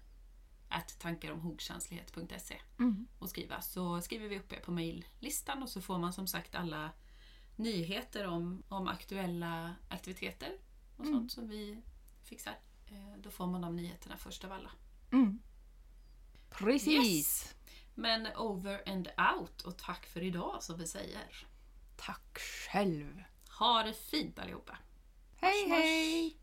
at 0.69 0.99
tankaromhogkänslighet.se 0.99 2.61
Mm. 2.79 3.07
och 3.19 3.29
skriva. 3.29 3.61
Så 3.61 4.01
skriver 4.01 4.27
vi 4.29 4.39
upp 4.39 4.53
er 4.53 4.59
på 4.59 4.71
mejllistan 4.71 5.63
och 5.63 5.69
så 5.69 5.81
får 5.81 5.97
man 5.97 6.13
som 6.13 6.27
sagt 6.27 6.55
alla 6.55 6.89
nyheter 7.55 8.27
om, 8.27 8.63
om 8.67 8.87
aktuella 8.87 9.75
aktiviteter 9.89 10.51
och 10.97 11.05
Mm. 11.05 11.13
sånt 11.19 11.31
som 11.31 11.47
vi 11.47 11.81
fixar. 12.23 12.59
Eh, 12.87 13.17
Då 13.17 13.31
får 13.31 13.47
man 13.47 13.61
de 13.61 13.75
nyheterna 13.75 14.17
först 14.17 14.43
av 14.43 14.51
alla. 14.51 14.71
Mm. 15.11 15.39
Precis. 16.49 16.89
Yes. 17.17 17.55
Men 17.95 18.27
over 18.37 18.89
and 18.89 19.07
out 19.37 19.61
och 19.61 19.77
tack 19.77 20.05
för 20.05 20.21
idag 20.23 20.63
som 20.63 20.77
vi 20.79 20.87
säger. 20.87 21.47
Tack 21.95 22.39
själv. 22.39 23.23
Ha 23.59 23.83
det 23.83 23.93
fint 23.93 24.39
allihopa! 24.39 24.77
Hej 25.35 25.69
hej! 25.69 26.37